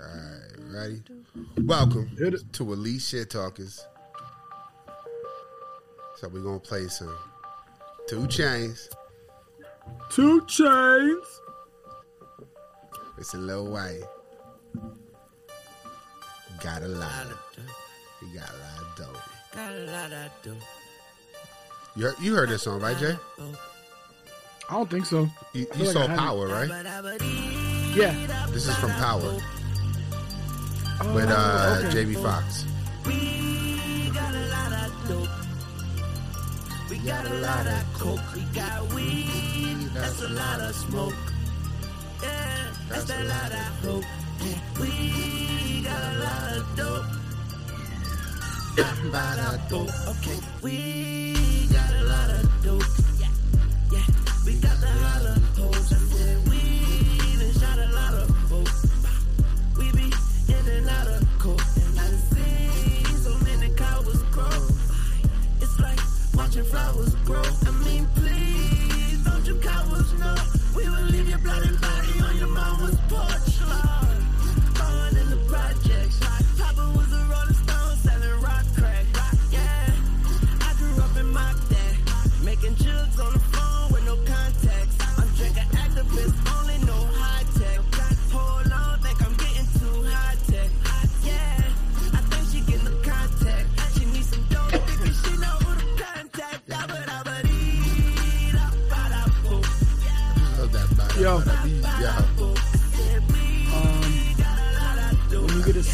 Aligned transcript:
All 0.00 0.06
right, 0.06 0.72
ready? 0.72 1.02
Welcome 1.64 2.08
to 2.52 2.72
Elite 2.72 3.00
Shit 3.00 3.30
Talkers. 3.30 3.84
So 6.18 6.28
we're 6.28 6.40
gonna 6.40 6.60
play 6.60 6.86
some 6.86 7.16
2 8.06 8.20
Chainz. 8.28 8.88
2 10.10 10.42
Chainz. 10.42 11.26
It's 13.18 13.34
a 13.34 13.38
little 13.38 13.72
white. 13.72 14.02
Got 16.62 16.82
a 16.82 16.88
lot 16.88 17.26
of 17.26 17.38
He 18.20 18.26
got 18.38 18.50
a 18.50 18.56
lot 18.56 18.78
of 18.80 18.96
dope. 18.96 19.22
Got 19.52 19.72
a 19.72 19.80
lot 19.80 20.12
of 20.12 20.30
dope. 20.44 20.62
You 21.96 22.04
heard, 22.04 22.14
you 22.20 22.34
heard 22.36 22.50
this 22.50 22.62
song, 22.62 22.80
right, 22.80 22.96
Jay? 22.98 23.16
I 24.70 24.74
don't 24.74 24.88
think 24.88 25.06
so. 25.06 25.28
You, 25.54 25.66
you 25.76 25.86
saw 25.86 26.00
I 26.00 26.02
haven't. 26.02 26.18
Power, 26.18 26.46
right? 26.46 26.68
Yeah. 27.96 28.46
This 28.50 28.68
is 28.68 28.76
from 28.76 28.90
Power 28.92 29.40
Oh, 31.00 31.14
with 31.14 31.30
uh, 31.30 31.82
okay. 31.84 32.04
JB 32.04 32.22
Fox. 32.22 32.64
We 33.06 34.10
got 34.10 34.34
a 34.34 34.46
lot 34.50 34.72
of 34.72 34.90
dope. 35.08 35.28
We 36.90 36.98
got 36.98 37.24
a 37.26 37.34
lot 37.34 37.66
of 37.66 37.84
coke. 37.94 38.20
We 38.34 38.42
got 38.52 38.92
weed. 38.92 39.78
That's 39.94 40.22
a 40.22 40.28
lot 40.28 40.60
of 40.60 40.74
smoke. 40.74 41.14
Yeah, 42.20 42.72
that's 42.88 43.10
a 43.10 43.22
lot 43.24 43.52
of 43.52 43.84
hope. 43.84 44.04
We 44.80 45.82
got 45.84 46.02
a 46.02 46.18
lot 46.18 46.56
of 46.56 46.76
dope. 46.76 47.04
dope. 49.68 49.90
Okay, 50.08 50.38
we 50.62 51.66
got 51.72 51.94
a 51.94 52.02
lot 52.04 52.30
of 52.30 52.62
dope. 52.64 52.82
Yeah, 53.20 53.28
yeah, 53.92 54.06
we 54.44 54.54
got 54.58 54.80
the 54.80 55.47
flowers 66.64 67.14
grow. 67.24 67.42
I 67.66 67.70
mean, 67.84 68.06
please 68.14 68.57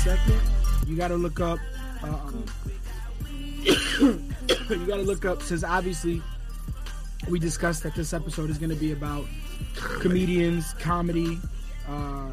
second, 0.05 0.39
you 0.87 0.97
got 0.97 1.09
to 1.09 1.17
look 1.17 1.41
up. 1.41 1.59
Um, 2.03 2.45
you 3.65 4.87
got 4.87 4.97
to 4.97 5.03
look 5.03 5.25
up 5.25 5.41
since 5.41 5.65
obviously 5.65 6.21
we 7.31 7.39
discussed 7.39 7.83
that 7.85 7.95
this 7.95 8.13
episode 8.13 8.51
is 8.51 8.59
going 8.59 8.69
to 8.69 8.77
be 8.77 8.93
about 8.93 9.25
comedians, 10.01 10.75
comedy. 10.75 11.41
Uh, 11.89 12.29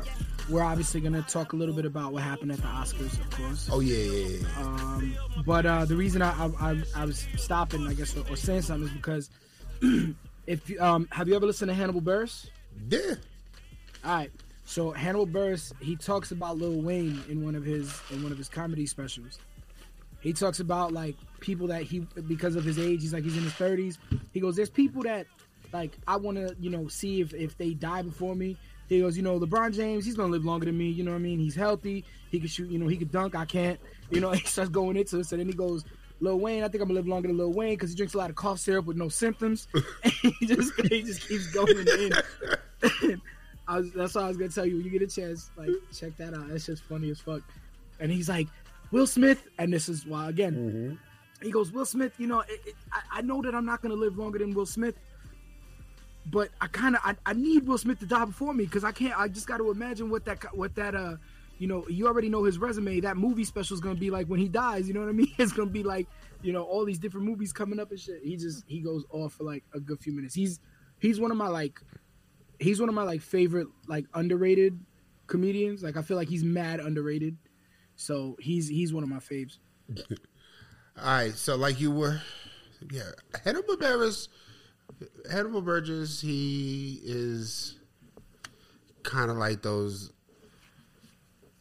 we're 0.50 0.64
obviously 0.64 1.00
going 1.00 1.14
to 1.14 1.22
talk 1.22 1.54
a 1.54 1.56
little 1.56 1.74
bit 1.74 1.86
about 1.86 2.12
what 2.12 2.24
happened 2.24 2.52
at 2.52 2.58
the 2.58 2.68
Oscars, 2.68 3.18
of 3.18 3.30
course. 3.32 3.70
Oh 3.72 3.80
yeah, 3.80 3.96
yeah, 3.96 4.38
yeah. 4.40 4.62
Um, 4.62 5.16
but 5.46 5.66
uh, 5.66 5.86
the 5.86 5.96
reason 5.96 6.22
I, 6.22 6.32
I, 6.32 6.72
I, 6.72 6.84
I 6.94 7.06
was 7.06 7.26
stopping, 7.38 7.88
I 7.88 7.94
guess, 7.94 8.18
or, 8.18 8.30
or 8.30 8.36
saying 8.36 8.64
something 8.64 8.90
is 8.90 8.94
because 8.94 9.30
if 10.46 10.70
you, 10.70 10.82
um, 10.82 11.08
have 11.12 11.30
you 11.30 11.38
ever 11.38 11.46
listened 11.46 11.70
to 11.70 11.76
Hannibal 11.76 12.02
Buress? 12.02 12.50
Yeah. 12.90 13.16
All 14.04 14.16
right. 14.16 14.32
So 14.72 14.92
Hannibal 14.92 15.28
Buress, 15.28 15.74
he 15.82 15.98
talks 15.98 16.32
about 16.32 16.58
Lil 16.58 16.82
Wayne 16.82 17.22
in 17.28 17.44
one 17.44 17.56
of 17.56 17.66
his 17.66 17.94
in 18.10 18.24
one 18.24 18.32
of 18.32 18.38
his 18.38 18.48
comedy 18.48 18.86
specials. 18.86 19.38
He 20.22 20.32
talks 20.32 20.62
about 20.62 20.94
like 20.94 21.18
people 21.42 21.68
that 21.68 21.82
he 21.82 22.08
because 22.26 22.56
of 22.56 22.64
his 22.64 22.80
age, 22.80 23.02
he's 23.02 23.12
like 23.12 23.26
he's 23.26 23.36
in 23.36 23.44
his 23.44 23.52
thirties. 23.52 24.00
He 24.32 24.40
goes, 24.40 24.56
"There's 24.56 24.70
people 24.70 25.04
that 25.04 25.28
like 25.74 25.98
I 26.08 26.16
want 26.16 26.38
to 26.38 26.56
you 26.58 26.70
know 26.70 26.88
see 26.88 27.20
if 27.20 27.34
if 27.34 27.58
they 27.58 27.74
die 27.74 28.02
before 28.02 28.34
me." 28.34 28.56
He 28.88 29.02
goes, 29.02 29.18
"You 29.18 29.24
know, 29.24 29.38
LeBron 29.38 29.76
James, 29.76 30.06
he's 30.06 30.16
gonna 30.16 30.32
live 30.32 30.46
longer 30.46 30.68
than 30.68 30.78
me. 30.78 30.90
You 30.90 31.04
know 31.04 31.12
what 31.12 31.18
I 31.18 31.22
mean? 31.22 31.38
He's 31.38 31.56
healthy. 31.56 32.06
He 32.30 32.40
can 32.40 32.48
shoot. 32.48 32.72
You 32.72 32.80
know, 32.80 32.88
he 32.88 32.96
can 32.96 33.10
dunk. 33.10 33.36
I 33.36 33.44
can't. 33.44 33.78
You 34.10 34.22
know." 34.22 34.32
He 34.42 34.48
starts 34.48 34.70
going 34.70 34.96
into 34.96 35.20
it. 35.20 35.26
So 35.26 35.36
then 35.36 35.48
he 35.48 35.54
goes. 35.54 35.84
Lil 36.22 36.40
Wayne, 36.40 36.64
I 36.64 36.68
think 36.68 36.84
I'm 36.84 36.88
gonna 36.88 37.00
live 37.00 37.08
longer 37.08 37.28
than 37.28 37.38
Lil 37.38 37.52
Wayne 37.52 37.74
because 37.74 37.90
he 37.90 37.96
drinks 37.96 38.14
a 38.14 38.18
lot 38.20 38.30
of 38.30 38.36
cough 38.36 38.60
syrup 38.60 38.86
with 38.86 38.96
no 38.96 39.10
symptoms. 39.10 39.68
And 40.04 40.14
he 40.40 40.46
just 40.46 40.72
he 40.82 41.02
just 41.02 41.28
keeps 41.28 41.48
going 41.48 41.86
in. 41.88 43.22
I 43.68 43.78
was, 43.80 43.92
that's 43.94 44.16
all 44.16 44.24
I 44.24 44.28
was 44.28 44.38
gonna 44.38 44.50
tell 44.52 44.66
you. 44.66 44.78
When 44.78 44.86
you 44.86 44.92
get 44.92 45.02
a 45.02 45.08
chance, 45.08 45.50
like 45.56 45.70
check 45.94 46.16
that 46.18 46.34
out. 46.34 46.50
That's 46.50 46.66
just 46.66 46.84
funny 46.84 47.10
as 47.10 47.20
fuck. 47.20 47.42
And 48.00 48.12
he's 48.12 48.30
like, 48.30 48.48
Will 48.92 49.08
Smith, 49.08 49.44
and 49.58 49.72
this 49.72 49.88
is 49.88 50.06
why 50.06 50.30
again. 50.30 51.00
He 51.42 51.52
goes, 51.52 51.72
Will 51.72 51.86
Smith. 51.86 52.14
You 52.18 52.28
know, 52.28 52.42
it, 52.42 52.62
it, 52.66 52.76
I, 52.92 53.20
I 53.20 53.22
know 53.22 53.42
that 53.42 53.56
I'm 53.56 53.66
not 53.66 53.82
gonna 53.82 53.96
live 53.96 54.18
longer 54.18 54.40
than 54.40 54.54
Will 54.54 54.66
Smith, 54.66 54.96
but 56.28 56.50
I 56.60 56.68
kind 56.68 56.96
of 56.96 57.02
I, 57.04 57.16
I 57.26 57.34
need 57.34 57.68
Will 57.68 57.78
Smith 57.78 58.00
to 58.00 58.06
die 58.06 58.26
before 58.26 58.54
me 58.54 58.66
because 58.66 58.84
I 58.84 58.92
can't. 58.92 59.18
I 59.18 59.28
just 59.28 59.48
got 59.48 59.58
to 59.58 59.72
imagine 59.72 60.10
what 60.10 60.26
that 60.26 60.56
what 60.56 60.76
that 60.76 60.96
uh. 60.96 61.16
You 61.60 61.68
know, 61.68 61.88
you 61.88 62.08
already 62.08 62.28
know 62.28 62.44
his 62.44 62.58
resume. 62.58 63.02
That 63.02 63.18
movie 63.18 63.44
special 63.44 63.76
is 63.76 63.82
gonna 63.82 63.94
be 63.94 64.10
like 64.10 64.26
when 64.26 64.40
he 64.40 64.48
dies. 64.48 64.88
You 64.88 64.96
know 64.96 65.02
what 65.02 65.10
I 65.10 65.12
mean? 65.22 65.32
It's 65.38 65.52
gonna 65.52 65.70
be 65.70 65.84
like, 65.84 66.08
you 66.42 66.54
know, 66.54 66.64
all 66.64 66.86
these 66.86 66.98
different 66.98 67.28
movies 67.28 67.54
coming 67.54 67.80
up 67.80 67.92
and 67.92 68.00
shit. 68.00 68.20
He 68.24 68.36
just 68.36 68.64
he 68.66 68.80
goes 68.80 69.06
off 69.12 69.34
for 69.34 69.44
like 69.44 69.64
a 69.76 69.80
good 69.80 70.00
few 70.00 70.12
minutes. 70.12 70.34
He's 70.34 70.60
he's 70.98 71.20
one 71.20 71.30
of 71.30 71.38
my 71.38 71.48
like 71.48 71.80
he's 72.62 72.80
one 72.80 72.90
of 72.90 72.96
my 72.96 73.04
like 73.04 73.22
favorite 73.22 73.68
like 73.88 74.06
underrated 74.14 74.80
comedians. 75.28 75.84
Like 75.84 75.98
I 75.98 76.02
feel 76.02 76.18
like 76.18 76.30
he's 76.30 76.44
mad 76.44 76.80
underrated. 76.80 77.38
So 77.96 78.38
he's 78.40 78.68
he's 78.68 78.94
one 78.94 79.04
of 79.04 79.10
my 79.10 79.18
faves. 79.18 79.58
All 80.98 81.06
right, 81.06 81.34
so 81.34 81.56
like 81.56 81.80
you 81.80 81.90
were, 81.90 82.22
yeah, 82.92 83.12
Hannibal 83.44 83.78
Buress, 83.78 84.28
Hannibal 85.32 85.62
Burgess, 85.62 86.20
he 86.22 87.00
is 87.04 87.80
kind 89.04 89.32
of 89.32 89.38
like 89.38 89.62
those, 89.62 90.12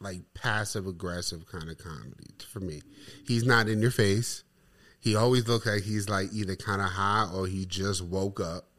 like 0.00 0.21
passive 0.34 0.87
aggressive 0.87 1.47
kind 1.47 1.71
of 1.71 1.78
comedy 1.78 2.34
for 2.53 2.61
me. 2.61 2.82
He's 3.27 3.44
not 3.44 3.69
in 3.69 3.81
your 3.81 3.93
face. 3.93 4.43
He 4.99 5.15
always 5.15 5.49
looks 5.49 5.65
like 5.65 5.84
he's 5.84 6.09
like 6.09 6.28
either 6.32 6.56
kind 6.56 6.82
of 6.82 6.88
high 6.88 7.31
or 7.32 7.47
he 7.47 7.65
just 7.65 8.05
woke 8.05 8.41
up. 8.41 8.69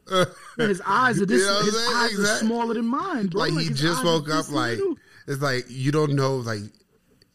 His 0.56 0.80
eyes 0.86 1.20
are 1.22 1.26
this. 1.26 1.40
You 1.42 1.46
know 1.46 1.60
his 1.62 1.74
saying? 1.74 1.96
eyes 1.96 2.18
are 2.18 2.36
smaller 2.38 2.74
than 2.74 2.86
mine, 2.86 3.26
bro. 3.28 3.40
like 3.42 3.52
he 3.52 3.66
his 3.66 3.80
just 3.80 4.04
woke 4.04 4.28
up 4.30 4.50
like 4.50 4.78
little. 4.78 4.96
it's 5.26 5.42
like 5.42 5.64
you 5.68 5.92
don't 5.92 6.14
know 6.14 6.36
like 6.36 6.60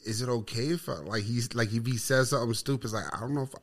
is 0.05 0.21
it 0.21 0.29
okay 0.29 0.67
if 0.69 0.87
I, 0.87 0.93
like 0.93 1.23
he's 1.23 1.53
like 1.53 1.73
if 1.73 1.85
he 1.85 1.97
says 1.97 2.29
something 2.29 2.53
stupid 2.53 2.85
it's 2.85 2.93
like 2.93 3.05
I 3.15 3.19
don't 3.19 3.33
know 3.33 3.43
if 3.43 3.53
I, 3.55 3.59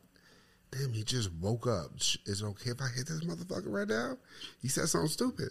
damn 0.73 0.93
he 0.93 1.03
just 1.03 1.33
woke 1.35 1.67
up 1.67 1.91
is 1.97 2.43
it 2.43 2.45
okay 2.45 2.71
if 2.71 2.81
I 2.83 2.89
hit 2.95 3.07
this 3.07 3.25
motherfucker 3.25 3.69
right 3.73 3.89
now 3.89 4.19
he 4.61 4.69
said 4.69 4.89
something 4.89 5.09
stupid 5.09 5.51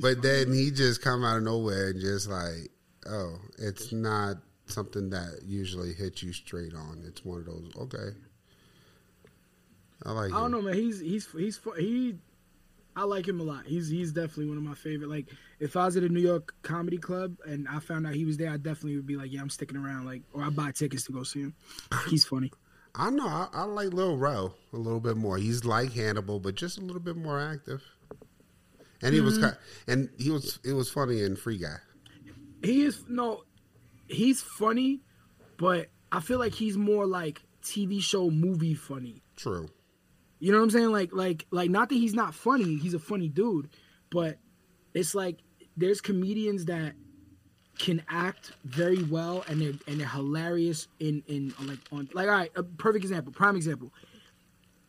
but 0.00 0.22
then 0.22 0.52
he 0.52 0.70
just 0.70 1.02
come 1.02 1.24
out 1.24 1.38
of 1.38 1.42
nowhere 1.42 1.88
and 1.88 2.00
just 2.00 2.28
like 2.30 2.68
oh 3.08 3.36
it's 3.58 3.92
not 3.92 4.36
something 4.66 5.10
that 5.10 5.40
usually 5.44 5.92
hits 5.92 6.22
you 6.22 6.32
straight 6.32 6.72
on 6.74 7.02
it's 7.06 7.24
one 7.24 7.38
of 7.40 7.46
those 7.46 7.70
okay 7.78 8.16
I 10.04 10.12
like 10.12 10.32
I 10.32 10.40
don't 10.40 10.46
it. 10.54 10.56
know, 10.56 10.62
man. 10.62 10.74
He's 10.74 11.00
he's 11.00 11.28
he's 11.32 11.60
he. 11.78 12.16
I 12.94 13.04
like 13.04 13.26
him 13.26 13.40
a 13.40 13.42
lot. 13.42 13.64
He's 13.66 13.88
he's 13.88 14.12
definitely 14.12 14.46
one 14.48 14.58
of 14.58 14.62
my 14.62 14.74
favorite. 14.74 15.08
Like 15.08 15.28
if 15.58 15.76
I 15.76 15.86
was 15.86 15.96
at 15.96 16.02
a 16.02 16.08
New 16.08 16.20
York 16.20 16.54
comedy 16.62 16.98
club 16.98 17.36
and 17.46 17.66
I 17.68 17.78
found 17.78 18.06
out 18.06 18.14
he 18.14 18.24
was 18.24 18.36
there, 18.36 18.50
I 18.50 18.56
definitely 18.58 18.96
would 18.96 19.06
be 19.06 19.16
like, 19.16 19.32
yeah, 19.32 19.40
I'm 19.40 19.48
sticking 19.50 19.76
around. 19.78 20.04
Like 20.04 20.22
or 20.34 20.42
I 20.42 20.50
buy 20.50 20.72
tickets 20.72 21.04
to 21.04 21.12
go 21.12 21.22
see 21.22 21.40
him. 21.40 21.54
He's 22.08 22.24
funny. 22.24 22.52
I 22.94 23.08
know 23.08 23.26
I, 23.26 23.48
I 23.54 23.62
like 23.64 23.94
Lil 23.94 24.18
Rel 24.18 24.54
a 24.72 24.76
little 24.76 25.00
bit 25.00 25.16
more. 25.16 25.38
He's 25.38 25.64
like 25.64 25.92
Hannibal, 25.94 26.38
but 26.40 26.54
just 26.54 26.76
a 26.76 26.82
little 26.82 27.00
bit 27.00 27.16
more 27.16 27.40
active. 27.40 27.82
And 29.02 29.14
he 29.14 29.20
was, 29.20 29.38
Mm-hmm. 29.38 29.48
ki- 29.50 29.92
and 29.92 30.08
he 30.18 30.30
was, 30.30 30.60
it 30.64 30.74
was 30.74 30.90
funny 30.90 31.22
in 31.22 31.34
Free 31.34 31.56
Guy. 31.58 31.76
He 32.62 32.82
is 32.82 33.02
no, 33.08 33.42
he's 34.06 34.42
funny, 34.42 35.00
but 35.56 35.88
I 36.12 36.20
feel 36.20 36.38
like 36.38 36.52
he's 36.52 36.76
more 36.76 37.06
like 37.06 37.42
TV 37.64 38.00
show 38.02 38.30
movie 38.30 38.74
funny. 38.74 39.22
True. 39.36 39.68
You 40.42 40.50
know 40.50 40.58
what 40.58 40.64
I'm 40.64 40.70
saying? 40.70 40.90
Like 40.90 41.12
like 41.12 41.46
like 41.52 41.70
not 41.70 41.88
that 41.90 41.94
he's 41.94 42.14
not 42.14 42.34
funny, 42.34 42.76
he's 42.76 42.94
a 42.94 42.98
funny 42.98 43.28
dude, 43.28 43.68
but 44.10 44.38
it's 44.92 45.14
like 45.14 45.38
there's 45.76 46.00
comedians 46.00 46.64
that 46.64 46.94
can 47.78 48.02
act 48.08 48.50
very 48.64 49.04
well 49.04 49.44
and 49.46 49.60
they're 49.60 49.72
and 49.86 50.00
they're 50.00 50.08
hilarious 50.08 50.88
in 50.98 51.22
in 51.28 51.54
like 51.62 51.78
on 51.92 52.08
like 52.12 52.26
all 52.26 52.34
right, 52.34 52.50
a 52.56 52.64
perfect 52.64 53.04
example, 53.04 53.32
prime 53.32 53.54
example. 53.54 53.92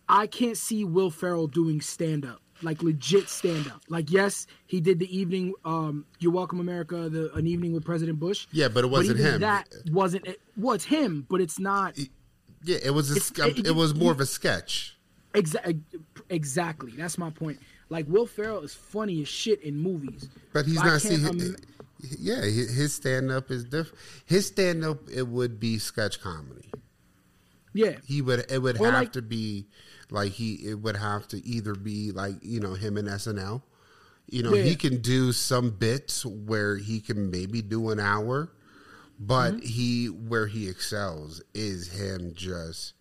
I 0.10 0.26
can't 0.26 0.58
see 0.58 0.86
Will 0.86 1.12
Ferrell 1.12 1.46
doing 1.46 1.82
stand 1.82 2.26
up. 2.26 2.42
like 2.64 2.82
legit 2.82 3.30
stand 3.30 3.68
up. 3.68 3.82
Like 3.90 4.12
yes, 4.12 4.48
he 4.66 4.82
did 4.82 4.98
the 4.98 5.16
evening 5.16 5.54
um 5.66 6.06
You're 6.18 6.32
Welcome 6.34 6.62
America, 6.62 7.10
the 7.10 7.32
an 7.36 7.46
evening 7.46 7.74
with 7.74 7.86
President 7.86 8.20
Bush. 8.20 8.48
Yeah, 8.52 8.70
but 8.70 8.86
it 8.86 8.88
wasn't 8.90 9.20
even 9.20 9.34
him. 9.36 9.42
That 9.42 9.68
wasn't 9.92 10.26
it. 10.26 10.42
Well, 10.58 10.74
it's 10.74 10.86
him, 10.86 11.28
but 11.30 11.42
it's 11.42 11.60
not 11.60 11.96
Yeah, 12.64 12.78
it 12.84 12.90
was 12.92 13.12
a, 13.12 13.20
sk- 13.20 13.38
it- 13.40 13.68
it, 13.68 13.76
was 13.76 13.94
more 13.94 14.12
of 14.12 14.20
a 14.20 14.26
sketch. 14.26 14.98
Exa- 15.34 15.82
exactly. 16.30 16.92
That's 16.98 17.18
my 17.18 17.30
point. 17.30 17.60
Like 17.90 18.06
Will 18.08 18.26
Ferrell 18.26 18.62
is 18.64 18.74
funny 18.74 19.22
as 19.22 19.28
shit 19.28 19.62
in 19.62 19.78
movies, 19.78 20.30
But 20.54 20.66
he's 20.66 20.80
I 20.82 20.86
not 20.88 21.06
im- 21.06 21.56
yeah, 22.20 22.42
his 22.42 22.94
stand 22.94 23.32
up 23.32 23.50
is 23.52 23.64
different. 23.66 23.98
His 24.26 24.48
stand 24.48 24.84
up 24.84 25.10
it 25.10 25.28
would 25.28 25.60
be 25.60 25.78
sketch 25.78 26.20
comedy. 26.22 26.70
yeah, 27.74 27.98
He 28.06 28.22
would 28.22 28.46
it 28.52 28.62
would 28.62 28.80
Or 28.80 28.86
have 28.86 28.94
like- 28.96 29.14
to 29.14 29.22
be 29.22 29.68
like 30.10 30.32
he 30.34 30.54
it 30.70 30.76
would 30.82 30.96
have 30.98 31.28
to 31.30 31.46
either 31.46 31.76
be 31.76 32.12
like 32.12 32.36
you 32.42 32.60
know 32.60 32.74
him 32.74 32.98
and 32.98 33.08
SNL. 33.08 33.62
You 34.30 34.44
know 34.44 34.54
Yeah. 34.54 34.64
he 34.64 34.76
can 34.76 35.02
do 35.02 35.32
some 35.34 35.70
bits 35.72 36.26
where 36.26 36.78
he 36.78 37.00
can 37.00 37.30
maybe 37.30 37.62
do 37.62 37.90
an 37.90 38.00
hour, 38.00 38.52
but 39.20 39.54
Mm-hmm. 39.56 39.66
he 39.66 40.06
where 40.08 40.48
he 40.48 40.68
excels 40.70 41.42
is 41.54 41.90
him 41.90 42.34
just 42.34 42.94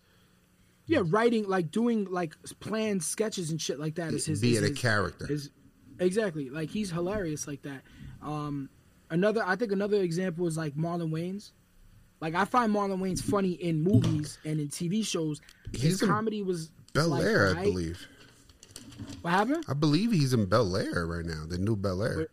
yeah. 0.85 1.01
Writing 1.05 1.47
like 1.47 1.71
doing 1.71 2.05
like 2.05 2.35
planned 2.59 3.03
sketches 3.03 3.51
and 3.51 3.61
shit 3.61 3.79
like 3.79 3.95
that 3.95 4.13
is 4.13 4.25
his 4.25 4.41
being 4.41 4.55
is 4.55 4.63
a 4.63 4.67
his- 4.69 4.79
character. 4.79 5.31
is 5.31 5.49
exactly 5.99 6.49
like 6.49 6.69
he's 6.69 6.91
hilarious 6.91 7.47
like 7.47 7.61
that. 7.63 7.81
Um, 8.21 8.69
another 9.09 9.43
I 9.45 9.55
think 9.55 9.71
another 9.71 9.97
example 10.01 10.47
is 10.47 10.57
like 10.57 10.75
Marlon 10.75 11.11
Wayans. 11.11 11.51
Like 12.21 12.35
I 12.35 12.45
find 12.45 12.73
Marlon 12.73 12.99
Wayans 12.99 13.21
funny 13.21 13.51
in 13.51 13.81
movies 13.83 14.37
and 14.45 14.59
in 14.59 14.69
TV 14.69 15.05
shows. 15.05 15.41
His 15.73 15.81
He's 15.81 16.01
comedy 16.01 16.41
was 16.41 16.71
Bel 16.93 17.09
like, 17.09 17.23
Air, 17.23 17.55
I 17.57 17.63
believe. 17.63 18.07
What 19.21 19.31
happened? 19.31 19.65
I 19.67 19.73
believe 19.73 20.11
he's 20.11 20.33
in 20.33 20.45
Bel 20.45 20.75
Air 20.77 21.05
right 21.05 21.25
now, 21.25 21.43
the 21.47 21.57
new 21.57 21.75
Bel 21.75 22.01
Air. 22.03 22.27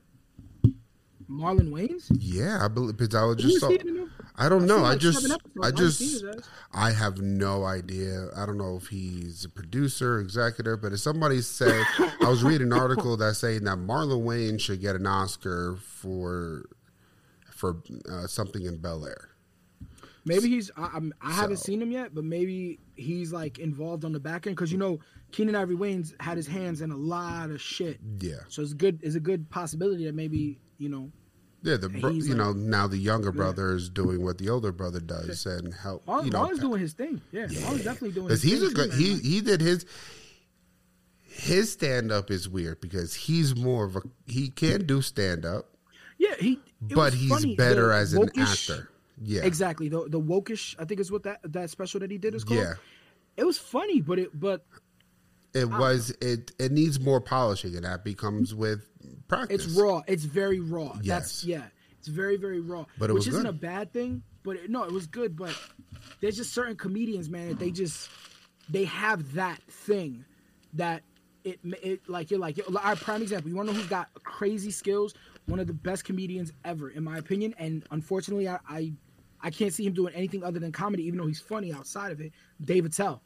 Marlon 1.29 1.71
Wayans? 1.71 2.07
Yeah, 2.19 2.59
I 2.65 2.69
believe 2.69 2.97
because 2.97 3.15
I 3.15 3.25
was 3.25 3.37
just 3.37 3.57
is 3.57 4.09
so, 4.37 4.45
he 4.45 4.47
in 4.47 4.47
the 4.47 4.47
new- 4.47 4.47
I 4.47 4.49
don't 4.49 4.63
I've 4.63 4.69
know. 4.69 4.85
I 4.85 4.97
just. 4.97 5.33
I 5.63 5.67
I 5.67 5.71
just. 5.71 6.25
I 6.73 6.91
have 6.93 7.19
no 7.19 7.65
idea. 7.65 8.29
I 8.37 8.47
don't 8.47 8.59
know 8.59 8.77
if 8.77 8.89
he's 8.89 9.45
a 9.45 9.49
producer, 9.49 10.21
executive, 10.21 10.81
but 10.83 10.93
if 10.93 11.01
somebody 11.01 11.41
said 11.43 11.85
I 12.23 12.29
was 12.29 12.43
reading 12.43 12.69
an 12.69 12.79
article 12.79 13.17
that 13.17 13.35
saying 13.35 13.65
that 13.65 13.79
Marlon 13.79 14.25
Wayans 14.25 14.61
should 14.61 14.81
get 14.81 14.97
an 14.97 15.07
Oscar 15.07 15.77
for 15.77 16.65
for 17.51 17.83
uh, 18.11 18.27
something 18.27 18.65
in 18.65 18.79
Bel 18.79 19.07
Air. 19.07 19.31
Maybe 20.25 20.49
he's. 20.49 20.71
I, 20.77 20.91
I'm, 20.95 21.13
I 21.21 21.33
haven't 21.33 21.59
seen 21.59 21.81
him 21.81 21.91
yet, 21.91 22.15
but 22.15 22.25
maybe 22.25 22.79
he's 22.97 23.33
like 23.33 23.59
involved 23.59 24.05
on 24.05 24.13
the 24.13 24.21
back 24.21 24.47
end 24.47 24.57
because 24.57 24.71
you 24.71 24.79
know 24.79 25.01
Keenen 25.33 25.55
Ivory 25.55 25.77
Wayans 25.77 26.21
had 26.21 26.37
his 26.37 26.47
hands 26.47 26.81
in 26.81 26.91
a 26.91 26.97
lot 26.97 27.51
of 27.51 27.61
shit. 27.61 27.99
Yeah, 28.21 28.35
So 28.49 28.63
it's 28.63 28.75
good. 28.75 29.01
It's 29.03 29.15
a 29.15 29.21
good 29.21 29.49
possibility 29.51 30.05
that 30.07 30.15
maybe 30.15 30.59
you 30.79 30.89
know. 30.89 31.11
Yeah. 31.63 31.77
The 31.77 31.89
bro- 31.89 32.11
you 32.11 32.35
like- 32.35 32.37
know 32.37 32.53
now 32.53 32.87
the 32.87 32.99
younger 32.99 33.33
brother 33.33 33.75
is 33.75 33.89
doing 33.89 34.25
what 34.25 34.39
the 34.39 34.49
older 34.49 34.73
brother 34.73 35.01
does 35.15 35.47
and 35.47 35.75
help. 35.75 36.07
Marlon, 36.07 36.25
you 36.25 36.31
know, 36.31 36.53
doing 36.57 36.81
his 36.81 36.93
thing. 36.93 37.21
Yeah, 37.33 37.47
Marlon's 37.47 37.85
definitely 37.85 38.13
doing. 38.13 38.29
Because 38.29 38.43
he's 38.43 38.63
a 38.63 38.71
good 38.71 38.93
he 38.93 39.17
he 39.17 39.41
did 39.41 39.61
his 39.61 39.85
his 41.41 41.73
stand 41.73 42.13
up 42.13 42.31
is 42.31 42.49
weird 42.49 42.81
because 42.81 43.15
he's 43.15 43.57
more 43.57 43.85
of 43.85 43.97
a 43.97 44.03
he 44.27 44.49
can 44.49 44.85
do 44.87 45.01
stand 45.01 45.47
up, 45.47 45.67
yeah, 46.19 46.35
he. 46.39 46.59
but 46.81 47.15
he's 47.15 47.31
funny, 47.31 47.57
better 47.57 47.89
the 47.89 47.95
as 47.95 48.13
an 48.13 48.31
actor. 48.37 48.91
Yeah, 49.23 49.43
Exactly. 49.43 49.89
The 49.89 50.07
the 50.09 50.19
Woke-ish. 50.19 50.77
I 50.79 50.85
think 50.85 51.01
is 51.01 51.13
what 51.13 51.23
that 51.25 51.41
that 51.45 51.71
special 51.71 52.01
that 52.01 52.11
he 52.11 52.19
did 52.19 52.35
is 52.35 52.45
called. 52.45 52.61
Yeah, 52.61 52.75
It 53.37 53.45
was 53.45 53.59
funny, 53.59 54.01
but 54.01 54.19
it 54.19 54.39
but 54.39 54.65
it 55.55 55.69
was 55.69 56.11
it 56.21 56.53
it 56.59 56.73
needs 56.73 57.01
more 57.01 57.21
polishing, 57.21 57.75
and 57.77 57.85
that 57.85 58.05
becomes 58.05 58.53
mm. 58.55 58.59
with 58.59 58.90
practice. 59.31 59.67
It's 59.67 59.75
raw. 59.75 60.03
It's 60.07 60.25
very 60.25 60.61
raw. 60.61 60.99
Yes. 61.03 61.07
That's 61.07 61.45
yeah. 61.45 61.65
It's 61.99 62.09
very 62.09 62.37
very 62.37 62.61
raw. 62.61 62.85
But 62.99 63.11
it 63.11 63.15
which 63.15 63.29
isn't 63.29 63.43
good. 63.43 63.49
a 63.49 63.53
bad 63.53 63.93
thing. 63.93 64.23
But 64.43 64.57
it, 64.57 64.71
no, 64.71 64.85
it 64.85 64.93
was 64.93 65.07
good. 65.07 65.37
But 65.37 65.57
there's 66.21 66.37
just 66.37 66.53
certain 66.53 66.77
comedians, 66.77 67.29
man. 67.29 67.49
That 67.49 67.59
they 67.59 67.71
just 67.71 68.11
they 68.69 68.85
have 68.85 69.35
that 69.35 69.63
thing 69.63 70.25
that 70.75 71.03
it 71.45 71.59
it 71.65 72.09
like 72.09 72.31
you're 72.31 72.41
like 72.41 72.59
our 72.83 72.97
prime 72.97 73.23
example. 73.23 73.51
You 73.51 73.57
want 73.57 73.69
to 73.69 73.75
know 73.75 73.81
who's 73.81 73.89
got 73.89 74.09
crazy 74.23 74.71
skills? 74.71 75.15
One 75.47 75.59
of 75.59 75.67
the 75.67 75.75
best 75.75 76.05
comedians 76.05 76.53
ever, 76.65 76.91
in 76.91 77.03
my 77.03 77.19
opinion. 77.19 77.55
And 77.59 77.85
unfortunately, 77.91 78.49
I 78.49 78.59
I, 78.69 78.93
I 79.41 79.51
can't 79.51 79.73
see 79.73 79.87
him 79.87 79.93
doing 79.93 80.15
anything 80.15 80.45
other 80.45 80.59
than 80.59 80.73
comedy, 80.73 81.07
even 81.07 81.19
though 81.19 81.27
he's 81.27 81.41
funny 81.41 81.73
outside 81.73 82.13
of 82.13 82.21
it. 82.21 82.33
Dave 82.63 82.85
Attell. 82.85 83.23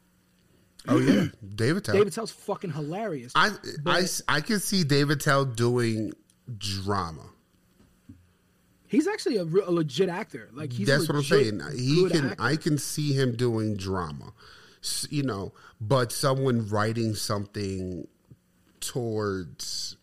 Oh 0.88 0.98
yeah, 0.98 1.26
Dave 1.54 1.76
Attell. 1.78 1.94
Dave 1.96 2.06
Attell's 2.06 2.30
fucking 2.30 2.72
hilarious. 2.72 3.32
I, 3.34 3.50
I 3.86 4.06
I 4.28 4.40
can 4.40 4.60
see 4.60 4.84
Dave 4.84 5.10
Attell 5.10 5.44
doing 5.44 6.12
drama. 6.58 7.30
He's 8.86 9.08
actually 9.08 9.38
a, 9.38 9.44
real, 9.44 9.68
a 9.68 9.72
legit 9.72 10.08
actor. 10.08 10.50
Like 10.52 10.72
he's 10.72 10.86
That's 10.86 11.08
what 11.08 11.16
I'm 11.16 11.24
saying. 11.24 11.60
He 11.76 12.08
can. 12.08 12.26
actor. 12.26 12.42
I 12.42 12.56
can 12.56 12.78
see 12.78 13.12
him 13.12 13.34
doing 13.34 13.76
drama, 13.76 14.32
you 15.10 15.22
know. 15.22 15.52
But 15.80 16.12
someone 16.12 16.68
writing 16.68 17.14
something 17.14 18.06
towards 18.80 19.96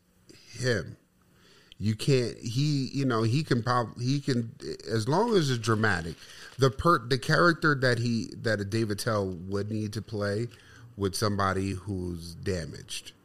him, 0.60 0.98
you 1.78 1.96
can't. 1.96 2.38
He, 2.40 2.90
you 2.92 3.06
know, 3.06 3.22
he 3.22 3.44
can 3.44 3.62
probably 3.64 4.04
he 4.04 4.20
can 4.20 4.52
as 4.92 5.08
long 5.08 5.36
as 5.36 5.50
it's 5.52 5.60
dramatic. 5.60 6.16
The 6.58 6.72
per 6.72 7.00
the 7.08 7.18
character 7.18 7.76
that 7.76 8.00
he 8.00 8.34
that 8.42 8.60
a 8.60 8.66
Dave 8.66 8.90
Attell 8.90 9.30
would 9.30 9.72
need 9.72 9.94
to 9.94 10.02
play 10.02 10.48
with 10.98 11.16
somebody 11.16 11.72
who's 11.72 12.36
damaged. 12.36 13.12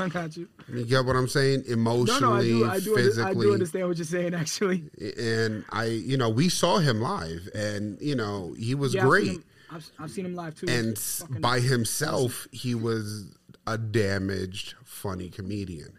I 0.00 0.08
got 0.08 0.36
you. 0.36 0.48
You 0.72 0.84
get 0.84 1.04
what 1.04 1.16
I'm 1.16 1.26
saying? 1.26 1.64
Emotionally, 1.66 2.52
no, 2.52 2.66
I 2.66 2.68
do. 2.68 2.70
I 2.70 2.80
do, 2.80 2.94
physically. 2.94 3.30
I 3.30 3.34
do 3.48 3.52
understand 3.54 3.88
what 3.88 3.96
you're 3.96 4.04
saying. 4.04 4.32
Actually, 4.34 4.84
and 5.18 5.64
I, 5.70 5.86
you 5.86 6.16
know, 6.16 6.28
we 6.30 6.48
saw 6.48 6.78
him 6.78 7.00
live, 7.00 7.48
and 7.54 8.00
you 8.00 8.14
know, 8.14 8.54
he 8.56 8.74
was 8.76 8.94
Yeah, 8.94 9.02
I've 9.02 9.08
great. 9.08 9.24
seen 9.26 9.34
him- 9.36 9.44
I've, 9.70 9.90
I've 9.98 10.10
seen 10.10 10.24
him 10.26 10.34
live 10.34 10.54
too. 10.54 10.66
and 10.68 10.98
by 11.40 11.60
himself, 11.60 12.46
he 12.52 12.74
was 12.74 13.26
a 13.66 13.76
damaged, 13.76 14.74
funny 14.84 15.28
comedian. 15.28 15.98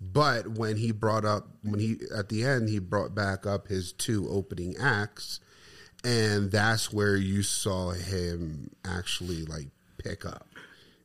But 0.00 0.48
when 0.56 0.76
he 0.78 0.92
brought 0.92 1.24
up, 1.24 1.48
when 1.62 1.78
he 1.80 1.98
at 2.16 2.28
the 2.30 2.44
end, 2.44 2.68
he 2.68 2.78
brought 2.78 3.14
back 3.14 3.44
up 3.46 3.68
his 3.68 3.92
two 3.92 4.28
opening 4.30 4.76
acts, 4.78 5.40
and 6.04 6.50
that's 6.50 6.92
where 6.92 7.16
you 7.16 7.42
saw 7.42 7.90
him 7.90 8.70
actually 8.84 9.44
like 9.44 9.68
pick 9.98 10.24
up. 10.24 10.46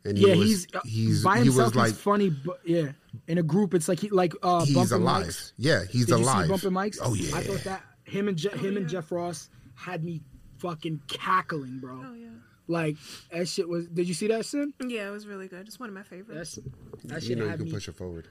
And 0.05 0.17
he 0.17 0.27
yeah, 0.27 0.35
was, 0.35 0.47
he's 0.47 0.67
uh, 0.73 0.79
he's 0.85 1.23
by 1.23 1.37
he 1.39 1.43
himself. 1.45 1.67
was 1.67 1.75
like 1.75 1.89
he's 1.89 1.99
funny, 2.01 2.29
but 2.29 2.59
yeah, 2.63 2.91
in 3.27 3.37
a 3.39 3.43
group, 3.43 3.73
it's 3.73 3.87
like 3.89 3.99
he 3.99 4.09
like 4.09 4.33
uh, 4.41 4.63
he's 4.63 4.73
bumping 4.75 5.01
alive. 5.01 5.25
mics. 5.27 5.51
Yeah, 5.57 5.83
he's 5.89 6.05
Did 6.05 6.15
alive. 6.15 6.47
you 6.49 6.57
see 6.57 6.67
bumping 6.67 6.71
mics? 6.71 6.97
Oh 7.01 7.13
yeah. 7.13 7.35
I 7.35 7.41
thought 7.43 7.63
that 7.65 7.83
him 8.05 8.27
and 8.29 8.37
Je- 8.37 8.57
him 8.57 8.77
and 8.77 8.87
Jeff 8.87 9.11
Ross 9.11 9.49
had 9.75 10.03
me 10.03 10.21
fucking 10.59 11.01
cackling, 11.07 11.79
bro. 11.79 12.01
Oh 12.05 12.13
yeah. 12.13 12.27
Like 12.67 12.97
that 13.31 13.47
shit 13.47 13.67
was. 13.67 13.87
Did 13.87 14.07
you 14.07 14.13
see 14.13 14.27
that 14.27 14.45
shit? 14.45 14.69
Yeah, 14.85 15.07
it 15.07 15.11
was 15.11 15.25
really 15.25 15.47
good. 15.47 15.67
It's 15.67 15.79
one 15.79 15.89
of 15.89 15.95
my 15.95 16.03
favorites. 16.03 16.59
That's 17.03 17.03
that 17.05 17.21
you 17.23 17.29
shit 17.29 17.37
know 17.37 17.45
you 17.45 17.57
can 17.57 17.65
me. 17.65 17.71
push 17.71 17.87
it 17.87 17.95
forward. 17.95 18.27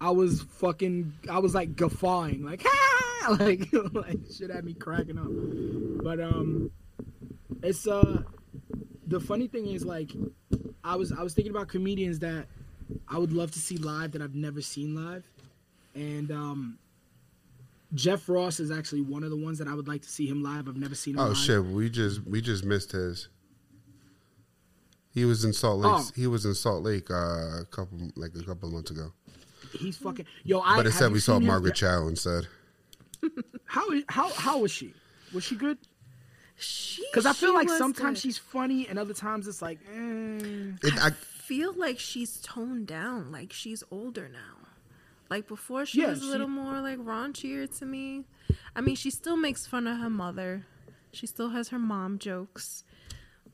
I 0.00 0.10
was 0.10 0.42
fucking. 0.42 1.12
I 1.30 1.38
was 1.38 1.54
like 1.54 1.76
guffawing, 1.76 2.44
like 2.44 2.62
ah, 2.66 3.36
like 3.40 3.68
like 3.92 4.18
shit 4.36 4.50
had 4.50 4.64
me 4.64 4.74
cracking 4.74 5.18
up. 5.18 6.04
But 6.04 6.20
um, 6.20 6.70
it's 7.62 7.86
uh, 7.88 8.22
the 9.06 9.20
funny 9.20 9.46
thing 9.48 9.66
is 9.66 9.84
like, 9.84 10.10
I 10.82 10.96
was 10.96 11.12
I 11.12 11.22
was 11.22 11.32
thinking 11.34 11.50
about 11.50 11.68
comedians 11.68 12.18
that 12.20 12.46
I 13.08 13.18
would 13.18 13.32
love 13.32 13.50
to 13.52 13.58
see 13.58 13.78
live 13.78 14.12
that 14.12 14.22
I've 14.22 14.34
never 14.34 14.60
seen 14.60 14.94
live, 14.94 15.24
and 15.94 16.30
um, 16.30 16.78
Jeff 17.94 18.28
Ross 18.28 18.60
is 18.60 18.70
actually 18.70 19.02
one 19.02 19.22
of 19.22 19.30
the 19.30 19.36
ones 19.36 19.58
that 19.58 19.68
I 19.68 19.74
would 19.74 19.88
like 19.88 20.02
to 20.02 20.08
see 20.10 20.26
him 20.26 20.42
live. 20.42 20.68
I've 20.68 20.76
never 20.76 20.94
seen 20.94 21.14
him. 21.14 21.20
Oh 21.20 21.28
live. 21.28 21.36
shit, 21.36 21.64
we 21.64 21.88
just 21.88 22.26
we 22.26 22.40
just 22.40 22.64
missed 22.64 22.92
his. 22.92 23.28
He 25.14 25.24
was 25.24 25.44
in 25.44 25.52
Salt 25.52 25.80
Lake. 25.80 25.92
Oh. 25.94 26.08
He 26.16 26.26
was 26.26 26.44
in 26.44 26.54
Salt 26.54 26.82
Lake 26.82 27.10
uh, 27.10 27.60
a 27.62 27.66
couple 27.70 28.10
like 28.16 28.32
a 28.38 28.42
couple 28.42 28.68
months 28.70 28.90
ago. 28.90 29.12
He's 29.72 29.96
fucking 29.96 30.26
yo. 30.44 30.60
I 30.60 30.76
But 30.76 30.76
have 30.78 30.86
instead 30.86 31.06
you 31.08 31.12
we 31.14 31.20
saw 31.20 31.32
seen 31.34 31.42
him? 31.42 31.48
Margaret 31.48 31.74
Cho 31.76 32.08
instead. 32.08 32.46
How 33.66 33.86
how 34.08 34.28
how 34.34 34.58
was 34.58 34.70
she? 34.70 34.92
Was 35.32 35.44
she 35.44 35.56
good? 35.56 35.78
She 36.56 37.04
Because 37.10 37.26
I 37.26 37.32
feel 37.32 37.54
like 37.54 37.68
sometimes 37.68 38.18
good. 38.18 38.22
she's 38.28 38.38
funny 38.38 38.86
and 38.86 38.98
other 38.98 39.14
times 39.14 39.48
it's 39.48 39.60
like, 39.62 39.78
eh. 39.92 40.38
It, 40.82 40.94
I, 41.02 41.10
feel 41.10 41.72
like 41.74 41.98
she's 41.98 42.40
toned 42.42 42.86
down. 42.86 43.30
Like 43.32 43.52
she's 43.52 43.82
older 43.90 44.28
now. 44.32 44.68
Like 45.28 45.46
before, 45.48 45.84
she 45.86 46.00
Yeah, 46.02 46.10
was 46.10 46.18
a 46.20 46.22
she- 46.22 46.28
little 46.28 46.48
more 46.48 46.80
like 46.80 46.98
raunchier 46.98 47.66
to 47.78 47.84
me. 47.86 48.24
I 48.76 48.80
mean, 48.80 48.94
she 48.96 49.10
still 49.10 49.36
makes 49.36 49.66
fun 49.66 49.86
of 49.86 49.98
her 49.98 50.08
mother. 50.10 50.66
She 51.12 51.26
still 51.26 51.50
has 51.50 51.68
her 51.68 51.78
mom 51.78 52.18
jokes. 52.18 52.84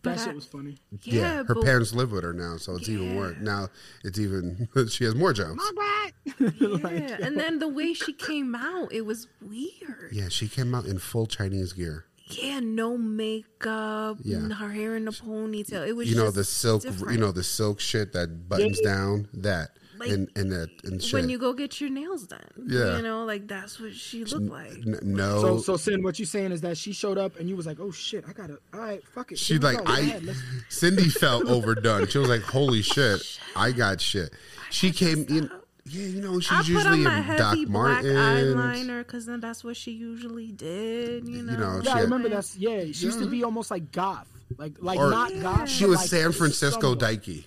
But 0.02 0.16
that 0.16 0.20
I- 0.20 0.24
shit 0.26 0.34
was 0.34 0.46
funny. 0.46 0.78
yeah, 1.02 1.14
yeah, 1.14 1.34
her 1.44 1.54
but, 1.54 1.64
parents 1.64 1.92
live 1.94 2.12
with 2.12 2.24
her 2.24 2.32
now, 2.32 2.56
so 2.56 2.74
it's 2.76 2.88
even 2.88 3.16
worse. 3.16 3.36
Now 3.40 3.68
it's 4.04 4.18
even 4.18 4.68
she 4.88 5.04
has 5.04 5.14
more 5.14 5.32
jokes. 5.32 5.62
Yeah, 6.40 7.16
and 7.22 7.36
then 7.38 7.58
the 7.58 7.68
way 7.68 7.92
she 7.94 8.12
came 8.12 8.54
out, 8.54 8.92
it 8.92 9.02
was 9.06 9.26
weird. 9.42 10.10
Yeah, 10.12 10.28
she 10.28 10.48
came 10.48 10.74
out 10.74 10.84
in 10.86 10.98
full 10.98 11.26
Chinese 11.26 11.72
gear. 11.72 12.04
Yeah, 12.30 12.60
no 12.60 12.96
makeup, 12.96 14.18
Yeah. 14.22 14.38
her 14.48 14.70
hair 14.70 14.96
in 14.96 15.08
a 15.08 15.12
ponytail. 15.12 15.86
It 15.86 15.94
was 15.96 16.08
You 16.08 16.16
know 16.16 16.30
the 16.30 16.44
silk. 16.44 16.82
different. 16.82 17.12
You 17.14 17.18
know 17.20 17.32
the 17.32 17.42
silk 17.42 17.80
shit 17.80 18.12
that 18.12 18.48
buttons 18.48 18.78
Yeah. 18.82 18.90
down. 18.94 19.28
That 19.34 19.70
Like, 20.00 20.10
and 20.10 20.28
and 20.34 20.50
that 20.50 20.70
and 20.84 21.02
shit. 21.02 21.12
when 21.12 21.28
you 21.28 21.38
go 21.38 21.52
get 21.52 21.80
your 21.80 21.90
nails 21.90 22.26
done. 22.26 22.40
Yeah. 22.66 22.96
you 22.96 23.02
know, 23.02 23.24
like 23.24 23.46
that's 23.46 23.78
what 23.78 23.92
she 23.94 24.24
looked 24.24 24.46
like. 24.50 24.72
N- 24.72 24.98
no, 25.02 25.40
So, 25.42 25.58
so 25.58 25.76
Sin, 25.76 26.02
what 26.02 26.18
you 26.18 26.24
saying 26.24 26.52
is 26.52 26.62
that 26.62 26.78
she 26.78 26.92
showed 26.92 27.18
up 27.18 27.38
and 27.38 27.48
you 27.48 27.54
was 27.56 27.66
like, 27.66 27.78
"Oh 27.80 27.90
shit, 27.90 28.24
I 28.26 28.32
gotta, 28.32 28.58
all 28.72 28.80
right, 28.80 29.02
fuck 29.14 29.30
it." 29.30 29.38
she 29.38 29.54
Here 29.54 29.62
like 29.62 29.76
go. 29.78 29.84
Go 29.84 29.92
I. 29.92 29.98
ahead, 30.00 30.34
Cindy 30.70 31.08
felt 31.10 31.44
overdone. 31.46 32.06
She 32.08 32.18
was 32.18 32.28
like, 32.30 32.40
"Holy 32.42 32.82
shit, 32.94 33.38
I 33.54 33.72
got 33.72 34.00
shit." 34.00 34.32
She 34.70 34.90
came 34.90 35.26
in. 35.28 35.50
Yeah, 35.86 36.06
you 36.06 36.20
know 36.22 36.38
she's 36.40 36.52
I 36.52 36.56
put 36.58 36.68
usually 36.68 36.98
on 36.98 37.02
my 37.04 37.16
in 37.18 37.22
heavy 37.24 37.38
Doc 37.38 37.54
black 37.54 38.04
Martens. 38.04 38.14
eyeliner 38.56 38.98
because 38.98 39.26
then 39.26 39.40
that's 39.40 39.64
what 39.64 39.76
she 39.76 39.90
usually 39.92 40.52
did. 40.52 41.26
You 41.26 41.42
know, 41.42 41.56
know, 41.56 41.80
Yeah, 41.82 41.94
I 41.96 42.00
remember 42.02 42.28
that's 42.28 42.56
yeah. 42.56 42.84
She 42.92 43.06
used 43.06 43.18
to 43.18 43.26
be 43.26 43.42
almost 43.44 43.70
like 43.70 43.90
goth, 43.90 44.28
like 44.58 44.74
like 44.80 44.98
Or 44.98 45.10
not 45.10 45.32
goth. 45.40 45.68
She 45.68 45.86
was 45.86 45.98
like 46.00 46.08
San 46.08 46.32
Francisco 46.32 46.80
somewhat. 46.80 46.98
Dikey. 47.00 47.46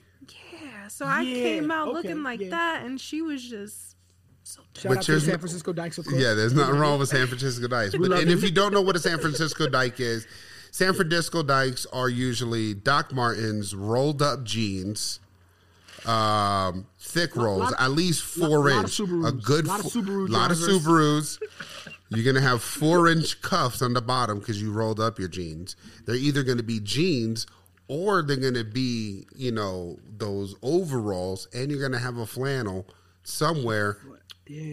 Yeah, 1.02 1.08
so 1.08 1.12
I 1.12 1.22
Yeah, 1.22 1.44
came 1.44 1.72
out 1.72 1.88
okay, 1.90 1.94
looking 1.96 2.24
like 2.24 2.40
yeah. 2.42 2.50
that, 2.50 2.86
and 2.86 3.00
she 3.00 3.22
was 3.22 3.44
just 3.44 3.96
so. 4.44 4.62
Shout 4.76 4.90
But 4.90 4.98
out 5.00 5.04
to 5.06 5.20
San 5.20 5.40
Francisco 5.40 5.74
Dykes, 5.74 5.98
of 5.98 6.06
course. 6.06 6.22
Yeah, 6.22 6.34
there's 6.34 6.54
nothing 6.54 6.76
wrong 6.78 7.00
with 7.00 7.10
San 7.18 7.28
Francisco 7.28 7.68
Dykes. 7.68 7.92
But 7.96 8.10
love 8.10 8.20
and 8.20 8.30
if 8.30 8.42
you. 8.42 8.48
you 8.50 8.54
don't 8.54 8.74
know 8.74 8.82
what 8.82 8.96
a 8.96 9.00
San 9.00 9.20
Francisco 9.20 9.68
Dyke 9.68 10.00
is, 10.00 10.28
San 10.72 10.94
Francisco 10.94 11.44
Dykes 11.44 11.86
are 11.94 12.10
usually 12.10 12.74
Doc 12.74 13.14
Martens, 13.14 13.74
rolled 13.76 14.22
up 14.22 14.44
jeans, 14.44 15.20
um, 16.06 16.86
thick 17.00 17.36
rolls, 17.36 17.62
lot- 17.72 17.76
at 17.80 17.92
least 17.92 18.24
four 18.24 18.50
lot- 18.70 18.72
lot 18.76 18.84
inch, 18.86 18.98
Subarus. 18.98 19.28
a 19.28 19.32
good 19.32 19.68
Lot 19.68 19.80
of 19.86 19.92
fo- 19.92 20.00
Subaru 20.02 20.30
lot 20.30 20.52
of. 20.52 20.58
Subarus. 20.58 21.40
You're 22.10 22.26
gonna 22.26 22.46
have 22.48 22.62
four 22.62 23.08
inch 23.08 23.42
cuffs 23.42 23.82
on 23.82 23.94
the 23.94 24.02
bottom 24.02 24.40
because 24.40 24.62
you 24.62 24.72
rolled 24.72 25.00
up 25.00 25.18
your 25.18 25.30
jeans. 25.30 25.76
They're 26.06 26.16
either 26.16 26.44
gonna 26.44 26.62
be 26.64 26.80
jeans 26.80 27.48
or 27.88 28.22
they're 28.22 28.38
gonna 28.38 28.63
be, 28.63 29.25
you 29.36 29.52
know, 29.52 29.98
those 30.18 30.56
overalls, 30.62 31.48
and 31.54 31.70
you're 31.72 31.82
gonna 31.82 32.00
have 32.00 32.18
a 32.18 32.25
flannel 32.25 32.88
somewhere 33.24 33.98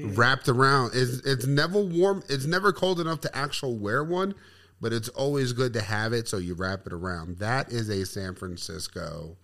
wrapped 0.04 0.48
around. 0.48 0.92
It's 0.94 1.18
it's 1.26 1.46
never 1.46 1.80
warm. 1.80 2.22
It's 2.28 2.46
never 2.46 2.72
cold 2.72 3.00
enough 3.00 3.20
to 3.22 3.36
actually 3.36 3.76
wear 3.78 4.02
one, 4.04 4.34
but 4.80 4.92
it's 4.92 5.08
always 5.10 5.52
good 5.52 5.72
to 5.74 5.80
have 5.82 6.12
it. 6.12 6.28
So 6.28 6.38
you 6.38 6.54
wrap 6.54 6.86
it 6.86 6.92
around. 6.92 7.38
That 7.38 7.70
is 7.72 7.88
a 7.88 8.04
San 8.06 8.34
Francisco 8.34 9.36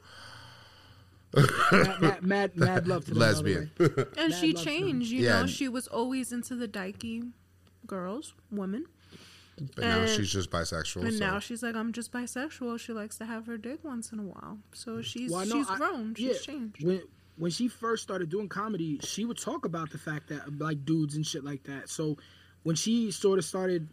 mad, 1.35 2.01
mad, 2.01 2.23
mad, 2.23 2.57
mad 2.57 2.89
love 2.89 3.05
to 3.07 3.15
the 3.15 3.21
lesbian. 3.21 3.71
And 3.79 4.31
Mad 4.31 4.35
she 4.35 4.53
changed. 4.55 5.11
You 5.11 5.25
Yeah. 5.25 5.41
know, 5.41 5.47
she 5.47 5.69
was 5.69 5.87
always 5.87 6.33
into 6.33 6.55
the 6.57 6.69
dykey 6.69 7.31
girls, 7.87 8.35
women, 8.51 8.87
but 9.75 9.85
now 9.85 10.07
she's 10.07 10.31
just 10.31 10.51
bisexual. 10.51 11.03
and 11.03 11.15
so. 11.15 11.19
now 11.19 11.39
she's 11.39 11.63
like, 11.63 11.75
I'm 11.75 11.93
just 11.93 12.13
bisexual. 12.13 12.79
She 12.79 12.93
likes 12.93 13.17
to 13.19 13.25
have 13.27 13.47
her 13.47 13.57
dick 13.57 13.81
once 13.83 14.13
in 14.13 14.19
a 14.19 14.23
while. 14.23 14.59
So 14.73 15.01
she's 15.03 15.31
Well, 15.31 15.47
know 15.47 15.57
she's 15.57 15.71
I- 15.71 15.77
grown. 15.77 16.15
She's 16.15 16.27
yeah, 16.27 16.39
changed. 16.53 16.85
When 16.85 17.03
when 17.39 17.51
she 17.51 17.69
first 17.69 18.03
started 18.03 18.31
doing 18.31 18.49
comedy, 18.49 18.99
she 19.03 19.25
would 19.27 19.39
talk 19.39 19.65
about 19.67 19.91
the 19.91 19.99
fact 19.99 20.29
that 20.29 20.59
like 20.59 20.85
dudes 20.85 21.17
and 21.17 21.27
shit 21.27 21.45
like 21.45 21.63
that. 21.65 21.89
So 21.91 22.17
when 22.63 22.77
she 22.77 23.11
sort 23.11 23.39
of 23.39 23.45
started 23.45 23.89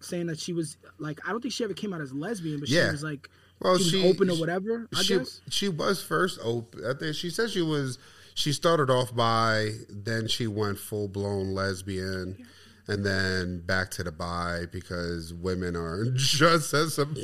saying 0.00 0.26
that 0.28 0.38
she 0.40 0.52
was 0.54 0.78
like, 0.98 1.20
I 1.26 1.30
don't 1.30 1.40
think 1.42 1.52
she 1.52 1.62
ever 1.64 1.74
came 1.74 1.92
out 1.92 2.00
as 2.00 2.12
lesbian, 2.12 2.58
but 2.60 2.68
Yeah. 2.70 2.86
she 2.86 2.90
was 2.92 3.02
like, 3.02 3.28
Well, 3.60 3.76
she 3.76 3.82
was 3.82 3.90
she- 3.90 4.08
open 4.08 4.30
or 4.30 4.36
whatever. 4.38 4.88
I 4.96 5.02
she 5.02 5.18
guess. 5.18 5.40
she 5.50 5.68
was 5.68 6.02
first 6.02 6.38
open. 6.42 6.84
I 6.86 6.94
think 6.98 7.14
she 7.16 7.28
said 7.30 7.50
she 7.50 7.62
was. 7.62 7.98
She 8.34 8.52
started 8.54 8.88
off 8.90 9.14
by, 9.14 9.72
then 9.90 10.26
she 10.28 10.46
went 10.46 10.78
full 10.78 11.08
blown 11.08 11.52
lesbian, 11.52 12.46
and 12.90 13.04
then 13.04 13.60
back 13.60 13.90
to 13.92 14.02
the 14.02 14.12
bi 14.12 14.66
because 14.70 15.32
women 15.34 15.76
are 15.76 16.04
just 16.14 16.74
as 16.74 16.94
some. 16.94 17.16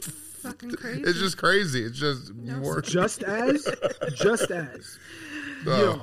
Fucking 0.42 0.70
crazy. 0.72 1.02
It's 1.02 1.18
just 1.18 1.38
crazy. 1.38 1.82
It's 1.84 1.98
just 1.98 2.32
more. 2.34 2.80
Just 2.80 3.22
as, 3.24 3.68
just 4.14 4.50
as. 4.50 4.98
Oh. 5.66 5.78
Yo, 5.78 6.02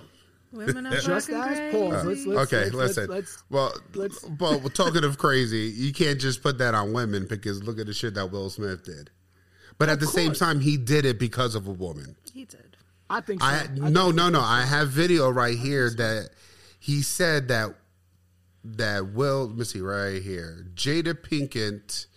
Women 0.51 0.85
are 0.87 0.97
just 0.99 1.29
fucking 1.29 1.35
as. 1.51 1.57
crazy. 1.57 1.77
Pause. 1.77 2.05
Let's, 2.05 2.25
let's, 2.27 2.53
okay, 2.53 2.63
let's, 2.65 2.73
listen. 2.75 3.07
Let's, 3.09 3.43
well, 3.49 3.73
let's- 3.95 4.19
but 4.25 4.61
we're 4.61 4.69
talking 4.73 5.03
of 5.03 5.17
crazy, 5.17 5.71
you 5.75 5.93
can't 5.93 6.19
just 6.19 6.43
put 6.43 6.57
that 6.59 6.75
on 6.75 6.93
women 6.93 7.25
because 7.27 7.63
look 7.63 7.79
at 7.79 7.85
the 7.87 7.93
shit 7.93 8.13
that 8.15 8.31
Will 8.31 8.49
Smith 8.49 8.83
did. 8.83 9.09
But 9.79 9.89
at 9.89 9.99
the 9.99 10.05
same 10.07 10.33
time, 10.33 10.59
he 10.59 10.77
did 10.77 11.05
it 11.05 11.17
because 11.17 11.55
of 11.55 11.67
a 11.67 11.71
woman. 11.71 12.15
He 12.31 12.45
did. 12.45 12.77
I 13.09 13.21
think 13.21 13.41
so. 13.41 13.47
I 13.47 13.61
I 13.61 13.67
no 13.89 14.05
think- 14.05 14.15
no 14.15 14.29
no. 14.29 14.41
I 14.41 14.61
have 14.63 14.89
video 14.89 15.29
right 15.29 15.57
here 15.57 15.89
that 15.91 16.29
he 16.79 17.01
said 17.01 17.47
that 17.47 17.73
that 18.63 19.13
Will. 19.13 19.47
Let 19.47 19.57
me 19.57 19.63
see 19.65 19.81
right 19.81 20.21
here. 20.21 20.65
Jada 20.75 21.13
Pinkett 21.13 22.07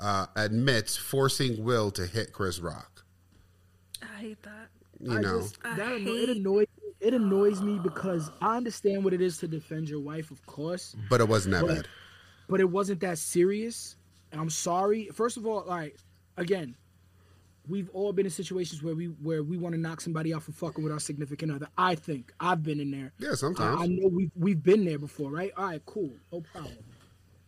uh, 0.00 0.26
admits 0.36 0.96
forcing 0.96 1.62
Will 1.64 1.90
to 1.92 2.06
hit 2.06 2.32
Chris 2.32 2.58
Rock. 2.60 3.04
I 4.02 4.20
hate 4.20 4.42
that. 4.42 4.68
You 5.00 5.16
I 5.16 5.20
know, 5.20 5.40
just, 5.40 5.62
that 5.62 5.78
anno- 5.78 5.98
hate- 5.98 6.28
it 6.28 6.36
annoys 6.36 6.66
it 7.00 7.12
annoys 7.12 7.60
me 7.60 7.78
because 7.78 8.30
I 8.40 8.56
understand 8.56 9.04
what 9.04 9.12
it 9.12 9.20
is 9.20 9.36
to 9.38 9.48
defend 9.48 9.88
your 9.90 10.00
wife, 10.00 10.30
of 10.30 10.44
course, 10.46 10.96
but 11.10 11.20
it 11.20 11.28
wasn't 11.28 11.52
that 11.54 11.66
But- 11.66 11.74
bad. 11.74 11.88
but 12.48 12.60
it 12.60 12.64
wasn't 12.70 13.00
that 13.00 13.18
serious. 13.18 13.96
And 14.32 14.40
I'm 14.40 14.48
sorry. 14.50 15.10
First 15.12 15.36
of 15.36 15.46
all, 15.46 15.64
like 15.66 15.96
again, 16.38 16.74
we've 17.68 17.88
all 17.90 18.12
been 18.12 18.26
in 18.26 18.30
situations 18.30 18.82
where 18.82 18.94
we 18.94 19.06
where 19.06 19.42
we 19.42 19.56
want 19.56 19.74
to 19.74 19.80
knock 19.80 20.00
somebody 20.00 20.34
out 20.34 20.42
for 20.42 20.52
fucking 20.52 20.82
with 20.82 20.92
our 20.92 21.00
significant 21.00 21.52
other. 21.52 21.68
I 21.78 21.94
think 21.94 22.32
I've 22.40 22.62
been 22.62 22.80
in 22.80 22.90
there. 22.90 23.12
Yeah, 23.18 23.34
sometimes. 23.34 23.82
I 23.82 23.86
know 23.86 24.08
we've 24.08 24.30
we've 24.36 24.62
been 24.62 24.84
there 24.84 24.98
before, 24.98 25.30
right? 25.30 25.52
All 25.56 25.66
right, 25.66 25.82
cool, 25.86 26.10
no 26.32 26.40
problem. 26.40 26.76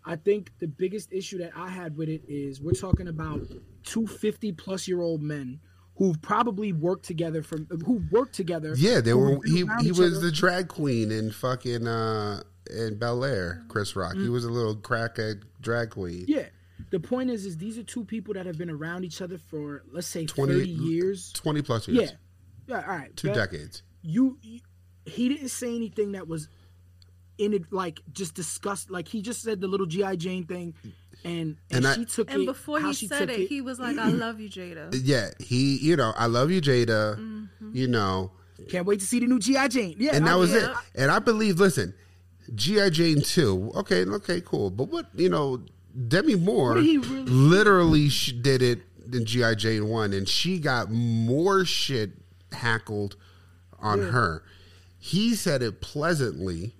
I 0.04 0.16
think 0.16 0.52
the 0.60 0.68
biggest 0.68 1.12
issue 1.12 1.38
that 1.38 1.50
I 1.56 1.68
had 1.68 1.96
with 1.96 2.08
it 2.08 2.22
is 2.28 2.60
we're 2.60 2.72
talking 2.72 3.08
about 3.08 3.40
two 3.82 4.06
fifty 4.06 4.52
plus 4.52 4.86
year 4.86 5.00
old 5.00 5.22
men 5.22 5.60
who've 5.96 6.20
probably 6.22 6.72
worked 6.72 7.04
together 7.04 7.42
from 7.42 7.66
who 7.84 8.02
worked 8.10 8.34
together. 8.34 8.74
yeah, 8.76 9.00
they 9.00 9.14
were. 9.14 9.40
He 9.44 9.64
he 9.82 9.90
was 9.90 10.16
other. 10.16 10.26
the 10.26 10.32
drag 10.32 10.68
queen 10.68 11.10
in 11.10 11.30
fucking 11.32 11.86
uh 11.86 12.42
in 12.70 12.98
Bel 12.98 13.24
Air. 13.24 13.64
Chris 13.68 13.96
Rock. 13.96 14.14
Mm. 14.14 14.22
He 14.22 14.28
was 14.28 14.44
a 14.44 14.50
little 14.50 14.76
crackhead 14.76 15.42
drag 15.60 15.90
queen. 15.90 16.24
Yeah. 16.28 16.46
The 16.90 17.00
point 17.00 17.30
is, 17.30 17.44
is 17.46 17.56
these 17.56 17.78
are 17.78 17.82
two 17.82 18.04
people 18.04 18.34
that 18.34 18.46
have 18.46 18.56
been 18.58 18.70
around 18.70 19.04
each 19.04 19.20
other 19.20 19.38
for 19.38 19.82
let's 19.90 20.06
say 20.06 20.24
20 20.26 20.52
thirty 20.52 20.68
years. 20.70 21.32
twenty 21.32 21.62
plus 21.62 21.88
years. 21.88 22.12
Yeah, 22.12 22.16
yeah. 22.76 22.82
All 22.88 22.96
right, 22.96 23.16
two 23.16 23.32
decades. 23.32 23.82
You, 24.02 24.38
you, 24.42 24.60
he 25.04 25.28
didn't 25.28 25.48
say 25.48 25.74
anything 25.74 26.12
that 26.12 26.28
was 26.28 26.48
in 27.38 27.52
it, 27.52 27.72
like 27.72 28.00
just 28.12 28.34
discussed. 28.34 28.90
Like 28.90 29.08
he 29.08 29.20
just 29.20 29.42
said 29.42 29.60
the 29.60 29.66
little 29.66 29.86
GI 29.86 30.16
Jane 30.16 30.46
thing, 30.46 30.74
and 31.24 31.56
and, 31.70 31.84
And 31.84 31.86
I- 31.86 31.94
she 31.94 32.04
took 32.04 32.30
And 32.30 32.36
it. 32.36 32.40
And 32.40 32.46
before 32.46 32.80
he 32.80 32.92
said 32.94 33.28
took 33.28 33.38
it, 33.38 33.48
he 33.48 33.60
was 33.60 33.78
like, 33.80 33.98
"I 33.98 34.08
love 34.08 34.38
you, 34.40 34.48
Jada." 34.48 34.94
Yeah, 35.04 35.30
he. 35.40 35.76
You 35.78 35.96
know, 35.96 36.12
I 36.16 36.26
love 36.26 36.50
you, 36.50 36.60
Jada. 36.60 37.16
Mm-hmm. 37.18 37.70
You 37.74 37.88
know, 37.88 38.30
can't 38.68 38.86
wait 38.86 39.00
to 39.00 39.06
see 39.06 39.18
the 39.20 39.26
new 39.26 39.38
GI 39.40 39.68
Jane. 39.68 39.96
Yeah, 39.98 40.14
and 40.14 40.24
I- 40.24 40.28
that 40.30 40.38
was 40.38 40.52
yeah. 40.52 40.70
it. 40.70 40.76
And 40.94 41.10
I 41.10 41.18
believe, 41.18 41.58
listen, 41.58 41.94
GI 42.54 42.90
Jane 42.90 43.20
two. 43.22 43.72
Okay, 43.74 44.04
okay, 44.04 44.40
cool. 44.40 44.70
But 44.70 44.88
what 44.88 45.06
you 45.14 45.28
know, 45.28 45.62
Demi 46.08 46.34
Moore 46.34 46.70
What 46.70 46.74
did 46.76 46.84
he 46.84 46.98
really- 46.98 47.22
literally 47.30 48.08
sh- 48.08 48.32
did 48.32 48.62
it 48.62 48.82
in 49.12 49.24
GI 49.24 49.54
Jane 49.56 49.88
one, 49.88 50.12
and 50.12 50.28
she 50.28 50.58
got 50.58 50.90
more 50.90 51.64
shit 51.64 52.12
hackled 52.52 53.16
on 53.78 54.00
her. 54.00 54.42
He 54.98 55.34
said 55.34 55.62
it 55.62 55.80
pleasantly. 55.80 56.74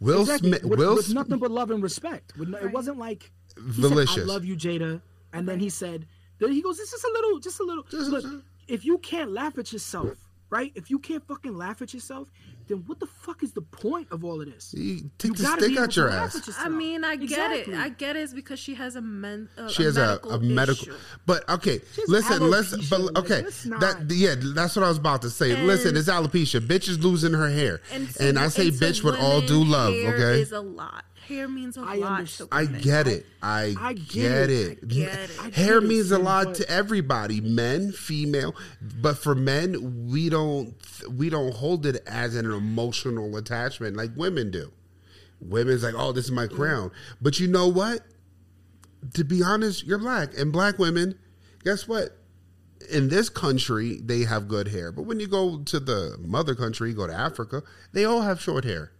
Will 0.00 0.22
Exactly. 0.22 0.48
Smith. 0.50 0.64
with, 0.64 0.78
Will 0.78 0.94
with 0.96 1.04
Smith. 1.06 1.14
nothing 1.14 1.38
but 1.38 1.50
love 1.50 1.70
and 1.70 1.82
respect. 1.82 2.36
With 2.36 2.48
no, 2.48 2.58
It 2.58 2.72
wasn't 2.72 2.98
like 2.98 3.30
he 3.56 3.80
Malicious. 3.82 4.14
Said, 4.16 4.22
I 4.24 4.26
love 4.26 4.44
you, 4.44 4.56
Jada, 4.56 5.00
and 5.32 5.48
then 5.48 5.60
he 5.60 5.68
said, 5.68 6.06
then 6.40 6.50
he 6.52 6.60
goes, 6.60 6.76
"This 6.76 6.92
is 6.92 7.04
a 7.04 7.08
little, 7.12 7.38
just 7.38 7.60
a 7.60 7.62
little." 7.62 7.84
Just 7.84 8.10
Look, 8.10 8.24
little. 8.24 8.42
if 8.66 8.84
you 8.84 8.98
can't 8.98 9.30
laugh 9.30 9.56
at 9.58 9.72
yourself, 9.72 10.28
right? 10.50 10.72
If 10.74 10.90
you 10.90 10.98
can't 10.98 11.24
fucking 11.24 11.56
laugh 11.56 11.80
at 11.82 11.94
yourself, 11.94 12.28
then 12.68 12.84
what 12.86 13.00
the 13.00 13.06
fuck 13.06 13.42
is 13.42 13.52
the 13.52 13.62
point 13.62 14.08
of 14.10 14.24
all 14.24 14.40
of 14.40 14.46
this? 14.52 14.74
You 14.76 15.10
take 15.18 15.34
the 15.34 15.42
gotta 15.42 15.62
stick 15.62 15.72
be 15.74 15.78
out 15.78 15.96
your 15.96 16.10
ass. 16.10 16.50
I 16.58 16.68
mean, 16.68 17.04
I 17.04 17.16
get 17.16 17.50
it. 17.52 17.68
I 17.74 17.88
get 17.88 18.16
it. 18.16 18.20
It's 18.20 18.32
because 18.34 18.58
she 18.58 18.74
has 18.74 18.96
a 18.96 19.00
men. 19.00 19.48
A, 19.56 19.68
She 19.70 19.82
has 19.84 19.96
a, 19.96 20.00
medical 20.00 20.30
a 20.32 20.38
medical, 20.40 20.88
issue. 20.88 20.96
but 21.26 21.48
okay. 21.48 21.80
Listen, 22.08 22.50
listen, 22.50 22.80
alopecia, 22.80 23.12
but 23.14 23.18
okay. 23.24 23.42
let's 23.42 23.62
That 23.64 24.06
yeah, 24.10 24.34
that's 24.38 24.76
what 24.76 24.84
I 24.84 24.88
was 24.88 24.98
about 24.98 25.22
to 25.22 25.30
say. 25.30 25.52
And- 25.52 25.66
listen, 25.66 25.96
it's 25.96 26.08
alopecia. 26.08 26.60
Bitch 26.60 26.88
is 26.88 26.98
losing 27.02 27.32
her 27.32 27.48
hair, 27.48 27.80
and, 27.92 28.08
to- 28.08 28.22
I 28.38 28.48
say 28.48 28.68
and 28.68 28.78
to 28.78 28.84
bitch 28.84 29.02
with 29.04 29.16
all 29.16 29.34
women, 29.40 29.46
due 29.48 29.64
love. 29.64 29.92
hair 29.94 30.14
Okay, 30.14 30.40
is 30.42 30.52
a 30.52 30.60
lot. 30.60 31.04
Hair 31.28 31.48
means 31.48 31.76
a 31.76 31.82
I 31.82 31.94
lot 31.96 32.12
understand. 32.18 32.48
I 32.52 32.64
get 32.66 33.06
it. 33.06 33.26
I, 33.42 33.74
I 33.78 33.92
get, 33.92 34.10
get 34.12 34.50
it. 34.50 34.78
it. 34.82 34.88
get 34.88 35.18
it. 35.30 35.30
Hair 35.54 35.80
get 35.80 35.84
it, 35.84 35.86
means 35.88 36.10
a 36.10 36.18
lot 36.18 36.46
but- 36.46 36.54
to 36.56 36.68
everybody, 36.70 37.40
men, 37.40 37.92
female. 37.92 38.54
But 39.00 39.18
for 39.18 39.34
men, 39.34 40.08
we 40.10 40.28
don't 40.28 40.74
we 41.08 41.30
don't 41.30 41.54
hold 41.54 41.86
it 41.86 42.02
as 42.06 42.34
an 42.34 42.50
emotional 42.50 43.36
attachment 43.36 43.96
like 43.96 44.10
women 44.16 44.50
do. 44.50 44.72
Women's 45.40 45.82
like, 45.82 45.94
oh, 45.96 46.12
this 46.12 46.26
is 46.26 46.30
my 46.32 46.46
crown. 46.46 46.90
But 47.20 47.40
you 47.40 47.48
know 47.48 47.68
what? 47.68 48.00
To 49.14 49.24
be 49.24 49.42
honest, 49.42 49.84
you're 49.84 49.98
black, 49.98 50.36
and 50.38 50.52
black 50.52 50.78
women, 50.78 51.18
guess 51.64 51.88
what? 51.88 52.16
In 52.90 53.08
this 53.08 53.28
country, 53.28 54.00
they 54.04 54.20
have 54.20 54.46
good 54.48 54.68
hair. 54.68 54.92
But 54.92 55.02
when 55.02 55.18
you 55.18 55.26
go 55.26 55.58
to 55.58 55.80
the 55.80 56.16
mother 56.20 56.54
country, 56.54 56.90
you 56.90 56.96
go 56.96 57.06
to 57.06 57.14
Africa, 57.14 57.62
they 57.92 58.04
all 58.04 58.22
have 58.22 58.40
short 58.40 58.64
hair. 58.64 58.92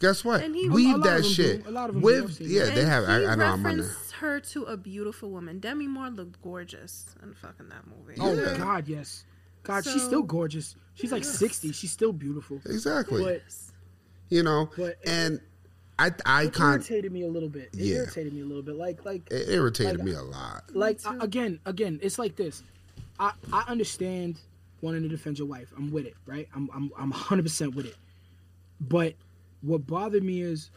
Guess 0.00 0.24
what? 0.24 0.42
And 0.42 0.54
he- 0.54 0.68
Weave 0.68 1.02
that 1.02 1.24
shit. 1.24 1.62
do. 1.64 1.70
A 1.70 1.72
lot 1.72 1.88
of 1.90 1.94
them 1.94 2.02
With 2.02 2.34
seen 2.36 2.50
yeah, 2.50 2.64
And 2.64 2.76
they 2.76 2.84
have. 2.84 3.06
He 3.06 3.12
I, 3.12 3.32
I 3.32 3.34
know 3.36 3.44
I'm 3.44 3.52
on 3.52 3.62
there. 3.62 3.86
referenced 3.86 4.12
her 4.14 4.40
to 4.40 4.64
a 4.64 4.76
beautiful 4.76 5.30
woman. 5.30 5.60
Demi 5.60 5.86
Moore 5.86 6.10
looked 6.10 6.40
gorgeous 6.42 7.06
in 7.22 7.34
fucking 7.34 7.68
that 7.68 7.84
movie. 7.86 8.18
Oh 8.20 8.32
Yeah. 8.34 8.56
God, 8.56 8.88
yes. 8.88 9.24
God, 9.62 9.84
she's 9.84 10.02
still 10.02 10.22
gorgeous. 10.22 10.74
She's 10.94 11.12
like 11.12 11.22
Yes. 11.22 11.38
sixty. 11.38 11.72
She's 11.72 11.90
still 11.92 12.12
beautiful. 12.12 12.60
Exactly. 12.66 13.22
But 13.22 13.42
you 14.30 14.42
know, 14.42 14.70
but- 14.76 14.96
and 15.06 15.40
I 15.98 16.12
I 16.24 16.44
it 16.44 16.54
kind 16.54 16.76
irritated 16.76 17.12
me 17.12 17.24
a 17.24 17.28
little 17.28 17.50
bit. 17.50 17.68
It 17.74 17.80
Yeah. 17.80 17.96
irritated 17.98 18.32
me 18.32 18.40
a 18.40 18.46
little 18.46 18.62
bit. 18.62 18.76
Like 18.76 19.04
like 19.04 19.30
it 19.30 19.50
irritated 19.50 19.98
Like- 19.98 20.04
me 20.06 20.12
a 20.14 20.22
lot. 20.22 20.64
like 20.74 21.02
too. 21.02 21.08
uh, 21.10 21.18
again 21.20 21.60
again 21.66 21.98
it's 22.02 22.18
like 22.18 22.36
this 22.36 22.62
i 23.18 23.32
i 23.52 23.62
understand 23.68 24.40
wanting 24.80 25.02
to 25.02 25.08
defend 25.08 25.38
your 25.38 25.46
wife 25.46 25.70
i'm 25.76 25.92
with 25.92 26.06
it 26.06 26.14
right 26.24 26.48
i'm 26.54 26.70
i'm, 26.74 26.90
I'm 26.98 27.12
100% 27.12 27.74
with 27.74 27.84
it 27.84 27.96
but 28.80 29.12
what 29.62 29.86
bothered 29.86 30.22
me 30.22 30.40
is 30.40 30.70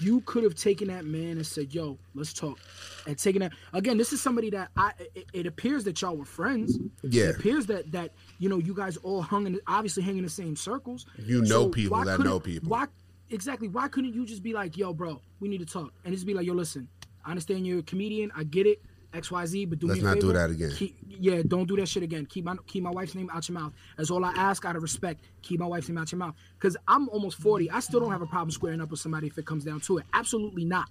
you 0.00 0.20
could 0.22 0.42
have 0.42 0.54
taken 0.54 0.88
that 0.88 1.04
man 1.04 1.36
and 1.36 1.46
said 1.46 1.72
yo 1.74 1.98
let's 2.14 2.32
talk 2.32 2.58
and 3.06 3.18
taken 3.18 3.40
that 3.40 3.52
again 3.72 3.96
this 3.98 4.12
is 4.12 4.20
somebody 4.22 4.48
that 4.50 4.70
i 4.76 4.90
it, 5.14 5.26
it 5.32 5.46
appears 5.46 5.84
that 5.84 6.00
y'all 6.00 6.16
were 6.16 6.24
friends 6.24 6.78
Yeah. 7.02 7.24
it 7.24 7.36
appears 7.36 7.66
that 7.66 7.92
that 7.92 8.12
you 8.38 8.48
know 8.48 8.58
you 8.58 8.74
guys 8.74 8.96
all 8.98 9.20
hung 9.22 9.46
in 9.46 9.60
obviously 9.66 10.02
hang 10.02 10.16
in 10.16 10.24
the 10.24 10.30
same 10.30 10.56
circles 10.56 11.06
You 11.18 11.42
know 11.42 11.68
people 11.68 12.02
that 12.04 12.20
know 12.20 12.40
people. 12.40 12.68
why 12.70 12.86
exactly 13.30 13.68
why 13.68 13.88
couldn't 13.88 14.14
you 14.14 14.24
just 14.26 14.42
be 14.42 14.52
like 14.54 14.76
yo 14.76 14.92
bro 14.94 15.20
we 15.40 15.48
need 15.48 15.60
to 15.60 15.66
talk 15.66 15.92
and 16.04 16.14
just 16.14 16.26
be 16.26 16.34
like 16.34 16.46
yo 16.46 16.54
listen 16.54 16.88
i 17.24 17.30
understand 17.30 17.66
you're 17.66 17.80
a 17.80 17.82
comedian 17.82 18.30
i 18.36 18.44
get 18.44 18.66
it 18.66 18.82
xyz 19.12 19.68
but 19.68 19.78
do 19.78 19.86
Let's 19.86 20.00
me 20.00 20.06
a 20.06 20.10
not 20.10 20.20
do 20.20 20.32
that 20.32 20.50
again. 20.50 20.72
Keep, 20.74 20.96
yeah 21.06 21.42
don't 21.46 21.66
do 21.66 21.76
that 21.76 21.86
shit 21.86 22.02
again. 22.02 22.26
Keep 22.26 22.44
my 22.44 22.56
keep 22.66 22.82
my 22.82 22.90
wife's 22.90 23.14
name 23.14 23.30
out 23.32 23.48
your 23.48 23.58
mouth. 23.58 23.72
That's 23.96 24.10
all 24.10 24.24
i 24.24 24.32
ask 24.32 24.64
out 24.64 24.76
of 24.76 24.82
respect. 24.82 25.24
Keep 25.42 25.60
my 25.60 25.66
wife's 25.66 25.88
name 25.88 25.98
out 25.98 26.10
your 26.10 26.18
mouth. 26.18 26.34
Because 26.54 26.76
i'm 26.88 27.08
almost 27.10 27.38
40 27.38 27.70
i 27.70 27.80
still 27.80 28.00
don't 28.00 28.10
have 28.10 28.22
a 28.22 28.26
problem 28.26 28.50
squaring 28.50 28.80
up 28.80 28.90
with 28.90 29.00
somebody 29.00 29.26
if 29.26 29.38
it 29.38 29.46
comes 29.46 29.64
down 29.64 29.80
to 29.80 29.98
it. 29.98 30.06
Absolutely 30.12 30.64
not. 30.64 30.88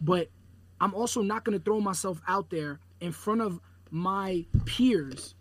But 0.00 0.28
i'm 0.80 0.94
also 0.94 1.22
not 1.22 1.44
going 1.44 1.58
to 1.58 1.64
throw 1.64 1.80
myself 1.80 2.20
out 2.28 2.50
there 2.50 2.80
in 3.00 3.12
front 3.12 3.40
of 3.40 3.60
my 3.90 4.44
peers 4.64 5.34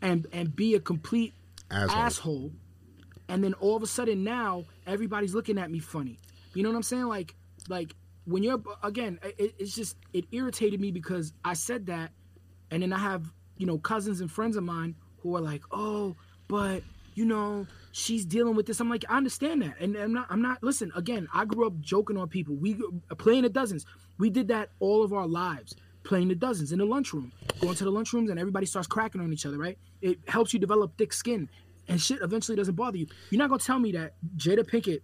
and 0.00 0.26
and 0.32 0.54
be 0.54 0.74
a 0.74 0.80
complete 0.80 1.34
Asshole. 1.70 1.98
asshole. 1.98 2.52
And 3.28 3.42
then 3.42 3.54
all 3.54 3.76
of 3.76 3.82
a 3.82 3.86
sudden 3.86 4.24
now 4.24 4.64
everybody's 4.86 5.34
looking 5.34 5.58
at 5.58 5.70
me 5.70 5.78
funny. 5.80 6.18
You 6.54 6.62
know 6.62 6.70
what 6.70 6.76
i'm 6.76 6.82
saying? 6.82 7.06
Like 7.06 7.34
like 7.68 7.94
when 8.26 8.42
you're 8.42 8.62
again 8.82 9.18
it, 9.22 9.54
it's 9.58 9.74
just 9.74 9.96
it 10.12 10.24
irritated 10.32 10.80
me 10.80 10.90
because 10.90 11.32
i 11.44 11.54
said 11.54 11.86
that 11.86 12.10
and 12.70 12.82
then 12.82 12.92
i 12.92 12.98
have 12.98 13.32
you 13.56 13.66
know 13.66 13.78
cousins 13.78 14.20
and 14.20 14.30
friends 14.30 14.56
of 14.56 14.64
mine 14.64 14.94
who 15.18 15.34
are 15.36 15.40
like 15.40 15.62
oh 15.72 16.14
but 16.48 16.82
you 17.14 17.24
know 17.24 17.66
she's 17.92 18.26
dealing 18.26 18.54
with 18.54 18.66
this. 18.66 18.78
I'm 18.78 18.90
like 18.90 19.04
i 19.08 19.16
understand 19.16 19.62
that 19.62 19.80
and 19.80 19.96
i'm 19.96 20.12
not 20.12 20.26
i'm 20.28 20.42
not 20.42 20.62
listen 20.62 20.92
again 20.94 21.26
i 21.34 21.44
grew 21.44 21.66
up 21.66 21.80
joking 21.80 22.16
on 22.16 22.28
people. 22.28 22.54
We 22.54 22.78
playing 23.18 23.42
the 23.42 23.48
dozens. 23.48 23.86
We 24.18 24.30
did 24.30 24.48
that 24.48 24.70
all 24.78 25.02
of 25.02 25.12
our 25.12 25.26
lives 25.26 25.74
playing 26.04 26.28
the 26.28 26.34
dozens 26.34 26.72
in 26.72 26.78
the 26.78 26.84
lunchroom 26.84 27.32
going 27.60 27.74
to 27.74 27.84
the 27.84 27.90
lunchrooms 27.90 28.30
and 28.30 28.38
everybody 28.38 28.66
starts 28.66 28.86
cracking 28.86 29.20
on 29.20 29.32
each 29.32 29.46
other 29.46 29.58
right? 29.58 29.78
It 30.02 30.18
helps 30.28 30.52
you 30.52 30.60
develop 30.60 30.96
thick 30.98 31.12
skin 31.12 31.48
and 31.88 32.00
shit 32.00 32.20
eventually 32.20 32.56
doesn't 32.56 32.74
bother 32.74 32.98
you. 32.98 33.06
You're 33.30 33.38
not 33.38 33.48
gonna 33.48 33.60
tell 33.60 33.78
me 33.78 33.92
that 33.92 34.14
jada 34.36 34.58
pinkett 34.58 35.00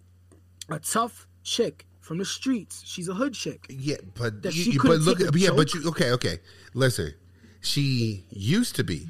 a 0.69 0.79
tough 0.79 1.27
chick 1.43 1.85
from 2.03 2.17
the 2.17 2.25
streets 2.25 2.83
she's 2.85 3.07
a 3.07 3.13
hood 3.13 3.33
chick 3.33 3.65
Yeah, 3.69 3.95
but 4.13 4.43
That 4.43 4.53
you, 4.53 4.77
but 4.83 4.99
look, 4.99 5.19
yeah, 5.35 5.51
but 5.55 5.73
you 5.73 5.87
okay, 5.89 6.11
okay. 6.11 6.39
Listen, 6.73 7.13
she 7.61 8.25
used 8.29 8.75
to 8.75 8.83
be 8.83 9.07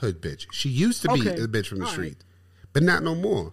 hood 0.00 0.20
bitch. 0.20 0.46
She 0.52 0.68
used 0.68 1.00
to 1.02 1.08
be 1.08 1.20
Okay, 1.20 1.42
a 1.42 1.48
bitch 1.48 1.66
from 1.68 1.78
the 1.78 1.84
all 1.86 1.90
right. 1.90 1.94
street, 1.94 2.18
but 2.72 2.82
not 2.82 3.02
no 3.02 3.14
more. 3.14 3.52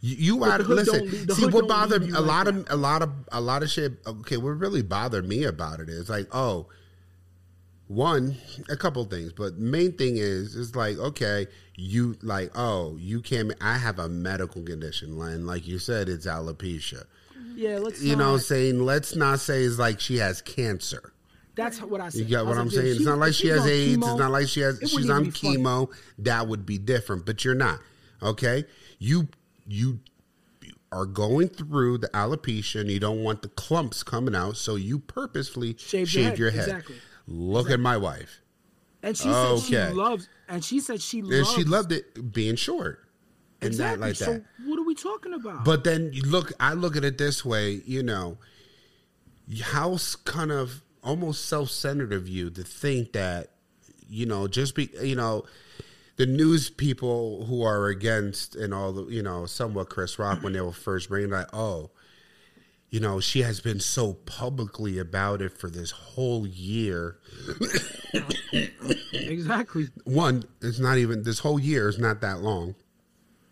You, 0.00 0.16
you 0.36 0.44
out 0.44 0.60
of 0.60 0.68
listen. 0.68 1.08
see 1.30 1.46
what 1.46 1.68
bothered 1.68 2.02
a 2.02 2.20
like 2.20 2.26
lot 2.26 2.44
that. 2.46 2.56
of 2.56 2.66
a 2.70 2.76
lot 2.76 3.00
of 3.02 3.10
a 3.32 3.40
lot 3.40 3.62
of 3.62 3.70
shit. 3.70 3.92
Okay, 4.06 4.36
what 4.36 4.50
really 4.50 4.82
bothered 4.82 5.26
me 5.26 5.44
about 5.44 5.80
it 5.80 5.88
is 5.88 6.10
like, 6.10 6.26
oh, 6.32 6.66
one, 7.86 8.36
a 8.68 8.76
couple 8.76 9.04
things, 9.04 9.32
but 9.32 9.58
main 9.58 9.92
thing 9.92 10.16
is 10.16 10.56
it's 10.56 10.74
like, 10.74 10.98
okay, 10.98 11.46
you 11.76 12.16
like, 12.22 12.50
oh, 12.54 12.96
you 12.98 13.20
can't. 13.20 13.52
I 13.60 13.78
have 13.78 13.98
a 13.98 14.08
medical 14.08 14.62
condition, 14.62 15.20
and 15.22 15.46
like 15.46 15.66
you 15.66 15.78
said, 15.78 16.08
it's 16.08 16.26
alopecia. 16.26 17.04
Yeah 17.54 17.78
let's 17.78 18.02
You 18.02 18.16
know, 18.16 18.28
what 18.30 18.34
I'm 18.34 18.40
saying 18.40 18.80
let's 18.80 19.14
not 19.16 19.40
say 19.40 19.62
it's 19.62 19.78
like 19.78 20.00
she 20.00 20.18
has 20.18 20.42
cancer. 20.42 21.12
that's 21.54 21.80
what 21.80 22.00
i 22.00 22.08
said 22.08 22.20
You 22.20 22.24
get 22.26 22.40
I 22.40 22.42
what 22.42 22.58
I'm 22.58 22.70
saying? 22.70 22.86
It's 22.88 22.98
she- 22.98 23.04
not 23.04 23.18
like 23.18 23.32
she 23.34 23.48
has 23.48 23.66
AIDS. 23.66 23.96
chemo, 23.96 24.10
it's 24.10 24.18
not 24.18 24.30
like 24.32 24.48
she 24.48 24.60
has. 24.60 24.78
She's 24.86 25.08
on 25.10 25.24
be 25.24 25.30
funny. 25.30 25.56
chemo. 25.58 25.90
That 26.18 26.48
would 26.48 26.66
be 26.66 26.78
different, 26.78 27.24
but 27.26 27.44
you're 27.44 27.54
not. 27.54 27.80
Okay, 28.22 28.64
you 28.98 29.28
you 29.66 30.00
are 30.92 31.06
going 31.06 31.48
through 31.48 31.98
the 31.98 32.08
alopecia, 32.08 32.80
and 32.80 32.90
you 32.90 33.00
don't 33.00 33.22
want 33.22 33.42
the 33.42 33.48
clumps 33.48 34.02
coming 34.04 34.34
out, 34.34 34.56
so 34.56 34.76
you 34.76 34.98
purposefully 35.00 35.74
Shaved 35.78 36.10
shaved, 36.10 36.38
your 36.38 36.48
your 36.48 36.50
head. 36.50 36.60
head. 36.60 36.68
Exactly. 36.80 36.96
Look 37.26 37.70
at 37.70 37.80
my 37.80 37.96
wife, 37.96 38.40
and 39.02 39.16
she 39.16 39.24
said 39.32 39.58
she 39.60 39.76
Okay. 39.76 39.92
loves 39.92 40.28
and 40.48 40.64
she 40.64 40.78
said 40.80 41.00
she 41.02 41.18
and 41.20 41.28
loves 41.30 41.52
she 41.52 41.64
loved 41.64 41.90
it 41.92 42.32
being 42.32 42.54
short 42.56 43.03
and 43.64 43.72
exactly 43.72 43.98
not 44.00 44.06
like 44.06 44.16
so 44.16 44.24
that. 44.34 44.44
what 44.64 44.78
are 44.78 44.84
we 44.84 44.94
talking 44.94 45.34
about 45.34 45.64
But 45.64 45.84
then 45.84 46.10
you 46.12 46.22
look, 46.22 46.52
I 46.60 46.74
look 46.74 46.96
at 46.96 47.04
it 47.04 47.18
this 47.18 47.44
way, 47.44 47.82
you 47.84 48.02
know, 48.02 48.38
how 49.62 49.94
s- 49.94 50.16
kind 50.16 50.50
of 50.52 50.82
almost 51.02 51.46
self 51.46 51.70
centered 51.70 52.12
of 52.12 52.28
you 52.28 52.50
to 52.50 52.62
think 52.62 53.12
that, 53.12 53.50
you 54.08 54.26
know, 54.26 54.46
just 54.48 54.74
be, 54.74 54.90
you 55.02 55.16
know, 55.16 55.44
the 56.16 56.26
news 56.26 56.70
people 56.70 57.44
who 57.46 57.62
are 57.62 57.86
against 57.88 58.54
and 58.54 58.72
all 58.72 58.92
the, 58.92 59.04
you 59.06 59.22
know, 59.22 59.46
somewhat 59.46 59.88
Chris 59.90 60.18
Rock 60.18 60.42
when 60.42 60.52
they 60.52 60.60
were 60.60 60.72
first 60.72 61.08
bringing 61.08 61.30
like, 61.30 61.48
oh, 61.52 61.90
you 62.90 63.00
know, 63.00 63.18
she 63.18 63.42
has 63.42 63.60
been 63.60 63.80
so 63.80 64.12
publicly 64.12 64.98
about 64.98 65.42
it 65.42 65.58
for 65.58 65.68
this 65.68 65.90
whole 65.90 66.46
year. 66.46 67.18
exactly 69.12 69.88
One, 70.04 70.44
it's 70.62 70.78
not 70.78 70.98
even 70.98 71.22
this 71.24 71.40
whole 71.40 71.58
year 71.58 71.88
is 71.88 71.98
not 71.98 72.20
that 72.20 72.40
long. 72.40 72.74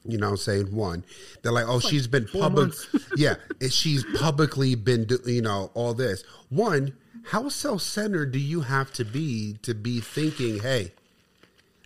You 0.05 0.19
know, 0.19 0.31
I'm 0.31 0.37
saying 0.37 0.75
one, 0.75 1.05
they're 1.43 1.53
like, 1.53 1.67
oh, 1.69 1.79
she's 1.81 2.07
been 2.09 2.27
public. 2.27 2.73
yeah, 3.17 3.35
she's 3.71 4.05
publicly 4.19 4.75
been, 4.75 5.05
do, 5.05 5.19
you 5.27 5.43
know, 5.43 5.71
all 5.75 5.95
this. 5.95 6.25
One, 6.49 6.95
how 7.27 7.49
self 7.49 7.83
centered 7.83 8.33
do 8.33 8.38
you 8.41 8.62
have 8.62 8.93
to 8.95 9.05
be 9.05 9.59
to 9.62 9.75
be 9.75 10.01
thinking, 10.01 10.59
hey, 10.61 10.93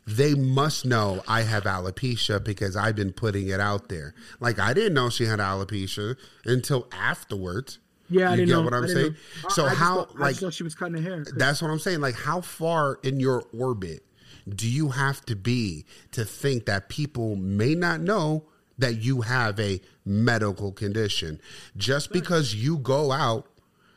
they 0.06 0.34
must 0.34 0.86
know 0.86 1.22
I 1.26 1.42
have 1.42 1.64
alopecia 1.64 2.42
because 2.42 2.76
I've 2.76 2.96
been 2.96 3.12
putting 3.12 3.48
it 3.48 3.60
out 3.60 3.88
there. 3.88 4.14
Like 4.40 4.58
I 4.58 4.72
didn't 4.72 4.94
know 4.94 5.10
she 5.10 5.24
had 5.26 5.40
alopecia 5.40 6.16
until 6.44 6.86
afterwards. 6.92 7.80
yeah 8.08 8.28
i 8.28 8.34
You 8.34 8.36
didn't 8.46 8.48
get 8.48 8.54
know 8.54 8.62
what 8.62 8.72
I'm 8.74 8.84
I 8.84 8.86
saying? 8.86 9.12
know. 9.42 9.48
So 9.50 9.64
I 9.66 9.68
just 9.70 9.80
how, 9.80 9.94
thought- 10.04 10.16
I 10.16 10.30
like- 10.40 10.52
she 10.52 10.62
was 10.62 10.74
cutting 10.76 10.94
her 10.94 11.02
hair 11.02 11.24
That's 11.36 11.60
what 11.60 11.70
I'm 11.72 11.80
saying. 11.80 12.00
Like, 12.00 12.14
how 12.14 12.40
far 12.40 12.98
in 13.02 13.18
your 13.20 13.42
orbit 13.52 14.04
do 14.48 14.68
you 14.68 14.90
have 14.90 15.24
to 15.26 15.36
be 15.36 15.84
to 16.12 16.24
think 16.24 16.66
that 16.66 16.88
people 16.88 17.36
may 17.36 17.74
not 17.74 18.00
know 18.00 18.44
that 18.78 18.96
you 18.96 19.22
have 19.22 19.58
a 19.58 19.80
medical 20.04 20.72
condition? 20.72 21.40
Just 21.76 22.12
because 22.12 22.54
you 22.54 22.78
go 22.78 23.10
out 23.12 23.46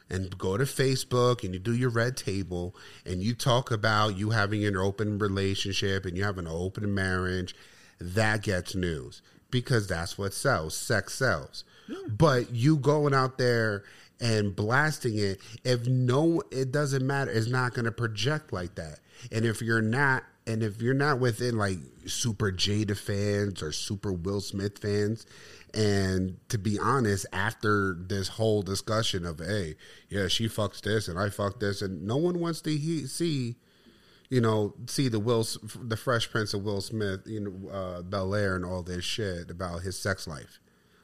and 0.09 0.35
go 0.37 0.57
to 0.57 0.63
Facebook 0.63 1.43
and 1.43 1.53
you 1.53 1.59
do 1.59 1.75
your 1.75 1.91
red 1.91 2.17
table 2.17 2.75
and 3.05 3.21
you 3.21 3.35
talk 3.35 3.69
about 3.69 4.17
you 4.17 4.31
having 4.31 4.65
an 4.65 4.75
open 4.75 5.19
relationship 5.19 6.05
and 6.05 6.17
you 6.17 6.23
have 6.23 6.37
an 6.37 6.47
open 6.47 6.93
marriage, 6.93 7.55
that 7.99 8.41
gets 8.41 8.73
news 8.73 9.21
because 9.51 9.87
that's 9.87 10.17
what 10.17 10.33
sells. 10.33 10.75
Sex 10.75 11.13
sells. 11.13 11.63
But 12.07 12.51
you 12.51 12.77
going 12.77 13.13
out 13.13 13.37
there 13.37 13.83
and 14.21 14.55
blasting 14.55 15.17
it, 15.17 15.39
if 15.63 15.87
no, 15.87 16.41
it 16.51 16.71
doesn't 16.71 17.05
matter. 17.05 17.31
It's 17.31 17.47
not 17.47 17.73
going 17.73 17.85
to 17.85 17.91
project 17.91 18.53
like 18.53 18.75
that. 18.75 18.99
And 19.31 19.45
if 19.45 19.61
you're 19.61 19.81
not, 19.81 20.23
and 20.49 20.63
if 20.63 20.81
you're 20.81 20.95
not 20.95 21.19
within 21.19 21.57
like 21.57 21.77
super 22.07 22.51
Jada 22.51 22.97
fans 22.97 23.61
or 23.61 23.71
super 23.71 24.11
Will 24.11 24.41
Smith 24.41 24.79
fans, 24.79 25.27
and 25.75 26.37
to 26.49 26.57
be 26.57 26.79
honest, 26.79 27.27
after 27.31 27.95
this 27.99 28.27
whole 28.29 28.63
discussion 28.63 29.25
of, 29.25 29.39
hey, 29.39 29.75
yeah, 30.09 30.27
she 30.27 30.49
fucks 30.49 30.81
this 30.81 31.07
and 31.07 31.19
I 31.19 31.29
fuck 31.29 31.59
this, 31.59 31.83
and 31.83 32.01
no 32.03 32.17
one 32.17 32.39
wants 32.39 32.61
to 32.61 32.75
he- 32.75 33.05
see, 33.05 33.57
you 34.29 34.41
know, 34.41 34.73
see 34.87 35.07
the 35.07 35.19
Will, 35.19 35.45
the 35.83 35.97
Fresh 35.97 36.31
Prince 36.31 36.55
of 36.55 36.63
Will 36.63 36.81
Smith, 36.81 37.21
you 37.27 37.41
know, 37.41 37.69
uh, 37.69 38.01
Bel 38.01 38.33
Air 38.33 38.55
and 38.55 38.65
all 38.65 38.81
this 38.81 39.05
shit 39.05 39.51
about 39.51 39.83
his 39.83 39.99
sex 39.99 40.27
life 40.27 40.59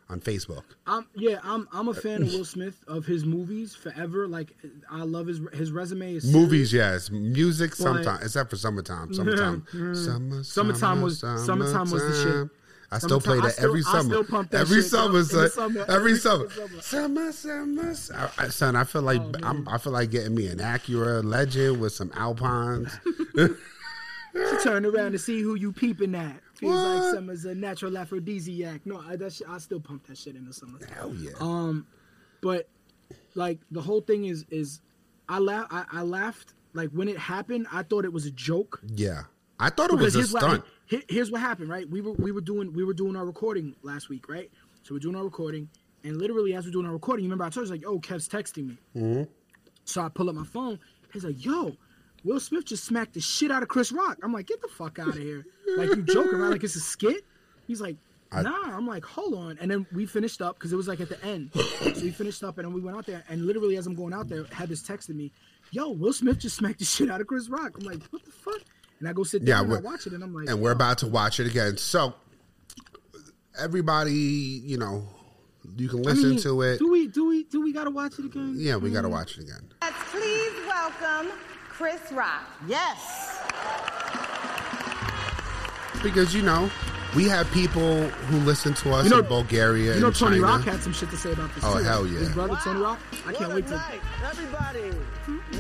on 0.10 0.20
Facebook. 0.22 0.64
I'm 0.86 1.08
yeah, 1.16 1.40
I'm 1.44 1.68
I'm 1.74 1.88
a 1.88 1.94
fan 1.94 2.22
of 2.22 2.28
Will 2.34 2.46
Smith 2.46 2.84
of 2.88 3.06
his 3.06 3.26
movies 3.26 3.76
forever. 3.76 4.28
Like 4.28 4.56
I 4.90 5.02
love 5.04 5.28
his 5.28 5.40
his 5.54 5.72
resume 5.72 6.16
is 6.16 6.32
Movies, 6.32 6.72
yes. 6.72 7.10
Music, 7.10 7.72
But- 7.72 7.78
sometimes, 7.78 8.24
except 8.24 8.50
for 8.50 8.56
summertime. 8.58 9.14
Summertime. 9.14 9.66
Summer, 9.96 10.44
Summertime 10.44 11.02
was- 11.02 11.20
summer, 11.20 11.38
summertime 11.40 11.90
was 11.92 12.04
the 12.04 12.24
shit. 12.24 12.50
I 12.92 13.00
still 13.00 13.20
play 13.20 13.40
that 13.42 13.58
every 13.60 13.82
summer. 13.82 14.04
still 14.04 14.24
pump 14.24 14.52
that 14.52 14.62
every 14.62 14.82
summer, 14.84 15.24
son. 15.24 15.50
every, 15.90 16.16
summer. 16.18 16.48
summer. 16.82 17.32
Summer. 17.32 17.94
I, 18.38 18.48
son, 18.50 18.76
I 18.76 18.84
feel 18.84 19.02
like 19.02 19.20
Oh, 19.22 19.32
I'm, 19.44 19.68
I 19.68 19.80
feel 19.80 19.92
like 19.92 20.12
getting 20.12 20.36
me 20.36 20.48
an 20.48 20.60
Acura 20.60 21.24
Legend 21.24 21.80
with 21.82 21.94
some 21.94 22.12
Alpines. 22.16 22.92
She 24.34 24.58
turned 24.64 24.86
around 24.86 25.14
to 25.14 25.18
see 25.18 25.42
who 25.42 25.56
you 25.56 25.72
peeping 25.72 26.14
at. 26.14 26.42
Feels 26.56 26.74
like 26.76 27.00
What? 27.02 27.14
summer's 27.16 27.46
a 27.46 27.54
natural 27.56 27.98
aphrodisiac. 27.98 28.86
No, 28.86 29.00
I 29.00 29.16
that 29.18 29.34
shit, 29.34 29.48
I 29.50 29.58
still 29.58 29.80
pump 29.80 30.08
that 30.08 30.18
shit 30.18 30.36
in 30.36 30.46
the 30.46 30.54
summer. 30.54 30.80
Hell 30.94 31.14
yeah. 31.16 31.32
Um, 31.40 31.86
but 32.42 32.70
like 33.34 33.60
the 33.72 33.82
whole 33.82 34.02
thing 34.02 34.26
is 34.26 34.46
is 34.50 34.82
I 35.28 35.40
laugh 35.40 35.68
I, 35.70 35.86
I 35.92 36.02
laughed 36.04 36.54
like 36.74 36.90
when 36.92 37.08
it 37.08 37.18
happened. 37.18 37.68
I 37.72 37.84
thought 37.84 38.06
it 38.06 38.14
was 38.14 38.26
a 38.26 38.32
joke. 38.32 38.80
Yeah, 38.96 39.24
I 39.60 39.70
thought 39.70 39.92
it 39.92 39.98
was 40.00 40.16
a 40.16 40.20
what, 40.20 40.28
stunt. 40.30 40.64
here- 40.86 41.04
here's 41.10 41.32
what 41.32 41.42
happened, 41.42 41.70
right? 41.70 41.90
We 41.90 42.02
were 42.02 42.14
we 42.14 42.32
were 42.32 42.42
doing 42.42 42.74
we 42.74 42.84
were 42.84 42.94
doing 42.94 43.16
our 43.16 43.26
recording 43.26 43.76
last 43.84 44.10
week, 44.10 44.30
right? 44.30 44.50
So 44.84 44.94
we're 44.96 45.00
doing 45.00 45.16
our 45.16 45.24
recording, 45.24 45.68
and 46.04 46.18
literally 46.18 46.54
as 46.54 46.66
we're 46.66 46.72
doing 46.72 46.86
our 46.86 46.94
recording, 46.94 47.26
you 47.26 47.30
remember 47.30 47.44
I 47.46 47.50
told 47.50 47.68
you 47.68 47.72
like, 47.74 47.84
"Oh, 47.86 48.00
Kev's 48.00 48.30
texting 48.30 48.68
me." 48.68 48.78
Mm-hmm. 48.96 49.24
So 49.84 50.02
I 50.02 50.10
pull 50.10 50.30
up 50.30 50.36
my 50.36 50.46
phone. 50.46 50.80
He's 51.12 51.26
like, 51.26 51.44
"Yo, 51.44 51.76
Will 52.26 52.40
Smith 52.40 52.66
just 52.66 52.84
smacked 52.84 53.14
the 53.14 53.22
shit 53.22 53.52
out 53.52 53.64
of 53.64 53.70
Chris 53.70 53.92
Rock." 53.92 54.18
I'm 54.24 54.34
like, 54.34 54.48
"Get 54.48 54.62
the 54.62 54.68
fuck 54.68 55.00
out 55.00 55.10
of 55.10 55.18
here!" 55.18 55.46
Like 55.78 55.90
you 55.90 56.02
joking, 56.02 56.40
right? 56.40 56.50
Like 56.50 56.64
it's 56.64 56.76
a 56.76 56.82
skit. 56.82 57.24
He's 57.68 57.80
like, 57.80 57.96
"Nah." 58.34 58.76
I'm 58.76 58.88
like, 58.88 59.06
"Hold 59.06 59.36
on." 59.36 59.58
And 59.62 59.70
then 59.70 59.86
we 59.94 60.06
finished 60.06 60.42
up 60.42 60.56
because 60.56 60.74
it 60.74 60.76
was 60.76 60.88
like 60.88 61.00
at 61.00 61.10
the 61.10 61.24
end. 61.24 61.52
so 61.54 62.02
we 62.02 62.10
finished 62.10 62.44
up, 62.44 62.58
and 62.58 62.66
then 62.66 62.74
we 62.74 62.82
went 62.82 62.98
out 62.98 63.06
there. 63.06 63.24
And 63.30 63.46
literally 63.46 63.78
as 63.78 63.86
I'm 63.86 63.96
going 63.96 64.14
out 64.14 64.28
there, 64.28 64.44
had 64.52 64.70
this 64.70 64.82
texted 64.82 65.16
me, 65.16 65.32
"Yo, 65.72 65.92
Will 65.92 66.14
Smith 66.14 66.40
just 66.40 66.58
smacked 66.58 66.80
the 66.80 66.86
shit 66.86 67.10
out 67.12 67.22
of 67.22 67.28
Chris 67.28 67.48
Rock." 67.48 67.78
I'm 67.80 67.86
like, 67.86 68.02
"What 68.10 68.26
the 68.26 68.32
fuck?" 68.32 68.62
And 69.00 69.08
I 69.08 69.14
go 69.14 69.24
sit 69.24 69.44
Yeah, 69.44 69.60
and 69.60 69.68
I 69.68 69.70
we're- 69.70 69.84
watch 69.84 70.08
it, 70.08 70.14
and 70.14 70.24
I'm 70.24 70.34
like, 70.34 70.50
and 70.50 70.60
we're 70.62 70.72
about 70.72 70.98
to 71.00 71.08
watch 71.08 71.40
it 71.40 71.48
again. 71.48 71.78
So 71.78 72.16
everybody, 73.60 74.14
you 74.14 74.78
know, 74.78 75.08
you 75.78 75.90
can 75.90 76.00
I 76.00 76.02
listen 76.02 76.30
mean, 76.32 76.40
to 76.40 76.62
it. 76.64 76.80
Do 76.80 76.90
we? 76.90 77.08
Do 77.08 77.28
we? 77.28 77.44
Do 77.44 77.62
we 77.62 77.72
gotta 77.72 77.92
watch 77.92 78.18
it 78.18 78.26
again? 78.26 78.56
Yeah, 78.58 78.78
we 78.78 78.90
got 78.90 79.02
to 79.02 79.08
mm-hmm. 79.08 79.16
watch 79.16 79.38
it 79.38 79.44
again. 79.44 79.70
Let's 79.82 79.98
please 80.12 80.54
welcome 80.66 81.32
Chris 81.78 82.12
Rock. 82.12 82.44
Yes. 82.68 83.42
Because 86.02 86.34
you 86.36 86.42
know, 86.42 86.70
we 87.16 87.28
have 87.28 87.50
people 87.52 88.08
who 88.08 88.38
listen 88.40 88.74
to 88.76 88.94
us 88.94 89.04
You 89.06 89.10
know- 89.10 89.20
in 89.20 89.26
Bulgaria 89.26 89.96
You 89.96 90.00
know, 90.02 90.08
and 90.08 90.16
Tony 90.16 90.36
China. 90.38 90.48
Rock 90.48 90.62
had 90.64 90.82
some 90.82 90.94
shit 90.94 91.10
to 91.10 91.18
say 91.18 91.32
about 91.34 91.54
this. 91.56 91.64
Oh, 91.66 91.78
too. 91.78 91.84
hell 91.84 92.08
yeah. 92.08 92.20
His 92.20 92.30
brother 92.30 92.58
Tony 92.64 92.80
Rock. 92.80 93.00
I 93.12 93.16
What 93.32 93.36
can't 93.36 93.54
wait 93.54 93.68
to. 93.68 93.72
night. 93.76 94.00
Everybody, 94.24 94.92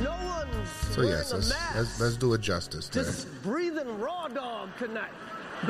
no 0.03 0.11
one's 0.25 0.69
so 0.91 1.01
yes, 1.01 1.31
a 1.31 1.35
let's, 1.35 1.49
mask. 1.49 1.75
let's 1.75 1.99
let's 2.01 2.17
do 2.17 2.33
it 2.33 2.41
justice. 2.41 2.87
Today. 2.89 3.05
Just 3.05 3.27
breathing 3.43 3.99
raw 3.99 4.27
dog 4.27 4.69
tonight. 4.77 5.11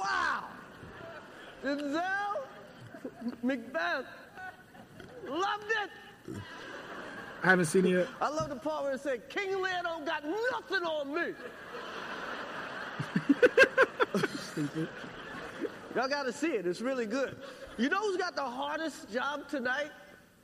wow. 0.00 0.44
Denzel, 1.64 2.44
Macbeth, 3.42 4.06
loved 5.28 5.64
it. 5.82 5.90
I 7.44 7.48
haven't 7.48 7.66
seen 7.66 7.84
it 7.84 7.90
yet. 7.90 8.08
I 8.22 8.30
love 8.30 8.48
the 8.48 8.56
part 8.56 8.84
where 8.84 8.94
it 8.94 9.00
said, 9.02 9.28
King 9.28 9.60
Lear 9.60 9.80
don't 9.82 10.06
got 10.06 10.24
nothing 10.24 10.82
on 10.82 11.14
me. 11.14 11.34
Stupid. 14.50 14.88
Y'all 15.94 16.08
got 16.08 16.22
to 16.22 16.32
see 16.32 16.52
it. 16.52 16.66
It's 16.66 16.80
really 16.80 17.04
good. 17.04 17.36
You 17.76 17.90
know 17.90 17.98
who's 17.98 18.16
got 18.16 18.34
the 18.34 18.42
hardest 18.42 19.12
job 19.12 19.46
tonight? 19.46 19.90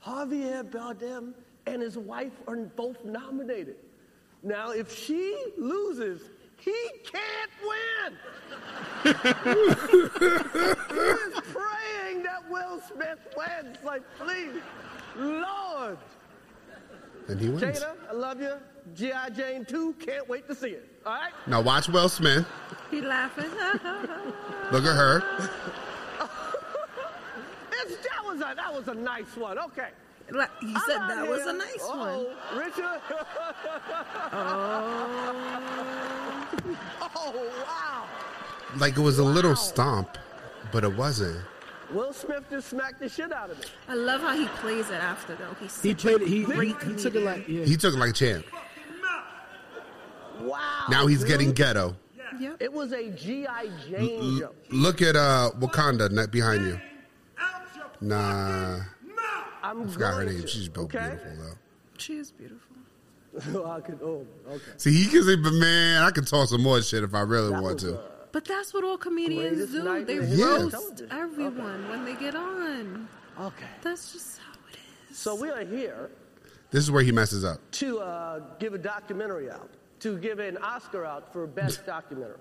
Javier 0.05 0.63
Bardem 0.63 1.33
and 1.65 1.81
his 1.81 1.97
wife 1.97 2.33
are 2.47 2.55
both 2.55 3.03
nominated. 3.03 3.77
Now, 4.43 4.69
if 4.69 4.95
she 4.95 5.35
loses, 5.57 6.21
he 6.57 6.75
can't 7.03 7.51
win. 7.63 8.17
he 9.05 9.13
praying 11.51 12.21
that 12.23 12.47
Will 12.47 12.79
Smith 12.81 13.17
wins. 13.35 13.77
Like, 13.83 14.03
please, 14.19 14.53
Lord. 15.17 15.97
And 17.27 17.39
he 17.39 17.49
wins. 17.49 17.79
Jada, 17.79 17.93
I 18.09 18.13
love 18.13 18.41
you. 18.41 18.53
G.I. 18.95 19.29
Jane 19.29 19.65
2, 19.65 19.93
can't 19.99 20.27
wait 20.27 20.47
to 20.47 20.55
see 20.55 20.69
it. 20.69 20.89
All 21.05 21.13
right? 21.13 21.31
Now 21.47 21.61
watch 21.61 21.87
Will 21.87 22.09
Smith. 22.09 22.45
He 22.89 23.01
laughing. 23.01 23.49
Look 24.71 24.85
at 24.85 24.95
her. 24.95 25.23
It's, 27.83 27.97
that, 28.07 28.23
was 28.23 28.37
a, 28.37 28.53
that 28.55 28.71
was 28.71 28.87
a 28.89 28.93
nice 28.93 29.35
one. 29.35 29.57
Okay. 29.57 29.87
Like, 30.29 30.51
he 30.59 30.73
said 30.87 30.97
I'm 30.97 31.11
out 31.11 31.15
that 31.15 31.27
was 31.27 31.47
a 31.47 31.53
nice 31.53 31.87
one. 31.87 32.09
Uh-oh. 32.09 32.57
Richard. 32.57 33.01
Oh. 37.01 37.07
oh, 37.15 37.63
wow. 37.65 38.05
Like 38.77 38.97
it 38.97 39.01
was 39.01 39.19
a 39.19 39.23
little 39.23 39.55
stomp, 39.55 40.17
but 40.71 40.83
it 40.83 40.95
wasn't. 40.95 41.41
Will 41.93 42.13
Smith 42.13 42.43
just 42.49 42.69
smacked 42.69 42.99
the 42.99 43.09
shit 43.09 43.31
out 43.31 43.49
of 43.49 43.59
me. 43.59 43.65
I 43.87 43.95
love 43.95 44.21
how 44.21 44.35
he 44.35 44.47
plays 44.59 44.89
it 44.89 44.95
after 44.95 45.35
though. 45.35 45.55
He's 45.59 45.81
He 45.81 45.93
played 45.93 46.21
it. 46.21 46.27
He, 46.27 46.43
he, 46.43 46.67
he 46.67 46.95
took 46.95 47.15
it 47.15 47.23
like 47.23 47.47
yeah. 47.47 47.65
He 47.65 47.75
took 47.75 47.93
it 47.93 47.97
like 47.97 48.11
a 48.11 48.13
champ. 48.13 48.45
Wow. 50.39 50.85
Now 50.89 51.07
he's 51.07 51.19
dude. 51.19 51.27
getting 51.27 51.51
ghetto. 51.51 51.95
Yep. 52.39 52.57
It 52.61 52.71
was 52.71 52.93
a 52.93 53.11
G.I. 53.11 53.69
Jane 53.89 54.39
joke. 54.39 54.55
Look 54.69 55.01
at 55.01 55.15
uh 55.15 55.51
Wakanda 55.59 56.09
net 56.09 56.31
behind 56.31 56.65
you. 56.65 56.79
Nah, 57.99 58.79
I'm 59.61 59.83
I 59.83 59.87
forgot 59.87 60.15
her 60.15 60.23
name. 60.25 60.41
to, 60.41 60.47
She's 60.47 60.69
built 60.69 60.95
okay? 60.95 61.09
beautiful 61.09 61.31
though. 61.45 61.53
She 61.97 62.15
is 62.17 62.31
beautiful. 62.31 62.75
I 63.65 63.79
could, 63.79 63.99
oh, 64.03 64.25
okay. 64.49 64.61
See, 64.77 64.91
he 64.93 65.05
can 65.09 65.23
say, 65.23 65.35
but 65.35 65.53
man, 65.53 66.01
I 66.01 66.09
can 66.11 66.25
talk 66.25 66.49
some 66.49 66.61
more 66.63 66.81
shit 66.81 67.03
if 67.03 67.13
I 67.13 67.21
really 67.21 67.51
That 67.51 67.61
want 67.61 67.79
to. 67.81 67.99
But 68.31 68.45
that's 68.45 68.73
what 68.73 68.83
all 68.83 68.97
comedians 68.97 69.71
do. 69.71 70.05
They 70.05 70.17
in 70.17 70.23
history 70.27 70.43
of 70.43 70.61
roast 70.61 70.71
television. 70.71 71.07
everyone 71.11 71.89
when 71.89 72.05
they 72.05 72.15
get 72.15 72.35
on. 72.35 73.07
okay. 73.39 73.65
That's 73.81 74.13
just 74.13 74.39
how 74.39 74.53
it 74.69 74.77
is. 75.11 75.17
So 75.17 75.35
we 75.35 75.49
are 75.49 75.65
here 75.65 76.09
This 76.71 76.83
is 76.83 76.91
where 76.91 77.03
he 77.03 77.11
messes 77.11 77.43
up. 77.43 77.59
to 77.71 77.99
uh, 77.99 78.39
give 78.59 78.73
a 78.73 78.77
documentary 78.77 79.49
out, 79.51 79.69
to 79.99 80.17
give 80.17 80.39
an 80.39 80.57
Oscar 80.57 81.05
out 81.05 81.31
for 81.33 81.45
best 81.47 81.85
documentary. 81.95 82.37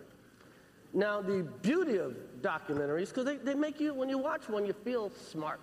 Now, 0.92 1.20
the 1.20 1.44
beauty 1.62 1.96
of 1.98 2.14
documentaries, 2.40 3.08
because 3.08 3.24
they, 3.24 3.36
they 3.36 3.54
make 3.54 3.80
you, 3.80 3.94
when 3.94 4.08
you 4.08 4.18
watch 4.18 4.48
one, 4.48 4.66
you 4.66 4.72
feel 4.72 5.10
smart. 5.10 5.60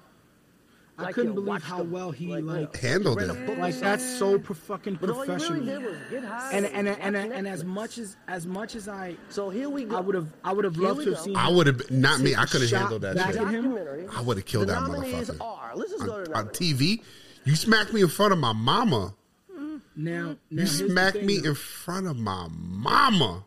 I 0.99 1.03
Like 1.03 1.13
couldn't 1.15 1.35
believe 1.35 1.61
how 1.61 1.77
them, 1.77 1.91
well 1.91 2.09
he 2.11 2.25
you 2.25 2.41
know, 2.41 2.53
like 2.53 2.75
Handled 2.77 3.17
read 3.21 3.29
it. 3.29 3.45
book 3.45 3.57
like 3.59 3.75
that's 3.79 4.03
so 4.17 4.39
pro- 4.39 4.55
fucking 4.55 4.97
But 4.99 5.11
all 5.11 5.19
you 5.19 5.25
professional. 5.25 5.59
really 5.59 5.65
did 5.67 5.83
was 5.83 5.97
get 6.09 6.23
high 6.23 6.51
And 6.53 6.65
and 6.65 6.87
and 6.87 7.15
and, 7.15 7.31
and 7.33 7.47
as 7.47 7.63
much 7.63 7.99
as 7.99 8.17
as 8.27 8.47
much 8.47 8.75
as 8.75 8.87
I 8.87 9.15
So 9.29 9.51
here 9.51 9.69
we 9.69 9.83
go. 9.85 9.95
I 9.95 9.99
would 9.99 10.15
have 10.15 10.33
I 10.43 10.53
would 10.53 10.65
have 10.65 10.77
loved 10.77 11.01
to 11.03 11.09
have 11.11 11.17
go. 11.19 11.23
seen. 11.25 11.35
I 11.35 11.49
would 11.51 11.67
have 11.67 11.91
not 11.91 12.19
me. 12.21 12.33
I 12.35 12.45
could 12.45 12.61
have 12.61 12.69
shot 12.71 12.79
handled 12.81 13.03
that 13.03 13.15
back 13.15 13.33
shit. 13.33 13.41
at 13.43 13.47
him. 13.53 13.77
I 14.11 14.21
would 14.21 14.37
have 14.37 14.45
killed 14.47 14.69
the 14.69 14.73
that 14.73 14.81
motherfucker. 14.83 15.37
are. 15.39 15.71
Let's 15.75 15.91
just 15.91 16.03
go 16.05 16.13
On, 16.13 16.23
to 16.23 16.29
the 16.31 16.35
on. 16.37 16.47
TV, 16.49 17.03
you 17.45 17.55
smacked 17.55 17.93
me 17.93 18.01
in 18.01 18.07
front 18.07 18.33
of 18.33 18.39
my 18.39 18.53
mama. 18.53 19.13
Now, 19.55 19.77
now 19.95 20.29
You 20.49 20.57
here's 20.57 20.77
smacked 20.77 21.17
thing, 21.17 21.25
me 21.27 21.37
though. 21.39 21.49
in 21.49 21.55
front 21.55 22.07
of 22.07 22.17
my 22.17 22.47
mama. 22.51 23.45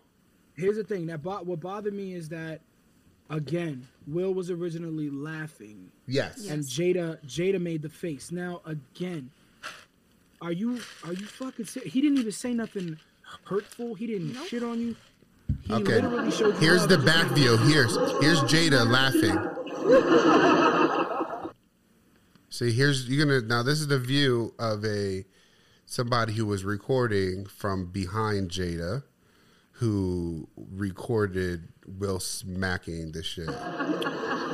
Here's 0.54 0.76
the 0.76 0.84
thing 0.84 1.06
that 1.06 1.22
bo- 1.22 1.42
what 1.42 1.60
bothered 1.60 1.94
me 1.94 2.14
is 2.14 2.28
that 2.30 2.60
again, 3.30 3.86
Will 4.06 4.34
was 4.34 4.50
originally 4.50 5.08
laughing, 5.08 5.90
Yes. 6.06 6.46
and 6.48 6.62
Jada 6.62 7.24
Jada 7.24 7.60
made 7.60 7.80
the 7.82 7.88
face. 7.88 8.30
Now 8.30 8.60
again, 8.66 9.30
are 10.42 10.52
you 10.52 10.80
are 11.04 11.12
you 11.14 11.24
fucking? 11.26 11.64
Ser- 11.66 11.80
he 11.86 12.00
didn't 12.02 12.18
even 12.18 12.32
say 12.32 12.52
nothing 12.52 12.98
hurtful. 13.44 13.94
He 13.94 14.06
didn't 14.06 14.34
shit 14.48 14.62
on 14.62 14.80
you. 14.80 14.96
He 15.62 15.72
Okay. 15.72 16.00
literally 16.00 16.30
showed 16.30 16.54
you 16.54 16.60
Here's 16.60 16.86
the 16.86 16.98
back 16.98 17.26
like- 17.28 17.36
view. 17.36 17.56
Here's 17.56 17.94
here's 18.20 18.40
Jada 18.42 18.86
laughing. 18.86 19.38
See, 22.52 22.72
here's 22.72 23.08
you're 23.08 23.24
gonna 23.24 23.40
now. 23.46 23.62
This 23.62 23.80
is 23.80 23.86
the 23.86 23.98
view 23.98 24.54
of 24.58 24.84
a 24.84 25.24
somebody 25.86 26.32
who 26.32 26.46
was 26.46 26.64
recording 26.64 27.46
from 27.46 27.86
behind 27.86 28.50
Jada, 28.50 29.04
who 29.72 30.48
recorded 30.56 31.68
Will 31.86 32.20
smacking 32.20 33.12
the 33.12 33.22
shit. 33.22 33.48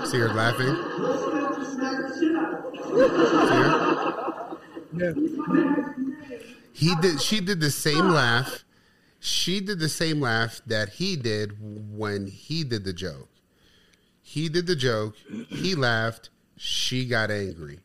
See 0.09 0.19
her 0.19 0.33
laughing. 0.33 0.75
See 2.15 2.27
her? 3.57 4.57
Yeah. 4.97 5.13
He 6.73 6.95
did. 6.97 7.21
She 7.21 7.41
did 7.41 7.61
the 7.61 7.71
same 7.71 8.09
laugh. 8.11 8.65
She 9.19 9.61
did 9.61 9.79
the 9.79 9.89
same 9.89 10.21
laugh 10.21 10.61
that 10.67 10.91
he 10.91 11.17
did 11.17 11.57
when 11.97 12.27
he 12.27 12.65
did 12.65 12.85
the 12.85 12.93
joke. 12.93 13.29
He 14.23 14.49
did 14.49 14.67
the 14.67 14.77
joke. 14.77 15.17
He 15.49 15.75
laughed. 15.75 16.31
She 16.57 17.07
got 17.07 17.31
angry. 17.31 17.81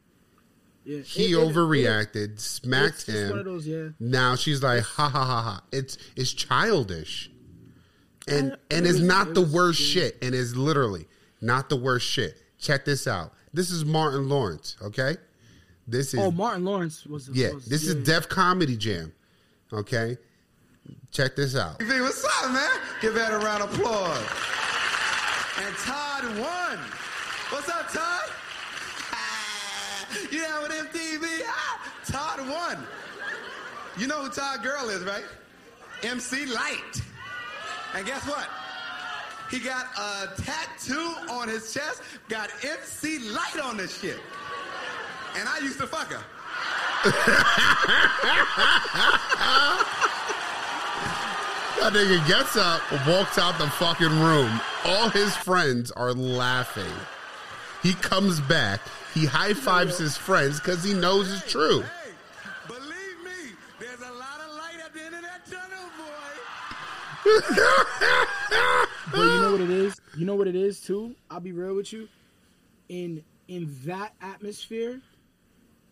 Yeah. 0.86 0.99
He 1.01 1.34
It- 1.34 1.38
overreacted, 1.38 2.15
it- 2.15 2.39
smacked 2.39 2.95
it's 2.95 3.06
just 3.06 3.30
one 3.32 3.39
of 3.39 3.45
him. 3.47 3.54
those, 3.54 3.67
yeah. 3.67 3.89
Now 3.99 4.36
she's 4.36 4.63
like, 4.63 4.82
ha 4.84 5.10
ha 5.10 5.25
ha 5.25 5.41
ha. 5.41 5.63
It's 5.71 5.97
it's 6.15 6.32
childish, 6.34 7.30
and 8.32 8.58
and 8.70 8.86
it's 8.88 9.00
not 9.00 9.34
the 9.34 9.41
worst 9.41 9.80
yeah. 9.82 10.04
shit, 10.04 10.17
and 10.22 10.34
it's 10.36 10.56
literally 10.56 11.08
not 11.41 11.70
the 11.70 11.76
worst 11.76 12.08
shit. 12.08 12.38
Check 12.60 12.86
this 12.86 13.08
out. 13.08 13.34
This 13.54 13.72
is 13.72 13.84
Martin 13.86 14.30
Lawrence. 14.30 14.78
Okay, 14.82 15.17
this 15.88 16.13
is 16.13 16.20
Oh, 16.20 16.32
Martin 16.32 16.63
Lawrence 16.63 17.06
was. 17.06 17.30
yeah. 17.30 17.52
was- 17.52 17.65
This 17.65 17.84
yeah. 17.84 17.89
is 17.96 18.04
Def 18.06 18.30
Comedy 18.30 18.78
Jam. 18.78 19.12
Okay, 19.74 20.17
check 21.12 21.36
this 21.36 21.56
out. 21.56 21.80
TV, 21.80 22.02
what's 22.02 22.24
up, 22.26 22.52
man? 22.52 22.70
Give 23.02 23.13
that 23.13 23.34
a 23.34 23.38
round 23.39 23.63
of 23.63 23.74
applause. 23.74 24.17
And 25.63 25.76
Todd 25.78 26.24
won. 26.39 26.78
What's 27.50 27.70
up, 27.70 27.88
Todd? 27.91 28.30
Ah, 29.12 30.08
you 30.32 30.41
know 30.41 30.62
with 30.63 30.72
MTV? 30.72 31.41
Ah, 31.46 31.94
Todd 32.06 32.50
won. 32.50 32.86
You 33.98 34.08
know 34.08 34.24
who 34.24 34.30
Todd 34.30 34.63
Girl 34.63 34.89
is, 34.89 35.04
right? 35.04 35.26
MC 36.04 36.46
Lyte. 36.48 37.02
And 37.93 38.06
guess 38.06 38.25
what? 38.27 38.47
He 39.49 39.60
got 39.60 39.86
a 39.97 40.30
tattoo 40.41 41.13
on 41.30 41.49
his 41.49 41.73
chest, 41.73 42.01
got 42.30 42.49
MC 42.63 43.19
Lyte 43.32 43.60
on 43.62 43.75
this 43.77 43.99
shit. 43.99 44.19
And 45.38 45.47
I 45.47 45.60
used 45.60 45.80
to 45.80 45.88
fuck 45.88 46.12
her. 46.12 46.23
That 51.80 51.93
nigga 51.93 52.27
gets 52.27 52.56
up, 52.58 52.82
walks 53.08 53.38
out 53.38 53.58
the 53.58 53.67
fucking 53.71 54.19
room. 54.21 54.62
All 54.86 55.10
his 55.10 55.36
friends 55.36 55.91
are 55.91 56.13
laughing. 56.13 56.93
He 57.82 57.93
comes 57.95 58.39
back. 58.39 58.82
He 59.13 59.25
high 59.25 59.54
fives 59.54 59.97
his 59.97 60.15
friends 60.15 60.60
because 60.60 60.84
he 60.84 60.93
knows 60.93 61.32
it's 61.32 61.51
true. 61.51 61.84
But 69.12 69.19
you 69.19 69.41
know 69.41 69.51
what 69.51 69.62
it 69.62 69.69
is? 69.69 69.99
You 70.17 70.25
know 70.25 70.36
what 70.36 70.47
it 70.47 70.55
is 70.55 70.79
too? 70.79 71.15
I'll 71.29 71.39
be 71.39 71.51
real 71.51 71.75
with 71.75 71.91
you. 71.91 72.07
In 72.89 73.23
in 73.47 73.75
that 73.86 74.13
atmosphere, 74.21 75.01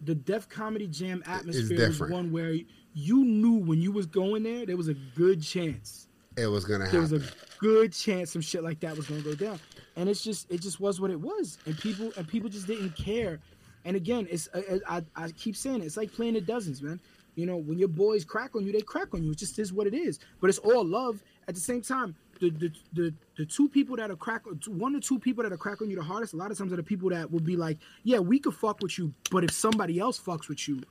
the 0.02 0.16
Def 0.16 0.48
Comedy 0.48 0.88
Jam 0.88 1.24
atmosphere 1.26 1.78
different. 1.78 2.14
one 2.14 2.32
where 2.32 2.56
you 2.94 3.26
knew 3.26 3.58
when 3.58 3.82
you 3.82 3.92
was 3.92 4.06
going 4.06 4.44
there, 4.44 4.66
there 4.66 4.78
was 4.78 4.88
a 4.88 4.94
good 5.16 5.42
chance. 5.42 6.08
It 6.38 6.48
was 6.48 6.66
gonna 6.66 6.86
happen. 6.86 7.10
There 7.10 7.18
was 7.18 7.24
a 7.24 7.32
good 7.60 7.92
chance 7.92 8.32
some 8.32 8.42
shit 8.42 8.64
like 8.64 8.80
that 8.80 8.96
was 8.96 9.08
gonna 9.08 9.22
go 9.22 9.36
down. 9.36 9.60
And 9.96 10.08
it's 10.08 10.24
just 10.24 10.50
it 10.52 10.62
just 10.62 10.80
was 10.80 11.02
what 11.02 11.12
it 11.12 11.20
was. 11.20 11.58
And 11.66 11.78
people 11.78 12.14
and 12.16 12.28
people 12.28 12.50
just 12.50 12.68
didn't 12.68 12.96
care. 12.96 13.40
And 13.86 13.96
again, 13.96 14.28
it's 14.30 14.48
I, 14.54 14.80
I, 14.88 15.04
I 15.16 15.32
keep 15.32 15.56
saying 15.56 15.82
it, 15.82 15.86
it's 15.86 15.98
like 15.98 16.14
playing 16.14 16.36
the 16.36 16.42
dozens, 16.42 16.82
man. 16.82 17.00
You 17.36 17.46
know, 17.46 17.58
when 17.58 17.78
your 17.78 17.88
boys 17.88 18.26
crack 18.26 18.56
on 18.56 18.66
you, 18.66 18.72
they 18.72 18.82
crack 18.82 19.14
on 19.14 19.24
you. 19.24 19.32
It 19.32 19.38
just 19.38 19.58
is 19.60 19.72
what 19.72 19.88
it 19.88 19.94
is. 19.94 20.20
But 20.42 20.50
it's 20.50 20.60
all 20.60 20.84
love. 20.86 21.24
At 21.48 21.56
the 21.56 21.62
same 21.62 21.82
time, 21.82 22.16
the 22.40 22.50
the 22.50 22.72
the, 22.94 23.14
the 23.38 23.46
two 23.46 23.70
people 23.70 23.96
that 23.98 24.12
are 24.12 24.16
crack 24.16 24.44
one 24.68 24.96
or 24.96 25.00
two 25.00 25.20
people 25.20 25.44
that 25.44 25.54
are 25.54 25.58
crack 25.58 25.82
on 25.82 25.90
you 25.90 25.96
the 25.96 26.04
hardest, 26.04 26.34
a 26.34 26.38
lot 26.38 26.52
of 26.52 26.58
times 26.58 26.74
are 26.74 26.78
the 26.78 26.84
people 26.84 27.10
that 27.10 27.32
will 27.32 27.40
be 27.40 27.56
like, 27.56 27.78
Yeah, 28.04 28.20
we 28.20 28.40
could 28.40 28.54
fuck 28.54 28.82
with 28.82 28.98
you, 28.98 29.14
but 29.32 29.44
if 29.44 29.52
somebody 29.52 30.00
else 30.00 30.20
fucks 30.20 30.48
with 30.50 30.68
you, 30.68 30.82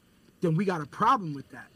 then 0.40 0.54
we 0.54 0.64
got 0.64 0.80
a 0.80 0.86
problem 0.86 1.34
with 1.34 1.48
that. 1.50 1.66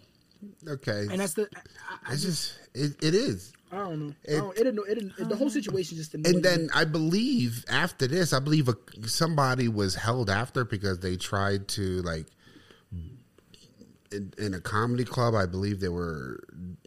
Okay. 0.69 1.07
And 1.11 1.21
that's 1.21 1.35
the 1.35 1.49
I, 1.55 2.11
I 2.11 2.13
it's 2.13 2.23
just 2.23 2.59
just 2.75 3.01
it, 3.01 3.05
it 3.05 3.15
is. 3.15 3.53
I 3.71 3.77
don't 3.77 3.99
know. 4.09 4.15
It- 4.25 4.35
I 4.37 4.39
don't, 4.39 4.59
it 4.59 4.65
didn't. 4.65 5.13
It. 5.19 5.29
The 5.29 5.37
whole 5.37 5.51
situation 5.51 5.97
just. 5.97 6.15
And 6.15 6.43
then 6.43 6.69
I 6.75 6.85
believe 6.85 7.65
after 7.69 8.07
this, 8.07 8.33
I 8.33 8.41
believe 8.41 8.69
a, 8.69 8.77
somebody 9.07 9.69
was 9.69 9.95
held 9.95 10.29
after 10.29 10.65
because 10.65 10.99
they 10.99 11.17
tried 11.17 11.69
to 11.69 12.03
like 12.03 12.27
in, 14.13 14.33
in 14.39 14.55
a 14.55 14.61
comedy 14.61 15.05
club. 15.05 15.35
I 15.35 15.47
believe 15.47 15.81
they 15.81 15.89
were, 15.89 16.41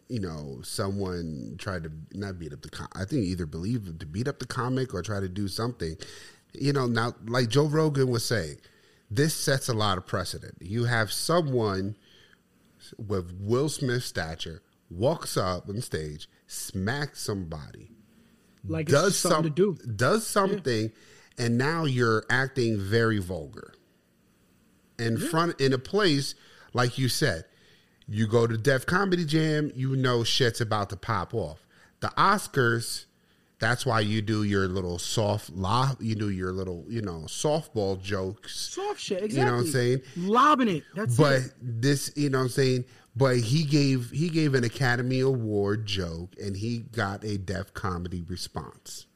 you 0.08 0.20
know, 0.20 0.60
someone 0.62 1.56
tried 1.58 1.84
to 1.84 1.92
not 2.12 2.38
beat 2.38 2.52
up 2.52 2.62
the. 2.62 2.70
Com- 2.70 2.88
I 2.94 3.04
think 3.04 3.24
either 3.24 3.46
believe 3.46 3.98
to 3.98 4.06
beat 4.06 4.28
up 4.28 4.38
the 4.38 4.46
comic 4.46 4.94
or 4.94 5.02
try 5.02 5.20
to 5.20 5.28
do 5.28 5.48
something. 5.48 5.96
You 6.52 6.72
know, 6.72 6.86
now 6.86 7.14
like 7.26 7.48
Joe 7.48 7.66
Rogan 7.66 8.08
was 8.08 8.24
saying, 8.24 8.56
this 9.10 9.34
sets 9.34 9.68
a 9.68 9.74
lot 9.74 9.98
of 9.98 10.06
precedent. 10.06 10.56
You 10.60 10.84
have 10.84 11.12
someone 11.12 11.96
with 12.98 13.36
Will 13.40 13.68
Smith 13.68 14.04
stature 14.04 14.62
walks 14.90 15.36
up 15.36 15.68
on 15.68 15.80
stage, 15.80 16.28
smacks 16.46 17.20
somebody 17.20 17.90
like 18.66 18.86
does 18.86 19.16
something 19.16 19.54
to 19.54 19.74
do. 19.76 19.92
does 19.92 20.26
something, 20.26 20.92
and 21.38 21.58
now 21.58 21.84
you're 21.84 22.24
acting 22.30 22.78
very 22.78 23.18
vulgar 23.18 23.74
in 24.98 25.18
front 25.18 25.60
in 25.60 25.72
a 25.72 25.78
place 25.78 26.34
like 26.76 26.98
you 26.98 27.08
said. 27.08 27.44
You 28.06 28.28
go 28.28 28.46
to 28.46 28.56
Def 28.56 28.86
Comedy 28.86 29.24
Jam, 29.24 29.72
you 29.74 29.96
know 29.96 30.22
shit's 30.22 30.60
about 30.60 30.90
to 30.90 30.96
pop 30.96 31.34
off. 31.34 31.66
The 32.00 32.08
Oscars, 32.08 33.06
that's 33.58 33.84
why 33.84 34.00
you 34.00 34.22
do 34.22 34.44
your 34.44 34.68
little 34.68 34.98
soft 34.98 35.50
law, 35.50 35.92
you 35.98 36.14
do 36.14 36.28
your 36.30 36.52
little 36.52 36.84
you 36.88 37.02
know 37.02 37.22
softball 37.26 38.00
jokes. 38.00 38.54
Soft 38.74 39.00
shit. 39.00 39.24
Exactly. 39.24 39.38
You 39.40 39.44
know 39.46 39.56
what 39.56 39.66
I'm 39.66 39.72
saying? 39.72 40.02
Lobbing 40.16 40.68
it. 40.68 40.84
That's 40.94 41.16
But 41.16 41.40
it. 41.40 41.52
this, 41.60 42.12
you 42.14 42.30
know 42.30 42.38
what 42.38 42.44
I'm 42.44 42.50
saying? 42.50 42.84
But 43.16 43.38
he 43.38 43.64
gave 43.64 44.10
he 44.10 44.28
gave 44.28 44.54
an 44.54 44.62
Academy 44.62 45.20
Award 45.20 45.86
joke 45.86 46.34
and 46.40 46.56
he 46.56 46.80
got 46.80 47.24
a 47.24 47.38
Def 47.38 47.72
Comedy 47.74 48.22
response. 48.28 49.06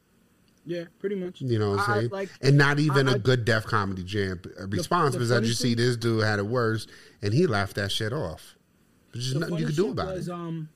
Yeah, 0.71 0.85
pretty 1.01 1.17
much. 1.17 1.41
You 1.41 1.59
know 1.59 1.71
what 1.71 1.81
I'm 1.81 1.91
I- 1.91 1.95
I- 1.95 1.99
saying? 2.01 2.11
like, 2.11 2.29
and 2.43 2.57
not 2.57 2.79
even 2.79 3.09
I- 3.09 3.13
a 3.13 3.15
I- 3.17 3.19
good 3.19 3.45
Def 3.45 3.65
Comedy 3.65 4.05
Jam 4.05 4.41
uh, 4.61 4.67
response 4.69 5.15
the 5.15 5.19
because 5.19 5.31
as 5.33 5.37
funny 5.39 5.49
you 5.49 5.55
see, 5.55 5.75
this 5.75 5.97
dude 5.97 6.23
had 6.23 6.39
it 6.39 6.47
worse 6.47 6.87
and 7.23 7.35
he 7.35 7.47
laughed 7.47 7.75
that 7.77 7.91
shit 7.91 8.13
off. 8.13 8.57
There's 9.13 9.25
just 9.25 9.35
the 9.35 9.41
nothing 9.41 9.55
you 9.57 9.65
funny 9.65 9.75
could 9.77 9.83
do 9.85 9.91
about 9.91 10.15
was, 10.15 10.29
it. 10.29 10.33
Um, 10.33 10.69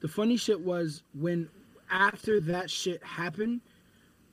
the 0.00 0.08
funny 0.08 0.36
shit 0.36 0.60
was 0.60 1.04
when 1.14 1.48
after 1.90 2.40
that 2.40 2.68
shit 2.70 3.02
happened, 3.04 3.60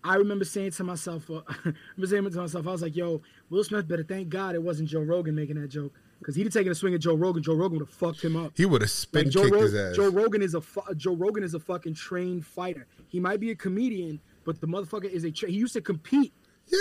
I 0.03 0.15
remember 0.15 0.45
saying 0.45 0.71
to 0.71 0.83
myself, 0.83 1.29
uh, 1.29 1.41
I 1.47 1.73
remember 1.95 2.07
saying 2.07 2.29
to 2.31 2.37
myself, 2.41 2.67
I 2.67 2.71
was 2.71 2.81
like, 2.81 2.95
"Yo, 2.95 3.21
Will 3.51 3.63
Smith 3.63 3.87
better 3.87 4.03
thank 4.03 4.29
God 4.29 4.55
it 4.55 4.63
wasn't 4.63 4.89
Joe 4.89 5.01
Rogan 5.01 5.35
making 5.35 5.61
that 5.61 5.67
joke, 5.69 5.93
because 6.19 6.35
he'd 6.35 6.43
have 6.45 6.51
taken 6.53 6.71
a 6.71 6.75
swing 6.75 6.93
at 6.95 6.99
Joe 7.01 7.13
Rogan. 7.15 7.43
Joe 7.43 7.53
Rogan 7.53 7.77
would 7.77 7.87
have 7.87 7.95
fucked 7.95 8.21
him 8.23 8.35
up." 8.35 8.53
He 8.57 8.65
would 8.65 8.81
have 8.81 8.89
spin 8.91 9.25
Like 9.25 9.31
Joe, 9.31 9.43
kicked 9.43 9.53
Ro- 9.53 9.61
his 9.61 9.75
ass. 9.75 9.95
Joe 9.95 10.09
Rogan 10.09 10.41
is 10.41 10.55
a 10.55 10.61
fu- 10.61 10.93
Joe 10.97 11.15
Rogan 11.15 11.43
is 11.43 11.53
a 11.53 11.59
fucking 11.59 11.93
trained 11.93 12.45
fighter. 12.45 12.87
He 13.07 13.19
might 13.21 13.39
be 13.39 13.51
a 13.51 13.55
comedian, 13.55 14.19
but 14.45 14.59
the 14.61 14.67
motherfucker 14.67 15.09
is 15.09 15.23
a 15.23 15.31
tra- 15.31 15.49
he 15.49 15.55
used 15.57 15.73
to 15.73 15.81
compete 15.81 16.33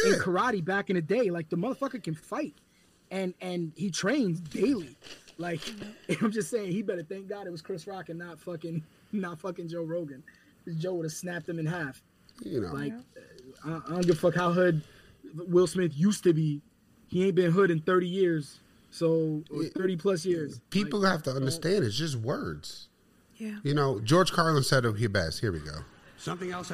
in 0.07 0.12
karate 0.14 0.64
back 0.64 0.90
in 0.90 0.96
the 0.96 1.03
day. 1.03 1.31
Like 1.31 1.48
the 1.51 1.57
motherfucker 1.57 2.03
can 2.03 2.14
fight, 2.14 2.55
and 3.11 3.35
and 3.40 3.72
he 3.77 3.90
trains 3.90 4.40
daily. 4.40 4.96
Like 5.38 5.61
I'm 6.20 6.31
just 6.31 6.51
saying, 6.51 6.72
he 6.72 6.83
better 6.83 7.03
thank 7.03 7.29
God 7.29 7.46
it 7.46 7.51
was 7.51 7.62
Chris 7.62 7.87
Rock 7.87 8.09
and 8.09 8.18
not 8.18 8.40
fucking 8.40 8.83
not 9.12 9.40
fucking 9.40 9.68
Joe 9.68 9.83
Rogan. 9.83 10.22
Joe 10.79 10.94
would 10.94 11.05
have 11.05 11.12
snapped 11.12 11.48
him 11.48 11.59
in 11.59 11.66
half. 11.66 12.03
you 12.44 12.61
know, 12.61 12.72
Like 12.72 12.92
I, 13.64 13.81
I 13.87 13.88
don't 13.90 14.07
give 14.07 14.16
a 14.16 14.18
fuck 14.18 14.35
how 14.35 14.53
hood 14.53 14.83
Will 15.35 15.66
Smith 15.66 15.92
used 15.94 16.25
to 16.25 16.33
be. 16.33 16.61
He 17.09 17.27
ain't 17.27 17.35
been 17.35 17.51
hood 17.51 17.70
in 17.70 17.81
30 17.81 18.07
years. 18.09 18.61
So 18.90 19.42
or 19.51 19.64
30 19.64 19.96
plus 19.96 20.25
years. 20.27 20.61
people 20.70 21.01
Like, 21.01 21.12
have 21.12 21.22
to 21.25 21.31
understand 21.31 21.85
it's 21.85 21.96
just 21.96 22.16
words. 22.16 22.88
Yeah. 23.37 23.57
You 23.64 23.75
know, 23.75 24.01
George 24.01 24.31
Carlin 24.33 24.62
said 24.62 24.85
it 24.85 24.96
here 24.96 25.09
best. 25.09 25.40
Here 25.40 25.51
we 25.51 25.61
go. 25.61 25.79
Something 26.18 26.53
else. 26.53 26.72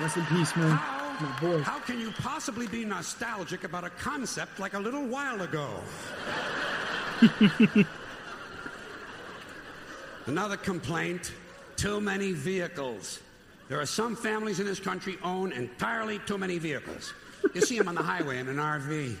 Rest 0.00 0.16
in 0.16 0.24
peace, 0.26 0.54
man. 0.56 0.70
How, 0.70 1.26
My 1.26 1.40
boy. 1.40 1.62
how 1.62 1.80
can 1.80 1.98
you 1.98 2.12
possibly 2.12 2.68
be 2.68 2.84
nostalgic 2.84 3.64
about 3.64 3.82
a 3.84 3.90
concept 3.90 4.60
like 4.60 4.74
a 4.74 4.78
little 4.78 5.04
while 5.04 5.42
ago? 5.42 5.68
Another 10.26 10.56
complaint 10.56 11.32
too 11.76 12.00
many 12.00 12.32
vehicles. 12.32 13.20
There 13.68 13.80
are 13.80 13.86
some 13.86 14.14
families 14.14 14.60
in 14.60 14.66
this 14.66 14.78
country 14.78 15.18
own 15.24 15.52
entirely 15.52 16.20
too 16.20 16.38
many 16.38 16.58
vehicles. 16.58 17.12
You 17.54 17.60
see 17.60 17.78
them 17.78 17.88
on 17.88 17.94
the 17.94 18.02
highway 18.02 18.38
in 18.38 18.48
an 18.48 18.56
RV. 18.56 19.16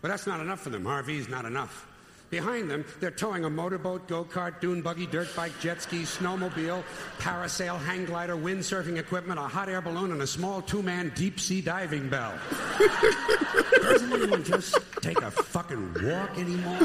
But 0.00 0.08
that's 0.08 0.26
not 0.26 0.40
enough 0.40 0.60
for 0.60 0.70
them. 0.70 0.84
RV 0.84 1.08
is 1.10 1.28
not 1.28 1.44
enough. 1.44 1.86
Behind 2.32 2.70
them, 2.70 2.82
they're 2.98 3.10
towing 3.10 3.44
a 3.44 3.50
motorboat, 3.50 4.08
go 4.08 4.24
kart, 4.24 4.58
dune 4.58 4.80
buggy, 4.80 5.06
dirt 5.06 5.28
bike, 5.36 5.52
jet 5.60 5.82
ski, 5.82 6.00
snowmobile, 6.00 6.82
parasail, 7.18 7.78
hang 7.78 8.06
glider, 8.06 8.34
windsurfing 8.34 8.96
equipment, 8.96 9.38
a 9.38 9.42
hot 9.42 9.68
air 9.68 9.82
balloon, 9.82 10.12
and 10.12 10.22
a 10.22 10.26
small 10.26 10.62
two 10.62 10.82
man 10.82 11.12
deep 11.14 11.38
sea 11.38 11.60
diving 11.60 12.08
bell. 12.08 12.32
Doesn't 13.82 14.10
anyone 14.10 14.42
just 14.44 14.78
take 15.02 15.20
a 15.20 15.30
fucking 15.30 15.92
walk 16.04 16.38
anymore? 16.38 16.78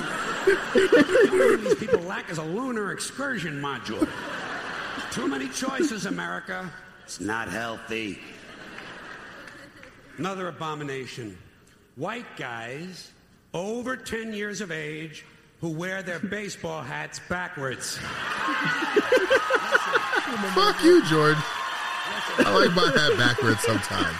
The 0.73 1.59
these 1.63 1.75
people 1.75 2.01
lack 2.01 2.29
is 2.29 2.39
a 2.39 2.43
lunar 2.43 2.91
excursion 2.91 3.61
module. 3.61 4.05
Too 5.13 5.29
many 5.29 5.47
choices, 5.47 6.07
America. 6.07 6.69
It's 7.05 7.21
not 7.21 7.47
healthy. 7.47 8.19
Another 10.17 10.49
abomination. 10.49 11.37
White 11.95 12.35
guys 12.35 13.13
over 13.53 13.95
10 13.95 14.33
years 14.33 14.59
of 14.59 14.73
age 14.73 15.23
who 15.61 15.69
wear 15.69 16.03
their 16.03 16.19
baseball 16.19 16.81
hats 16.81 17.19
backwards. 17.29 17.97
Fuck 20.53 20.83
you, 20.83 21.03
George. 21.05 21.37
I 22.39 22.53
like 22.65 22.75
my 22.75 22.91
hat 22.99 23.17
backwards 23.17 23.61
sometimes. 23.61 24.17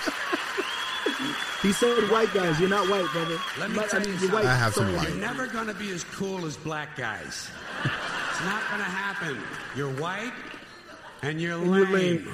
He 1.62 1.71
said 1.73 2.10
white 2.10 2.34
guys. 2.34 2.60
You're 2.60 2.69
not 2.69 2.88
white, 2.89 3.06
brother. 3.12 3.38
Let 3.60 3.69
me 3.71 3.76
But, 3.78 3.89
tell 3.89 4.00
I 4.02 4.04
mean, 4.04 4.13
you 4.15 4.19
you're 4.21 4.32
white. 4.32 4.45
I 4.45 4.56
have 4.56 4.73
some 4.73 4.95
white. 4.95 5.10
You're 5.10 5.17
never 5.17 5.47
going 5.47 5.67
to 5.67 5.73
be 5.73 5.89
as 5.91 6.04
cool 6.04 6.45
as 6.45 6.56
black 6.58 6.95
guys. 6.95 7.50
It's 7.84 8.41
not 8.45 8.62
going 8.69 8.80
to 8.80 8.86
happen. 8.89 9.38
You're 9.76 9.91
white 9.93 10.34
and 11.23 11.41
you're 11.41 11.58
And 11.60 11.65
you're 11.65 11.86
lame. 11.88 12.26
lame. 12.26 12.28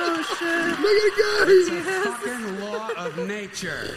Oh 0.00 0.22
shit. 0.38 0.78
Look 0.80 0.96
at 1.04 1.12
guys. 1.18 1.68
It's 1.68 1.86
the 1.86 2.08
a 2.08 2.12
fucking 2.12 2.60
law 2.60 2.90
of 3.04 3.18
nature. 3.26 3.96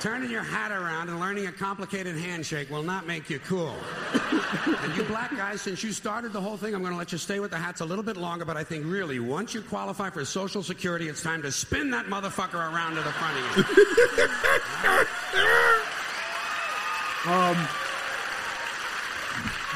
Turning 0.00 0.30
your 0.30 0.42
hat 0.42 0.72
around 0.72 1.10
and 1.10 1.20
learning 1.20 1.46
a 1.46 1.52
complicated 1.52 2.16
handshake 2.16 2.70
will 2.70 2.82
not 2.82 3.06
make 3.06 3.28
you 3.28 3.38
cool. 3.40 3.74
and 4.14 4.96
you 4.96 5.02
black 5.04 5.30
guys, 5.36 5.60
since 5.60 5.84
you 5.84 5.92
started 5.92 6.32
the 6.32 6.40
whole 6.40 6.56
thing, 6.56 6.74
I'm 6.74 6.80
going 6.80 6.94
to 6.94 6.98
let 6.98 7.12
you 7.12 7.18
stay 7.18 7.38
with 7.38 7.50
the 7.50 7.58
hats 7.58 7.82
a 7.82 7.84
little 7.84 8.02
bit 8.02 8.16
longer, 8.16 8.46
but 8.46 8.56
I 8.56 8.64
think 8.64 8.86
really, 8.86 9.20
once 9.20 9.52
you 9.52 9.60
qualify 9.60 10.08
for 10.08 10.24
Social 10.24 10.62
Security, 10.62 11.08
it's 11.08 11.22
time 11.22 11.42
to 11.42 11.52
spin 11.52 11.90
that 11.90 12.06
motherfucker 12.06 12.54
around 12.54 12.94
to 12.94 13.02
the 13.02 13.12
front 13.12 13.36
of 13.36 13.56
you. 13.58 15.06
Um, 17.26 17.54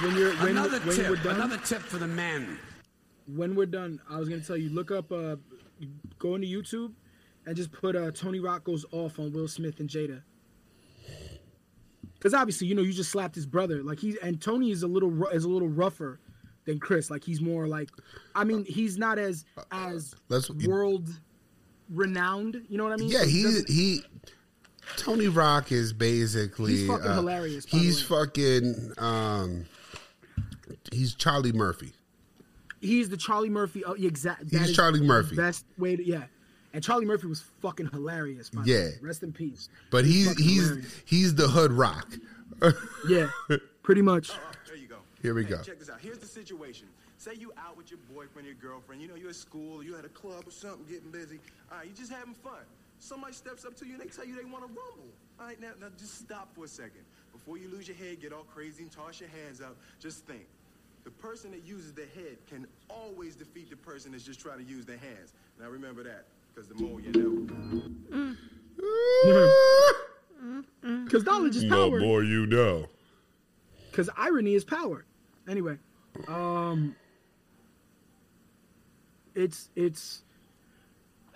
when 0.02 0.16
you're 0.16 0.32
when, 0.36 0.48
Another 0.52 0.80
when 0.80 0.96
tip. 0.96 1.22
done, 1.22 1.34
Another 1.34 1.58
tip 1.58 1.82
for 1.82 1.98
the 1.98 2.06
men. 2.06 2.58
when 3.26 3.54
we're 3.54 3.66
done, 3.66 4.00
I 4.08 4.16
was 4.18 4.30
gonna 4.30 4.40
tell 4.40 4.56
you 4.56 4.70
look 4.70 4.90
up, 4.90 5.12
uh, 5.12 5.36
go 6.18 6.36
into 6.36 6.46
YouTube, 6.48 6.92
and 7.46 7.56
just 7.56 7.72
put 7.72 7.94
uh, 7.96 8.10
Tony 8.10 8.40
Rock 8.40 8.64
goes 8.64 8.84
off 8.92 9.18
on 9.18 9.32
Will 9.32 9.48
Smith 9.48 9.80
and 9.80 9.88
Jada. 9.88 10.22
Because 12.14 12.34
obviously, 12.34 12.66
you 12.66 12.74
know, 12.74 12.82
you 12.82 12.92
just 12.92 13.10
slapped 13.10 13.34
his 13.34 13.46
brother. 13.46 13.82
Like 13.82 13.98
he 13.98 14.16
and 14.22 14.40
Tony 14.40 14.70
is 14.70 14.82
a 14.82 14.86
little 14.86 15.26
is 15.26 15.44
a 15.44 15.48
little 15.48 15.68
rougher 15.68 16.20
than 16.64 16.78
Chris. 16.78 17.10
Like 17.10 17.22
he's 17.22 17.40
more 17.40 17.66
like, 17.66 17.90
I 18.34 18.44
mean, 18.44 18.64
he's 18.64 18.96
not 18.96 19.18
as 19.18 19.44
as 19.70 20.14
Let's- 20.28 20.50
world 20.50 21.08
renowned. 21.90 22.62
You 22.68 22.78
know 22.78 22.84
what 22.84 22.94
I 22.94 22.96
mean? 22.96 23.08
Yeah, 23.10 23.24
he 23.24 23.60
he. 23.68 24.00
Tony 24.98 25.28
Rock 25.28 25.72
is 25.72 25.94
basically 25.94 26.72
He's 26.72 26.86
fucking 26.86 27.06
uh, 27.06 27.14
hilarious, 27.14 27.64
He's 27.64 28.02
fucking 28.02 28.92
um, 28.98 29.64
he's 30.92 31.14
Charlie 31.14 31.52
Murphy. 31.52 31.94
he's 32.82 33.08
the 33.08 33.16
Charlie 33.16 33.48
Murphy. 33.48 33.82
Oh, 33.82 33.94
yeah, 33.94 34.08
exact. 34.08 34.50
He's 34.50 34.76
Charlie 34.76 35.00
Murphy. 35.00 35.36
Best 35.36 35.64
way 35.78 35.96
to 35.96 36.04
yeah. 36.06 36.24
And 36.74 36.82
Charlie 36.82 37.06
Murphy 37.06 37.28
was 37.28 37.40
fucking 37.62 37.86
hilarious. 37.86 38.50
by 38.50 38.64
Yeah. 38.64 38.76
way. 38.76 38.90
Rest 39.00 39.22
in 39.22 39.32
peace. 39.32 39.68
But 39.90 40.04
he's 40.04 40.26
fucking 40.28 40.44
he's 40.44 40.62
hilarious. 40.68 41.02
he's 41.06 41.34
the 41.34 41.48
hood 41.48 41.72
rock. 41.72 42.12
Yeah, 43.08 43.28
pretty 43.82 44.02
much. 44.02 44.30
Oh, 44.32 44.38
there 44.66 44.76
you 44.76 44.86
go. 44.86 44.98
Here 45.22 45.34
we 45.34 45.44
Hey, 45.44 45.50
go. 45.50 45.62
Check 45.62 45.78
this 45.78 45.88
out. 45.90 46.00
Here's 46.00 46.18
the 46.18 46.26
situation. 46.26 46.86
Say 47.18 47.34
you 47.38 47.52
out 47.56 47.76
with 47.76 47.90
your 47.90 47.98
boyfriend, 48.12 48.46
your 48.46 48.56
girlfriend. 48.56 49.00
You 49.02 49.08
know, 49.08 49.14
you're 49.14 49.30
at 49.30 49.36
school, 49.36 49.82
you 49.82 49.96
at 49.96 50.04
a 50.04 50.08
club 50.08 50.44
or 50.46 50.50
something, 50.50 50.84
getting 50.86 51.10
busy. 51.10 51.40
All 51.70 51.78
right, 51.78 51.86
you 51.86 51.92
just 51.94 52.12
having 52.12 52.34
fun. 52.34 52.60
Somebody 52.98 53.32
steps 53.34 53.64
up 53.64 53.76
to 53.76 53.86
you 53.86 53.94
and 53.94 54.02
they 54.02 54.06
tell 54.06 54.24
you 54.24 54.34
they 54.36 54.44
want 54.44 54.62
to 54.66 54.68
rumble. 54.68 55.08
All 55.40 55.46
right, 55.46 55.60
now, 55.60 55.70
now 55.80 55.88
just 55.98 56.18
stop 56.20 56.54
for 56.54 56.64
a 56.64 56.68
second. 56.68 57.02
Before 57.32 57.56
you 57.58 57.68
lose 57.68 57.86
your 57.88 57.96
head, 57.96 58.20
get 58.20 58.32
all 58.32 58.44
crazy 58.44 58.82
and 58.82 58.90
toss 58.92 59.20
your 59.20 59.28
hands 59.30 59.60
up, 59.60 59.76
just 60.00 60.24
think. 60.26 60.46
The 61.04 61.10
person 61.10 61.50
that 61.50 61.64
uses 61.66 61.92
their 61.92 62.06
head 62.14 62.38
can 62.48 62.66
always 62.88 63.36
defeat 63.36 63.68
the 63.70 63.76
person 63.76 64.12
that's 64.12 64.24
just 64.24 64.40
trying 64.40 64.58
to 64.58 64.64
use 64.64 64.86
their 64.86 64.96
hands. 64.98 65.34
Now 65.60 65.68
remember 65.68 66.02
that, 66.04 66.24
because 66.54 66.68
the 66.68 66.74
more 66.76 67.00
you 67.00 67.12
know. 67.12 67.46
Mm. 68.10 68.36
Mm, 70.44 70.62
mm, 70.84 71.04
because 71.06 71.24
knowledge 71.24 71.56
is 71.56 71.64
power. 71.64 71.84
The 71.86 71.90
power. 71.92 72.00
more 72.00 72.22
you 72.22 72.44
know. 72.44 72.86
Because 73.90 74.10
irony 74.16 74.54
is 74.54 74.62
power. 74.62 75.06
Anyway, 75.48 75.78
um, 76.28 76.94
it's 79.34 79.70
it's. 79.74 80.22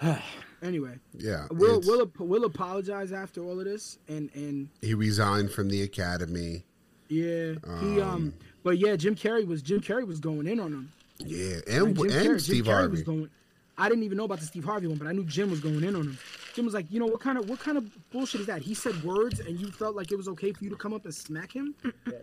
anyway, 0.62 0.98
Yeah, 1.16 1.46
we'll 1.50 1.78
it's- 1.78 1.86
we'll 1.86 2.10
we'll 2.18 2.44
apologize 2.44 3.12
after 3.12 3.42
all 3.42 3.58
of 3.58 3.64
this, 3.64 3.98
and 4.08 4.28
and 4.34 4.68
He 4.82 4.92
resigned 4.92 5.50
from 5.50 5.68
the 5.70 5.80
academy. 5.82 6.64
yeah, 7.08 7.54
he 7.80 8.00
um, 8.00 8.02
um 8.02 8.34
but 8.62 8.76
yeah, 8.78 8.94
Jim 8.96 9.14
Carrey 9.14 9.46
was 9.46 9.62
Jim 9.62 9.80
Carrey 9.80 10.06
was 10.06 10.20
going 10.20 10.46
in 10.46 10.60
on 10.60 10.72
him. 10.72 10.92
Yeah, 11.18 11.54
Like, 11.56 11.64
and 11.68 11.96
Jim 11.96 12.04
and 12.10 12.12
Carrey- 12.28 12.40
Steve 12.42 12.64
Jim 12.66 12.74
Carrey 12.74 12.76
Harvey. 12.78 12.90
was 12.92 13.02
going. 13.02 13.30
I 13.78 13.88
didn't 13.88 14.02
even 14.02 14.18
know 14.18 14.24
about 14.24 14.40
the 14.40 14.46
Steve 14.46 14.64
Harvey 14.64 14.88
one, 14.88 14.98
but 14.98 15.06
I 15.06 15.12
knew 15.12 15.24
Jim 15.24 15.50
was 15.50 15.60
going 15.60 15.84
in 15.84 15.94
on 15.94 16.02
him. 16.02 16.18
Jim 16.54 16.64
was 16.64 16.74
like, 16.74 16.86
you 16.90 16.98
know, 16.98 17.06
what 17.06 17.20
kind 17.20 17.38
of 17.38 17.48
what 17.48 17.60
kind 17.60 17.78
of 17.78 18.10
bullshit 18.10 18.40
is 18.40 18.46
that? 18.48 18.60
He 18.60 18.74
said 18.74 19.00
words, 19.04 19.38
and 19.38 19.58
you 19.58 19.70
felt 19.70 19.94
like 19.94 20.10
it 20.10 20.16
was 20.16 20.26
okay 20.28 20.52
for 20.52 20.64
you 20.64 20.70
to 20.70 20.76
come 20.76 20.92
up 20.92 21.04
and 21.04 21.14
smack 21.14 21.52
him. 21.52 21.74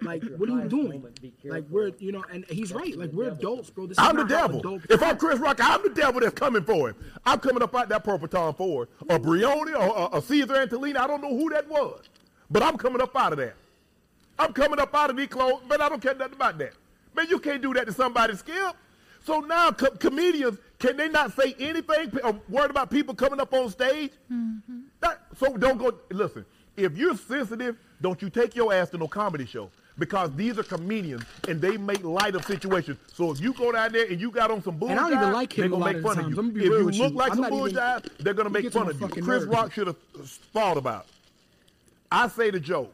Like, 0.01 0.23
what 0.35 0.49
are 0.49 0.61
you 0.61 0.67
doing? 0.67 1.01
Like, 1.45 1.63
we're 1.69 1.91
you 1.99 2.11
know, 2.11 2.25
and 2.31 2.45
he's 2.49 2.73
right. 2.73 2.97
Like, 2.97 3.11
we're 3.11 3.29
adults, 3.29 3.69
bro. 3.69 3.87
This 3.87 3.97
I'm 3.97 4.17
the 4.17 4.25
devil. 4.25 4.81
If 4.89 5.01
I'm. 5.01 5.15
Chris 5.17 5.39
Rock, 5.39 5.59
I'm 5.61 5.81
the 5.81 5.89
devil 5.89 6.19
that's 6.19 6.33
coming 6.33 6.63
for 6.63 6.89
him. 6.89 6.95
I'm 7.25 7.39
coming 7.39 7.63
up 7.63 7.73
out 7.73 7.87
that 7.87 8.03
purple 8.03 8.27
Tom 8.27 8.53
Ford, 8.53 8.89
or 9.09 9.17
Brioni, 9.17 9.73
or, 9.73 9.97
or, 9.97 10.15
or 10.15 10.21
Caesar 10.21 10.53
Antolini. 10.53 10.97
I 10.97 11.07
don't 11.07 11.21
know 11.21 11.35
who 11.35 11.49
that 11.51 11.69
was, 11.69 12.01
but 12.51 12.61
I'm 12.61 12.77
coming 12.77 13.01
up 13.01 13.15
out 13.15 13.31
of 13.31 13.37
that. 13.37 13.55
I'm 14.37 14.51
coming 14.51 14.79
up 14.79 14.93
out 14.93 15.09
of 15.09 15.15
these 15.15 15.29
clothes, 15.29 15.61
but 15.69 15.79
I 15.79 15.87
don't 15.87 16.01
care 16.01 16.13
nothing 16.13 16.33
about 16.33 16.57
that. 16.57 16.73
Man, 17.15 17.27
you 17.29 17.39
can't 17.39 17.61
do 17.61 17.73
that 17.75 17.85
to 17.87 17.93
somebody, 17.93 18.35
Skip. 18.35 18.75
So 19.23 19.39
now 19.39 19.71
co- 19.71 19.91
comedians, 19.91 20.57
can 20.79 20.97
they 20.97 21.09
not 21.09 21.33
say 21.33 21.55
anything 21.59 22.11
or 22.23 22.29
uh, 22.29 22.33
worried 22.49 22.71
about 22.71 22.89
people 22.91 23.13
coming 23.15 23.39
up 23.39 23.53
on 23.53 23.69
stage? 23.69 24.11
Mm-hmm. 24.31 24.79
That, 24.99 25.19
so 25.37 25.55
don't 25.57 25.77
go, 25.77 25.93
listen, 26.11 26.45
if 26.75 26.97
you're 26.97 27.15
sensitive, 27.15 27.77
don't 28.01 28.21
you 28.21 28.29
take 28.29 28.55
your 28.55 28.73
ass 28.73 28.89
to 28.89 28.97
no 28.97 29.07
comedy 29.07 29.45
show. 29.45 29.69
Because 29.97 30.29
these 30.35 30.59
are 30.59 30.63
comedians 30.63 31.23
and 31.47 31.61
they 31.61 31.77
make 31.77 32.03
light 32.03 32.35
of 32.35 32.43
situations. 32.43 32.97
So 33.13 33.31
if 33.31 33.39
you 33.39 33.53
go 33.53 33.71
down 33.71 33.93
there 33.93 34.05
and 34.07 34.19
you 34.19 34.29
got 34.29 34.51
on 34.51 34.61
some 34.61 34.75
bullshit, 34.77 34.97
And 34.97 35.05
I 35.05 35.09
don't 35.09 35.19
even 35.21 35.31
like 35.33 35.53
him 35.57 35.61
they're 35.61 35.69
gonna 35.69 35.85
lot 35.85 35.93
make 35.93 35.97
of 35.97 36.03
fun 36.03 36.19
of 36.19 36.23
you. 36.25 36.29
I'm 36.31 36.35
gonna 36.35 36.49
be 36.51 36.59
if 36.59 36.65
you 36.65 36.83
look 37.03 37.11
you. 37.13 37.17
like 37.17 37.31
I'm 37.31 37.35
some 37.37 37.41
not 37.43 37.53
even- 37.53 37.59
bullshit, 37.75 38.17
they're 38.19 38.33
gonna 38.33 38.49
make 38.49 38.71
fun 38.73 38.89
of 38.89 38.99
you. 38.99 39.07
Chris 39.07 39.25
nerves. 39.25 39.45
Rock 39.45 39.71
should 39.71 39.87
have 39.87 39.95
uh, 40.19 40.23
thought 40.51 40.75
about. 40.75 41.05
I 42.11 42.27
say 42.27 42.49
the 42.51 42.59
joke. 42.59 42.93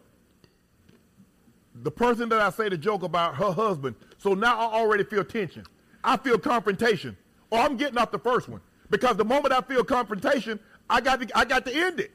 The 1.82 1.90
person 1.90 2.30
that 2.30 2.40
I 2.40 2.52
say 2.52 2.70
the 2.70 2.78
joke 2.78 3.02
about, 3.02 3.36
her 3.36 3.52
husband. 3.52 3.96
So 4.20 4.36
now 4.36 4.60
I 4.60 4.74
already 4.74 5.04
feel 5.04 5.24
tension. 5.24 5.66
I 6.04 6.18
feel 6.18 6.38
confrontation, 6.38 7.18
or 7.52 7.60
I'm 7.60 7.78
getting 7.78 7.98
off 7.98 8.12
the 8.12 8.20
first 8.20 8.50
one 8.50 8.62
because 8.90 9.18
the 9.18 9.26
moment 9.26 9.54
I 9.54 9.62
feel 9.62 9.84
confrontation, 9.84 10.60
I 10.90 11.02
got 11.02 11.22
to, 11.22 11.38
I 11.38 11.46
got 11.46 11.66
to 11.66 11.74
end 11.76 12.00
it. 12.00 12.12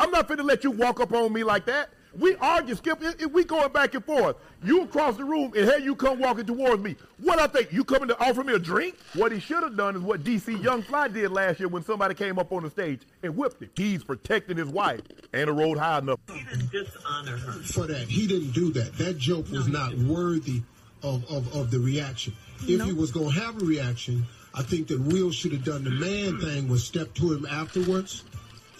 I'm 0.00 0.10
not 0.10 0.28
finna 0.28 0.44
let 0.44 0.64
you 0.64 0.72
walk 0.72 0.98
up 0.98 1.12
on 1.12 1.32
me 1.32 1.44
like 1.44 1.66
that. 1.66 1.90
We 2.18 2.36
argue, 2.36 2.76
Skip. 2.76 3.02
It- 3.02 3.20
it- 3.22 3.32
we 3.32 3.42
going 3.44 3.72
back 3.72 3.94
and 3.94 4.04
forth. 4.04 4.36
You 4.62 4.82
across 4.82 5.16
the 5.16 5.24
room, 5.24 5.52
and 5.56 5.64
here 5.68 5.78
you 5.78 5.96
come 5.96 6.20
walking 6.20 6.46
towards 6.46 6.80
me. 6.82 6.94
What 7.18 7.40
I 7.40 7.48
think? 7.48 7.72
You 7.72 7.82
coming 7.84 8.08
to 8.08 8.18
offer 8.20 8.44
me 8.44 8.52
a 8.54 8.58
drink? 8.58 8.96
What 9.14 9.32
he 9.32 9.40
should 9.40 9.62
have 9.64 9.76
done 9.76 9.96
is 9.96 10.02
what 10.02 10.22
DC 10.22 10.62
Young 10.62 10.82
Fly 10.82 11.08
did 11.08 11.32
last 11.32 11.58
year 11.58 11.68
when 11.68 11.82
somebody 11.82 12.14
came 12.14 12.38
up 12.38 12.52
on 12.52 12.62
the 12.62 12.70
stage 12.70 13.00
and 13.24 13.36
whipped 13.36 13.60
him. 13.60 13.70
He's 13.76 14.04
protecting 14.04 14.56
his 14.56 14.68
wife 14.68 15.00
and 15.32 15.50
a 15.50 15.52
road 15.52 15.76
high 15.76 15.98
enough. 15.98 16.20
He 16.32 16.44
didn't 16.44 16.70
dishonor 16.70 17.36
her 17.36 17.52
for 17.64 17.86
that. 17.88 18.06
He 18.08 18.28
didn't 18.28 18.52
do 18.52 18.72
that. 18.74 18.96
That 18.98 19.18
joke 19.18 19.50
was 19.50 19.66
not 19.66 19.94
worthy 19.94 20.62
of, 21.02 21.28
of, 21.28 21.52
of 21.54 21.72
the 21.72 21.80
reaction. 21.80 22.32
If 22.62 22.80
he 22.84 22.92
was 22.92 23.10
going 23.10 23.32
to 23.34 23.40
have 23.40 23.60
a 23.60 23.64
reaction, 23.64 24.24
I 24.56 24.62
think 24.62 24.88
that 24.88 25.00
Will 25.00 25.30
should 25.32 25.52
have 25.52 25.64
done 25.64 25.84
the 25.84 25.90
man 25.90 26.38
thing 26.40 26.68
was 26.68 26.84
step 26.84 27.12
to 27.14 27.32
him 27.32 27.46
afterwards 27.46 28.24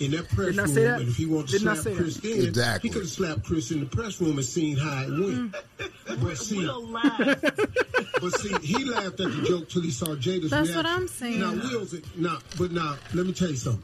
in 0.01 0.11
that 0.13 0.29
press 0.29 0.47
Didn't 0.49 0.65
room. 0.67 0.75
say 0.75 0.85
that? 0.85 1.01
And 1.01 1.09
if 1.09 1.17
he 1.17 1.27
wanted 1.27 1.49
to 1.49 1.59
Didn't 1.59 1.77
slap 1.77 1.97
Chris 1.97 2.15
that? 2.17 2.23
then, 2.23 2.49
Exactly. 2.49 2.89
he 2.89 2.93
could 2.93 3.03
have 3.03 3.11
slapped 3.11 3.45
Chris 3.45 3.71
in 3.71 3.81
the 3.81 3.87
press 3.87 4.21
room 4.21 4.39
and 4.39 4.45
seen 4.45 4.77
how 4.77 5.03
it 5.03 5.09
went. 5.11 5.53
Mm. 5.53 5.55
but 6.23 6.37
see, 6.39 6.67
but 8.21 8.33
see, 8.41 8.55
he 8.67 8.85
laughed 8.85 9.07
at 9.07 9.31
the 9.33 9.45
joke 9.49 9.69
till 9.69 9.83
he 9.83 9.91
saw 9.91 10.07
Jada's 10.17 10.51
That's 10.51 10.69
reaction. 10.69 10.77
what 10.77 10.87
I'm 10.87 11.09
saying. 11.09 11.41
Now, 11.41 11.53
Will's 11.55 11.95
now, 12.17 12.39
but 12.59 12.73
now 12.73 12.97
let 13.15 13.27
me 13.27 13.33
tell 13.33 13.51
you 13.51 13.57
something. 13.57 13.83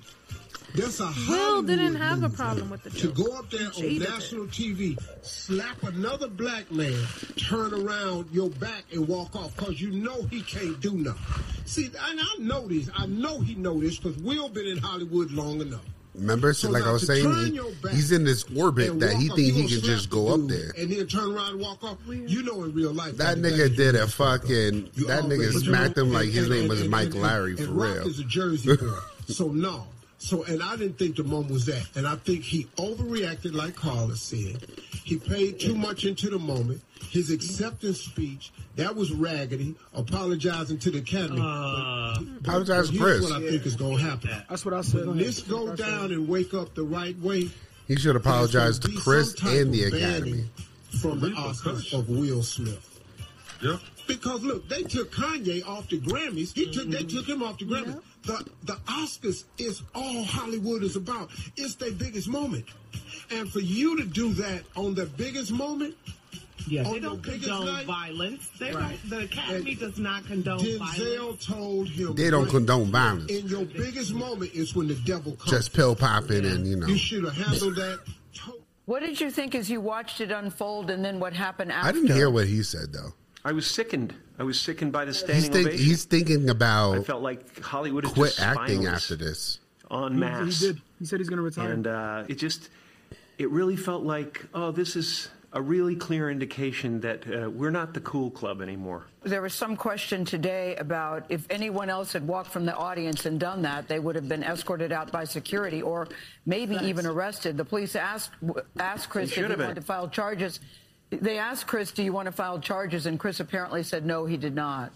That's 0.74 1.00
a 1.00 1.12
Will 1.28 1.62
didn't 1.62 1.96
have 1.96 2.22
a 2.22 2.28
problem 2.28 2.70
with 2.70 2.82
the 2.84 2.90
to 2.90 3.08
go 3.08 3.36
up 3.36 3.50
there 3.50 3.66
on 3.66 3.72
Jada 3.72 3.98
did. 3.98 4.08
national 4.10 4.46
TV, 4.46 4.98
slap 5.22 5.82
another 5.82 6.28
black 6.28 6.70
man, 6.70 6.96
turn 7.36 7.74
around 7.74 8.28
your 8.32 8.50
back 8.50 8.84
and 8.92 9.06
walk 9.08 9.34
off 9.36 9.56
because 9.56 9.80
you 9.80 9.90
know 9.90 10.22
he 10.30 10.42
can't 10.42 10.80
do 10.80 10.92
nothing. 10.92 11.44
See, 11.64 11.86
and 11.86 12.20
I 12.20 12.36
know 12.38 12.68
this. 12.68 12.88
I 12.96 13.06
know 13.06 13.40
he 13.40 13.54
know 13.54 13.80
this 13.80 13.98
because 13.98 14.16
Will 14.22 14.48
been 14.48 14.66
in 14.66 14.78
Hollywood 14.78 15.30
long 15.32 15.60
enough. 15.60 15.84
Remember, 16.14 16.52
so 16.52 16.66
So 16.66 16.72
like 16.72 16.82
I 16.82 16.90
was 16.92 17.06
saying, 17.06 17.54
he- 17.54 17.60
he's 17.90 18.10
in 18.10 18.24
this 18.24 18.44
orbit 18.56 18.98
that 18.98 19.14
he 19.16 19.28
walk 19.28 19.36
think 19.38 19.54
he 19.54 19.68
can 19.68 19.80
just 19.80 20.10
go 20.10 20.34
up 20.34 20.48
there. 20.48 20.72
and 20.76 20.90
then 20.90 21.06
turn 21.06 21.32
around 21.32 21.50
and 21.52 21.60
walk 21.60 21.84
off. 21.84 21.98
You 22.08 22.42
know, 22.42 22.64
in 22.64 22.72
real 22.74 22.92
life, 22.92 23.16
That 23.16 23.40
back 23.40 23.52
nigga 23.52 23.74
did 23.76 23.94
a 23.94 24.08
fucking. 24.08 24.90
That 25.06 25.24
nigga 25.24 25.52
smacked 25.62 25.96
him 25.96 26.12
like 26.12 26.28
his 26.28 26.48
name 26.48 26.68
was 26.68 26.82
Mike 26.88 27.10
Lowrey 27.10 27.56
for 27.56 27.70
real. 27.70 28.06
is 28.08 28.18
a 28.18 28.24
Jersey 28.24 28.76
boy, 28.76 28.88
so 29.28 29.48
no. 29.48 29.86
So 30.22 30.44
and 30.44 30.62
I 30.62 30.76
didn't 30.76 30.98
think 30.98 31.16
the 31.16 31.24
moment 31.24 31.50
was 31.50 31.64
that, 31.64 31.82
and 31.96 32.06
I 32.06 32.14
think 32.14 32.44
he 32.44 32.64
overreacted, 32.76 33.54
like 33.54 33.74
Carla 33.74 34.16
said. 34.16 34.62
He 35.02 35.16
paid 35.16 35.58
too 35.58 35.74
much 35.74 36.04
into 36.04 36.28
the 36.28 36.38
moment. 36.38 36.82
His 37.08 37.30
acceptance 37.30 38.02
speech 38.02 38.52
that 38.76 38.94
was 38.94 39.12
raggedy, 39.12 39.74
apologizing 39.94 40.78
to 40.80 40.90
the 40.90 40.98
academy. 40.98 41.40
Uh, 41.42 42.16
apologize 42.40 42.90
But 42.90 42.98
to 42.98 43.02
here's 43.02 43.20
Chris. 43.20 43.30
what 43.30 43.42
I 43.42 43.50
think 43.50 43.64
is 43.64 43.76
going 43.76 43.96
to 43.96 44.02
happen. 44.04 44.30
That's 44.48 44.62
what 44.64 44.74
I 44.74 44.82
said. 44.82 45.06
When 45.06 45.16
this 45.16 45.40
go 45.40 45.74
down 45.74 46.12
and 46.12 46.28
wake 46.28 46.52
up 46.52 46.74
the 46.74 46.84
right 46.84 47.18
way, 47.18 47.48
He 47.88 47.96
should 47.96 48.14
apologize 48.14 48.78
to 48.80 48.88
there's 48.88 48.94
gonna 48.94 48.94
be 48.94 49.00
Chris 49.02 49.42
and 49.42 49.72
the 49.72 49.84
Academy. 49.84 50.50
from 51.00 51.20
the 51.20 51.30
Oscars 51.30 51.98
of 51.98 52.10
Will 52.10 52.42
Smith. 52.42 53.00
Yeah. 53.62 53.78
Because 54.06 54.42
look, 54.42 54.68
they 54.68 54.82
took 54.82 55.12
Kanye 55.12 55.66
off 55.66 55.88
the 55.88 55.98
Grammys. 55.98 56.52
He 56.54 56.70
took 56.70 56.88
they 56.88 56.98
mm-hmm. 56.98 57.08
took 57.08 57.26
him 57.26 57.42
off 57.42 57.58
the 57.58 57.64
Grammys. 57.64 58.02
The 58.24 58.44
the 58.64 58.74
Oscars 58.86 59.44
is 59.58 59.82
all 59.94 60.24
Hollywood 60.24 60.82
is 60.82 60.96
about. 60.96 61.30
It's 61.56 61.74
their 61.76 61.92
biggest 61.92 62.28
moment. 62.28 62.66
And 63.30 63.50
for 63.50 63.60
you 63.60 63.96
to 63.98 64.04
do 64.04 64.32
that 64.34 64.62
on 64.76 64.94
the 64.94 65.06
biggest 65.06 65.52
moment, 65.52 65.94
Yeah, 66.66 66.84
on 66.84 66.92
they 66.92 67.00
don't 67.00 67.22
biggest 67.22 67.44
condone 67.48 67.66
night, 67.66 67.86
violence. 67.86 68.48
They 68.58 68.72
Right. 68.72 68.98
don't, 69.08 69.10
the 69.10 69.18
Academy 69.24 69.70
And 69.70 69.80
does 69.80 69.98
not 69.98 70.26
condone 70.26 70.58
violence. 70.78 70.98
Denzel 70.98 71.46
told 71.46 71.88
him 71.88 72.14
They 72.14 72.28
don't 72.30 72.42
right, 72.42 72.50
condone 72.50 72.90
violence. 72.90 73.30
In 73.30 73.46
your 73.48 73.64
biggest 73.64 74.12
moment 74.12 74.52
is 74.52 74.74
when 74.74 74.88
the 74.88 74.94
devil 74.96 75.32
comes. 75.36 75.50
Just 75.50 75.72
pill 75.72 75.94
popping 75.96 76.44
and 76.44 76.66
you 76.66 76.76
know. 76.76 76.86
You 76.88 76.98
should 76.98 77.24
have 77.24 77.34
handled 77.36 77.76
that. 77.76 78.00
What 78.84 79.00
did 79.00 79.20
you 79.20 79.30
think 79.30 79.54
as 79.54 79.70
you 79.70 79.80
watched 79.80 80.20
it 80.20 80.32
unfold 80.32 80.90
and 80.90 81.04
then 81.04 81.20
what 81.20 81.32
happened 81.32 81.70
after? 81.70 81.88
I 81.88 81.92
didn't 81.92 82.12
hear 82.12 82.28
what 82.28 82.48
he 82.48 82.62
said 82.64 82.92
though. 82.92 83.14
I 83.44 83.52
was 83.52 83.66
sickened. 83.66 84.14
I 84.38 84.42
was 84.42 84.60
sickened 84.60 84.92
by 84.92 85.04
the 85.04 85.12
He's, 85.12 85.20
standing 85.20 85.52
think, 85.52 85.66
ovation. 85.68 85.86
he's 85.86 86.04
thinking 86.04 86.50
about. 86.50 86.98
I 86.98 87.02
felt 87.02 87.22
like 87.22 87.60
Hollywood 87.60 88.04
is 88.04 88.12
quit 88.12 88.34
just 88.34 88.40
acting 88.40 88.86
after 88.86 89.16
this. 89.16 89.60
en 89.90 90.12
He, 90.14 90.50
he 90.50 90.66
did. 90.66 90.80
He 90.98 91.06
said 91.06 91.20
he's 91.20 91.28
gonna 91.28 91.42
retire. 91.42 91.72
And 91.72 91.86
uh, 91.86 92.24
it 92.28 92.34
just 92.36 92.68
it 93.38 93.50
really 93.50 93.76
felt 93.76 94.02
like, 94.02 94.44
oh, 94.54 94.70
this 94.70 94.96
is 94.96 95.28
a 95.52 95.60
really 95.60 95.96
clear 95.96 96.30
indication 96.30 97.00
that 97.00 97.26
uh, 97.26 97.50
we're 97.50 97.70
not 97.70 97.92
the 97.92 98.00
cool 98.00 98.30
club 98.30 98.62
anymore. 98.62 99.06
There 99.24 99.42
was 99.42 99.52
some 99.52 99.76
question 99.76 100.24
today 100.24 100.76
about 100.76 101.24
if 101.28 101.44
anyone 101.50 101.90
else 101.90 102.12
had 102.12 102.26
walked 102.26 102.50
from 102.50 102.64
the 102.66 102.74
audience 102.74 103.26
and 103.26 103.40
done 103.40 103.62
that, 103.62 103.88
they 103.88 103.98
would 103.98 104.14
have 104.14 104.28
been 104.28 104.44
escorted 104.44 104.92
out 104.92 105.10
by 105.10 105.24
security 105.24 105.82
or 105.82 106.06
maybe 106.46 106.76
even 106.82 107.04
arrested. 107.04 107.56
The 107.56 107.64
police 107.64 107.96
asked 107.96 108.30
asked 108.78 109.08
Chris 109.08 109.30
They 109.30 109.42
if 109.42 109.48
should 109.48 109.58
he 109.58 109.62
wanted 109.62 109.74
to 109.74 109.82
file 109.82 110.08
charges. 110.08 110.60
They 111.10 111.38
asked 111.38 111.66
Chris, 111.66 111.90
"Do 111.92 112.02
you 112.02 112.12
want 112.12 112.26
to 112.26 112.32
file 112.32 112.60
charges?" 112.60 113.06
And 113.06 113.18
Chris 113.18 113.40
apparently 113.40 113.82
said 113.82 114.06
no, 114.06 114.26
he 114.26 114.36
did 114.36 114.54
not. 114.54 114.92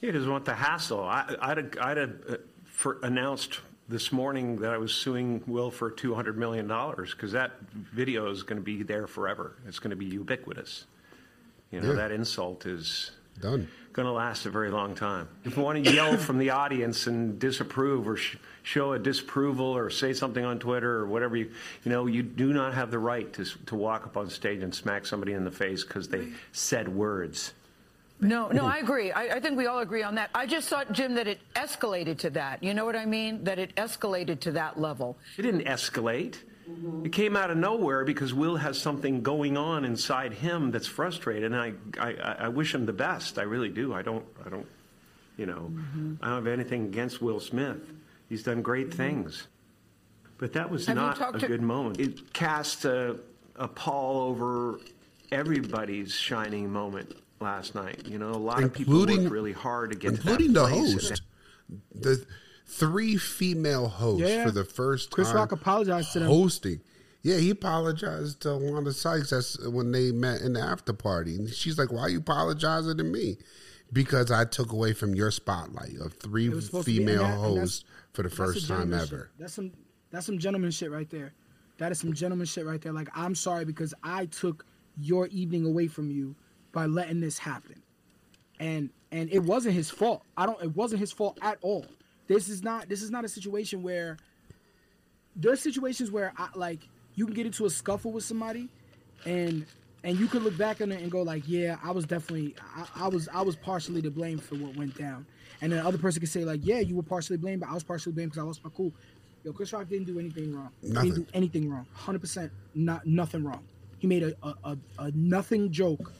He 0.00 0.10
doesn't 0.10 0.30
want 0.30 0.46
the 0.46 0.54
hassle. 0.54 1.00
I, 1.04 1.36
I'd, 1.40 1.56
have- 1.58 1.74
I'd 1.80 1.96
have 1.98 2.12
uh, 2.28 2.36
for 2.64 2.98
announced 3.02 3.60
this 3.88 4.10
morning 4.12 4.56
that 4.60 4.72
I 4.72 4.78
was 4.78 4.94
suing 4.94 5.42
Will 5.46 5.70
for 5.70 5.90
$200 5.90 6.36
million 6.36 6.66
because 6.66 7.32
that 7.32 7.60
video 7.72 8.30
is 8.30 8.42
going 8.44 8.56
to 8.58 8.64
be 8.64 8.82
there 8.82 9.06
forever. 9.06 9.56
It's 9.66 9.78
going 9.80 9.90
to 9.90 9.96
be 9.96 10.06
ubiquitous. 10.06 10.86
You 11.72 11.80
know, 11.80 11.88
Yeah. 11.90 11.96
that 11.96 12.12
insult 12.12 12.64
is 12.66 13.10
Done. 13.40 13.68
Going 14.02 14.10
to 14.10 14.16
last 14.16 14.46
a 14.46 14.50
very 14.50 14.70
long 14.70 14.94
time. 14.94 15.28
If 15.44 15.56
you 15.56 15.62
want 15.62 15.84
to 15.84 15.92
yell 15.92 16.16
from 16.16 16.38
the 16.38 16.50
audience 16.50 17.06
and 17.06 17.38
disapprove 17.38 18.08
or 18.08 18.16
sh- 18.16 18.36
show 18.62 18.94
a 18.94 18.98
disapproval 18.98 19.66
or 19.66 19.90
say 19.90 20.14
something 20.14 20.42
on 20.42 20.58
Twitter 20.58 20.96
or 20.96 21.06
whatever, 21.06 21.36
you, 21.36 21.50
you 21.84 21.92
know, 21.92 22.06
you 22.06 22.22
do 22.22 22.54
not 22.54 22.72
have 22.72 22.90
the 22.90 22.98
right 22.98 23.30
to, 23.34 23.44
to 23.66 23.76
walk 23.76 24.06
up 24.06 24.16
on 24.16 24.30
stage 24.30 24.62
and 24.62 24.74
smack 24.74 25.04
somebody 25.04 25.34
in 25.34 25.44
the 25.44 25.50
face 25.50 25.84
because 25.84 26.08
they 26.08 26.28
said 26.52 26.88
words. 26.88 27.52
No, 28.22 28.48
no, 28.48 28.64
I 28.64 28.78
agree. 28.78 29.12
I, 29.12 29.36
I 29.36 29.40
think 29.40 29.56
we 29.56 29.66
all 29.66 29.80
agree 29.80 30.02
on 30.02 30.14
that. 30.14 30.30
I 30.34 30.46
just 30.46 30.68
thought, 30.68 30.92
Jim, 30.92 31.14
that 31.14 31.26
it 31.26 31.40
escalated 31.54 32.18
to 32.18 32.30
that. 32.30 32.62
You 32.62 32.72
know 32.72 32.84
what 32.86 32.96
I 32.96 33.06
mean? 33.06 33.44
That 33.44 33.58
it 33.58 33.74
escalated 33.76 34.40
to 34.40 34.52
that 34.52 34.80
level. 34.80 35.18
It 35.38 35.42
didn't 35.42 35.64
escalate. 35.64 36.36
Mm-hmm. 36.70 37.06
It 37.06 37.12
came 37.12 37.36
out 37.36 37.50
of 37.50 37.56
nowhere 37.56 38.04
because 38.04 38.32
Will 38.32 38.56
has 38.56 38.80
something 38.80 39.22
going 39.22 39.56
on 39.56 39.84
inside 39.84 40.32
him 40.32 40.70
that's 40.70 40.86
frustrated, 40.86 41.52
and 41.52 41.56
I, 41.56 41.72
I, 41.98 42.12
I 42.44 42.48
wish 42.48 42.74
him 42.74 42.86
the 42.86 42.92
best. 42.92 43.38
I 43.38 43.42
really 43.42 43.68
do. 43.68 43.92
I 43.92 44.02
don't, 44.02 44.24
I 44.44 44.48
don't, 44.48 44.66
you 45.36 45.46
know, 45.46 45.70
mm-hmm. 45.72 46.14
I 46.22 46.28
don't 46.28 46.36
have 46.36 46.46
anything 46.46 46.84
against 46.86 47.20
Will 47.20 47.40
Smith. 47.40 47.92
He's 48.28 48.42
done 48.42 48.62
great 48.62 48.88
mm-hmm. 48.88 48.96
things, 48.96 49.48
but 50.38 50.52
that 50.52 50.70
was 50.70 50.86
Have 50.86 50.96
not 50.96 51.34
a 51.34 51.38
to- 51.38 51.46
good 51.46 51.62
moment. 51.62 51.98
It 51.98 52.32
cast 52.32 52.84
a, 52.84 53.18
a 53.56 53.68
pall 53.68 54.20
over 54.28 54.78
everybody's 55.32 56.12
shining 56.14 56.70
moment 56.70 57.16
last 57.40 57.74
night. 57.74 58.06
You 58.06 58.18
know, 58.18 58.30
a 58.30 58.32
lot 58.32 58.62
of 58.62 58.72
people 58.72 58.98
worked 58.98 59.30
really 59.30 59.52
hard 59.52 59.90
to 59.90 59.96
get 59.96 60.12
including 60.12 60.48
to 60.48 60.60
the 60.60 60.66
place. 60.66 60.92
host. 60.92 61.22
The 61.94 62.26
three 62.70 63.16
female 63.16 63.88
hosts 63.88 64.28
Yeah. 64.28 64.44
for 64.44 64.50
the 64.52 64.64
first 64.64 65.10
Chris 65.10 65.28
time 65.28 65.36
Rock 65.36 65.52
apologized 65.52 66.12
to 66.12 66.20
them. 66.20 66.28
hosting. 66.28 66.80
Yeah, 67.22 67.36
he 67.36 67.50
apologized 67.50 68.40
to 68.42 68.56
Wanda 68.56 68.92
Sykes. 68.92 69.30
That's 69.30 69.58
when 69.66 69.92
they 69.92 70.10
met 70.12 70.40
in 70.40 70.54
the 70.54 70.60
after 70.60 70.92
party. 70.92 71.34
And 71.36 71.50
she's 71.50 71.76
like, 71.78 71.92
"Why 71.92 72.00
are 72.02 72.08
you 72.08 72.18
apologizing 72.18 72.96
to 72.96 73.04
me?" 73.04 73.36
Because 73.92 74.30
I 74.30 74.44
took 74.44 74.72
away 74.72 74.92
from 74.94 75.14
your 75.14 75.30
spotlight 75.30 75.96
of 75.98 76.14
three 76.14 76.46
It 76.46 76.54
was 76.54 76.66
supposed 76.66 76.86
to 76.86 76.92
be- 76.92 76.98
female 76.98 77.22
that- 77.24 77.38
hosts 77.38 77.84
for 78.12 78.22
the 78.22 78.30
first 78.30 78.68
time 78.68 78.94
ever. 78.94 79.06
shit. 79.32 79.38
That's 79.38 79.52
some 79.52 79.72
that's 80.10 80.26
some 80.26 80.38
gentleman 80.38 80.70
shit 80.70 80.90
right 80.90 81.10
there. 81.10 81.34
That 81.78 81.92
is 81.92 81.98
some 81.98 82.12
gentleman 82.14 82.46
shit 82.46 82.64
right 82.64 82.80
there. 82.80 82.92
Like 82.92 83.08
I'm 83.14 83.34
sorry 83.34 83.64
because 83.64 83.92
I 84.02 84.26
took 84.26 84.64
your 84.96 85.26
evening 85.28 85.64
away 85.66 85.88
from 85.88 86.10
you 86.10 86.36
by 86.72 86.86
letting 86.86 87.20
this 87.20 87.38
happen. 87.38 87.82
And 88.58 88.90
and 89.12 89.28
it 89.30 89.40
wasn't 89.40 89.74
his 89.74 89.90
fault. 89.90 90.22
I 90.36 90.46
don't 90.46 90.62
it 90.62 90.74
wasn't 90.76 91.00
his 91.00 91.12
fault 91.12 91.38
at 91.42 91.58
all. 91.60 91.84
This 92.30 92.48
is 92.48 92.62
not 92.62 92.88
this 92.88 93.02
is 93.02 93.10
not 93.10 93.24
a 93.24 93.28
situation 93.28 93.82
where 93.82 94.16
there's 95.34 95.60
situations 95.60 96.12
where 96.12 96.32
I 96.38 96.48
like 96.54 96.78
you 97.16 97.26
can 97.26 97.34
get 97.34 97.44
into 97.46 97.66
a 97.66 97.70
scuffle 97.70 98.12
with 98.12 98.22
somebody 98.22 98.68
and 99.24 99.66
and 100.04 100.16
you 100.18 100.28
could 100.28 100.42
look 100.44 100.56
back 100.56 100.80
on 100.80 100.92
it 100.92 101.02
and 101.02 101.10
go 101.10 101.22
like, 101.22 101.42
yeah, 101.46 101.76
I 101.82 101.90
was 101.90 102.04
definitely 102.06 102.54
I, 102.76 103.04
I 103.04 103.08
was 103.08 103.28
I 103.34 103.42
was 103.42 103.56
partially 103.56 104.00
to 104.02 104.10
blame 104.12 104.38
for 104.38 104.54
what 104.54 104.76
went 104.76 104.96
down. 104.96 105.26
And 105.60 105.72
then 105.72 105.80
the 105.80 105.86
other 105.88 105.98
person 105.98 106.20
could 106.20 106.28
say 106.28 106.44
like, 106.44 106.60
yeah, 106.62 106.78
you 106.78 106.94
were 106.94 107.02
partially 107.02 107.36
blamed, 107.36 107.60
but 107.62 107.68
I 107.68 107.74
was 107.74 107.82
partially 107.82 108.12
blamed 108.12 108.30
because 108.30 108.42
I 108.44 108.46
lost 108.46 108.62
my 108.64 108.70
cool. 108.76 108.92
Yo, 109.42 109.52
Chris 109.52 109.72
Rock 109.72 109.88
didn't 109.88 110.06
do 110.06 110.18
anything 110.20 110.54
wrong. 110.54 110.70
He 110.82 110.88
Nothing. 110.90 111.10
didn't 111.10 111.24
do 111.26 111.30
anything 111.34 111.68
wrong. 111.68 111.86
Hundred 111.94 112.20
percent, 112.20 112.52
not 112.76 113.06
nothing 113.06 113.42
wrong. 113.42 113.64
He 113.98 114.06
made 114.06 114.22
a 114.22 114.34
a, 114.46 114.54
a, 114.64 114.78
a 115.00 115.10
nothing 115.16 115.72
joke. 115.72 116.12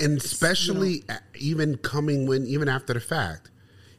and 0.00 0.16
especially 0.18 1.04
a- 1.08 1.20
even 1.38 1.76
coming 1.78 2.26
when 2.26 2.44
even 2.46 2.68
after 2.68 2.92
the 2.92 3.00
fact 3.00 3.50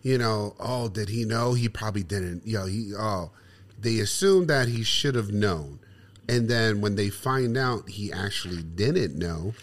you 0.02 0.18
know 0.18 0.56
oh 0.60 0.90
did 0.90 1.10
he 1.10 1.26
know? 1.26 1.54
He 1.54 1.70
probably 1.70 2.04
didn't. 2.04 2.46
You 2.46 2.60
know 2.60 2.66
he 2.66 2.94
oh 2.98 3.32
they 3.80 4.00
assumed 4.00 4.48
that 4.50 4.68
he 4.68 4.84
should 4.84 5.16
have 5.16 5.32
known. 5.32 5.80
And 6.30 6.50
then 6.50 6.82
when 6.82 6.96
they 6.96 7.10
find 7.10 7.58
out 7.58 7.90
he 7.90 8.12
actually 8.12 8.62
didn't 8.64 9.18
know 9.18 9.54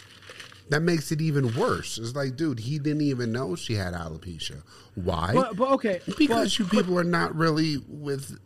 that 0.71 0.83
makes 0.83 1.11
it 1.11 1.21
even 1.21 1.55
worse. 1.55 1.99
It's 1.99 2.15
like 2.15 2.37
dude 2.37 2.61
he 2.61 2.79
didn't 2.79 3.03
even 3.03 3.33
know 3.33 3.57
she 3.57 3.75
had 3.75 3.95
alopecia. 3.95 4.63
Why? 4.95 5.33
But 5.35 5.57
but 5.57 5.71
okay, 5.73 6.01
because 6.19 6.57
but, 6.57 6.59
you 6.59 6.65
people 6.67 6.99
are 6.99 7.05
not 7.05 7.35
really 7.35 7.79
with 7.89 8.39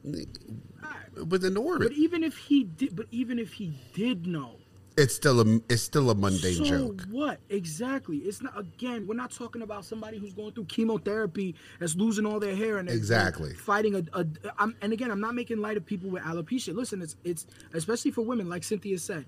within 1.28 1.56
orbit. 1.56 1.88
But 1.88 1.96
even 1.96 2.22
if 2.22 2.36
he 2.36 2.64
did, 2.64 2.96
but 2.96 3.06
even 3.10 3.38
if 3.38 3.54
he 3.54 3.78
did 3.94 4.26
know, 4.26 4.56
it's 4.96 5.14
still 5.14 5.40
a 5.40 5.60
it's 5.68 5.82
still 5.82 6.10
a 6.10 6.14
mundane 6.14 6.54
so 6.56 6.64
joke 6.64 7.02
what 7.10 7.38
exactly? 7.48 8.18
It's 8.18 8.42
not 8.42 8.58
again. 8.58 9.06
We're 9.06 9.14
not 9.14 9.30
talking 9.30 9.62
about 9.62 9.84
somebody 9.84 10.18
who's 10.18 10.32
going 10.34 10.52
through 10.52 10.64
chemotherapy 10.64 11.54
that's 11.80 11.94
losing 11.96 12.26
all 12.26 12.38
their 12.40 12.54
hair 12.54 12.78
and 12.78 12.88
Exactly. 12.88 13.54
fighting 13.54 13.94
a. 13.94 14.02
a 14.18 14.26
I'm, 14.58 14.74
and 14.82 14.92
again, 14.92 15.10
I'm 15.10 15.20
not 15.20 15.34
making 15.34 15.58
light 15.60 15.76
of 15.76 15.86
people 15.86 16.10
with 16.10 16.22
alopecia. 16.22 16.74
Listen, 16.74 17.00
it's 17.02 17.16
it's 17.24 17.46
especially 17.72 18.10
for 18.10 18.22
women, 18.22 18.48
like 18.48 18.64
Cynthia 18.64 18.98
said, 18.98 19.24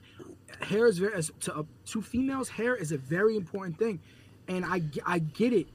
hair 0.61 0.87
is 0.87 0.99
very 0.99 1.15
to 1.41 1.55
uh, 1.57 1.63
to 1.87 2.03
females. 2.03 2.49
Hair 2.49 2.77
is 2.77 2.93
a 2.93 2.99
very 2.99 3.37
important 3.37 3.79
thing, 3.79 4.01
and 4.49 4.65
I 4.65 4.83
I 5.07 5.19
get 5.21 5.53
it, 5.53 5.67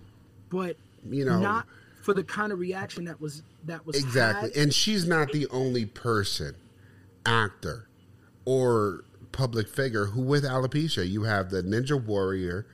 but 0.49 0.77
You 1.09 1.25
know- 1.25 1.39
not 1.39 1.65
for 2.01 2.13
the 2.13 2.23
kind 2.23 2.51
of 2.51 2.59
reaction 2.59 3.05
that 3.05 3.19
was 3.19 3.43
that 3.65 3.85
was 3.85 3.95
Exactly. 3.97 4.49
had. 4.51 4.57
And 4.57 4.73
she's 4.73 5.05
not 5.07 5.31
the 5.31 5.47
only 5.47 5.85
person, 5.85 6.55
actor, 7.25 7.87
or 8.45 9.03
public 9.39 9.69
figure 9.69 10.05
who 10.05 10.21
with 10.21 10.43
alopecia. 10.43 11.09
You 11.09 11.23
have 11.23 11.49
the 11.49 11.61
Ninja 11.63 12.01
Warrior 12.03 12.65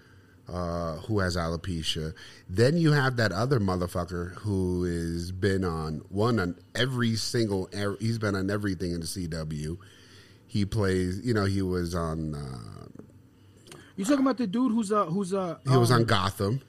uh, 0.49 0.95
who 1.07 1.19
has 1.19 1.35
alopecia. 1.35 2.13
Then 2.49 2.75
you 2.77 2.91
have 2.91 3.17
that 3.17 3.31
other 3.31 3.59
motherfucker 3.59 4.33
who 4.39 4.83
has 4.83 5.31
been 5.31 5.63
on 5.63 6.01
one 6.09 6.39
on 6.39 6.55
every 6.73 7.15
single. 7.15 7.69
er- 7.75 7.97
He's 7.99 8.17
been 8.17 8.35
on 8.35 8.49
everything 8.49 8.91
in 8.93 8.99
the 8.99 9.05
CW. 9.05 9.77
He 10.47 10.65
plays. 10.65 11.21
You 11.23 11.33
know, 11.35 11.45
he 11.45 11.61
was 11.61 11.93
on. 11.93 12.33
Uh, 12.33 13.77
You 13.95 14.05
talking 14.05 14.21
about 14.25 14.37
the 14.37 14.47
dude 14.47 14.71
who's 14.71 14.91
a 14.91 15.05
who's 15.05 15.33
a 15.33 15.59
he 15.69 15.77
was 15.77 15.91
um, 15.91 16.01
on 16.01 16.05
Gotham. 16.05 16.61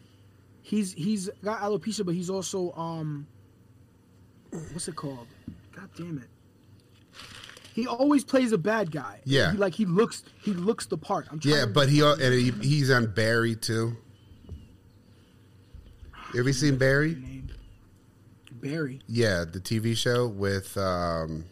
He's 0.61 0.92
he's 0.92 1.30
got 1.42 1.61
alopecia, 1.61 2.05
but 2.05 2.14
he's 2.14 2.28
also 2.28 2.72
um, 2.72 3.26
what's 4.72 4.88
it 4.88 4.97
called? 4.97 5.26
God 5.74 5.88
damn 5.97 6.18
it. 6.18 6.28
He 7.77 7.87
always 7.87 8.24
plays 8.24 8.53
a 8.53 8.59
bad 8.59 8.91
guy. 8.91 9.20
Yeah. 9.24 9.53
He, 9.53 9.59
like 9.59 9.74
he 9.74 9.85
looks 9.85 10.22
he 10.43 10.55
looks 10.55 10.87
the 10.87 10.97
part. 10.97 11.27
Yeah, 11.43 11.66
but 11.66 11.91
he 11.91 12.01
and 12.01 12.18
he, 12.22 12.51
he's 12.66 12.91
on 12.91 13.12
Barry 13.12 13.55
too. 13.55 13.95
Have 16.35 16.47
you 16.47 16.55
seen 16.55 16.79
Barry? 16.79 17.43
Barry. 18.51 19.03
Yeah, 19.07 19.45
the 19.45 19.61
TV 19.61 19.95
show 19.95 20.27
with 20.27 20.74
um 20.79 21.45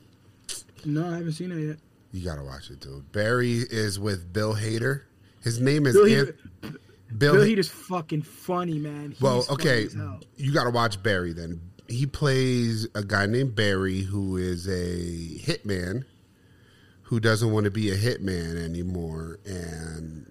No, 0.87 1.07
I 1.07 1.19
haven't 1.19 1.33
seen 1.33 1.53
it 1.53 1.59
yet. 1.63 1.77
you 2.11 2.25
gotta 2.25 2.43
watch 2.43 2.71
it, 2.71 2.81
dude. 2.81 3.13
Barry 3.13 3.59
is 3.59 3.99
with 4.01 4.33
Bill 4.33 4.55
Hader. 4.55 5.03
His 5.43 5.61
name 5.61 5.87
is 5.87 5.93
Bill 5.93 6.07
Bill, 6.07 6.25
Hader- 6.25 6.37
Bill, 7.19 7.33
Bill 7.35 7.43
Ha- 7.43 7.49
Hader's 7.49 7.69
fucking 7.69 8.23
funny, 8.23 8.79
man. 8.79 9.11
He's 9.11 9.21
Well, 9.21 9.45
okay, 9.51 9.89
you 10.39 10.55
gotta 10.55 10.71
watch 10.71 11.03
Barry 11.03 11.35
then. 11.35 11.61
He 11.87 12.07
plays 12.07 12.89
a 12.95 13.05
guy 13.05 13.27
named 13.27 13.55
Barry 13.55 14.01
who 14.01 14.39
is 14.39 14.67
a 14.67 15.39
hitman 15.39 16.05
who 17.05 17.21
doesn't 17.21 17.53
want 17.53 17.65
to 17.65 17.71
be 17.71 17.91
a 17.91 17.97
hitman 17.97 18.57
anymore 18.63 19.39
and 19.45 20.31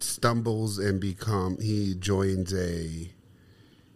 stumbles 0.00 0.78
and 0.78 1.00
become 1.00 1.58
he 1.60 1.94
joins 1.94 2.52
a 2.54 3.10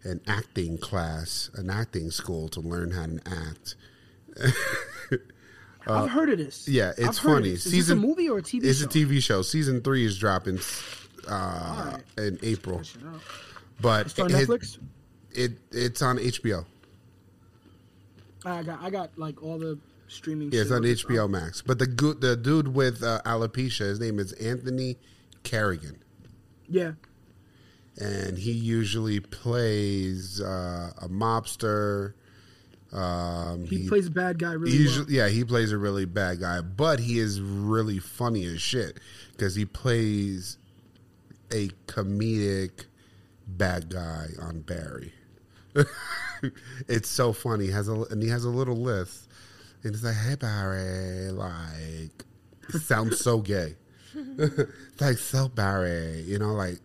an 0.05 0.21
acting 0.29 0.79
class, 0.79 1.51
an 1.55 1.69
acting 1.69 2.11
school 2.13 2.49
to 2.49 2.61
learn 2.61 2.93
how 2.93 3.07
to 3.07 3.21
act. 3.27 3.75
Uh, 4.41 4.51
I've 5.89 6.11
heard 6.11 6.31
of 6.31 6.39
this. 6.39 6.69
Yeah, 6.69 6.93
it's 6.97 7.19
funny. 7.19 7.57
Season 7.57 7.99
this 7.99 8.05
a 8.05 8.07
movie 8.09 8.29
or 8.29 8.39
a 8.39 8.43
TV 8.43 8.65
It's 8.65 8.79
show? 8.81 8.87
a 8.87 8.89
TV 8.89 9.23
show. 9.23 9.43
Season 9.43 9.81
three 9.81 10.05
is 10.05 10.17
dropping 10.19 10.61
uh, 11.27 11.99
in 12.19 12.39
April, 12.43 12.83
but 13.81 14.07
It's 14.07 14.19
on 14.21 14.31
it, 14.31 14.35
Netflix? 14.49 14.79
It 15.33 15.53
it's 15.73 16.03
on 16.03 16.19
HBO. 16.19 16.65
I 18.45 18.63
got 18.63 18.81
I 18.83 18.91
got 18.91 19.19
like 19.19 19.43
all 19.43 19.59
the 19.59 19.77
streaming. 20.09 20.53
Yeah, 20.53 20.63
it's 20.63 20.71
on. 20.71 20.83
HBO 20.83 21.29
Max. 21.29 21.63
But 21.63 21.79
the 21.79 21.87
good 21.87 22.21
the 22.21 22.37
dude 22.37 22.69
with 22.69 23.03
uh, 23.03 23.21
alopecia, 23.25 23.81
his 23.89 24.01
name 24.01 24.19
is 24.19 24.33
Anthony 24.35 24.97
Carrigan, 25.43 25.99
Yeah. 26.69 26.93
and 27.99 28.39
he 28.39 28.53
usually 28.53 29.21
plays 29.21 30.41
uh, 30.41 30.91
a 31.01 31.09
mobster 31.09 32.15
Um, 32.93 33.67
He, 33.67 33.89
plays 33.89 34.07
a 34.07 34.11
bad 34.11 34.39
guy 34.39 34.53
really 34.53 34.71
he 34.73 34.79
well. 34.79 34.87
usually- 34.87 35.15
Yeah, 35.17 35.29
he 35.29 35.45
plays 35.45 35.73
a 35.73 35.79
really 35.79 36.05
bad 36.05 36.41
guy, 36.41 36.61
but 36.63 37.01
he 37.01 37.19
is 37.19 37.41
really 37.41 37.99
funny 37.99 38.45
as 38.47 38.61
shit 38.63 38.99
because 39.33 39.55
he 39.57 39.65
plays 39.67 40.57
a 41.53 41.69
comedic 41.89 42.87
bad 43.47 43.91
guy 43.91 44.29
on 44.41 44.61
Barry. 44.61 45.13
it's 46.89 47.09
so 47.09 47.33
funny. 47.33 47.67
He 47.67 47.71
has 47.73 47.89
a 47.89 47.95
and 48.11 48.23
he 48.23 48.29
has 48.29 48.45
a 48.45 48.49
little 48.51 48.77
list, 48.77 49.29
and 49.87 49.95
he's 49.95 50.05
like, 50.05 50.17
"Hey 50.17 50.35
Barry," 50.35 51.31
like 51.31 52.25
it 52.69 52.81
sounds 52.81 53.21
so 53.21 53.41
gay. 53.41 53.77
It's 54.15 54.71
like 55.01 55.19
so 55.19 55.49
Barry, 55.49 56.23
you 56.23 56.39
know, 56.39 56.55
like. 56.55 56.79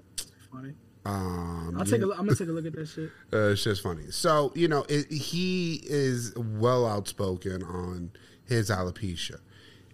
Funny. 0.52 0.74
Um, 1.04 1.76
I'll 1.80 1.86
take 1.86 2.04
a 2.04 2.06
look, 2.06 2.20
I'm 2.20 2.26
gonna 2.26 2.38
take 2.38 2.48
a 2.48 2.52
look 2.52 2.66
at 2.66 2.74
that 2.74 2.86
shit. 2.86 3.10
uh, 3.34 3.50
it's 3.50 3.64
just 3.64 3.82
funny. 3.82 4.12
So 4.12 4.52
you 4.56 4.68
know, 4.68 4.86
it, 4.88 5.12
he 5.12 5.82
is 5.84 6.36
well 6.38 6.86
outspoken 6.86 7.64
on 7.64 8.12
his 8.46 8.70
alopecia, 8.70 9.40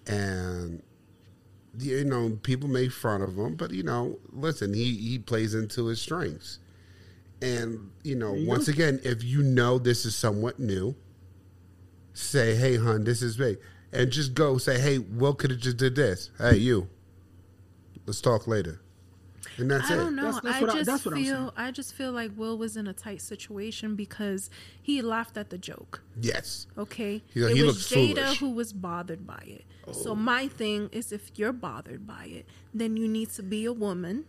and 0.05 0.83
you 1.79 2.03
know, 2.03 2.37
people 2.43 2.67
make 2.67 2.91
fun 2.91 3.21
of 3.21 3.37
him, 3.37 3.55
but 3.55 3.71
you 3.71 3.83
know, 3.83 4.19
listen, 4.33 4.73
he 4.73 4.95
he 4.95 5.17
plays 5.17 5.53
into 5.53 5.85
his 5.85 6.01
strengths, 6.01 6.59
and 7.41 7.89
you 8.03 8.15
know, 8.15 8.33
you 8.33 8.45
once 8.45 8.65
go. 8.65 8.73
again, 8.73 8.99
if 9.05 9.23
you 9.23 9.43
know 9.43 9.77
this 9.77 10.05
is 10.05 10.13
somewhat 10.13 10.59
new, 10.59 10.93
say, 12.17 12.55
"Hey, 12.55 12.77
hun, 12.77 13.03
this 13.03 13.21
is 13.21 13.37
me. 13.39 13.57
and 13.91 14.11
just 14.11 14.33
go 14.33 14.57
say, 14.57 14.79
"Hey, 14.79 14.97
Will 14.99 15.33
could 15.33 15.51
have 15.51 15.59
just 15.59 15.77
did 15.77 15.95
this. 15.95 16.29
Hey, 16.37 16.57
you, 16.57 16.89
let's 18.05 18.21
talk 18.21 18.47
later." 18.47 18.81
And 19.57 19.71
that's 19.71 19.89
I 19.89 19.93
it. 19.95 19.97
don't 19.97 20.15
know. 20.15 20.23
That's- 20.31 20.41
that's 20.43 20.55
I 20.57 20.61
what 20.61 20.69
I- 20.69 20.73
just 20.73 20.85
that's 20.85 21.05
what 21.05 21.15
I'm 21.15 21.23
feel 21.23 21.53
I 21.55 21.71
just 21.71 21.93
feel 21.93 22.11
like 22.11 22.31
Will 22.35 22.57
was 22.57 22.77
in 22.77 22.85
a 22.85 22.93
tight 22.93 23.21
situation 23.21 23.95
because 23.95 24.49
he 24.81 25.01
laughed 25.01 25.35
at 25.37 25.49
the 25.49 25.57
joke. 25.57 26.01
Yes. 26.19 26.67
Okay. 26.77 27.23
He- 27.33 27.41
it 27.41 27.55
he 27.55 27.63
was 27.63 27.77
Jada 27.87 28.13
foolish. 28.15 28.39
who 28.39 28.49
was 28.51 28.71
bothered 28.73 29.25
by 29.25 29.41
it. 29.47 29.65
So 29.93 30.11
Oh. 30.11 30.15
my 30.15 30.47
thing 30.47 30.89
is 30.91 31.11
if 31.11 31.31
you're 31.35 31.53
bothered 31.53 32.05
by 32.05 32.25
it, 32.25 32.45
then 32.73 32.97
you 32.97 33.07
need 33.07 33.29
to 33.31 33.41
be 33.43 33.65
a 33.65 33.73
woman 33.73 34.25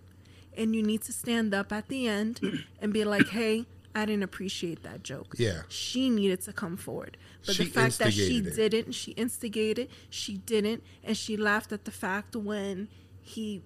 and 0.57 0.75
you 0.75 0.83
need 0.83 1.03
to 1.03 1.13
stand 1.13 1.53
up 1.53 1.73
at 1.73 1.89
the 1.89 2.07
end 2.09 2.65
and 2.81 2.93
be 2.93 3.05
like, 3.05 3.29
"Hey, 3.29 3.67
I 3.95 4.05
didn't 4.05 4.23
appreciate 4.23 4.83
that 4.83 5.03
joke." 5.03 5.35
Yeah. 5.39 5.63
She 5.69 6.11
needed 6.11 6.41
to 6.43 6.53
come 6.53 6.77
forward. 6.77 7.17
But 7.47 7.55
She 7.57 7.65
the 7.65 7.71
fact 7.71 7.99
that 7.99 8.13
she 8.13 8.39
it. 8.39 8.55
didn't, 8.57 8.93
she 8.93 9.13
instigated, 9.13 9.89
she 10.11 10.39
didn't, 10.39 10.83
and 11.05 11.17
she 11.17 11.37
laughed 11.37 11.73
at 11.73 11.85
the 11.85 11.91
fact 11.91 12.37
when 12.37 12.89
he 13.21 13.63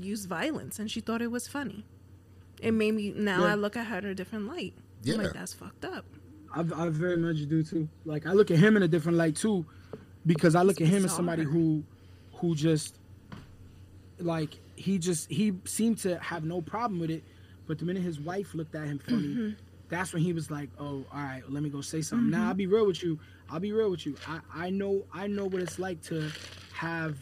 used 0.00 0.28
violence 0.28 0.78
and 0.78 0.90
she 0.90 1.00
thought 1.00 1.22
it 1.22 1.30
was 1.30 1.46
funny. 1.48 1.84
It 2.60 2.72
made 2.72 2.92
me 2.94 3.12
now 3.16 3.42
Yeah. 3.42 3.52
I 3.52 3.54
look 3.54 3.76
at 3.76 3.86
her 3.86 3.98
in 3.98 4.06
a 4.06 4.14
different 4.14 4.46
light. 4.46 4.74
I'm 5.04 5.10
Yeah. 5.12 5.16
like, 5.16 5.32
that's 5.32 5.52
fucked 5.54 5.84
up. 5.84 6.04
I, 6.52 6.60
I 6.74 6.88
very 6.88 7.16
much 7.16 7.46
do 7.48 7.62
too. 7.62 7.88
Like 8.04 8.26
I 8.26 8.32
look 8.32 8.50
at 8.50 8.58
him 8.58 8.76
in 8.76 8.82
a 8.82 8.88
different 8.88 9.18
light 9.18 9.36
too, 9.36 9.64
because 10.24 10.54
I 10.54 10.62
look 10.62 10.80
at 10.80 10.86
him 10.88 11.04
as 11.04 11.14
somebody 11.14 11.42
who, 11.44 11.84
who 12.34 12.54
just, 12.54 12.98
like 14.18 14.58
he 14.76 14.98
just 14.98 15.30
he 15.30 15.52
seemed 15.64 15.98
to 15.98 16.18
have 16.18 16.44
no 16.44 16.60
problem 16.60 17.00
with 17.00 17.10
it, 17.10 17.24
but 17.66 17.78
the 17.78 17.84
minute 17.84 18.02
his 18.02 18.20
wife 18.20 18.54
looked 18.54 18.74
at 18.74 18.86
him 18.86 18.98
funny, 18.98 19.28
Mhm. 19.34 19.56
that's 19.88 20.12
when 20.12 20.22
he 20.22 20.32
was 20.32 20.50
like, 20.50 20.70
oh, 20.78 21.04
all 21.12 21.20
right, 21.20 21.42
let 21.50 21.62
me 21.62 21.68
go 21.68 21.80
say 21.80 22.00
something. 22.02 22.30
Now 22.30 22.44
Mhm. 22.44 22.48
I'll 22.48 22.54
be 22.54 22.66
real 22.66 22.86
with 22.86 23.02
you. 23.02 23.18
I'll 23.50 23.60
be 23.60 23.72
real 23.72 23.90
with 23.90 24.06
you. 24.06 24.16
I 24.26 24.40
I 24.66 24.70
know 24.70 25.04
I 25.12 25.26
know 25.26 25.44
what 25.46 25.62
it's 25.62 25.78
like 25.78 26.02
to 26.04 26.30
have 26.72 27.16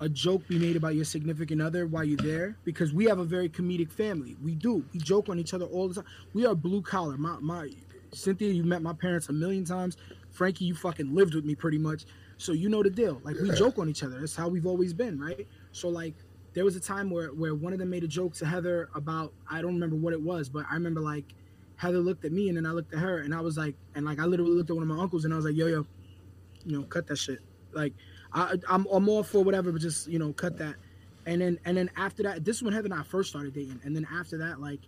a 0.00 0.08
joke 0.08 0.46
be 0.46 0.58
made 0.58 0.76
about 0.76 0.94
your 0.94 1.06
significant 1.06 1.62
other 1.62 1.86
while 1.86 2.04
you're 2.04 2.18
there 2.18 2.56
because 2.64 2.92
we 2.92 3.06
have 3.06 3.18
a 3.18 3.24
very 3.24 3.48
comedic 3.48 3.90
family. 3.90 4.36
We 4.42 4.54
do. 4.54 4.84
We 4.92 5.00
joke 5.00 5.28
on 5.30 5.38
each 5.38 5.54
other 5.54 5.64
all 5.64 5.88
the 5.88 5.94
time. 5.94 6.04
We 6.34 6.44
are 6.46 6.54
blue 6.54 6.82
collar. 6.82 7.16
My 7.16 7.38
my 7.40 7.70
Cynthia, 8.12 8.50
you've 8.52 8.66
met 8.66 8.82
my 8.82 8.92
parents 8.92 9.28
a 9.28 9.32
million 9.32 9.64
times. 9.64 9.96
Frankie, 10.30 10.64
you 10.66 10.74
fucking 10.74 11.14
lived 11.14 11.34
with 11.34 11.44
me 11.44 11.54
pretty 11.54 11.78
much. 11.78 12.04
So 12.38 12.52
you 12.52 12.68
know 12.68 12.82
the 12.82 12.90
deal. 12.90 13.20
Like 13.24 13.36
we 13.40 13.50
joke 13.52 13.78
on 13.78 13.88
each 13.88 14.02
other. 14.02 14.20
That's 14.20 14.36
how 14.36 14.48
we've 14.48 14.66
always 14.66 14.92
been, 14.92 15.18
right? 15.18 15.46
So 15.72 15.88
like 15.88 16.14
there 16.56 16.64
was 16.64 16.74
a 16.74 16.80
time 16.80 17.10
where 17.10 17.28
where 17.28 17.54
one 17.54 17.74
of 17.74 17.78
them 17.78 17.90
made 17.90 18.02
a 18.02 18.08
joke 18.08 18.32
to 18.36 18.46
Heather 18.46 18.88
about 18.94 19.34
I 19.48 19.60
don't 19.60 19.74
remember 19.74 19.94
what 19.94 20.14
it 20.14 20.22
was, 20.22 20.48
but 20.48 20.64
I 20.70 20.74
remember 20.74 21.02
like 21.02 21.34
Heather 21.76 21.98
looked 21.98 22.24
at 22.24 22.32
me 22.32 22.48
and 22.48 22.56
then 22.56 22.64
I 22.64 22.70
looked 22.70 22.94
at 22.94 22.98
her 22.98 23.18
and 23.18 23.34
I 23.34 23.42
was 23.42 23.58
like 23.58 23.76
and 23.94 24.06
like 24.06 24.18
I 24.18 24.24
literally 24.24 24.52
looked 24.52 24.70
at 24.70 24.76
one 24.76 24.82
of 24.82 24.88
my 24.88 24.98
uncles 25.00 25.26
and 25.26 25.34
I 25.34 25.36
was 25.36 25.44
like, 25.44 25.54
yo 25.54 25.66
yo, 25.66 25.86
you 26.64 26.78
know, 26.78 26.84
cut 26.84 27.06
that 27.08 27.16
shit. 27.16 27.40
Like 27.74 27.92
I 28.32 28.54
I'm, 28.70 28.86
I'm 28.90 29.06
all 29.06 29.22
for 29.22 29.44
whatever, 29.44 29.70
but 29.70 29.82
just 29.82 30.08
you 30.08 30.18
know, 30.18 30.32
cut 30.32 30.56
that. 30.56 30.76
And 31.26 31.42
then 31.42 31.58
and 31.66 31.76
then 31.76 31.90
after 31.94 32.22
that, 32.22 32.42
this 32.42 32.56
is 32.56 32.62
when 32.62 32.72
Heather 32.72 32.86
and 32.86 32.94
I 32.94 33.02
first 33.02 33.28
started 33.28 33.52
dating. 33.52 33.80
And 33.84 33.94
then 33.94 34.06
after 34.10 34.38
that, 34.38 34.58
like 34.58 34.80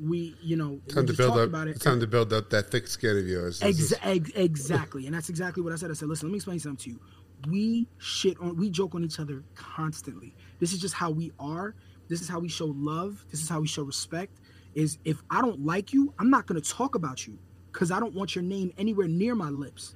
we, 0.00 0.36
you 0.40 0.56
know, 0.56 0.80
we 0.86 0.94
Time 0.94 1.06
to 1.06 1.12
build 1.12 1.30
talked 1.32 1.40
up. 1.40 1.48
about 1.50 1.68
it. 1.68 1.82
Time 1.82 2.00
to 2.00 2.06
build 2.06 2.32
up 2.32 2.48
that 2.48 2.70
thick 2.70 2.86
skin 2.86 3.18
of 3.18 3.26
yours. 3.26 3.60
Exa- 3.60 3.98
ex- 4.02 4.30
exactly, 4.34 5.04
and 5.04 5.14
that's 5.14 5.28
exactly 5.28 5.62
what 5.62 5.72
I 5.72 5.76
said. 5.76 5.90
I 5.90 5.94
said, 5.94 6.08
listen, 6.08 6.28
let 6.28 6.32
me 6.32 6.36
explain 6.36 6.60
something 6.60 6.82
to 6.84 6.90
you. 6.90 7.00
We 7.48 7.88
shit 7.98 8.38
on, 8.40 8.56
we 8.56 8.70
joke 8.70 8.94
on 8.94 9.04
each 9.04 9.20
other 9.20 9.42
constantly. 9.54 10.34
This 10.58 10.72
is 10.72 10.80
just 10.80 10.94
how 10.94 11.10
we 11.10 11.32
are. 11.38 11.74
This 12.08 12.20
is 12.20 12.28
how 12.28 12.38
we 12.38 12.48
show 12.48 12.66
love. 12.66 13.24
This 13.30 13.42
is 13.42 13.48
how 13.48 13.60
we 13.60 13.66
show 13.66 13.82
respect. 13.82 14.32
Is 14.74 14.98
if 15.04 15.22
I 15.30 15.40
don't 15.40 15.64
like 15.64 15.92
you, 15.92 16.12
I'm 16.18 16.30
not 16.30 16.46
gonna 16.46 16.60
talk 16.60 16.94
about 16.94 17.26
you 17.26 17.38
because 17.72 17.90
I 17.90 18.00
don't 18.00 18.14
want 18.14 18.34
your 18.34 18.44
name 18.44 18.72
anywhere 18.78 19.08
near 19.08 19.34
my 19.34 19.50
lips. 19.50 19.94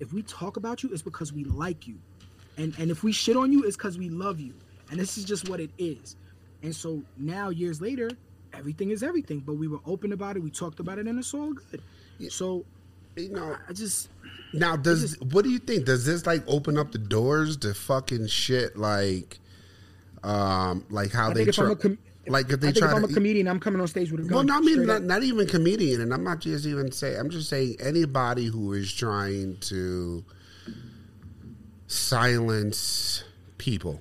If 0.00 0.12
we 0.12 0.22
talk 0.22 0.56
about 0.56 0.82
you, 0.82 0.90
it's 0.92 1.02
because 1.02 1.32
we 1.32 1.44
like 1.44 1.86
you, 1.86 1.96
and 2.56 2.74
and 2.78 2.90
if 2.90 3.02
we 3.02 3.12
shit 3.12 3.36
on 3.36 3.52
you, 3.52 3.64
it's 3.64 3.76
because 3.76 3.98
we 3.98 4.08
love 4.08 4.38
you. 4.40 4.54
And 4.90 4.98
this 4.98 5.18
is 5.18 5.24
just 5.24 5.48
what 5.48 5.60
it 5.60 5.70
is. 5.78 6.16
And 6.62 6.74
so 6.74 7.02
now, 7.16 7.50
years 7.50 7.80
later, 7.80 8.10
everything 8.54 8.90
is 8.90 9.02
everything. 9.02 9.40
But 9.40 9.54
we 9.54 9.68
were 9.68 9.80
open 9.86 10.12
about 10.12 10.36
it. 10.36 10.42
We 10.42 10.50
talked 10.50 10.80
about 10.80 10.98
it, 10.98 11.06
and 11.06 11.18
it's 11.18 11.34
all 11.34 11.52
good. 11.52 11.82
So, 12.30 12.64
you 13.16 13.30
know, 13.30 13.56
I 13.68 13.72
just 13.72 14.08
Now, 14.52 14.76
does 14.76 15.18
what 15.20 15.44
do 15.44 15.50
you 15.50 15.58
think? 15.58 15.84
Does 15.84 16.06
this 16.06 16.26
like 16.26 16.42
open 16.46 16.78
up 16.78 16.92
the 16.92 16.98
doors 16.98 17.56
to 17.58 17.74
fucking 17.74 18.28
shit 18.28 18.76
like, 18.76 19.38
um, 20.22 20.84
like 20.90 21.12
how 21.12 21.30
I 21.30 21.34
they 21.34 21.44
try, 21.46 21.74
com- 21.74 21.98
like 22.26 22.50
if 22.50 22.60
they 22.60 22.68
I 22.68 22.72
think 22.72 22.84
try 22.84 22.90
if 22.90 22.96
I'm 22.96 23.06
to, 23.06 23.10
a 23.10 23.14
comedian, 23.14 23.48
I'm 23.48 23.60
coming 23.60 23.80
on 23.80 23.88
stage 23.88 24.10
with 24.12 24.20
a 24.20 24.24
gun. 24.24 24.34
well, 24.34 24.44
no, 24.44 24.56
I 24.56 24.60
mean 24.60 24.86
not, 24.86 25.02
not 25.02 25.22
even 25.22 25.46
comedian, 25.46 26.00
and 26.00 26.12
I'm 26.12 26.24
not 26.24 26.40
just 26.40 26.66
even 26.66 26.92
saying. 26.92 27.18
I'm 27.18 27.30
just 27.30 27.48
saying 27.48 27.76
anybody 27.80 28.46
who 28.46 28.72
is 28.72 28.92
trying 28.92 29.58
to 29.60 30.24
silence 31.86 33.24
people. 33.58 34.00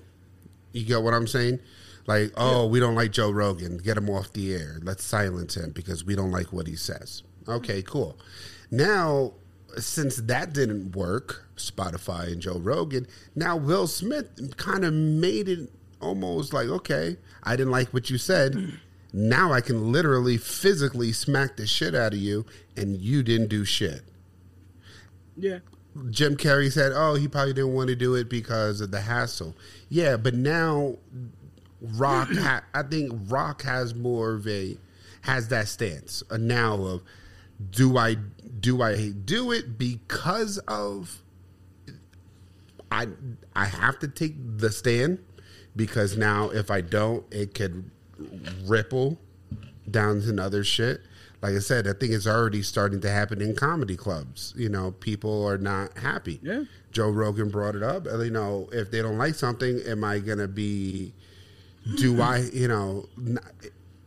You 0.74 0.86
get 0.86 1.02
what 1.02 1.14
I'm 1.14 1.28
saying? 1.28 1.60
Like, 2.06 2.32
oh, 2.38 2.68
we 2.68 2.80
don't 2.80 2.96
like 2.96 3.12
Joe 3.12 3.32
Rogan. 3.32 3.78
Get 3.78 3.98
him 3.98 4.10
off 4.10 4.32
the 4.34 4.54
air. 4.54 4.80
Let's 4.82 5.04
silence 5.04 5.58
him 5.58 5.72
because 5.72 6.06
we 6.06 6.16
don't 6.16 6.32
like 6.32 6.54
what 6.54 6.68
he 6.68 6.76
says. 6.76 7.24
Okay, 7.50 7.82
cool. 7.82 8.18
Now, 8.72 9.34
since 9.78 10.18
that 10.18 10.54
didn't 10.54 10.96
work, 10.96 11.48
Spotify 11.58 12.32
and 12.32 12.42
Joe 12.42 12.60
Rogan, 12.60 13.08
now 13.36 13.58
Will 13.58 13.88
Smith 13.88 14.56
kind 14.58 14.86
of 14.86 14.94
made 14.94 15.50
it 15.50 15.70
almost 16.02 16.54
like, 16.54 16.68
okay, 16.68 17.18
I 17.44 17.56
didn't 17.56 17.72
like 17.72 17.94
what 17.94 18.10
you 18.10 18.18
said. 18.18 18.80
Now 19.14 19.54
I 19.54 19.62
can 19.62 19.92
literally 19.92 20.38
physically 20.38 21.12
smack 21.12 21.58
the 21.58 21.66
shit 21.66 21.96
out 21.96 22.14
of 22.14 22.20
you 22.20 22.46
and 22.76 22.98
you 22.98 23.24
didn't 23.24 23.48
do 23.48 23.66
shit. 23.66 24.02
Yeah. 25.36 25.60
Jim 26.10 26.38
Carrey 26.38 26.72
said, 26.72 26.92
"Oh, 26.94 27.16
he 27.16 27.28
probably 27.28 27.54
didn't 27.54 27.74
want 27.74 27.90
to 27.90 27.96
do 27.96 28.14
it 28.16 28.30
because 28.30 28.82
of 28.82 28.92
the 28.92 29.02
hassle." 29.02 29.56
Yeah, 29.90 30.18
but 30.18 30.36
now 30.36 30.98
Rock, 31.82 32.30
ha- 32.34 32.64
I 32.74 32.84
think 32.84 33.14
Rock 33.28 33.64
has 33.64 33.96
more 33.96 34.34
of 34.34 34.48
a 34.48 34.78
has 35.22 35.48
that 35.50 35.68
stance 35.68 36.24
now 36.32 36.76
of 36.76 37.04
do 37.72 37.98
I 37.98 38.16
do 38.60 38.82
I 38.82 39.10
do 39.10 39.52
it 39.52 39.78
because 39.78 40.58
of 40.68 41.22
I 42.92 43.08
I 43.56 43.66
have 43.66 44.00
to 44.00 44.08
take 44.08 44.36
the 44.58 44.72
stand 44.72 45.20
because 45.78 46.18
now 46.18 46.50
if 46.50 46.70
I 46.70 46.82
don't, 46.82 47.24
it 47.32 47.54
could 47.54 47.90
ripple 48.66 49.18
down 49.90 50.22
to 50.22 50.44
other 50.44 50.64
shit. 50.66 51.02
Like 51.42 51.54
I 51.54 51.60
said, 51.60 51.88
I 51.88 51.94
think 51.94 52.14
it's 52.14 52.26
already 52.26 52.64
starting 52.64 53.00
to 53.02 53.10
happen 53.10 53.42
in 53.42 53.56
comedy 53.56 53.96
clubs. 53.96 54.54
You 54.58 54.70
know, 54.70 54.92
people 54.92 55.48
are 55.48 55.60
not 55.60 55.96
happy. 55.98 56.40
Yeah. 56.42 56.64
Joe 56.92 57.12
Rogan 57.12 57.50
brought 57.50 57.76
it 57.76 57.84
up. 57.84 58.08
Uh, 58.08 58.20
you 58.22 58.32
know, 58.32 58.68
if 58.72 58.90
they 58.90 59.04
don't 59.04 59.20
like 59.20 59.36
something, 59.36 59.80
am 59.86 60.04
I 60.04 60.18
gonna 60.20 60.48
be? 60.48 61.14
Do 61.98 62.22
I? 62.22 62.40
You 62.52 62.68
know, 62.68 63.06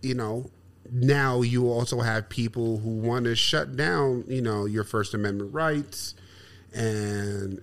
you 0.03 0.14
know. 0.14 0.51
Now 0.93 1.43
you 1.43 1.71
also 1.71 2.01
have 2.01 2.29
people 2.29 2.79
who 2.79 2.97
want 2.97 3.27
to 3.27 3.37
shut 3.37 3.77
down. 3.77 4.25
You 4.27 4.43
know, 4.43 4.64
your 4.64 4.83
First 4.83 5.14
Amendment 5.14 5.55
rights, 5.55 6.16
and 6.75 7.62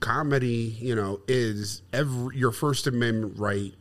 comedy. 0.00 0.76
You 0.80 0.94
know, 0.94 1.20
is 1.28 1.82
every 1.92 2.36
your 2.36 2.52
First 2.52 2.86
Amendment 2.86 3.38
right 3.38 3.74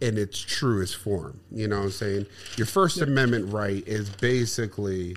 in 0.00 0.18
its 0.18 0.38
truest 0.38 0.96
form. 0.96 1.40
You 1.50 1.68
know 1.68 1.78
what 1.78 1.84
I'm 1.84 1.90
saying? 1.90 2.26
Your 2.56 2.66
First 2.66 3.00
Amendment 3.00 3.52
right 3.52 3.86
is 3.86 4.10
basically 4.10 5.16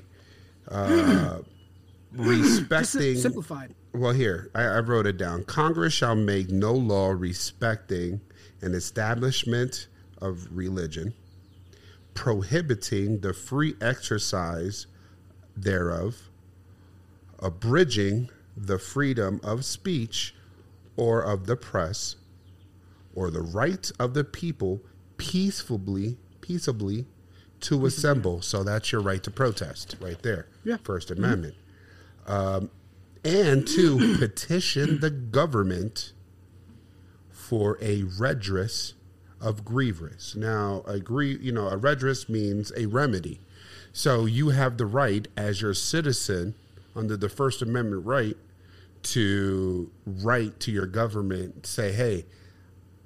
uh, 0.70 1.40
respecting. 2.14 3.18
Simplified. 3.18 3.76
Well, 3.94 4.14
here, 4.14 4.50
I, 4.54 4.64
I 4.64 4.80
wrote 4.80 5.08
it 5.08 5.18
down. 5.18 5.44
Congress 5.46 5.94
shall 5.94 6.16
make 6.16 6.50
no 6.50 6.74
law 6.74 7.10
respecting 7.10 8.22
an 8.62 8.74
establishment 8.74 9.88
of 10.22 10.48
religion, 10.52 11.14
prohibiting 12.14 13.20
the 13.20 13.34
free 13.34 13.76
exercise 13.82 14.86
thereof, 15.56 16.30
abridging 17.40 18.30
the 18.66 18.78
freedom 18.80 19.40
of 19.44 19.64
speech 19.66 20.36
or 20.98 21.22
of 21.22 21.46
the 21.46 21.56
press, 21.56 22.16
or 23.16 23.32
the 23.32 23.42
right 23.42 23.92
of 24.00 24.14
the 24.14 24.24
people 24.24 24.82
peacefully, 25.18 26.18
peaceably 26.42 27.06
to 27.62 27.86
assemble. 27.86 28.42
So 28.42 28.64
that's 28.64 28.92
your 28.92 29.02
right 29.02 29.22
to 29.24 29.32
protest, 29.32 29.96
right 30.02 30.22
there. 30.22 30.48
Yeah. 30.64 30.78
First 30.84 31.10
Mhm. 31.10 31.18
Amendment. 31.18 31.56
Um, 32.28 32.70
and 33.24 33.68
to 33.68 34.16
petition 34.20 35.00
the 35.00 35.10
government 35.10 36.14
for 37.30 37.78
a 37.82 38.04
redress 38.04 38.94
of 39.42 39.64
grievance. 39.66 40.36
Now, 40.36 40.84
a 40.86 41.00
grie- 41.00 41.38
you 41.40 41.52
know, 41.52 41.68
a 41.70 41.78
redress 41.78 42.28
means 42.30 42.72
a 42.76 42.86
remedy. 42.88 43.40
So 43.94 44.26
you 44.26 44.50
have 44.50 44.78
the 44.78 44.86
right 44.86 45.28
as 45.38 45.62
your 45.62 45.74
citizen 45.74 46.56
under 46.96 47.16
the 47.18 47.30
First 47.30 47.62
Amendment 47.62 48.06
right 48.06 48.38
to 49.04 49.90
write 50.06 50.60
to 50.62 50.72
your 50.72 50.86
government, 50.86 51.66
say, 51.66 51.92
"Hey, 51.92 52.26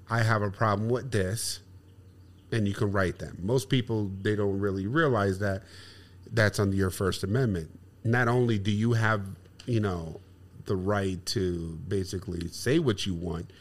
I 0.10 0.24
have 0.24 0.41
a 0.41 0.50
problem 0.52 0.89
with 0.89 1.12
this," 1.12 1.60
and 2.52 2.68
you 2.68 2.74
can 2.74 2.91
write 2.91 3.20
them. 3.20 3.38
Most 3.41 3.70
people 3.70 4.12
they 4.22 4.36
don't 4.36 4.60
really 4.60 4.88
realize 4.88 5.39
that 5.39 5.64
that's 6.32 6.60
under 6.60 6.76
your 6.76 6.89
First 6.89 7.24
Amendment. 7.24 7.70
Not 8.04 8.28
only 8.28 8.58
do 8.60 8.72
you 8.72 8.94
have, 8.94 9.22
you 9.66 9.80
know, 9.80 10.20
the 10.66 10.76
right 10.76 11.24
to 11.28 11.80
basically 11.88 12.48
say 12.50 12.80
what 12.80 13.06
you 13.06 13.14
want, 13.14 13.52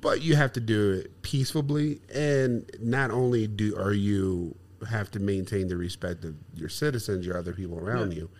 but 0.00 0.22
you 0.22 0.34
have 0.36 0.52
to 0.54 0.60
do 0.60 0.92
it 0.92 1.22
peacefully 1.22 2.00
and 2.12 2.70
not 2.80 3.10
only 3.10 3.46
do 3.46 3.76
are 3.76 3.92
you 3.92 4.54
have 4.88 5.10
to 5.10 5.18
maintain 5.18 5.68
the 5.68 5.76
respect 5.76 6.24
of 6.24 6.34
your 6.54 6.68
citizens 6.68 7.26
your 7.26 7.36
other 7.36 7.52
people 7.52 7.78
around 7.78 8.12
Yeah. 8.12 8.18
you 8.20 8.30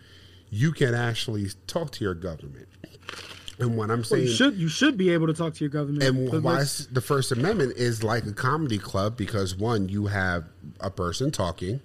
you 0.49 0.71
can 0.71 0.93
actually 0.95 1.49
talk 1.67 1.91
to 1.91 2.03
your 2.03 2.13
government 2.13 2.67
and 3.59 3.75
what 3.75 3.89
i'm 3.91 3.97
Well, 3.99 4.03
saying 4.05 4.23
you 4.27 4.31
should 4.31 4.55
you 4.55 4.67
should 4.69 4.97
be 4.97 5.09
able 5.09 5.27
to 5.27 5.33
talk 5.33 5.53
to 5.55 5.59
your 5.63 5.69
government. 5.69 6.03
and 6.03 6.43
why 6.43 6.63
the 6.91 7.01
First 7.01 7.31
Amendment 7.31 7.75
is 7.77 8.03
like 8.03 8.25
a 8.25 8.31
comedy 8.33 8.77
club 8.77 9.17
because 9.17 9.55
one, 9.55 9.89
you 9.89 10.07
have 10.07 10.45
a 10.79 10.89
person 10.89 11.29
talking, 11.31 11.81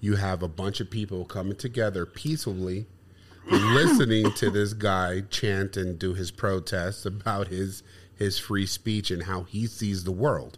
you 0.00 0.16
have 0.16 0.42
a 0.42 0.48
bunch 0.48 0.80
of 0.80 0.90
people 0.90 1.24
coming 1.24 1.56
together 1.56 2.06
peacefully, 2.06 2.86
listening 3.50 4.32
to 4.32 4.50
this 4.50 4.72
guy 4.72 5.20
chant 5.28 5.76
and 5.76 5.98
do 5.98 6.14
his 6.14 6.30
protests 6.30 7.04
about 7.04 7.48
his 7.48 7.82
his 8.16 8.38
free 8.38 8.66
speech 8.66 9.10
and 9.10 9.24
how 9.24 9.42
he 9.42 9.66
sees 9.66 10.04
the 10.04 10.12
world. 10.12 10.56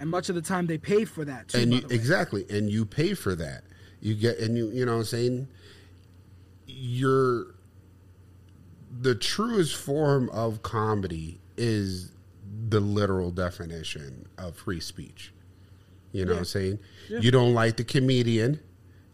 and 0.00 0.10
much 0.10 0.28
of 0.28 0.34
the 0.34 0.42
time 0.42 0.66
they 0.66 0.78
pay 0.78 1.04
for 1.04 1.24
that 1.24 1.48
too. 1.48 1.58
and 1.58 1.72
you, 1.74 1.80
exactly, 1.90 2.44
and 2.50 2.68
you 2.70 2.84
pay 2.84 3.14
for 3.14 3.34
that. 3.36 3.62
You 4.00 4.14
get 4.14 4.38
and 4.38 4.56
you 4.56 4.68
you 4.70 4.84
know 4.86 4.92
what 4.94 4.98
I'm 4.98 5.04
saying 5.04 5.48
you're 6.66 7.54
the 9.00 9.14
truest 9.14 9.76
form 9.76 10.28
of 10.30 10.62
comedy 10.62 11.40
is 11.56 12.12
the 12.68 12.80
literal 12.80 13.30
definition 13.30 14.26
of 14.38 14.56
free 14.56 14.80
speech. 14.80 15.32
You 16.12 16.24
know 16.24 16.32
what 16.32 16.38
I'm 16.38 16.44
saying? 16.44 16.78
Yeah. 17.08 17.18
You 17.20 17.30
don't 17.30 17.52
like 17.52 17.76
the 17.76 17.84
comedian, 17.84 18.60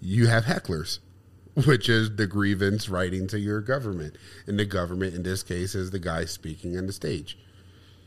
you 0.01 0.27
have 0.29 0.45
hecklers, 0.45 1.01
which 1.67 1.89
is 1.89 2.17
the 2.17 2.27
grievance 2.27 2.89
writing 2.89 3.27
to 3.29 3.39
your 3.39 3.61
government. 3.61 4.17
And 4.47 4.59
the 4.59 4.65
government 4.65 5.15
in 5.15 5.23
this 5.23 5.43
case 5.43 5.75
is 5.75 5.91
the 5.91 5.99
guy 5.99 6.25
speaking 6.27 6.77
on 6.77 6.87
the 6.87 6.93
stage. 6.93 7.39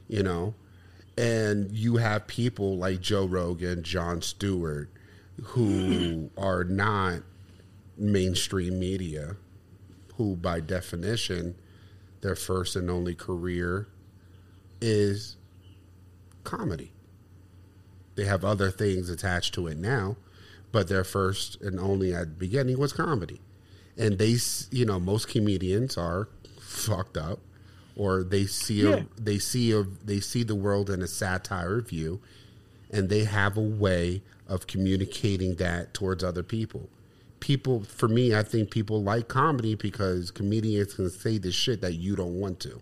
You 0.07 0.23
know? 0.23 0.55
And 1.17 1.71
you 1.71 1.97
have 1.97 2.27
people 2.27 2.77
like 2.77 3.01
Joe 3.01 3.25
Rogan, 3.25 3.83
Jon 3.83 4.21
Stewart, 4.21 4.89
who 5.41 6.29
are 6.37 6.63
not 6.63 7.21
mainstream 7.97 8.79
media, 8.79 9.35
who 10.15 10.35
by 10.35 10.59
definition, 10.59 11.55
their 12.25 12.35
first 12.35 12.75
and 12.75 12.89
only 12.89 13.13
career 13.13 13.87
is 14.81 15.37
comedy. 16.43 16.91
They 18.15 18.25
have 18.25 18.43
other 18.43 18.71
things 18.71 19.11
attached 19.11 19.53
to 19.53 19.67
it 19.67 19.77
now, 19.77 20.17
but 20.71 20.87
their 20.87 21.03
first 21.03 21.61
and 21.61 21.79
only 21.79 22.15
at 22.15 22.21
the 22.21 22.35
beginning 22.35 22.79
was 22.79 22.93
comedy. 22.93 23.41
And 23.95 24.17
they, 24.17 24.37
you 24.71 24.85
know, 24.85 24.99
most 24.99 25.27
comedians 25.27 25.97
are 25.97 26.27
fucked 26.59 27.15
up, 27.15 27.41
or 27.95 28.23
they 28.23 28.47
see 28.47 28.91
a, 28.91 29.05
they 29.21 29.37
see 29.37 29.71
a, 29.71 29.83
they 29.83 30.19
see 30.19 30.41
the 30.41 30.55
world 30.55 30.89
in 30.89 31.03
a 31.03 31.07
satire 31.07 31.79
view, 31.79 32.21
and 32.89 33.07
they 33.07 33.25
have 33.25 33.55
a 33.55 33.61
way 33.61 34.23
of 34.47 34.65
communicating 34.65 35.55
that 35.55 35.93
towards 35.93 36.23
other 36.23 36.43
people. 36.43 36.89
People, 37.39 37.83
for 37.83 38.07
me, 38.07 38.33
I 38.35 38.41
think 38.43 38.71
people 38.71 39.03
like 39.03 39.27
comedy 39.27 39.75
because 39.75 40.31
comedians 40.31 40.93
can 40.95 41.09
say 41.09 41.37
the 41.37 41.51
shit 41.51 41.81
that 41.81 41.93
you 41.93 42.15
don't 42.15 42.39
want 42.39 42.59
to. 42.61 42.81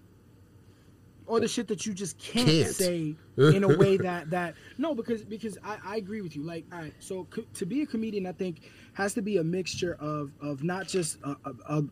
or 1.25 1.39
the 1.39 1.47
shit 1.47 1.67
that 1.69 1.85
you 1.85 1.93
just 1.93 2.17
can't, 2.19 2.47
Can't. 2.47 2.67
say 2.69 3.15
in 3.37 3.63
a 3.63 3.77
way 3.77 3.97
that 4.09 4.29
that 4.29 4.55
no 4.77 4.93
because 4.93 5.23
because 5.23 5.57
I, 5.63 5.77
I 5.83 5.95
agree 5.97 6.21
with 6.21 6.35
you 6.35 6.43
like 6.43 6.65
all 6.71 6.79
right 6.79 6.93
so 6.99 7.23
co- 7.25 7.45
to 7.55 7.65
be 7.65 7.81
a 7.81 7.85
comedian 7.85 8.27
i 8.27 8.31
think 8.33 8.69
has 8.93 9.13
to 9.15 9.21
be 9.21 9.37
a 9.37 9.43
mixture 9.43 9.95
of 9.99 10.31
of 10.41 10.63
not 10.63 10.87
just 10.87 11.17
a, 11.23 11.29
a, 11.45 11.77
a 11.79 11.83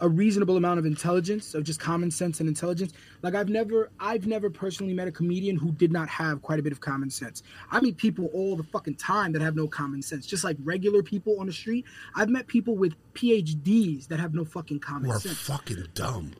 a 0.00 0.08
reasonable 0.08 0.56
amount 0.56 0.78
of 0.78 0.86
intelligence 0.86 1.54
of 1.54 1.64
just 1.64 1.80
common 1.80 2.10
sense 2.10 2.40
and 2.40 2.48
intelligence 2.48 2.92
like 3.22 3.34
i've 3.34 3.48
never 3.48 3.90
i've 3.98 4.26
never 4.26 4.48
personally 4.48 4.94
met 4.94 5.08
a 5.08 5.12
comedian 5.12 5.56
who 5.56 5.72
did 5.72 5.90
not 5.92 6.08
have 6.08 6.40
quite 6.42 6.58
a 6.58 6.62
bit 6.62 6.72
of 6.72 6.80
common 6.80 7.10
sense 7.10 7.42
i 7.70 7.80
meet 7.80 7.96
people 7.96 8.26
all 8.32 8.54
the 8.56 8.62
fucking 8.62 8.94
time 8.94 9.32
that 9.32 9.42
have 9.42 9.56
no 9.56 9.66
common 9.66 10.00
sense 10.00 10.26
just 10.26 10.44
like 10.44 10.56
regular 10.62 11.02
people 11.02 11.38
on 11.40 11.46
the 11.46 11.52
street 11.52 11.84
i've 12.14 12.28
met 12.28 12.46
people 12.46 12.76
with 12.76 12.94
phds 13.14 14.06
that 14.08 14.20
have 14.20 14.34
no 14.34 14.44
fucking 14.44 14.78
common 14.78 15.10
Who 15.10 15.16
are 15.16 15.20
sense 15.20 15.38
fucking 15.40 15.86
dumb. 15.94 16.32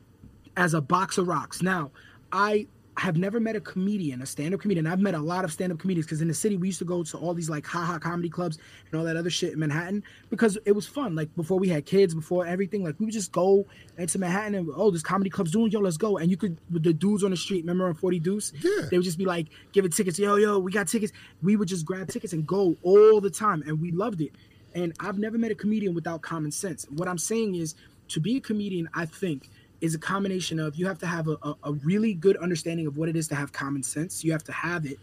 as 0.55 0.73
a 0.73 0.81
box 0.81 1.17
of 1.17 1.27
rocks. 1.27 1.61
Now, 1.61 1.91
I 2.31 2.67
have 2.99 3.17
never 3.17 3.39
met 3.39 3.55
a 3.55 3.61
comedian, 3.61 4.21
a 4.21 4.25
stand-up 4.25 4.59
comedian. 4.59 4.85
I've 4.85 4.99
met 4.99 5.13
a 5.13 5.19
lot 5.19 5.45
of 5.45 5.53
stand-up 5.53 5.79
comedians 5.79 6.05
because 6.05 6.21
in 6.21 6.27
the 6.27 6.33
city 6.33 6.57
we 6.57 6.67
used 6.67 6.79
to 6.79 6.85
go 6.85 7.01
to 7.03 7.17
all 7.17 7.33
these 7.33 7.49
like 7.49 7.65
haha 7.65 7.97
comedy 7.97 8.29
clubs 8.29 8.57
and 8.91 8.99
all 8.99 9.05
that 9.05 9.15
other 9.15 9.29
shit 9.29 9.53
in 9.53 9.59
Manhattan 9.59 10.03
because 10.29 10.57
it 10.65 10.73
was 10.73 10.85
fun. 10.85 11.15
Like 11.15 11.33
before 11.35 11.57
we 11.57 11.69
had 11.69 11.85
kids, 11.85 12.13
before 12.13 12.45
everything, 12.45 12.83
like 12.83 12.99
we 12.99 13.05
would 13.05 13.13
just 13.13 13.31
go 13.31 13.65
into 13.97 14.19
Manhattan 14.19 14.55
and 14.55 14.69
oh, 14.75 14.91
this 14.91 15.01
comedy 15.01 15.29
club's 15.29 15.51
doing, 15.51 15.71
yo, 15.71 15.79
let's 15.79 15.97
go. 15.97 16.17
And 16.17 16.29
you 16.29 16.37
could 16.37 16.57
with 16.71 16.83
the 16.83 16.93
dudes 16.93 17.23
on 17.23 17.31
the 17.31 17.37
street, 17.37 17.61
remember 17.61 17.87
on 17.87 17.93
40 17.93 18.19
Deuce? 18.19 18.51
Yeah. 18.61 18.87
They 18.91 18.97
would 18.97 19.05
just 19.05 19.17
be 19.17 19.25
like 19.25 19.47
giving 19.71 19.91
tickets, 19.91 20.19
yo, 20.19 20.35
yo, 20.35 20.59
we 20.59 20.71
got 20.71 20.87
tickets. 20.87 21.13
We 21.41 21.55
would 21.55 21.69
just 21.69 21.85
grab 21.85 22.09
tickets 22.09 22.33
and 22.33 22.45
go 22.45 22.75
all 22.83 23.21
the 23.21 23.29
time, 23.29 23.63
and 23.65 23.79
we 23.79 23.91
loved 23.91 24.21
it. 24.21 24.33
And 24.75 24.93
I've 24.99 25.17
never 25.17 25.37
met 25.37 25.51
a 25.51 25.55
comedian 25.55 25.95
without 25.95 26.21
common 26.21 26.51
sense. 26.51 26.85
What 26.89 27.07
I'm 27.07 27.17
saying 27.17 27.55
is, 27.55 27.75
to 28.09 28.19
be 28.19 28.37
a 28.37 28.41
comedian, 28.41 28.89
I 28.93 29.05
think 29.05 29.49
is 29.81 29.95
a 29.95 29.99
combination 29.99 30.59
of 30.59 30.75
you 30.75 30.85
have 30.87 30.99
to 30.99 31.07
have 31.07 31.27
a, 31.27 31.37
a, 31.43 31.55
a 31.63 31.73
really 31.73 32.13
good 32.13 32.37
understanding 32.37 32.85
of 32.87 32.97
what 32.97 33.09
it 33.09 33.15
is 33.15 33.27
to 33.29 33.35
have 33.35 33.51
common 33.53 33.83
sense. 33.83 34.23
You 34.23 34.31
have 34.33 34.43
to 34.45 34.51
have 34.51 34.85
it. 34.85 34.99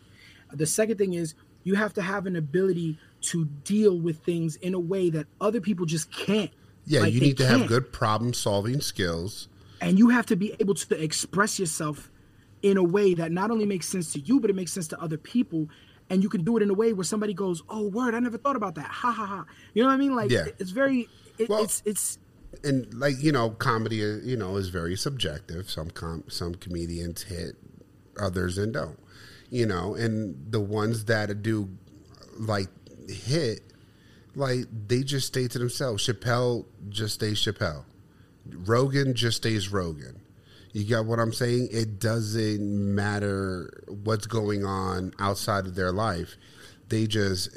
The 0.52 0.66
second 0.66 0.98
thing 0.98 1.14
is 1.14 1.34
you 1.64 1.74
have 1.74 1.92
to 1.94 2.02
have 2.02 2.26
an 2.26 2.36
ability 2.36 2.98
to 3.22 3.44
deal 3.64 3.98
with 3.98 4.18
things 4.24 4.56
in 4.56 4.74
a 4.74 4.78
way 4.80 5.10
that 5.10 5.26
other 5.40 5.60
people 5.60 5.86
just 5.86 6.12
can't. 6.12 6.50
Yeah, 6.84 7.00
Like, 7.00 7.12
you 7.14 7.20
need 7.20 7.36
to 7.38 7.46
have 7.46 7.58
can't. 7.60 7.68
good 7.68 7.92
problem 7.92 8.32
solving 8.34 8.80
skills. 8.80 9.48
and 9.80 9.98
you 9.98 10.08
have 10.10 10.26
to 10.26 10.36
be 10.36 10.54
able 10.60 10.74
to 10.74 11.02
express 11.02 11.58
yourself 11.58 12.10
in 12.62 12.76
a 12.76 12.82
way 12.84 13.12
that 13.14 13.32
not 13.32 13.50
only 13.50 13.66
makes 13.66 13.86
sense 13.88 14.12
to 14.12 14.20
you 14.20 14.40
but 14.40 14.48
it 14.50 14.56
makes 14.56 14.72
sense 14.72 14.88
to 14.88 15.00
other 15.00 15.18
people 15.18 15.68
and 16.08 16.22
you 16.22 16.28
can 16.28 16.42
do 16.44 16.56
it 16.56 16.62
in 16.62 16.70
a 16.70 16.74
way 16.74 16.92
where 16.94 17.04
somebody 17.04 17.34
goes 17.34 17.62
oh 17.68 17.86
word 17.88 18.14
i 18.14 18.18
never 18.18 18.38
thought 18.38 18.56
about 18.56 18.74
that 18.76 18.86
ha 18.86 19.10
ha 19.12 19.26
ha 19.26 19.44
you 19.74 19.82
know 19.82 19.88
what 19.88 19.94
i 19.94 19.96
mean 19.98 20.14
like 20.16 20.30
Yeah. 20.30 20.46
it's 20.58 20.70
very 20.70 21.08
it, 21.38 21.48
it's 21.50 21.82
it's 21.84 22.18
and 22.64 22.92
like 22.94 23.14
you 23.20 23.32
know, 23.32 23.50
comedy 23.50 23.96
you 23.96 24.36
know 24.36 24.56
is 24.56 24.68
very 24.68 24.96
subjective. 24.96 25.70
Some 25.70 25.90
com- 25.90 26.24
some 26.28 26.54
comedians 26.54 27.22
hit, 27.22 27.56
others 28.18 28.58
and 28.58 28.72
don't. 28.72 28.98
You 29.50 29.66
know, 29.66 29.94
and 29.94 30.50
the 30.50 30.60
ones 30.60 31.04
that 31.06 31.42
do 31.42 31.68
like 32.38 32.68
hit, 33.08 33.60
like 34.34 34.66
they 34.88 35.02
just 35.02 35.28
stay 35.28 35.48
to 35.48 35.58
themselves. 35.58 36.06
Chappelle 36.06 36.66
just 36.88 37.14
stays 37.14 37.38
Chappelle. 37.38 37.84
Rogan 38.48 39.14
just 39.14 39.38
stays 39.38 39.70
Rogan. 39.70 40.20
You 40.72 40.84
got 40.84 41.06
what 41.06 41.18
I'm 41.18 41.32
saying? 41.32 41.68
It 41.72 41.98
doesn't 41.98 42.94
matter 42.94 43.82
what's 43.88 44.26
going 44.26 44.64
on 44.64 45.14
outside 45.18 45.66
of 45.66 45.74
their 45.74 45.90
life. 45.90 46.36
They 46.88 47.06
just 47.06 47.50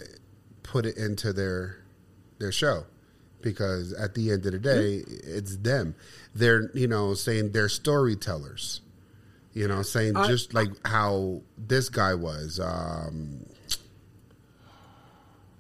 put 0.64 0.86
it 0.86 0.98
into 0.98 1.34
their 1.34 1.84
their 2.40 2.52
show 2.52 2.86
because 3.42 3.94
at 3.94 4.14
the 4.16 4.32
end 4.32 4.46
of 4.46 4.52
the 4.52 4.60
day, 4.60 5.04
it's 5.08 5.58
them. 5.58 5.96
They're 6.36 6.70
you 6.74 6.88
know 6.88 7.14
saying 7.14 7.52
they're 7.52 7.70
storytellers. 7.70 8.82
You 9.54 9.68
know, 9.68 9.82
saying 9.82 10.16
I- 10.16 10.28
just 10.28 10.54
like 10.54 10.70
how 10.88 11.42
this 11.58 11.90
guy 11.90 12.14
was, 12.14 12.60
um, 12.60 13.46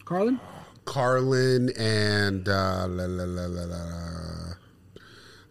carlin 0.05 0.39
Carlin 0.85 1.69
and 1.77 2.47
uh, 2.47 2.85
la, 2.87 3.05
la, 3.05 3.23
la, 3.25 3.45
la, 3.45 3.63
la, 3.63 3.83
la. 3.85 4.53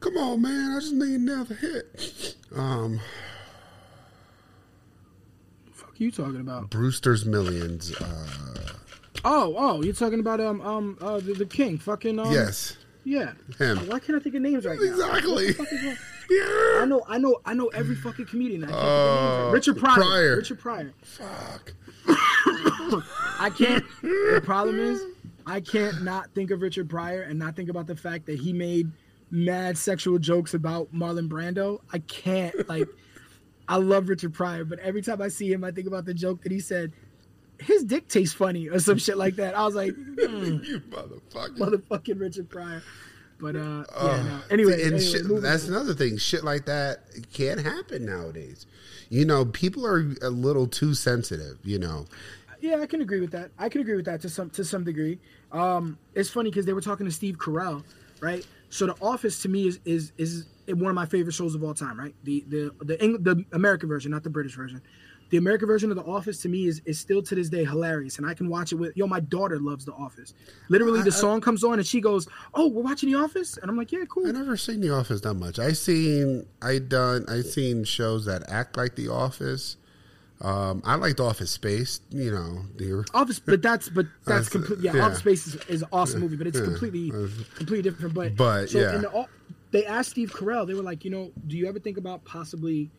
come 0.01 0.17
on, 0.17 0.43
man! 0.43 0.73
I 0.77 0.81
just 0.81 0.93
need 0.95 1.15
another 1.15 1.55
hit. 1.55 2.35
Um, 2.55 3.01
fuck 5.73 5.93
you 5.99 6.11
talking 6.11 6.41
about 6.41 6.71
Brewster's 6.71 7.25
Millions. 7.25 7.95
Uh, 7.95 8.73
oh 9.29 9.55
oh 9.57 9.83
you're 9.83 9.93
talking 9.95 10.21
about 10.21 10.41
um 10.41 10.61
um 10.63 10.99
uh 11.01 11.19
the, 11.21 11.35
the 11.35 11.47
king 11.47 11.79
fucking 11.79 12.19
um 12.19 12.33
Yes. 12.33 12.77
Yeah. 13.05 13.33
Him. 13.59 13.79
Why 13.89 14.01
can't 14.01 14.19
I 14.19 14.23
think 14.23 14.35
of 14.35 14.43
names 14.43 14.67
right 14.67 14.79
now? 14.79 14.85
Exactly. 14.85 15.53
Fuck 15.55 15.73
is 15.73 15.83
wrong? 15.85 15.97
I 16.83 16.85
know, 16.87 17.03
I 17.09 17.17
know, 17.17 17.41
I 17.47 17.55
know 17.55 17.69
every 17.69 17.95
fucking 17.95 18.27
comedian. 18.27 18.65
I 18.65 18.67
can't 18.67 18.79
think 18.79 18.85
of 18.87 18.91
names 18.91 19.41
right- 19.41 19.49
Uh, 19.49 19.53
Richard 19.53 19.79
Pryor. 19.79 19.95
Pryor. 19.97 20.37
Richard 20.37 20.59
Pryor. 20.61 20.93
Fuck. 21.03 21.73
I 23.41 23.51
can't. 23.57 23.85
the 24.03 24.43
problem 24.45 24.79
is, 24.79 25.03
I 25.47 25.61
can't 25.61 26.03
not 26.03 26.31
think 26.35 26.51
of 26.51 26.61
Richard 26.61 26.91
Pryor 26.91 27.23
and 27.23 27.39
not 27.39 27.57
think 27.57 27.71
about 27.71 27.87
the 27.87 27.97
fact 27.97 28.27
that 28.27 28.39
he 28.39 28.53
made 28.53 28.91
mad 29.31 29.79
sexual 29.79 30.19
jokes 30.19 30.53
about 30.53 30.93
Marlon 30.93 31.29
Brando. 31.29 31.81
I 31.93 32.01
can't. 32.01 32.69
Like, 32.69 32.89
I 33.69 33.77
love 33.77 34.09
Richard 34.11 34.35
Pryor, 34.35 34.65
but 34.67 34.79
every 34.81 35.01
time 35.01 35.23
I 35.23 35.29
see 35.29 35.51
him, 35.51 35.65
I 35.65 35.71
think 35.71 35.87
about 35.87 36.05
the 36.05 36.15
joke 36.15 36.43
that 36.43 36.53
he 36.53 36.61
said. 36.61 36.93
His 37.61 37.83
dick 37.85 38.09
tastes 38.09 38.35
funny 38.35 38.69
or 38.69 38.79
some 38.79 38.99
shit 38.99 39.17
like 39.17 39.37
that. 39.37 39.57
I 39.57 39.65
was 39.65 39.75
like, 39.75 39.95
hmm, 39.95 40.15
you 40.65 40.81
motherfucker. 40.91 41.59
motherfucking 41.59 42.21
Richard 42.21 42.49
Pryor. 42.49 42.83
But 43.41 43.55
uh, 43.57 43.59
yeah, 43.59 43.85
Uh, 43.97 44.23
no. 44.23 44.41
Anyway, 44.51 44.73
and 44.75 44.83
anyway, 44.95 45.01
shit, 45.01 45.23
that's 45.43 45.67
on. 45.69 45.75
another 45.75 45.95
thing. 45.95 46.17
Shit 46.19 46.43
like 46.45 46.67
that 46.67 47.01
can't 47.33 47.61
happen 47.61 48.05
nowadays. 48.05 48.67
You 49.11 49.25
know, 49.25 49.45
people 49.45 49.87
are 49.87 50.13
a 50.23 50.31
little 50.31 50.67
too 50.67 50.95
sensitive. 50.95 51.59
You 51.63 51.79
know, 51.79 52.07
Yeah, 52.61 52.81
I 52.81 52.87
can 52.87 53.01
agree 53.01 53.21
with 53.21 53.31
that. 53.33 53.51
I 53.59 53.69
can 53.69 53.81
agree 53.81 53.95
with 53.97 54.07
that 54.07 54.21
to 54.23 54.29
some 54.29 54.51
to 54.51 54.65
some 54.65 54.83
degree. 54.85 55.19
Um, 55.53 55.99
it's 56.15 56.29
funny 56.31 56.51
because 56.51 56.67
they 56.67 56.73
were 56.73 56.81
talking 56.81 57.07
to 57.07 57.13
Steve 57.13 57.39
Carell, 57.39 57.85
right? 58.21 58.45
So 58.71 58.87
The 58.87 58.95
Office 59.01 59.41
to 59.43 59.49
me 59.49 59.67
is 59.69 59.79
is 59.85 60.13
is 60.19 60.47
one 60.69 60.91
of 60.91 60.95
my 60.97 61.07
favorite 61.07 61.33
shows 61.33 61.55
of 61.55 61.63
all 61.65 61.75
time, 61.75 61.99
right? 61.99 62.15
The 62.25 62.45
the 62.49 62.73
the 62.83 63.01
Eng- 63.01 63.23
the 63.23 63.45
American 63.53 63.89
version, 63.89 64.11
not 64.11 64.25
the 64.25 64.31
British 64.31 64.55
version. 64.57 64.83
The 65.31 65.37
American 65.37 65.67
version 65.69 65.91
of 65.91 65.97
The 65.97 66.05
Office 66.05 66.41
to 66.43 66.49
me 66.49 66.67
is 66.67 66.81
is 66.87 66.99
still 66.99 67.23
to 67.23 67.35
this 67.35 67.49
day 67.49 67.65
hilarious, 67.65 68.17
and 68.19 68.27
I 68.27 68.33
can 68.35 68.49
watch 68.49 68.73
it 68.73 68.77
with 68.77 68.97
yo. 68.97 69.07
My 69.07 69.21
daughter 69.21 69.59
loves 69.61 69.85
The 69.85 69.93
Office. 69.93 70.33
Literally, 70.69 71.01
I- 71.01 71.05
the 71.05 71.09
I- 71.11 71.21
song 71.21 71.41
comes 71.41 71.63
on 71.65 71.75
and 71.79 71.87
she 71.87 72.01
goes, 72.01 72.27
"Oh, 72.55 72.69
we're 72.69 72.83
watching 72.83 73.11
The 73.13 73.19
Office," 73.19 73.59
and 73.59 73.71
I'm 73.71 73.77
like, 73.77 73.93
"Yeah, 73.93 74.05
cool." 74.09 74.27
I 74.27 74.31
never 74.33 74.57
seen 74.57 74.81
The 74.81 74.91
Office 74.91 75.21
that 75.23 75.35
much. 75.35 75.59
I 75.59 75.73
seen 75.73 76.47
I 76.63 76.79
done 76.79 77.25
I 77.29 77.43
seen 77.43 77.85
shows 77.85 78.25
that 78.25 78.43
act 78.49 78.77
like 78.77 78.95
The 78.97 79.09
Office. 79.09 79.77
Um, 80.41 80.83
I 80.85 80.95
liked 80.95 81.19
Office 81.21 81.51
Space. 81.51 82.01
You 82.11 82.31
know, 82.31 82.63
the 82.77 83.05
Office, 83.13 83.39
but 83.41 83.61
that's 83.61 83.89
but 83.89 84.07
that's 84.25 84.49
complete. 84.49 84.79
Yeah, 84.81 84.95
yeah. 84.95 85.05
Office 85.07 85.19
Space 85.19 85.47
is, 85.49 85.55
is 85.69 85.83
an 85.83 85.89
awesome 85.93 86.21
movie, 86.21 86.37
but 86.37 86.47
it's 86.47 86.59
yeah. 86.59 86.65
completely 86.65 87.11
Uh, 87.11 87.27
completely 87.57 87.83
different. 87.83 88.15
But 88.15 88.37
But, 88.37 88.71
so 88.71 88.79
yeah. 88.79 88.99
the, 88.99 89.27
they 89.73 89.85
asked 89.85 90.11
Steve 90.11 90.33
Carell. 90.33 90.67
They 90.67 90.75
were 90.75 90.83
like, 90.83 91.05
you 91.05 91.11
know, 91.11 91.33
do 91.49 91.57
you 91.59 91.67
ever 91.67 91.79
think 91.81 91.99
about 91.99 92.25
possibly 92.25 92.91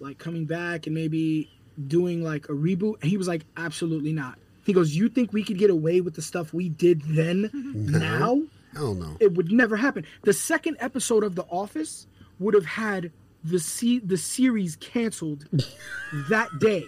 like 0.00 0.18
coming 0.18 0.46
back 0.46 0.86
and 0.86 0.94
maybe 0.94 1.50
doing 1.88 2.22
like 2.22 2.48
a 2.48 2.52
reboot? 2.52 3.00
And 3.02 3.10
he 3.10 3.16
was 3.16 3.28
like, 3.28 3.44
absolutely 3.56 4.12
not. 4.12 4.38
He 4.64 4.72
goes, 4.72 4.94
you 4.94 5.08
think 5.08 5.32
we 5.32 5.42
could 5.42 5.58
get 5.58 5.70
away 5.70 6.00
with 6.00 6.14
the 6.14 6.22
stuff 6.22 6.52
we 6.52 6.68
did 6.68 7.02
then 7.02 7.50
now? 7.74 8.42
Hell 8.74 8.94
no. 8.94 9.16
It 9.20 9.34
would 9.34 9.50
never 9.50 9.76
happen. 9.76 10.04
The 10.22 10.32
second 10.32 10.76
episode 10.80 11.24
of 11.24 11.34
The 11.34 11.44
Office 11.44 12.06
would 12.38 12.54
have 12.54 12.66
had 12.66 13.10
the 13.42 13.58
se- 13.58 14.02
the 14.04 14.16
series 14.18 14.76
canceled 14.76 15.46
that 16.28 16.48
day. 16.60 16.84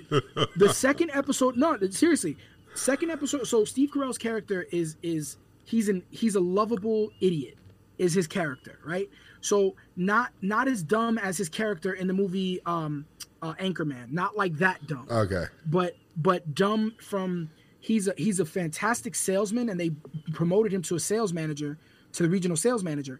The 0.56 0.72
second 0.72 1.10
episode, 1.12 1.56
no, 1.56 1.78
seriously, 1.90 2.36
second 2.74 3.10
episode. 3.10 3.46
So 3.46 3.64
Steve 3.64 3.90
Carell's 3.90 4.18
character 4.18 4.66
is 4.70 4.96
is 5.02 5.38
he's 5.64 5.88
an 5.88 6.02
he's 6.10 6.34
a 6.34 6.40
lovable 6.40 7.10
idiot, 7.20 7.56
is 7.98 8.12
his 8.14 8.26
character, 8.26 8.78
right? 8.84 9.08
So 9.40 9.74
not 9.96 10.32
not 10.42 10.68
as 10.68 10.82
dumb 10.82 11.18
as 11.18 11.38
his 11.38 11.48
character 11.48 11.94
in 11.94 12.06
the 12.06 12.14
movie 12.14 12.60
um, 12.66 13.06
uh, 13.42 13.54
Anchorman, 13.54 14.10
not 14.12 14.36
like 14.36 14.54
that 14.58 14.86
dumb. 14.86 15.06
Okay. 15.10 15.44
but 15.66 15.94
but 16.16 16.54
dumb 16.54 16.94
from 17.00 17.50
he's 17.80 18.06
a 18.08 18.14
he's 18.16 18.38
a 18.40 18.44
fantastic 18.46 19.14
salesman 19.14 19.68
and 19.68 19.78
they 19.80 19.90
promoted 20.32 20.72
him 20.72 20.82
to 20.82 20.94
a 20.94 21.00
sales 21.00 21.32
manager 21.32 21.76
to 22.12 22.22
the 22.22 22.28
regional 22.30 22.56
sales 22.56 22.82
manager. 22.84 23.18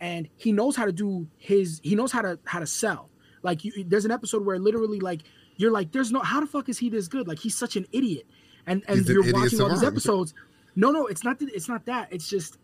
And 0.00 0.28
he 0.36 0.50
knows 0.52 0.76
how 0.76 0.86
to 0.86 0.92
do 0.92 1.26
his 1.38 1.80
he 1.84 1.94
knows 1.94 2.10
how 2.10 2.22
to 2.22 2.38
how 2.44 2.58
to 2.58 2.66
sell. 2.66 3.10
Like 3.42 3.64
you, 3.64 3.84
there's 3.86 4.04
an 4.04 4.10
episode 4.10 4.44
where 4.44 4.58
literally 4.58 4.98
like 5.00 5.20
you're 5.56 5.70
like 5.70 5.92
there's 5.92 6.10
no 6.10 6.20
how 6.20 6.40
the 6.40 6.46
fuck 6.46 6.68
is 6.68 6.78
he 6.78 6.88
this 6.90 7.06
good? 7.08 7.28
Like 7.28 7.38
he's 7.38 7.56
such 7.56 7.76
an 7.76 7.86
idiot. 7.92 8.26
And 8.66 8.82
and 8.88 8.98
He's 8.98 9.08
you're 9.08 9.32
watching 9.32 9.60
all 9.60 9.68
these 9.68 9.82
episodes. 9.84 10.34
No 10.74 10.90
no 10.90 11.06
it's 11.06 11.22
not 11.24 11.38
that 11.38 11.50
it's 11.54 11.68
not 11.68 11.84
that. 11.86 12.08
It's 12.10 12.28
just 12.28 12.58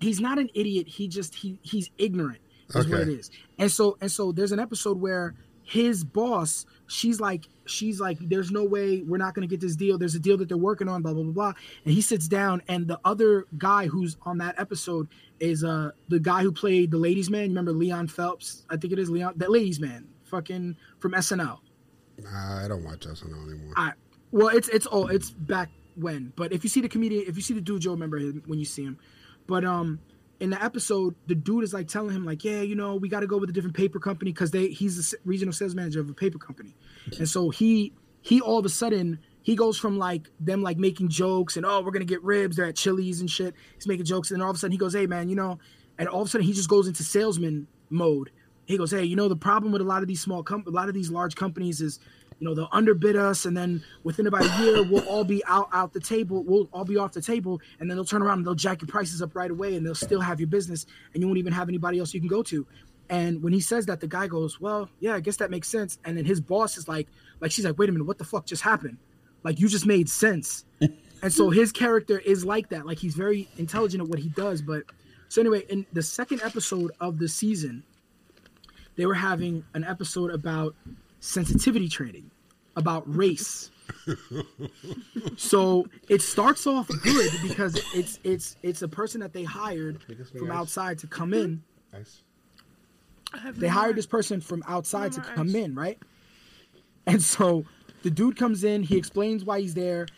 he's 0.00 0.20
not 0.20 0.38
an 0.38 0.50
idiot. 0.54 0.88
He 0.88 1.08
just 1.08 1.34
he 1.36 1.58
he's 1.62 1.90
ignorant 1.98 2.40
is 2.70 2.74
what 2.88 3.00
it 3.00 3.02
Okay. 3.04 3.12
is. 3.12 3.30
And 3.58 3.70
so 3.70 3.96
and 4.00 4.10
so 4.10 4.32
there's 4.32 4.52
an 4.52 4.58
episode 4.60 5.00
where 5.00 5.34
his 5.66 6.02
boss 6.04 6.64
she's 6.86 7.20
like 7.20 7.48
she's 7.66 8.00
like 8.00 8.16
there's 8.20 8.50
no 8.50 8.64
way 8.64 9.02
we're 9.02 9.18
not 9.18 9.34
going 9.34 9.46
to 9.46 9.52
get 9.52 9.60
this 9.60 9.76
deal 9.76 9.98
there's 9.98 10.14
a 10.14 10.18
deal 10.18 10.36
that 10.36 10.48
they're 10.48 10.56
working 10.56 10.88
on 10.88 11.02
blah 11.02 11.12
blah 11.12 11.22
blah 11.22 11.32
blah 11.32 11.52
and 11.84 11.92
he 11.92 12.00
sits 12.00 12.28
down 12.28 12.62
and 12.68 12.86
the 12.86 12.98
other 13.04 13.46
guy 13.58 13.86
who's 13.86 14.16
on 14.22 14.38
that 14.38 14.58
episode 14.58 15.08
is 15.40 15.64
uh 15.64 15.90
the 16.08 16.18
guy 16.18 16.42
who 16.42 16.50
played 16.50 16.90
the 16.90 16.96
ladies 16.96 17.28
man 17.28 17.42
you 17.42 17.48
remember 17.48 17.72
leon 17.72 18.06
phelps 18.06 18.64
i 18.70 18.76
think 18.76 18.92
it 18.92 18.98
is 18.98 19.10
leon 19.10 19.32
that 19.36 19.50
ladies 19.50 19.80
man 19.80 20.06
fucking 20.24 20.76
from 20.98 21.12
snl 21.12 21.58
Nah, 22.22 22.64
I 22.64 22.68
don't 22.68 22.84
watch 22.84 23.00
SNL 23.00 23.48
anymore. 23.48 23.74
I 23.76 23.92
well, 24.32 24.48
it's 24.48 24.68
it's 24.68 24.86
oh, 24.90 25.06
it's 25.06 25.30
back 25.30 25.70
when. 25.96 26.32
But 26.36 26.52
if 26.52 26.64
you 26.64 26.70
see 26.70 26.80
the 26.80 26.88
comedian, 26.88 27.24
if 27.26 27.36
you 27.36 27.42
see 27.42 27.54
the 27.54 27.60
dude, 27.60 27.84
you'll 27.84 27.94
remember 27.94 28.18
him 28.18 28.42
when 28.46 28.58
you 28.58 28.64
see 28.64 28.84
him. 28.84 28.98
But 29.46 29.64
um, 29.64 30.00
in 30.40 30.50
the 30.50 30.62
episode, 30.62 31.14
the 31.26 31.34
dude 31.34 31.64
is 31.64 31.72
like 31.72 31.88
telling 31.88 32.14
him 32.14 32.24
like, 32.24 32.44
yeah, 32.44 32.60
you 32.60 32.74
know, 32.74 32.96
we 32.96 33.08
got 33.08 33.20
to 33.20 33.26
go 33.26 33.38
with 33.38 33.48
a 33.48 33.52
different 33.52 33.76
paper 33.76 33.98
company 33.98 34.32
because 34.32 34.50
they 34.50 34.68
he's 34.68 35.10
the 35.10 35.16
regional 35.24 35.52
sales 35.52 35.74
manager 35.74 36.00
of 36.00 36.10
a 36.10 36.14
paper 36.14 36.38
company, 36.38 36.74
and 37.18 37.28
so 37.28 37.50
he 37.50 37.92
he 38.22 38.40
all 38.40 38.58
of 38.58 38.64
a 38.64 38.68
sudden 38.68 39.18
he 39.42 39.54
goes 39.54 39.78
from 39.78 39.98
like 39.98 40.28
them 40.40 40.60
like 40.60 40.76
making 40.76 41.08
jokes 41.08 41.56
and 41.56 41.64
oh 41.64 41.80
we're 41.80 41.92
gonna 41.92 42.04
get 42.04 42.20
ribs 42.24 42.56
they're 42.56 42.66
at 42.66 42.74
Chili's 42.74 43.20
and 43.20 43.30
shit. 43.30 43.54
He's 43.76 43.86
making 43.86 44.04
jokes 44.04 44.30
and 44.30 44.40
then 44.40 44.44
all 44.44 44.50
of 44.50 44.56
a 44.56 44.58
sudden 44.58 44.72
he 44.72 44.78
goes, 44.78 44.94
hey 44.94 45.06
man, 45.06 45.28
you 45.28 45.36
know, 45.36 45.60
and 45.98 46.08
all 46.08 46.22
of 46.22 46.26
a 46.26 46.30
sudden 46.30 46.46
he 46.46 46.52
just 46.52 46.68
goes 46.68 46.88
into 46.88 47.04
salesman 47.04 47.68
mode. 47.88 48.30
He 48.64 48.76
goes, 48.76 48.90
hey, 48.90 49.04
you 49.04 49.14
know, 49.14 49.28
the 49.28 49.36
problem 49.36 49.70
with 49.70 49.80
a 49.80 49.84
lot 49.84 50.02
of 50.02 50.08
these 50.08 50.20
small 50.20 50.42
com- 50.42 50.64
a 50.66 50.70
lot 50.70 50.88
of 50.88 50.94
these 50.94 51.10
large 51.10 51.36
companies 51.36 51.80
is 51.80 52.00
you 52.38 52.46
know 52.46 52.54
they'll 52.54 52.68
underbid 52.72 53.16
us 53.16 53.46
and 53.46 53.56
then 53.56 53.82
within 54.04 54.26
about 54.26 54.42
a 54.42 54.62
year 54.62 54.82
we'll 54.82 55.06
all 55.08 55.24
be 55.24 55.42
out 55.46 55.68
out 55.72 55.92
the 55.92 56.00
table 56.00 56.42
we'll 56.44 56.68
all 56.72 56.84
be 56.84 56.96
off 56.96 57.12
the 57.12 57.20
table 57.20 57.60
and 57.80 57.90
then 57.90 57.96
they'll 57.96 58.04
turn 58.04 58.22
around 58.22 58.38
and 58.38 58.46
they'll 58.46 58.54
jack 58.54 58.82
your 58.82 58.88
prices 58.88 59.22
up 59.22 59.34
right 59.34 59.50
away 59.50 59.74
and 59.76 59.86
they'll 59.86 59.94
still 59.94 60.20
have 60.20 60.40
your 60.40 60.46
business 60.48 60.86
and 61.14 61.22
you 61.22 61.26
won't 61.26 61.38
even 61.38 61.52
have 61.52 61.68
anybody 61.68 61.98
else 61.98 62.12
you 62.12 62.20
can 62.20 62.28
go 62.28 62.42
to. 62.42 62.66
And 63.08 63.42
when 63.42 63.52
he 63.52 63.60
says 63.60 63.86
that 63.86 64.00
the 64.00 64.08
guy 64.08 64.26
goes 64.26 64.60
well 64.60 64.90
yeah 65.00 65.14
i 65.14 65.20
guess 65.20 65.36
that 65.36 65.50
makes 65.50 65.68
sense. 65.68 65.98
And 66.04 66.16
then 66.16 66.24
his 66.24 66.40
boss 66.40 66.76
is 66.76 66.88
like 66.88 67.08
like 67.40 67.50
she's 67.52 67.64
like 67.64 67.78
wait 67.78 67.88
a 67.88 67.92
minute 67.92 68.04
what 68.04 68.18
the 68.18 68.24
fuck 68.24 68.46
just 68.46 68.62
happened? 68.62 68.98
Like 69.42 69.60
you 69.60 69.68
just 69.68 69.86
made 69.86 70.08
sense. 70.08 70.64
And 71.22 71.32
so 71.32 71.48
his 71.48 71.72
character 71.72 72.18
is 72.18 72.44
like 72.44 72.68
that 72.68 72.86
like 72.86 72.98
he's 72.98 73.14
very 73.14 73.48
intelligent 73.56 74.02
at 74.02 74.08
what 74.08 74.18
he 74.18 74.28
does 74.28 74.60
but 74.60 74.82
so 75.28 75.40
anyway 75.40 75.64
in 75.70 75.86
the 75.94 76.02
second 76.02 76.42
episode 76.42 76.92
of 77.00 77.18
the 77.18 77.26
season 77.26 77.82
they 78.96 79.06
were 79.06 79.14
having 79.14 79.64
an 79.72 79.82
episode 79.82 80.30
about 80.30 80.74
sensitivity 81.20 81.88
training 81.88 82.30
about 82.76 83.02
race. 83.06 83.70
So 85.36 85.86
it 86.08 86.22
starts 86.22 86.66
off 86.66 86.88
good 86.88 87.30
because 87.42 87.80
it's 87.94 88.18
it's 88.24 88.56
it's 88.62 88.82
a 88.82 88.88
person 88.88 89.20
that 89.20 89.32
they 89.32 89.44
hired 89.44 90.02
from 90.38 90.50
outside 90.50 90.98
to 91.00 91.06
come 91.06 91.32
in. 91.34 91.62
Ice. 91.94 92.22
they 93.52 93.68
hired 93.68 93.96
this 93.96 94.06
person 94.06 94.40
from 94.40 94.62
outside 94.68 95.12
to 95.12 95.20
come 95.20 95.54
in 95.54 95.74
right? 95.74 95.98
And 97.06 97.22
so 97.22 97.64
the 98.02 98.10
dude 98.10 98.36
comes 98.36 98.64
in 98.64 98.82
he 98.82 98.96
explains 98.96 99.44
why 99.44 99.60
he's 99.60 99.74
there 99.74 100.06
I- 100.10 100.14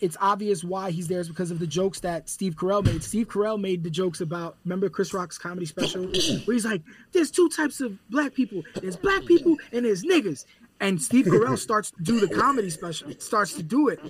it's 0.00 0.16
obvious 0.20 0.64
why 0.64 0.90
he's 0.90 1.08
there 1.08 1.20
is 1.20 1.28
because 1.28 1.50
of 1.50 1.58
the 1.58 1.66
jokes 1.66 2.00
that 2.00 2.28
Steve 2.28 2.56
Carell 2.56 2.84
made. 2.84 3.02
Steve 3.02 3.28
Carell 3.28 3.60
made 3.60 3.84
the 3.84 3.90
jokes 3.90 4.20
about 4.20 4.56
remember 4.64 4.88
Chris 4.88 5.14
Rock's 5.14 5.38
comedy 5.38 5.66
special 5.66 6.06
where 6.06 6.12
he's 6.12 6.64
like, 6.64 6.82
"There's 7.12 7.30
two 7.30 7.48
types 7.48 7.80
of 7.80 7.98
black 8.10 8.34
people. 8.34 8.62
There's 8.80 8.96
black 8.96 9.24
people 9.24 9.56
and 9.72 9.84
there's 9.84 10.02
niggas." 10.02 10.44
And 10.80 11.00
Steve 11.00 11.26
Carell 11.26 11.58
starts 11.58 11.90
to 11.92 12.02
do 12.02 12.20
the 12.20 12.28
comedy 12.34 12.70
special. 12.70 13.10
Starts 13.18 13.54
to 13.54 13.62
do 13.62 13.88
it. 13.88 14.00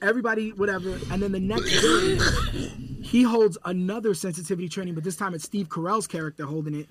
Everybody, 0.00 0.52
whatever. 0.52 0.98
And 1.10 1.22
then 1.22 1.32
the 1.32 1.40
next 1.40 1.82
day, 1.82 2.18
he 3.02 3.22
holds 3.22 3.58
another 3.66 4.14
sensitivity 4.14 4.68
training, 4.68 4.94
but 4.94 5.04
this 5.04 5.16
time 5.16 5.34
it's 5.34 5.44
Steve 5.44 5.68
Carell's 5.68 6.06
character 6.06 6.46
holding 6.46 6.74
it. 6.74 6.88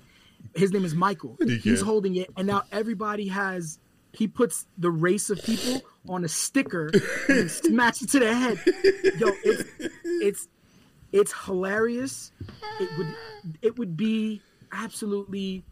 His 0.54 0.72
name 0.72 0.84
is 0.84 0.94
Michael. 0.94 1.36
He's 1.62 1.80
holding 1.80 2.16
it, 2.16 2.30
and 2.36 2.46
now 2.46 2.62
everybody 2.70 3.26
has. 3.28 3.78
He 4.14 4.28
puts 4.28 4.66
the 4.78 4.90
race 4.90 5.30
of 5.30 5.42
people 5.42 5.82
on 6.08 6.24
a 6.24 6.28
sticker 6.28 6.90
and 7.28 7.50
smacks 7.50 8.02
it 8.02 8.10
to 8.10 8.20
the 8.20 8.34
head. 8.34 8.60
Yo, 9.18 9.28
it's 9.44 9.64
it's 10.04 10.48
it's 11.12 11.32
hilarious. 11.44 12.32
It 12.80 12.98
would 12.98 13.14
it 13.62 13.78
would 13.78 13.96
be 13.96 14.40
absolutely 14.72 15.64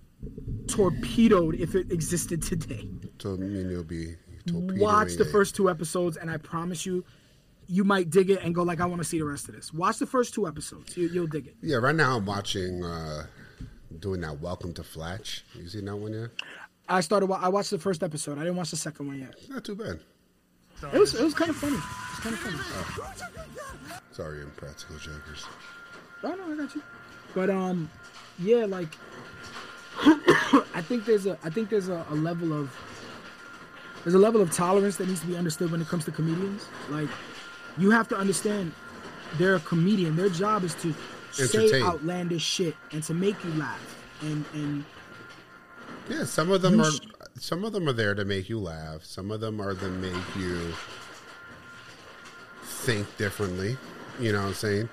torpedoed 0.66 1.54
if 1.56 1.74
it 1.74 1.90
existed 1.92 2.42
today. 2.42 2.88
So 3.20 3.36
me 3.36 3.60
and 3.60 3.70
you'll 3.70 3.84
be 3.84 4.16
Watch 4.52 5.14
the 5.14 5.24
first 5.24 5.54
two 5.54 5.70
episodes, 5.70 6.16
and 6.16 6.28
I 6.28 6.36
promise 6.36 6.84
you, 6.84 7.04
you 7.68 7.84
might 7.84 8.10
dig 8.10 8.28
it 8.28 8.40
and 8.42 8.52
go 8.52 8.64
like, 8.64 8.80
"I 8.80 8.86
want 8.86 9.00
to 9.00 9.04
see 9.04 9.18
the 9.18 9.24
rest 9.24 9.48
of 9.48 9.54
this." 9.54 9.72
Watch 9.72 9.98
the 9.98 10.06
first 10.06 10.34
two 10.34 10.48
episodes. 10.48 10.96
You, 10.96 11.08
you'll 11.08 11.28
dig 11.28 11.46
it. 11.46 11.54
Yeah, 11.62 11.76
right 11.76 11.94
now 11.94 12.16
I'm 12.16 12.26
watching, 12.26 12.84
uh 12.84 13.26
doing 14.00 14.20
that 14.22 14.40
Welcome 14.40 14.72
to 14.74 14.82
Flatch. 14.82 15.44
You 15.54 15.68
seen 15.68 15.84
that 15.84 15.96
one 15.96 16.12
yet? 16.12 16.30
I 16.88 17.00
started. 17.00 17.30
I 17.32 17.48
watched 17.48 17.70
the 17.70 17.78
first 17.78 18.02
episode. 18.02 18.38
I 18.38 18.42
didn't 18.42 18.56
watch 18.56 18.70
the 18.70 18.76
second 18.76 19.06
one 19.06 19.18
yet. 19.18 19.34
Not 19.48 19.64
too 19.64 19.74
bad. 19.74 20.00
It 20.92 20.98
was. 20.98 21.14
It 21.14 21.22
was 21.22 21.34
kind 21.34 21.50
of 21.50 21.56
funny. 21.56 21.76
It 21.76 21.80
was 21.80 22.20
kind 22.20 22.34
of 22.34 22.40
funny. 22.40 24.00
Sorry, 24.12 24.42
impractical 24.42 24.96
jokers. 24.96 25.46
Oh 26.22 26.34
no, 26.34 26.52
I 26.52 26.56
got 26.56 26.74
you. 26.74 26.82
But 27.34 27.50
um, 27.50 27.90
yeah, 28.38 28.64
like 28.66 28.88
I 30.00 30.82
think 30.82 31.04
there's 31.04 31.26
a 31.26 31.38
I 31.44 31.50
think 31.50 31.70
there's 31.70 31.88
a, 31.88 32.04
a 32.10 32.14
level 32.14 32.52
of 32.52 32.76
there's 34.04 34.14
a 34.14 34.18
level 34.18 34.40
of 34.40 34.50
tolerance 34.50 34.96
that 34.96 35.08
needs 35.08 35.20
to 35.20 35.26
be 35.26 35.36
understood 35.36 35.70
when 35.70 35.80
it 35.80 35.88
comes 35.88 36.04
to 36.06 36.10
comedians. 36.10 36.66
Like 36.90 37.08
you 37.78 37.90
have 37.90 38.08
to 38.08 38.16
understand 38.16 38.72
they're 39.38 39.54
a 39.54 39.60
comedian. 39.60 40.16
Their 40.16 40.28
job 40.28 40.64
is 40.64 40.74
to 40.76 40.92
say 41.32 41.58
Entertain. 41.58 41.82
outlandish 41.84 42.42
shit 42.42 42.76
and 42.90 43.02
to 43.04 43.14
make 43.14 43.42
you 43.44 43.52
laugh. 43.54 43.80
And 44.22 44.44
and 44.52 44.84
Yeah, 46.08 46.24
some 46.24 46.50
of 46.50 46.62
them 46.62 46.80
are 46.80 46.90
sh- 46.90 47.00
some 47.38 47.64
of 47.64 47.72
them 47.72 47.88
are 47.88 47.92
there 47.92 48.14
to 48.14 48.24
make 48.24 48.48
you 48.48 48.58
laugh. 48.58 49.04
Some 49.04 49.30
of 49.30 49.40
them 49.40 49.60
are 49.60 49.74
to 49.74 49.88
make 49.88 50.36
you 50.36 50.72
think 52.64 53.16
differently. 53.16 53.76
You 54.20 54.32
know 54.32 54.40
what 54.42 54.48
I'm 54.48 54.54
saying? 54.54 54.88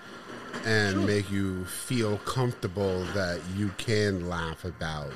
And 0.66 1.05
make 1.05 1.30
you 1.32 1.66
feel 1.66 2.18
comfortable 2.20 3.03
that 3.14 3.39
you 3.55 3.70
can 3.78 4.30
laugh 4.30 4.66
about 4.66 5.12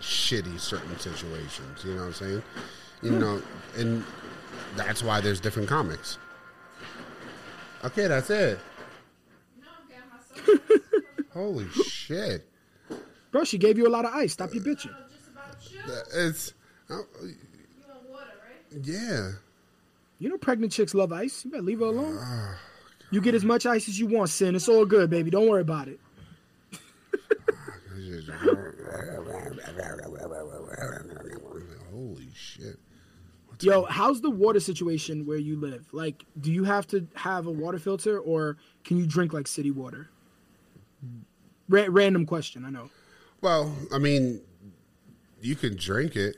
shitty 0.00 0.58
certain 0.60 0.98
situations. 0.98 1.84
You 1.84 1.92
know 1.94 2.00
what 2.02 2.06
I'm 2.08 2.12
saying? 2.14 2.42
You 3.02 3.12
Yeah. 3.12 3.18
know, 3.18 3.42
and 3.76 4.04
that's 4.76 5.02
why 5.02 5.20
there's 5.20 5.40
different 5.40 5.68
comics. 5.68 6.18
Okay, 7.84 8.06
that's 8.08 8.30
it. 8.30 8.58
Holy 11.32 11.68
shit. 11.70 12.47
Bro, 13.38 13.44
she 13.44 13.56
gave 13.58 13.78
you 13.78 13.86
a 13.86 13.88
lot 13.88 14.04
of 14.04 14.12
ice. 14.12 14.32
Stop 14.32 14.52
your 14.52 14.64
bitching. 14.64 14.94
It's 16.14 16.52
uh, 16.90 16.96
yeah. 18.82 19.30
You 20.18 20.28
know 20.28 20.38
pregnant 20.38 20.72
chicks 20.72 20.92
love 20.92 21.12
ice. 21.12 21.44
You 21.44 21.52
better 21.52 21.62
leave 21.62 21.78
her 21.78 21.86
alone. 21.86 22.18
You 23.12 23.20
get 23.20 23.34
as 23.34 23.44
much 23.44 23.64
ice 23.64 23.88
as 23.88 23.98
you 23.98 24.06
want, 24.06 24.30
Sin. 24.30 24.56
It's 24.56 24.68
all 24.68 24.84
good, 24.84 25.08
baby. 25.08 25.30
Don't 25.30 25.48
worry 25.48 25.60
about 25.62 25.86
it. 25.88 26.00
Holy 31.92 32.28
shit. 32.34 32.76
Yo, 33.60 33.84
how's 33.84 34.20
the 34.20 34.30
water 34.30 34.60
situation 34.60 35.26
where 35.26 35.38
you 35.38 35.56
live? 35.56 35.86
Like, 35.92 36.24
do 36.40 36.52
you 36.52 36.64
have 36.64 36.86
to 36.88 37.06
have 37.14 37.46
a 37.46 37.50
water 37.50 37.78
filter 37.78 38.18
or 38.18 38.56
can 38.84 38.98
you 38.98 39.06
drink 39.06 39.32
like 39.32 39.46
city 39.48 39.70
water? 39.70 40.10
Ra- 41.68 41.86
random 41.88 42.24
question, 42.26 42.64
I 42.64 42.70
know. 42.70 42.90
Well, 43.40 43.74
I 43.92 43.98
mean, 43.98 44.40
you 45.40 45.54
can 45.54 45.76
drink 45.76 46.16
it. 46.16 46.36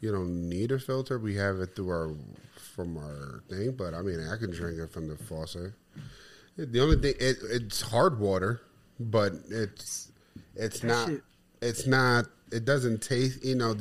You 0.00 0.12
don't 0.12 0.48
need 0.48 0.70
a 0.70 0.78
filter. 0.78 1.18
We 1.18 1.34
have 1.36 1.58
it 1.58 1.74
through 1.74 1.90
our 1.90 2.10
from 2.56 2.96
our 2.96 3.42
thing, 3.48 3.72
but 3.72 3.94
I 3.94 4.02
mean, 4.02 4.20
I 4.32 4.36
can 4.36 4.52
drink 4.52 4.78
it 4.78 4.90
from 4.92 5.08
the 5.08 5.16
faucet. 5.16 5.72
The 6.56 6.80
only 6.80 6.96
thing 6.96 7.14
it, 7.18 7.38
it's 7.50 7.80
hard 7.80 8.20
water, 8.20 8.60
but 9.00 9.32
it's 9.48 10.12
it's 10.54 10.80
That 10.80 10.86
not 10.86 11.08
shit- 11.08 11.22
it's 11.60 11.86
not 11.86 12.26
it 12.52 12.64
doesn't 12.64 13.02
taste. 13.02 13.44
You 13.44 13.56
know, 13.56 13.74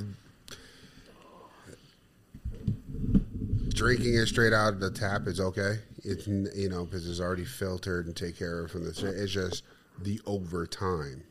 drinking 3.69 4.15
it 4.15 4.25
straight 4.27 4.53
out 4.53 4.73
of 4.73 4.79
the 4.79 4.89
tap 4.89 5.27
is 5.27 5.39
okay. 5.39 5.79
It's 6.03 6.25
you 6.27 6.69
know 6.69 6.85
because 6.85 7.07
it's 7.07 7.19
already 7.19 7.45
filtered 7.45 8.07
and 8.07 8.15
take 8.15 8.37
care 8.37 8.63
of 8.63 8.71
from 8.71 8.83
the. 8.85 8.89
It's 9.21 9.31
just 9.31 9.63
the 10.01 10.19
overtime 10.25 11.23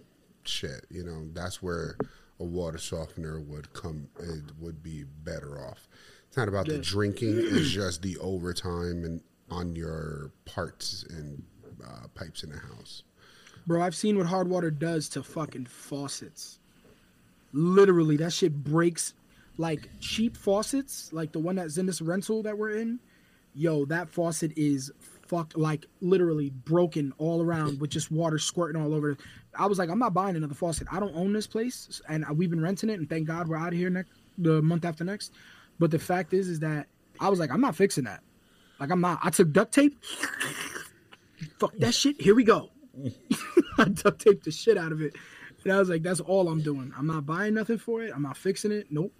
shit. 0.48 0.86
You 0.90 1.04
know 1.04 1.28
that's 1.32 1.62
where 1.62 1.96
a 2.40 2.44
water 2.44 2.78
softener 2.78 3.40
would 3.40 3.72
come. 3.72 4.08
It 4.20 4.42
would 4.58 4.82
be 4.82 5.04
better 5.24 5.58
off. 5.60 5.88
It's 6.28 6.36
not 6.36 6.48
about 6.48 6.66
the 6.66 6.78
drinking. 6.78 7.38
It's 7.38 7.70
just 7.70 8.02
the 8.02 8.16
overtime 8.18 9.04
and 9.04 9.20
on 9.50 9.76
your 9.76 10.32
parts 10.44 11.04
and 11.08 11.42
uh, 11.86 12.08
pipes 12.14 12.42
in 12.42 12.50
the 12.50 12.58
house. 12.58 13.04
Bro, 13.66 13.82
I've 13.82 13.94
seen 13.96 14.16
what 14.16 14.26
hard 14.26 14.48
water 14.48 14.70
does 14.70 15.08
to 15.10 15.22
fucking 15.22 15.66
faucets. 15.66 16.58
Literally, 17.52 18.16
that 18.18 18.32
shit 18.32 18.64
breaks 18.64 19.14
like 19.58 19.88
cheap 20.00 20.36
faucets, 20.36 21.12
like 21.12 21.32
the 21.32 21.38
one 21.38 21.56
that's 21.56 21.78
in 21.78 21.86
this 21.86 22.00
rental 22.00 22.42
that 22.42 22.56
we're 22.56 22.76
in. 22.76 23.00
Yo, 23.54 23.84
that 23.86 24.08
faucet 24.08 24.52
is 24.56 24.92
fucked, 25.26 25.56
like 25.56 25.86
literally 26.00 26.50
broken 26.50 27.12
all 27.18 27.42
around 27.42 27.80
with 27.80 27.90
just 27.90 28.10
water 28.10 28.38
squirting 28.38 28.80
all 28.80 28.94
over. 28.94 29.16
I 29.58 29.66
was 29.66 29.78
like, 29.78 29.90
I'm 29.90 29.98
not 29.98 30.14
buying 30.14 30.36
another 30.36 30.54
faucet. 30.54 30.88
I 30.90 31.00
don't 31.00 31.14
own 31.14 31.32
this 31.32 31.46
place, 31.46 32.00
and 32.08 32.24
we've 32.36 32.50
been 32.50 32.60
renting 32.60 32.90
it, 32.90 32.98
and 32.98 33.08
thank 33.08 33.26
God 33.26 33.48
we're 33.48 33.56
out 33.56 33.72
of 33.72 33.78
here 33.78 33.90
next 33.90 34.10
the 34.38 34.62
month 34.62 34.84
after 34.84 35.04
next. 35.04 35.32
But 35.78 35.90
the 35.90 35.98
fact 35.98 36.32
is, 36.32 36.48
is 36.48 36.60
that 36.60 36.86
I 37.20 37.28
was 37.28 37.38
like, 37.38 37.50
I'm 37.50 37.60
not 37.60 37.76
fixing 37.76 38.04
that. 38.04 38.20
Like, 38.78 38.90
I'm 38.90 39.00
not. 39.00 39.20
I 39.22 39.30
took 39.30 39.52
duct 39.52 39.72
tape. 39.72 39.98
Fuck 41.58 41.76
that 41.78 41.94
shit. 41.94 42.20
Here 42.20 42.34
we 42.34 42.44
go. 42.44 42.70
I 43.78 43.84
duct 43.84 44.20
taped 44.20 44.44
the 44.44 44.50
shit 44.50 44.78
out 44.78 44.92
of 44.92 45.02
it. 45.02 45.14
And 45.64 45.72
I 45.72 45.78
was 45.78 45.88
like, 45.88 46.02
that's 46.02 46.20
all 46.20 46.48
I'm 46.48 46.62
doing. 46.62 46.92
I'm 46.96 47.06
not 47.06 47.26
buying 47.26 47.54
nothing 47.54 47.78
for 47.78 48.02
it. 48.02 48.12
I'm 48.14 48.22
not 48.22 48.36
fixing 48.36 48.72
it. 48.72 48.86
Nope. 48.90 49.12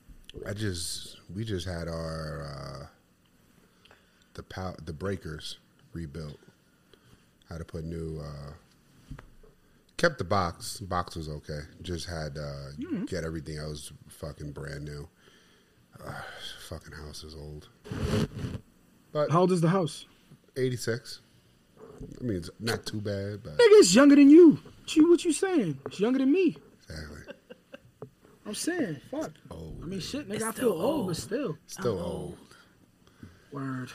I 0.47 0.53
just 0.53 1.19
we 1.35 1.45
just 1.45 1.67
had 1.67 1.89
our 1.89 2.45
uh, 2.45 2.87
the 4.35 4.43
pow- 4.43 4.77
the 4.85 4.93
breakers 4.93 5.59
rebuilt. 5.93 6.39
Had 7.49 7.59
to 7.59 7.65
put 7.65 7.85
new. 7.85 8.21
Uh, 8.21 8.53
kept 9.97 10.19
the 10.19 10.25
box. 10.25 10.79
Box 10.81 11.17
was 11.17 11.29
okay. 11.29 11.61
Just 11.83 12.07
had 12.07 12.37
uh, 12.39 12.73
Mhm. 12.79 13.07
get 13.09 13.25
everything 13.25 13.59
else 13.59 13.93
fucking 14.09 14.53
brand 14.53 14.85
new. 14.85 15.09
Uh, 16.05 16.13
fucking 16.69 16.93
house 16.93 17.25
is 17.25 17.35
old. 17.35 17.69
But 19.13 19.31
How 19.31 19.41
old 19.41 19.53
is 19.53 19.61
the 19.63 19.69
house? 19.71 20.07
eighty 20.57 20.77
six. 20.77 21.21
I 22.21 22.25
mean, 22.25 22.37
it's 22.37 22.51
not 22.61 22.85
too 22.85 23.01
bad, 23.01 23.43
but 23.43 23.55
Nigga, 23.55 23.79
it's 23.81 23.95
younger 23.95 24.17
than 24.17 24.29
you. 24.29 24.59
What 24.81 24.97
you, 24.97 25.09
what 25.11 25.25
you 25.25 25.33
saying? 25.33 25.79
It's 25.87 25.99
younger 25.99 26.19
than 26.19 26.31
me. 26.31 26.57
exactly. 26.89 27.21
I'm 28.47 28.55
saying, 28.55 29.01
fuck. 29.11 29.33
I 29.51 29.87
mean, 29.87 29.99
shit, 30.01 30.29
nigga, 30.29 30.43
I 30.43 30.53
feel 30.53 30.73
old, 30.73 31.09
but 31.09 31.17
still. 31.17 31.57
Still 31.67 31.99
old. 31.99 32.37
Word. 33.51 33.91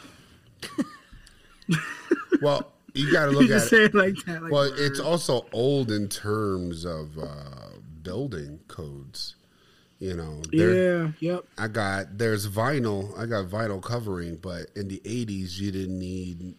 Well, 2.42 2.74
you 2.94 3.12
got 3.12 3.26
to 3.26 3.32
look 3.38 3.50
at 3.50 3.62
say 3.62 3.86
it. 3.86 3.94
it 3.94 3.96
like 3.96 4.16
that, 4.26 4.44
like, 4.44 4.52
well, 4.52 4.72
it's 4.76 5.00
also 5.00 5.46
old 5.54 5.92
in 5.92 6.08
terms 6.10 6.86
of 6.86 7.18
uh, 7.18 7.70
building 8.02 8.60
codes. 8.68 9.36
You 10.00 10.16
know, 10.16 10.42
Yeah, 10.52 11.12
yep. 11.20 11.46
I 11.60 11.68
got 11.68 12.18
there's 12.18 12.50
vinyl. 12.50 13.16
I 13.20 13.28
got 13.28 13.46
vinyl 13.46 13.82
covering, 13.84 14.38
but 14.38 14.68
in 14.76 14.88
the 14.88 15.00
'80s, 15.06 15.60
you 15.60 15.72
didn't 15.72 16.00
need 16.00 16.56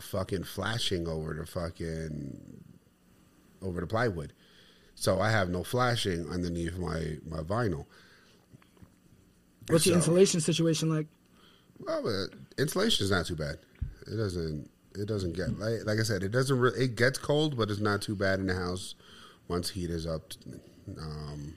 fucking 0.00 0.42
flashing 0.42 1.06
over 1.06 1.32
the 1.34 1.46
fucking 1.46 2.64
over 3.62 3.80
the 3.80 3.86
plywood. 3.86 4.32
So 4.96 5.20
I 5.20 5.30
have 5.30 5.50
no 5.50 5.62
flashing 5.62 6.28
underneath 6.30 6.76
my 6.78 7.18
my 7.28 7.42
vinyl. 7.42 7.86
What's 9.68 9.86
your 9.86 9.94
So- 9.94 9.98
insulation 9.98 10.40
situation 10.40 10.88
like? 10.92 11.06
Well, 11.78 12.06
uh, 12.08 12.26
insulation 12.58 13.04
is 13.04 13.10
not 13.10 13.24
too 13.26 13.36
bad. 13.36 13.58
It 14.06 14.16
doesn't. 14.16 14.68
It 14.94 15.06
doesn't 15.06 15.34
get 15.36 15.58
like 15.58 15.86
like 15.86 15.98
I 15.98 16.02
said. 16.02 16.22
It 16.22 16.30
doesn't. 16.30 16.58
Re- 16.58 16.72
it 16.76 16.96
gets 16.96 17.18
cold, 17.18 17.56
but 17.56 17.70
it's 17.70 17.80
not 17.80 18.02
too 18.02 18.16
bad 18.16 18.40
in 18.40 18.46
the 18.46 18.54
house 18.54 18.94
once 19.48 19.70
heat 19.70 19.90
is 19.90 20.06
up. 20.06 20.32
Um, 20.98 21.54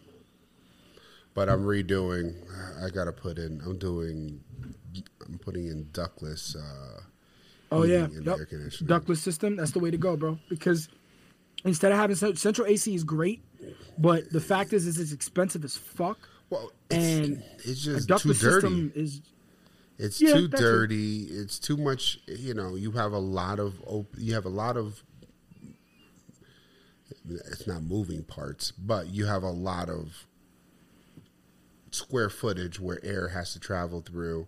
but 1.33 1.49
I'm 1.49 1.63
redoing. 1.63 2.35
I 2.83 2.89
got 2.89 3.05
to 3.05 3.11
put 3.11 3.37
in. 3.39 3.61
I'm 3.65 3.77
doing. 3.77 4.39
I'm 5.25 5.39
putting 5.39 5.67
in 5.67 5.89
ductless. 5.93 6.55
Uh, 6.55 7.01
Oh 7.71 7.83
yeah, 7.83 8.07
yep. 8.23 8.37
Ductless 8.85 9.19
system. 9.19 9.55
That's 9.55 9.71
the 9.71 9.79
way 9.79 9.89
to 9.89 9.97
go, 9.97 10.15
bro. 10.15 10.37
Because 10.47 10.89
instead 11.65 11.91
of 11.91 11.97
having 11.97 12.15
central 12.15 12.67
AC 12.67 12.93
is 12.93 13.03
great, 13.03 13.43
but 13.97 14.29
the 14.29 14.39
fact 14.39 14.73
is, 14.73 14.85
is 14.85 14.99
it's 14.99 15.11
expensive 15.11 15.63
as 15.63 15.75
fuck. 15.75 16.19
Well, 16.51 16.71
and 16.91 17.43
it's 17.63 17.87
a 17.87 17.95
just 17.95 18.07
ductless 18.07 18.39
too 18.39 18.45
dirty. 18.47 18.67
system 18.67 18.91
is 18.93 19.21
It's 19.97 20.19
Yeah, 20.21 20.33
too 20.33 20.45
it. 20.45 20.51
dirty. 20.51 21.23
It's 21.25 21.59
too 21.59 21.77
much. 21.77 22.19
You 22.27 22.53
know, 22.53 22.75
you 22.75 22.91
have 22.91 23.11
a 23.13 23.19
lot 23.19 23.59
of. 23.59 23.81
Op- 23.85 24.15
you 24.17 24.33
have 24.33 24.45
a 24.45 24.49
lot 24.49 24.75
of. 24.77 25.03
It's 27.29 27.67
not 27.67 27.83
moving 27.83 28.23
parts, 28.23 28.71
but 28.71 29.07
you 29.07 29.25
have 29.25 29.43
a 29.43 29.51
lot 29.51 29.89
of 29.89 30.27
square 31.91 32.29
footage 32.29 32.79
where 32.79 32.99
air 33.05 33.29
has 33.29 33.53
to 33.53 33.59
travel 33.59 34.01
through, 34.01 34.47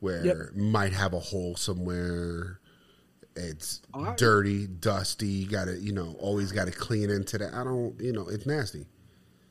where 0.00 0.24
Yep. 0.24 0.54
might 0.56 0.92
have 0.92 1.14
a 1.14 1.20
hole 1.20 1.56
somewhere. 1.56 2.58
It's 3.34 3.80
right. 3.94 4.16
dirty, 4.18 4.66
dusty. 4.66 5.28
You 5.28 5.48
got 5.48 5.66
to, 5.66 5.78
you 5.80 5.92
know, 5.92 6.14
always 6.18 6.52
got 6.52 6.66
to 6.66 6.70
clean 6.72 7.08
into 7.08 7.38
that. 7.38 7.54
I 7.54 7.64
don't, 7.64 7.98
you 7.98 8.12
know, 8.12 8.28
it's 8.28 8.44
nasty. 8.44 8.86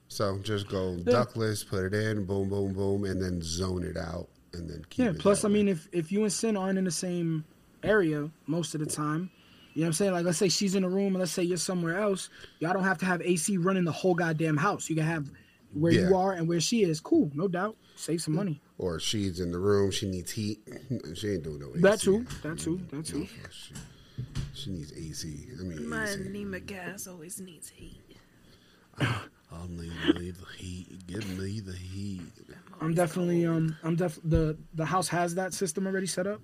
So 0.08 0.38
just 0.40 0.68
go 0.68 0.98
ductless, 0.98 1.64
put 1.64 1.86
it 1.86 1.94
in, 1.96 2.26
boom, 2.26 2.50
boom, 2.50 2.74
boom, 2.74 3.06
and 3.06 3.20
then 3.20 3.42
zone 3.42 3.84
it 3.84 3.98
out, 3.98 4.28
and 4.54 4.70
then 4.70 4.86
keep 4.90 5.06
yeah. 5.06 5.12
it. 5.12 5.20
Plus, 5.20 5.46
I 5.46 5.50
mean, 5.50 5.68
if 5.68 5.88
if 5.92 6.12
you 6.12 6.24
and 6.24 6.32
Sin 6.32 6.58
aren't 6.58 6.78
in 6.78 6.86
the 6.86 6.92
same 6.92 7.46
area 7.84 8.30
most 8.48 8.76
of 8.76 8.80
the 8.82 8.86
time, 8.86 9.30
you 9.74 9.82
know 9.82 9.86
what 9.86 9.88
I'm 9.88 9.94
saying? 9.94 10.12
Like, 10.14 10.26
let's 10.26 10.38
say 10.38 10.50
she's 10.50 10.76
in 10.76 10.84
a 10.84 10.90
room, 10.90 11.08
and 11.08 11.20
let's 11.20 11.32
say 11.32 11.44
you're 11.44 11.58
somewhere 11.58 12.00
else. 12.00 12.30
Y'all 12.60 12.74
don't 12.74 12.84
have 12.84 12.98
to 13.00 13.06
have 13.06 13.22
AC 13.22 13.58
running 13.58 13.86
the 13.86 13.92
whole 13.92 14.16
goddamn 14.16 14.58
house. 14.58 14.90
You 14.90 14.96
can 14.96 15.06
have 15.06 15.30
where 15.74 15.92
you 15.92 16.16
are 16.16 16.34
and 16.34 16.48
where 16.48 16.60
she 16.60 16.84
is. 16.84 17.00
Cool, 17.00 17.32
no 17.34 17.48
doubt. 17.48 17.76
Save 17.96 18.22
some 18.22 18.36
money. 18.36 18.60
or 18.78 19.00
she's 19.00 19.40
in 19.40 19.52
the 19.52 19.60
room, 19.60 19.92
she 19.92 20.10
needs 20.10 20.32
heat. 20.32 20.60
She 21.16 21.30
ain't 21.34 21.44
doing 21.44 21.60
no 21.60 21.70
AC. 21.70 21.82
That 21.82 22.00
too. 22.00 22.26
That 22.42 22.58
too. 22.58 22.78
Mm-hmm. 22.78 22.98
That 22.98 23.06
too. 23.06 23.28
She 24.54 24.72
needs 24.72 24.92
AC. 24.94 25.48
I 25.60 25.64
mean, 25.64 25.88
My 25.88 26.04
AC. 26.06 26.22
anemic 26.22 26.66
gas 26.66 27.08
always 27.08 27.40
needs 27.40 27.70
heat. 27.70 28.02
I'll 29.00 29.68
need, 29.68 29.92
need 30.20 30.36
the 30.36 30.46
heat. 30.58 31.08
Give 31.08 31.28
me 31.38 31.60
the 31.60 31.74
heat. 31.74 32.22
I'm 32.82 32.94
definitely 32.94 33.46
um 33.46 33.76
I'm 33.84 33.96
def 33.96 34.20
the 34.24 34.58
the 34.74 34.86
house 34.86 35.08
has 35.10 35.36
that 35.36 35.54
system 35.54 35.86
already 35.86 36.08
set 36.08 36.28
up, 36.28 36.42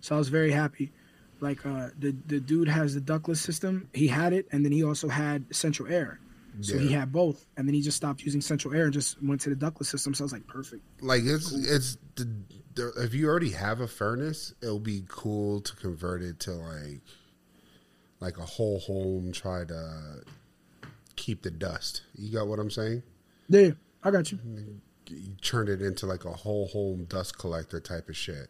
so 0.00 0.14
I 0.14 0.18
was 0.18 0.28
very 0.28 0.52
happy. 0.52 0.92
Like 1.40 1.66
uh 1.66 1.88
the 1.98 2.16
the 2.26 2.40
dude 2.40 2.68
has 2.68 2.94
the 2.94 3.00
ductless 3.00 3.40
system. 3.40 3.88
He 3.92 4.06
had 4.06 4.32
it, 4.32 4.46
and 4.52 4.64
then 4.64 4.72
he 4.72 4.84
also 4.84 5.08
had 5.08 5.54
central 5.54 5.88
air. 5.88 6.20
So 6.62 6.78
he 6.78 6.92
had 6.92 7.12
both, 7.12 7.46
and 7.56 7.66
then 7.66 7.74
he 7.74 7.80
just 7.80 7.96
stopped 7.96 8.22
using 8.22 8.40
central 8.40 8.74
air 8.74 8.84
and 8.84 8.92
just 8.92 9.22
went 9.22 9.40
to 9.42 9.50
the 9.50 9.56
ductless 9.56 9.88
system. 9.88 10.14
So 10.14 10.24
I 10.24 10.26
was 10.26 10.32
like, 10.32 10.46
perfect. 10.46 10.82
Like 11.00 11.22
it's 11.24 11.52
it's 11.52 11.96
the, 12.16 12.28
the 12.74 12.92
if 12.98 13.14
you 13.14 13.28
already 13.28 13.50
have 13.50 13.80
a 13.80 13.86
furnace, 13.86 14.52
it'll 14.60 14.80
be 14.80 15.04
cool 15.08 15.60
to 15.60 15.76
convert 15.76 16.22
it 16.22 16.40
to 16.40 16.52
like 16.52 17.00
like 18.18 18.36
a 18.36 18.44
whole 18.44 18.80
home. 18.80 19.32
Try 19.32 19.64
to 19.64 20.22
keep 21.16 21.42
the 21.42 21.50
dust. 21.50 22.02
You 22.16 22.32
got 22.32 22.46
what 22.46 22.58
I'm 22.58 22.70
saying? 22.70 23.04
Yeah, 23.48 23.70
I 24.02 24.10
got 24.10 24.30
you. 24.32 24.38
You 25.10 25.34
turn 25.42 25.68
it 25.68 25.82
into 25.82 26.06
like 26.06 26.24
a 26.24 26.30
whole 26.32 26.68
home 26.68 27.04
dust 27.04 27.38
collector 27.38 27.80
type 27.80 28.08
of 28.08 28.16
shit. 28.16 28.48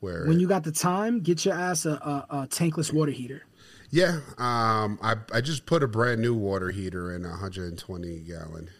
Where 0.00 0.26
When 0.26 0.38
you 0.40 0.46
got 0.48 0.64
the 0.64 0.72
time, 0.72 1.20
get 1.20 1.44
your 1.44 1.54
ass 1.54 1.84
a, 1.84 1.90
a, 1.90 2.26
a 2.30 2.46
tankless 2.46 2.92
water 2.92 3.10
heater. 3.12 3.42
yeah, 3.90 4.20
um, 4.38 4.98
I 5.02 5.16
I 5.32 5.40
just 5.40 5.66
put 5.66 5.82
a 5.82 5.88
brand 5.88 6.20
new 6.20 6.34
water 6.34 6.70
heater 6.70 7.14
in 7.14 7.24
a 7.24 7.30
120 7.30 8.20
gallon. 8.20 8.70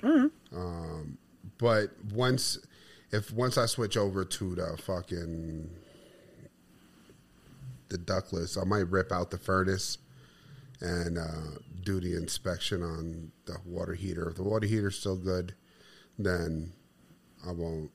Hmm. 0.00 0.26
Um, 0.52 1.18
but 1.58 1.90
once 2.12 2.58
if 3.10 3.32
once 3.32 3.56
I 3.56 3.66
switch 3.66 3.96
over 3.96 4.24
to 4.24 4.54
the 4.54 4.76
fucking 4.82 5.70
the 7.88 7.98
ductless, 7.98 8.56
I 8.56 8.64
might 8.64 8.88
rip 8.90 9.12
out 9.12 9.30
the 9.30 9.38
furnace 9.38 9.98
and 10.80 11.18
uh, 11.18 11.58
do 11.82 12.00
the 12.00 12.16
inspection 12.16 12.82
on 12.82 13.32
the 13.46 13.56
water 13.64 13.94
heater. 13.94 14.28
If 14.28 14.36
the 14.36 14.42
water 14.42 14.66
heater's 14.66 14.98
still 14.98 15.16
good, 15.16 15.54
then 16.18 16.72
I 17.46 17.52
won't 17.52 17.90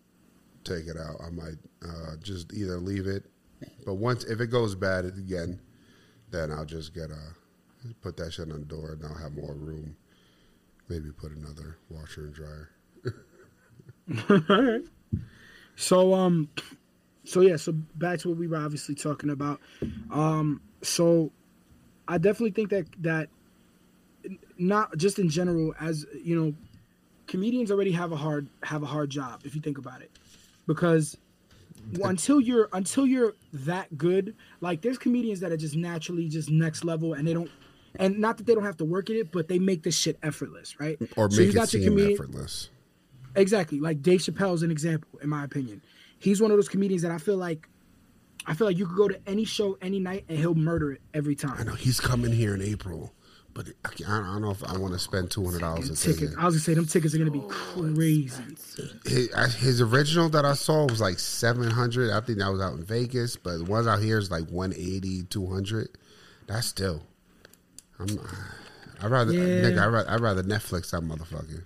take 0.64 0.88
it 0.88 0.98
out. 0.98 1.22
I 1.26 1.30
might 1.30 1.58
uh, 1.84 2.16
just 2.22 2.54
either 2.54 2.78
leave 2.78 3.08
it. 3.08 3.26
But 3.86 3.96
once 3.96 4.24
if 4.26 4.40
it 4.40 4.48
goes 4.48 4.76
bad 4.76 5.06
again, 5.06 5.60
then 6.32 6.52
I'll 6.52 6.66
just 6.66 6.94
get 6.94 7.12
a 7.12 7.20
put 8.02 8.18
that 8.18 8.34
shit 8.34 8.52
on 8.52 8.60
the 8.60 8.66
door 8.66 8.94
and 8.94 9.04
I'll 9.06 9.22
have 9.22 9.34
more 9.34 9.54
room. 9.54 9.96
Maybe 10.90 11.12
put 11.12 11.32
another 11.32 11.78
washer 11.90 12.26
and 12.26 12.34
dryer. 12.34 12.70
Alright. 14.50 14.82
So 15.76 16.14
um 16.14 16.50
so 17.26 17.42
yeah, 17.42 17.56
so 17.56 17.72
back 17.72 18.20
to 18.20 18.30
what 18.30 18.38
we 18.38 18.48
were 18.48 18.58
obviously 18.58 18.96
talking 18.96 19.30
about. 19.30 19.60
Um 20.12 20.62
so 20.82 21.32
I 22.08 22.18
definitely 22.18 22.52
think 22.52 22.70
that 22.70 22.86
that 23.02 23.30
not 24.58 24.98
just 24.98 25.20
in 25.20 25.30
general 25.30 25.74
as 25.80 26.06
you 26.22 26.40
know 26.40 26.54
comedians 27.28 27.72
already 27.72 27.92
have 27.92 28.12
a 28.12 28.16
hard 28.18 28.48
have 28.64 28.84
a 28.84 28.86
hard 28.86 29.10
job 29.10 29.42
if 29.46 29.56
you 29.56 29.62
think 29.62 29.78
about 29.78 30.02
it. 30.02 30.12
Because 30.68 31.18
until 32.04 32.40
you're 32.40 32.70
until 32.74 33.06
you're 33.06 33.34
that 33.54 33.98
good, 33.98 34.36
like 34.62 34.82
there's 34.82 34.98
comedians 34.98 35.40
that 35.42 35.52
are 35.52 35.58
just 35.58 35.76
naturally 35.76 36.28
just 36.30 36.50
next 36.50 36.84
level 36.84 37.14
and 37.14 37.28
they 37.28 37.34
don't 37.34 37.50
and 37.96 38.18
not 38.20 38.38
that 38.38 38.46
they 38.46 38.56
don't 38.56 38.64
have 38.64 38.78
to 38.78 38.86
work 38.86 39.10
at 39.10 39.16
it, 39.16 39.32
but 39.32 39.48
they 39.48 39.60
make 39.60 39.84
this 39.84 39.96
shit 39.98 40.18
effortless, 40.24 40.80
right? 40.80 40.98
Or 41.16 41.30
So 41.30 41.38
make 41.38 41.46
you 41.46 41.52
it 41.52 41.54
got 41.56 41.74
your 41.74 41.82
seem 41.82 41.92
comedian- 41.92 42.14
effortless. 42.14 42.70
Exactly. 43.36 43.80
Like 43.80 44.02
Dave 44.02 44.20
Chappelle 44.20 44.54
is 44.54 44.62
an 44.64 44.70
example, 44.72 45.20
in 45.22 45.30
my 45.30 45.44
opinion. 45.44 45.82
He's 46.20 46.42
one 46.42 46.52
of 46.52 46.58
those 46.58 46.70
comedians 46.70 47.02
that 47.02 47.12
I 47.12 47.18
feel 47.18 47.38
like 47.38 47.68
I 48.46 48.54
feel 48.54 48.68
like 48.68 48.78
you 48.78 48.86
could 48.86 48.98
go 48.98 49.08
to 49.08 49.20
any 49.28 49.46
show 49.46 49.78
any 49.82 50.00
night 50.00 50.26
and 50.30 50.38
he'll 50.38 50.54
murder 50.56 50.92
it 50.92 51.02
every 51.14 51.34
time. 51.36 51.56
I 51.58 51.64
know 51.64 51.76
he's 51.76 52.00
coming 52.00 52.32
here 52.32 52.54
in 52.54 52.62
April, 52.62 53.14
but 53.54 53.68
I 53.86 53.90
I 54.08 54.34
don't 54.34 54.42
know 54.42 54.52
if 54.52 54.64
I 54.64 54.78
want 54.78 54.94
to 54.94 55.00
spend 55.00 55.32
two 55.32 55.44
hundred 55.44 55.62
dollars 55.62 55.90
a 55.90 55.96
ticket. 55.96 56.38
I 56.38 56.46
was 56.46 56.56
gonna 56.56 56.62
say 56.62 56.74
them 56.74 56.86
tickets 56.86 57.14
are 57.14 57.18
gonna 57.18 57.32
be 57.32 57.42
oh, 57.42 57.48
crazy. 57.48 58.44
His, 59.06 59.56
his 59.56 59.82
original 59.82 60.30
that 60.30 60.46
I 60.46 60.54
saw 60.54 60.86
was 60.86 61.02
like 61.02 61.20
seven 61.20 61.70
hundred. 61.70 62.12
I 62.12 62.22
think 62.22 62.40
that 62.40 62.52
was 62.52 62.62
out 62.62 62.74
in 62.74 62.84
Vegas, 62.84 63.36
but 63.36 63.58
the 63.58 63.66
ones 63.66 63.88
out 63.88 64.02
here 64.02 64.18
is 64.18 64.32
like 64.32 64.48
180, 64.50 65.24
200. 65.24 65.90
That's 66.48 66.68
still. 66.68 67.04
I'm. 68.00 68.20
I 69.02 69.08
rather, 69.08 69.34
Yeah. 69.34 69.70
nigga, 69.70 69.82
I 69.82 69.86
rather, 69.88 70.10
I 70.10 70.16
rather 70.16 70.44
Netflix 70.44 70.92
that 70.92 71.02
motherfucker. 71.02 71.64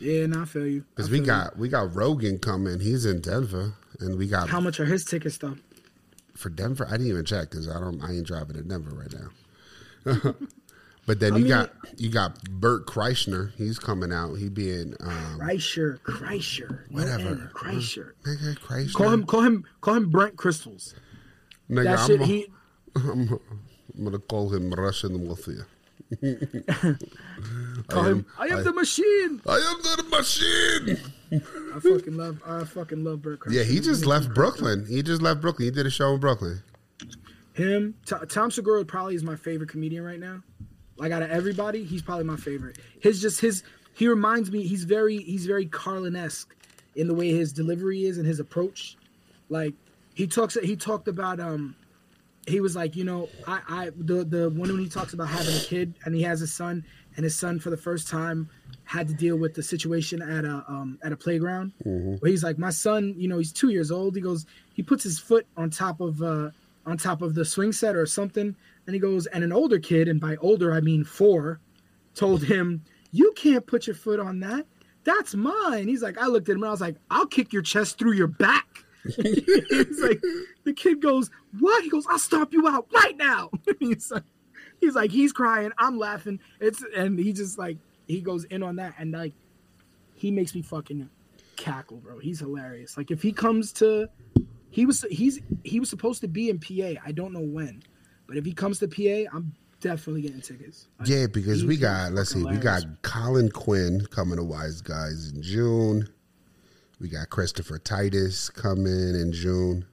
Yeah, 0.00 0.26
no, 0.26 0.42
I 0.42 0.44
feel 0.44 0.66
you. 0.66 0.84
Because 0.94 1.10
we 1.10 1.18
feel 1.18 1.26
got 1.26 1.58
we 1.58 1.68
got 1.68 1.94
Rogan 1.94 2.38
coming. 2.38 2.80
He's 2.80 3.06
in 3.06 3.20
Denver, 3.20 3.74
and 4.00 4.18
we 4.18 4.26
got 4.26 4.48
how 4.48 4.60
much 4.60 4.78
are 4.80 4.84
his 4.84 5.04
tickets 5.04 5.38
though? 5.38 5.56
for 6.34 6.50
Denver. 6.50 6.86
I 6.86 6.92
didn't 6.92 7.08
even 7.08 7.24
check 7.24 7.50
because 7.50 7.68
I 7.68 7.80
don't. 7.80 8.02
I 8.02 8.12
ain't 8.12 8.26
driving 8.26 8.56
to 8.56 8.62
Denver 8.62 8.90
right 8.94 9.12
now. 9.12 10.34
but 11.06 11.20
then 11.20 11.34
I 11.34 11.36
you 11.38 11.44
mean- 11.44 11.48
got 11.52 11.72
you 11.96 12.10
got 12.10 12.42
Bert 12.50 12.86
Kreischer. 12.86 13.52
He's 13.56 13.78
coming 13.78 14.12
out. 14.12 14.34
He 14.34 14.48
being 14.48 14.94
um, 15.00 15.38
Kreischer, 15.40 15.98
Kreischer, 16.00 16.80
whatever. 16.90 17.28
N, 17.28 17.50
Kreischer. 17.54 18.12
Nigga, 18.26 18.58
Kreischer. 18.58 18.94
Call 18.94 19.10
him, 19.10 19.24
call 19.26 19.40
him, 19.42 19.64
call 19.80 19.94
him 19.94 20.10
Brent 20.10 20.36
Crystals. 20.36 20.94
Nigga, 21.70 21.84
that 21.84 21.98
I'm, 22.00 22.06
shit, 22.06 22.20
a- 22.20 22.24
he- 22.26 22.46
I'm, 22.96 23.38
I'm 23.96 24.04
gonna 24.04 24.18
call 24.18 24.48
him 24.54 24.70
Russian 24.72 25.26
Mafia. 25.28 25.66
Call 27.88 28.02
him. 28.04 28.26
I 28.38 28.46
am 28.48 28.62
the 28.62 28.72
machine. 28.72 29.40
I 29.46 29.56
am 29.56 29.82
the 29.82 30.04
machine. 30.16 30.98
I 31.74 31.80
fucking 31.80 32.16
love. 32.16 32.40
I 32.46 32.64
fucking 32.64 33.02
love 33.02 33.22
Bert 33.22 33.40
Kreischer. 33.40 33.52
Yeah, 33.52 33.62
he 33.64 33.76
just 33.76 33.88
He's 34.02 34.06
left. 34.06 34.32
Brooklyn. 34.34 34.86
He 34.88 35.02
just 35.02 35.22
left 35.22 35.40
Brooklyn. 35.40 35.66
He 35.66 35.70
did 35.70 35.86
a 35.86 35.90
show 35.90 36.14
in 36.14 36.20
Brooklyn. 36.20 36.62
Him, 37.54 37.94
T- 38.06 38.16
Tom 38.28 38.50
Segura 38.50 38.84
probably 38.84 39.14
is 39.14 39.22
my 39.24 39.36
favorite 39.36 39.70
comedian 39.70 40.04
right 40.04 40.20
now. 40.20 40.42
Like 40.96 41.12
out 41.12 41.22
of 41.22 41.30
everybody, 41.30 41.84
he's 41.84 42.02
probably 42.02 42.24
my 42.24 42.36
favorite. 42.36 42.78
His 43.00 43.20
just 43.20 43.40
his 43.40 43.62
he 43.94 44.08
reminds 44.08 44.50
me. 44.50 44.66
He's 44.66 44.84
very 44.84 45.18
he's 45.18 45.46
very 45.46 45.66
Carlin 45.66 46.16
esque 46.16 46.54
in 46.94 47.08
the 47.08 47.14
way 47.14 47.30
his 47.30 47.52
delivery 47.52 48.04
is 48.04 48.18
and 48.18 48.26
his 48.26 48.40
approach. 48.40 48.96
Like 49.48 49.74
he 50.14 50.26
talks 50.26 50.56
he 50.62 50.76
talked 50.76 51.08
about 51.08 51.40
um 51.40 51.74
he 52.46 52.60
was 52.60 52.76
like 52.76 52.94
you 52.94 53.04
know 53.04 53.28
I 53.46 53.60
I 53.68 53.90
the 53.96 54.24
the 54.24 54.50
one 54.50 54.70
when 54.70 54.78
he 54.78 54.88
talks 54.88 55.12
about 55.14 55.28
having 55.28 55.54
a 55.54 55.60
kid 55.60 55.94
and 56.04 56.14
he 56.14 56.22
has 56.22 56.42
a 56.42 56.46
son 56.46 56.84
and 57.16 57.24
his 57.24 57.36
son 57.36 57.58
for 57.58 57.70
the 57.70 57.76
first 57.76 58.08
time 58.08 58.48
had 58.84 59.08
to 59.08 59.14
deal 59.14 59.36
with 59.36 59.54
the 59.54 59.62
situation 59.62 60.20
at 60.22 60.44
a 60.44 60.64
um 60.68 60.98
at 61.02 61.10
a 61.12 61.16
playground 61.16 61.72
where 62.20 62.30
he's 62.30 62.44
like, 62.44 62.58
my 62.58 62.70
son, 62.70 63.14
you 63.16 63.28
know, 63.28 63.38
he's 63.38 63.52
two 63.52 63.70
years 63.70 63.90
old. 63.90 64.14
He 64.14 64.20
goes, 64.20 64.46
he 64.74 64.82
puts 64.82 65.02
his 65.04 65.18
foot 65.18 65.46
on 65.56 65.70
top 65.70 66.00
of 66.00 66.22
uh 66.22 66.50
on 66.86 66.98
top 66.98 67.22
of 67.22 67.34
the 67.34 67.44
swing 67.44 67.72
set 67.72 67.96
or 67.96 68.04
something, 68.04 68.54
and 68.86 68.94
he 68.94 69.00
goes, 69.00 69.26
and 69.26 69.42
an 69.42 69.52
older 69.52 69.78
kid, 69.78 70.08
and 70.08 70.20
by 70.20 70.36
older 70.36 70.72
I 70.72 70.80
mean 70.80 71.04
four, 71.04 71.60
told 72.14 72.44
him, 72.44 72.82
You 73.12 73.32
can't 73.36 73.66
put 73.66 73.86
your 73.86 73.96
foot 73.96 74.20
on 74.20 74.40
that. 74.40 74.66
That's 75.04 75.34
mine. 75.34 75.88
He's 75.88 76.02
like, 76.02 76.18
I 76.18 76.26
looked 76.26 76.48
at 76.48 76.52
him 76.52 76.62
and 76.62 76.68
I 76.68 76.70
was 76.70 76.80
like, 76.80 76.96
I'll 77.10 77.26
kick 77.26 77.52
your 77.52 77.62
chest 77.62 77.98
through 77.98 78.12
your 78.12 78.26
back. 78.26 78.66
he's 79.04 80.00
like, 80.00 80.22
the 80.64 80.72
kid 80.74 81.02
goes, 81.02 81.30
What? 81.60 81.84
He 81.84 81.90
goes, 81.90 82.06
I'll 82.08 82.18
stomp 82.18 82.52
you 82.52 82.66
out 82.66 82.86
right 82.94 83.16
now. 83.16 83.50
he's 83.78 84.10
like, 84.10 84.24
he's 84.80 84.94
like, 84.94 85.10
he's 85.10 85.32
crying, 85.32 85.72
I'm 85.78 85.98
laughing. 85.98 86.40
It's 86.60 86.82
and 86.96 87.18
he 87.18 87.32
just 87.32 87.58
like 87.58 87.78
he 88.06 88.20
goes 88.20 88.44
in 88.44 88.62
on 88.62 88.76
that 88.76 88.94
and 88.98 89.12
like 89.12 89.34
he 90.14 90.30
makes 90.30 90.54
me 90.54 90.62
fucking 90.62 91.08
cackle, 91.56 91.98
bro. 91.98 92.18
He's 92.18 92.40
hilarious. 92.40 92.96
Like 92.96 93.10
if 93.10 93.22
he 93.22 93.32
comes 93.32 93.72
to 93.74 94.08
he 94.70 94.86
was 94.86 95.04
he's 95.10 95.40
he 95.64 95.80
was 95.80 95.90
supposed 95.90 96.20
to 96.22 96.28
be 96.28 96.48
in 96.48 96.58
PA. 96.58 97.00
I 97.04 97.12
don't 97.12 97.32
know 97.32 97.40
when. 97.40 97.82
But 98.26 98.36
if 98.36 98.44
he 98.44 98.52
comes 98.52 98.78
to 98.80 98.88
PA, 98.88 99.30
I'm 99.36 99.54
definitely 99.80 100.22
getting 100.22 100.40
tickets. 100.40 100.88
Like, 100.98 101.08
Yeah, 101.08 101.26
because 101.26 101.64
we 101.64 101.76
got 101.76 102.12
let's 102.12 102.32
see, 102.32 102.42
we 102.42 102.56
got. 102.56 102.82
Colin 103.02 103.50
Quinn 103.50 104.06
coming 104.10 104.36
to 104.36 104.44
Wise 104.44 104.80
Guys 104.80 105.32
in 105.34 105.42
June. 105.42 106.08
We 107.00 107.08
got 107.08 107.28
Christopher 107.30 107.78
Titus 107.78 108.48
coming 108.48 109.14
in 109.14 109.32
June. 109.32 109.84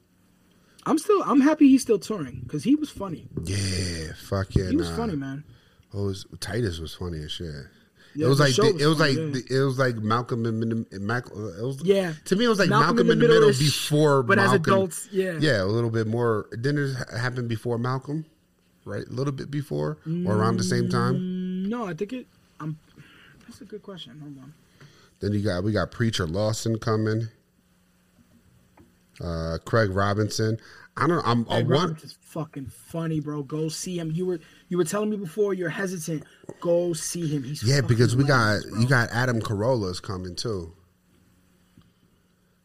I'm 0.86 0.98
still 0.98 1.22
I'm 1.24 1.42
happy 1.42 1.68
he's 1.68 1.82
still 1.82 2.00
touring 2.00 2.42
because 2.44 2.64
he 2.64 2.76
was 2.76 2.90
funny. 2.90 3.28
Yeah, 3.44 4.14
fucking. 4.16 4.70
He 4.70 4.76
was 4.76 4.90
uh, 4.90 4.96
funny, 4.96 5.16
man. 5.16 5.44
What 5.92 6.04
was 6.04 6.26
Titus 6.40 6.80
was 6.80 6.94
funny 6.96 7.20
as 7.24 7.32
shit. 7.32 7.66
Yeah, 8.14 8.26
it 8.26 8.30
was 8.30 8.40
like 8.40 8.56
the- 8.56 8.78
it 8.78 8.86
was 8.88 9.00
like 9.00 9.16
the- 9.16 9.44
it 9.50 9.60
was 9.64 9.80
like 9.80 9.96
Malcolm 9.98 10.46
in 10.46 10.60
the 10.60 10.86
in 10.92 11.06
Mac, 11.06 11.28
it 11.28 11.34
was 11.36 11.82
Yeah. 11.84 12.14
to 12.26 12.36
me 12.36 12.46
it 12.46 12.50
was 12.50 12.60
like 12.60 12.70
Malcolm 12.70 12.96
Malcolm, 12.98 13.12
in 13.12 13.20
the 13.20 13.28
middle, 13.28 13.50
before 13.50 14.22
but 14.24 14.38
as 14.40 14.52
adults, 14.52 15.08
yeah. 15.12 15.38
yeah 15.40 15.64
a 15.64 15.66
little 15.66 15.90
bit 15.90 16.08
more 16.08 16.48
didn't 16.52 16.80
it 16.96 16.96
happen 17.18 17.48
before 17.48 17.78
Malcolm 17.78 18.26
right 18.86 19.08
a 19.08 19.12
little 19.14 19.32
bit 19.34 19.50
before 19.52 19.98
or 20.26 20.36
around 20.36 20.58
the 20.58 20.64
same 20.64 20.90
time 20.90 21.16
Mm, 21.16 21.68
No, 21.70 21.86
I 21.88 21.94
think 21.94 22.12
it. 22.14 22.28
I'm. 22.60 22.78
That's 23.48 23.62
a 23.62 23.66
good 23.66 23.82
question. 23.84 24.20
Hold 24.20 24.38
on. 24.40 24.54
then 25.22 25.34
you 25.34 25.42
got 25.42 25.64
we 25.64 25.72
got 25.72 25.92
Preacher 25.92 26.26
Lawson 26.28 26.78
coming 26.80 27.28
uh 29.22 29.58
Craig 29.66 29.92
Robinson 29.92 30.58
I 30.98 31.08
don't 31.08 31.18
know 31.18 31.24
I'm 31.26 31.46
I 31.50 31.64
want 31.64 32.02
fucking 32.22 32.66
funny, 32.68 33.20
bro. 33.22 33.44
Go 33.44 33.70
see 33.70 33.98
him. 34.00 34.12
You 34.12 34.26
were 34.26 34.40
you 34.72 34.78
were 34.78 34.86
telling 34.86 35.10
me 35.10 35.18
before 35.18 35.54
you're 35.54 35.70
hesitant. 35.70 36.24
Go 36.62 36.94
see 36.94 37.28
him. 37.28 37.44
He's 37.44 37.62
yeah 37.62 37.82
because 37.82 38.16
we 38.16 38.24
got 38.24 38.62
bro. 38.64 38.80
you 38.80 38.88
got 38.88 39.10
Adam 39.12 39.42
Carolla's 39.42 40.00
coming 40.00 40.34
too 40.36 40.74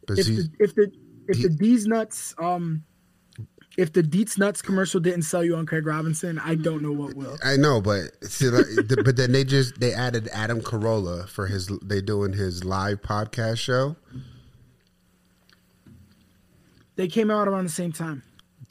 if 0.08 0.24
the 0.26 0.48
if 0.60 0.74
the 0.76 0.92
if 1.28 1.36
he- 1.38 1.42
the 1.42 1.48
D's 1.50 1.86
nuts 1.86 2.32
um 2.38 2.84
if 3.76 3.92
the 3.92 4.02
Deets 4.02 4.38
Nuts 4.38 4.62
commercial 4.62 5.00
didn't 5.00 5.24
sell 5.24 5.44
you 5.44 5.54
on 5.54 5.66
Craig 5.66 5.84
Robinson, 5.84 6.38
I 6.38 6.54
don't 6.54 6.80
know 6.80 6.92
what 6.92 7.12
will. 7.14 7.36
I 7.44 7.56
know, 7.58 7.82
but 7.82 8.04
see, 8.24 8.48
but 8.50 9.16
then 9.16 9.32
they 9.32 9.44
just 9.44 9.78
they 9.80 9.92
added 9.92 10.30
Adam 10.32 10.62
Carolla 10.62 11.28
for 11.28 11.46
his. 11.46 11.70
They 11.82 12.00
doing 12.00 12.32
his 12.32 12.64
live 12.64 13.02
podcast 13.02 13.58
show. 13.58 13.96
They 16.96 17.08
came 17.08 17.30
out 17.30 17.48
around 17.48 17.64
the 17.64 17.70
same 17.70 17.92
time. 17.92 18.22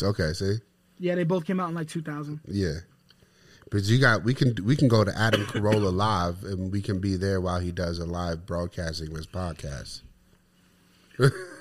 Okay, 0.02 0.34
see, 0.34 0.56
Yeah, 0.98 1.14
they 1.14 1.24
both 1.24 1.46
came 1.46 1.60
out 1.60 1.70
in 1.70 1.76
like 1.76 1.88
2000. 1.88 2.40
yeah, 2.48 2.80
but 3.72 3.84
you 3.84 4.00
got 4.00 4.24
we 4.24 4.34
can 4.34 4.56
we 4.64 4.76
can 4.76 4.88
go 4.88 5.04
to 5.04 5.18
Adam 5.18 5.46
Carolla 5.46 5.94
live 5.94 6.44
and 6.44 6.72
we 6.72 6.82
can 6.82 7.00
be 7.00 7.16
there 7.16 7.42
while 7.42 7.60
he 7.60 7.72
does 7.72 8.00
a 8.00 8.06
live 8.06 8.46
broadcasting 8.46 9.12
of 9.12 9.18
his 9.18 9.28
podcast. 9.28 10.02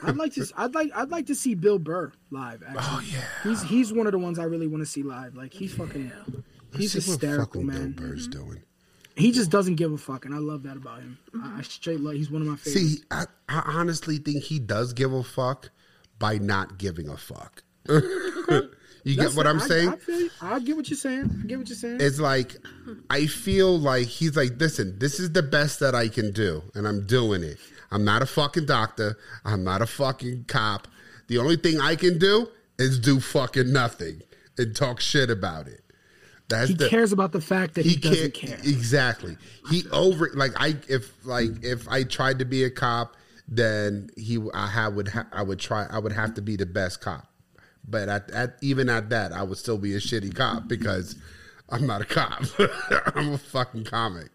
I'd 0.03 0.17
like 0.17 0.35
to. 0.35 0.47
I'd 0.57 0.75
like. 0.75 0.91
I'd 0.95 1.11
like 1.11 1.27
to 1.27 1.35
see 1.35 1.55
Bill 1.55 1.79
Burr 1.79 2.13
live. 2.31 2.63
Oh, 2.63 2.79
actually. 2.79 2.83
Oh 2.91 3.19
yeah. 3.19 3.25
He's 3.43 3.63
he's 3.63 3.93
one 3.93 4.07
of 4.07 4.13
the 4.13 4.19
ones 4.19 4.39
I 4.39 4.45
really 4.45 4.67
want 4.67 4.83
to 4.83 4.87
see 4.87 5.03
live. 5.03 5.35
Like 5.35 5.53
he's 5.53 5.73
fucking. 5.75 6.11
He's 6.77 6.95
Let's 6.95 7.05
see 7.05 7.11
what 7.13 7.21
hysterical, 7.21 7.63
man. 7.63 7.93
Bill 7.93 8.09
Burr's 8.09 8.29
mm-hmm. 8.29 8.47
doing. 8.47 8.63
He 9.17 9.31
just 9.31 9.51
doesn't 9.51 9.77
give 9.77 9.93
a 9.93 9.99
fuck, 9.99 10.25
and 10.25 10.35
I 10.35 10.39
love 10.39 10.65
that 10.65 10.77
about 10.77 11.01
him. 11.01 11.19
I, 11.41 11.59
I 11.59 11.63
straight 11.63 12.01
love. 12.01 12.15
He's 12.15 12.31
one 12.31 12.43
of 12.43 12.49
my 12.49 12.57
favorites. 12.57 12.95
See, 12.95 13.05
I, 13.13 13.27
I 13.49 13.63
honestly 13.67 14.19
think 14.19 14.43
he 14.43 14.59
does 14.59 14.93
give 14.93 15.13
a 15.13 15.23
fuck 15.23 15.71
by 16.19 16.39
not 16.39 16.79
giving 16.79 17.09
a 17.09 17.17
fuck. 17.17 17.63
you 19.05 19.17
get 19.17 19.35
what 19.35 19.47
it. 19.47 19.51
I'm 19.51 19.61
I- 19.61 19.67
saying? 19.67 19.89
I, 19.91 19.97
feel 19.97 20.21
you. 20.21 20.31
I 20.43 20.59
get 20.61 20.77
what 20.77 20.89
you're 20.91 20.97
saying. 20.97 21.31
I 21.43 21.47
get 21.47 21.59
what 21.59 21.69
you're 21.69 21.77
saying. 21.77 21.99
It's 22.01 22.19
like 22.19 22.57
I 23.11 23.27
feel 23.27 23.79
like 23.79 24.07
he's 24.07 24.37
like, 24.37 24.59
listen, 24.59 24.99
this 24.99 25.21
is 25.21 25.33
the 25.33 25.43
best 25.43 25.81
that 25.81 25.95
I 25.95 26.09
can 26.09 26.33
do, 26.33 26.63
and 26.75 26.87
I'm 26.89 27.07
doing 27.07 27.43
it. 27.43 27.59
I'm 27.91 28.05
not 28.05 28.23
a 28.23 28.27
fucking 28.27 28.67
doctor. 28.67 29.17
I'm 29.45 29.63
not 29.63 29.81
a 29.83 29.87
fucking 29.87 30.47
cop. 30.49 30.89
The 31.29 31.39
only 31.39 31.57
thing 31.57 31.81
I 31.81 31.97
can 31.97 32.19
do 32.19 32.49
is 32.79 32.99
do 32.99 33.21
fucking 33.21 33.73
nothing 33.73 34.23
and 34.59 34.75
talk 34.75 35.01
shit 35.01 35.31
about 35.31 35.69
it. 35.69 35.81
That's 36.49 36.69
he 36.69 36.75
the, 36.75 36.89
cares 36.89 37.13
about 37.13 37.33
the 37.33 37.41
fact 37.41 37.75
that 37.75 37.87
he, 37.87 37.97
doesn't 37.97 38.35
care. 38.35 38.59
Exactly. 38.59 39.37
He 39.71 39.85
over 39.93 40.31
like 40.35 40.53
I 40.57 40.77
if 40.89 41.11
like 41.25 41.51
if 41.63 41.89
I 41.89 42.03
tried 42.03 42.41
to 42.41 42.45
be 42.45 42.65
a 42.65 42.71
cop, 42.71 43.17
then 43.49 44.11
he 44.17 44.39
I 44.53 44.67
ha- 44.67 44.91
would 44.91 45.09
ha- 45.09 45.27
I 45.33 45.43
would 45.43 45.59
try 45.59 45.87
I 45.89 45.99
would 45.99 46.13
have 46.13 46.35
to 46.35 46.43
be 46.43 46.57
the 46.57 46.67
best 46.67 47.01
cop. 47.01 47.27
But 47.89 48.09
at, 48.09 48.31
at 48.31 48.57
even 48.63 48.89
at 48.89 49.11
that, 49.11 49.33
I 49.33 49.43
would 49.43 49.59
still 49.59 49.79
be 49.79 49.95
a 49.95 49.99
shitty 49.99 50.35
cop 50.35 50.67
because 50.69 51.17
I'm 51.69 51.87
not 51.87 52.01
a 52.01 52.05
cop. 52.05 52.43
I'm 53.15 53.33
a 53.35 53.39
fucking 53.39 53.85
comic. 53.85 54.31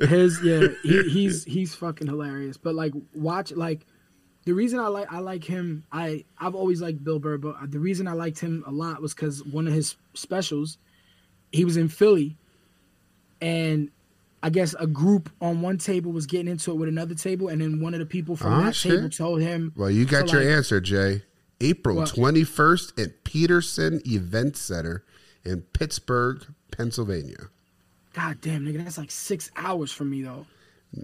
His 0.00 0.40
yeah, 0.42 0.68
he, 0.82 1.02
he's 1.10 1.44
he's 1.44 1.74
fucking 1.74 2.06
hilarious. 2.06 2.56
But 2.56 2.74
like, 2.74 2.92
watch 3.14 3.52
like 3.52 3.86
the 4.44 4.52
reason 4.54 4.78
I 4.80 4.86
like 4.88 5.12
I 5.12 5.18
like 5.18 5.44
him. 5.44 5.84
I 5.92 6.24
I've 6.38 6.54
always 6.54 6.80
liked 6.80 7.04
Bill 7.04 7.18
Burr, 7.18 7.38
but 7.38 7.70
the 7.70 7.78
reason 7.78 8.08
I 8.08 8.12
liked 8.12 8.38
him 8.40 8.64
a 8.66 8.70
lot 8.70 9.00
was 9.02 9.14
because 9.14 9.44
one 9.44 9.66
of 9.66 9.72
his 9.74 9.96
specials, 10.14 10.78
he 11.52 11.64
was 11.64 11.76
in 11.76 11.88
Philly, 11.88 12.36
and 13.40 13.90
I 14.42 14.50
guess 14.50 14.74
a 14.78 14.86
group 14.86 15.30
on 15.40 15.60
one 15.62 15.78
table 15.78 16.12
was 16.12 16.26
getting 16.26 16.48
into 16.48 16.70
it 16.70 16.74
with 16.74 16.88
another 16.88 17.14
table, 17.14 17.48
and 17.48 17.60
then 17.60 17.80
one 17.80 17.92
of 17.94 18.00
the 18.00 18.06
people 18.06 18.36
from 18.36 18.52
Ah, 18.52 18.64
that 18.64 18.74
shit. 18.76 18.92
table 18.92 19.08
told 19.10 19.40
him, 19.40 19.72
Well, 19.76 19.90
you 19.90 20.04
got 20.04 20.30
your 20.32 20.42
like- 20.42 20.50
answer, 20.50 20.80
Jay. 20.80 21.22
April 21.60 21.96
What? 21.96 22.08
21st 22.10 23.02
at 23.02 23.24
Petersen 23.24 24.00
Event 24.06 24.56
Center 24.56 25.04
in 25.44 25.62
Pittsburgh, 25.62 26.44
Pennsylvania. 26.70 27.48
God 28.12 28.40
damn, 28.40 28.64
nigga, 28.64 28.84
that's 28.84 28.98
like 28.98 29.10
six 29.10 29.50
hours 29.56 29.92
from 29.92 30.10
me 30.10 30.22
though. 30.22 30.46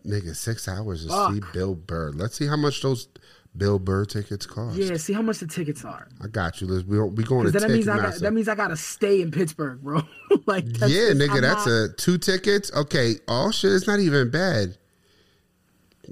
Nigga, 0.07 0.35
six 0.35 0.67
hours 0.69 1.03
to 1.05 1.11
Fuck. 1.11 1.35
see 1.35 1.41
Bill 1.53 1.75
Burr. 1.75 2.11
Let's 2.13 2.37
see 2.37 2.47
how 2.47 2.57
much 2.57 2.81
those 2.83 3.09
Bill 3.57 3.79
Burr 3.79 4.05
tickets 4.05 4.47
cost. 4.47 4.77
Yeah, 4.77 4.97
see 4.97 5.13
how 5.13 5.23
much 5.23 5.39
the 5.39 5.47
tickets 5.47 5.85
are. 5.85 6.09
I 6.23 6.27
got 6.29 6.61
you. 6.61 6.67
Let's 6.67 6.87
we 6.87 6.99
we 7.01 7.23
going 7.23 7.45
to 7.45 7.51
that 7.53 7.71
means 7.71 7.87
I 7.87 7.99
got 7.99 8.15
that 8.17 8.33
means 8.33 8.49
I 8.49 8.55
gotta 8.55 8.77
stay 8.77 9.21
in 9.21 9.31
Pittsburgh, 9.31 9.83
bro. 9.83 10.03
like 10.47 10.65
yeah, 10.67 10.89
just- 10.89 11.19
nigga, 11.19 11.37
I'm 11.37 11.43
that's 11.43 11.67
not- 11.67 11.73
a 11.73 11.89
two 11.97 12.17
tickets. 12.19 12.73
Okay, 12.75 13.17
all 13.29 13.51
shit. 13.51 13.73
It's 13.73 13.87
not 13.87 14.01
even 14.01 14.31
bad. 14.31 14.77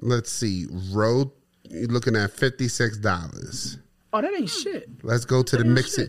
Let's 0.00 0.30
see. 0.30 0.66
Road. 0.92 1.30
You're 1.68 1.88
looking 1.88 2.14
at 2.16 2.30
fifty 2.32 2.68
six 2.68 2.98
dollars. 2.98 3.78
Oh, 4.12 4.20
that 4.20 4.32
ain't 4.34 4.48
shit. 4.48 4.88
Let's 5.02 5.24
go 5.24 5.42
to 5.42 5.56
the 5.56 5.64
mixing. 5.64 6.08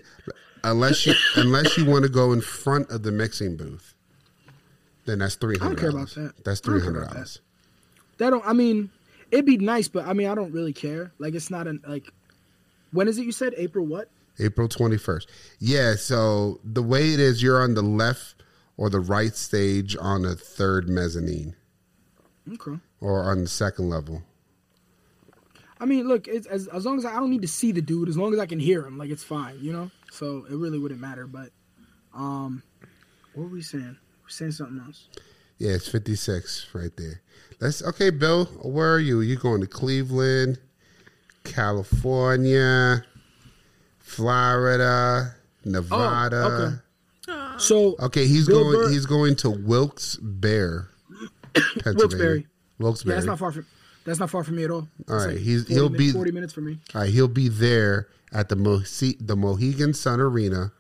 Unless 0.66 1.06
you 1.06 1.14
unless 1.36 1.78
you 1.78 1.86
want 1.86 2.04
to 2.04 2.10
go 2.10 2.32
in 2.34 2.41
front 2.41 2.89
of 2.89 3.04
the 3.04 3.12
mixing 3.12 3.58
booth, 3.58 3.95
then 5.06 5.20
that's 5.20 5.36
three 5.36 5.58
hundred. 5.58 5.80
I 5.80 5.82
don't 5.82 5.91
care 5.91 6.01
about 6.01 6.10
that. 6.16 6.43
That's 6.45 6.60
three 6.62 6.80
hundred 6.82 6.82
don't 6.82 6.82
three 6.82 6.82
care 6.82 6.86
hundred 6.86 7.01
about 7.04 7.14
dollars. 7.14 7.39
That 8.18 8.30
don't. 8.30 8.45
I 8.47 8.54
mean, 8.54 8.89
it'd 9.32 9.45
be 9.45 9.58
nice, 9.58 9.88
but 9.88 10.06
I 10.06 10.14
mean, 10.14 10.28
I 10.28 10.36
don't 10.36 10.51
really 10.54 10.74
care. 10.74 11.12
Like, 11.20 11.34
it's 11.34 11.49
not 11.51 11.68
an 11.68 11.82
like. 11.88 12.08
When 12.91 13.08
is 13.08 13.18
it? 13.18 13.26
You 13.26 13.32
said 13.32 13.54
April 13.58 13.86
what? 13.86 14.10
April 14.39 14.68
twenty 14.68 14.97
first. 14.97 15.30
Yeah. 15.60 15.95
So 15.95 16.60
the 16.64 16.84
way 16.84 17.14
it 17.14 17.20
is, 17.20 17.43
you're 17.43 17.62
on 17.62 17.74
the 17.74 17.82
left 17.82 18.36
or 18.78 18.89
the 18.89 18.99
right 18.99 19.36
stage 19.36 19.95
on 19.99 20.22
the 20.24 20.36
third 20.36 20.88
mezzanine, 20.89 21.56
Okay. 22.54 22.80
or 23.01 23.24
on 23.24 23.41
the 23.41 23.47
second 23.49 23.89
level. 23.89 24.24
I 25.84 25.86
mean, 25.86 26.08
look, 26.08 26.30
it's, 26.30 26.48
as 26.48 26.70
as 26.70 26.86
long 26.86 26.98
as 26.98 27.04
I, 27.04 27.12
I 27.12 27.16
don't 27.16 27.30
need 27.30 27.42
to 27.42 27.48
see 27.50 27.74
the 27.74 27.82
dude, 27.82 28.08
as 28.08 28.16
long 28.16 28.32
as 28.32 28.40
I 28.40 28.46
can 28.46 28.58
hear 28.58 28.86
him, 28.86 28.98
like 28.98 29.10
it's 29.10 29.22
fine, 29.22 29.58
you 29.60 29.74
know. 29.74 29.92
So 30.14 30.46
it 30.50 30.56
really 30.56 30.80
wouldn't 30.80 31.02
matter. 31.02 31.28
But, 31.28 31.50
um, 32.14 32.64
what 33.34 33.44
were 33.44 33.50
we 33.50 33.62
saying? 33.62 33.98
We're 34.24 34.30
saying 34.30 34.54
something 34.54 34.82
else. 34.86 35.10
Yeah, 35.58 35.72
it's 35.72 35.90
56 35.90 36.68
right 36.72 36.96
there. 36.96 37.22
Let's 37.60 37.84
okay, 37.84 38.12
Bill. 38.12 38.46
Where 38.46 38.94
are 38.94 39.00
you? 39.00 39.20
You 39.20 39.36
going 39.36 39.60
to 39.60 39.68
Cleveland, 39.68 40.58
California, 41.44 43.04
Florida, 44.00 45.36
Nevada? 45.66 46.80
okay. 47.28 47.58
So 47.58 47.98
Okay, 48.00 48.26
he's 48.26 48.48
Bill 48.48 48.64
going. 48.64 48.86
Burr- 48.86 48.90
he's 48.90 49.06
going 49.06 49.36
to 49.38 49.50
Wilkes-Barre, 49.50 50.88
Pennsylvania. 51.54 51.96
Wilkes-Barre. 51.98 52.46
Wilkes-Barre. 52.80 53.12
Yeah, 53.12 53.16
that's 53.16 53.26
not 53.28 53.40
far 53.40 53.52
from. 53.52 53.66
That's 54.06 54.20
not 54.20 54.30
far 54.30 54.43
from 54.43 54.56
me 54.58 54.64
at 54.66 54.72
all. 54.72 54.80
All 54.80 54.88
It's 54.99 55.10
right, 55.12 55.28
like 55.36 55.38
he's 55.38 55.68
he'll 55.68 55.89
min- 55.89 55.97
be 55.97 56.12
forty 56.12 56.32
minutes 56.32 56.54
for 56.54 56.62
me. 56.62 56.80
All 56.93 57.01
right, 57.01 57.10
he'll 57.10 57.28
be 57.28 57.47
there 57.47 58.08
at 58.32 58.49
the 58.49 58.56
Mo- 58.56 58.80
the 58.80 59.36
Mohegan 59.38 59.93
Sun 59.93 60.20
Arena 60.20 60.72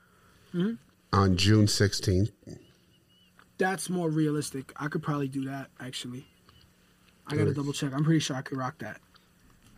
Mhm. 0.53 0.77
on 1.13 1.37
June 1.37 1.67
16th. 1.67 2.31
That's 3.57 3.89
more 3.89 4.09
realistic. 4.09 4.73
I 4.75 4.87
could 4.87 5.03
probably 5.03 5.27
do 5.29 5.45
that 5.45 5.69
actually. 5.79 6.27
I 7.27 7.31
gotta 7.35 7.45
Good. 7.45 7.55
double 7.55 7.71
check. 7.73 7.93
I'm 7.93 8.03
pretty 8.03 8.19
sure 8.19 8.35
I 8.35 8.41
could 8.41 8.57
rock 8.57 8.79
that. 8.79 8.99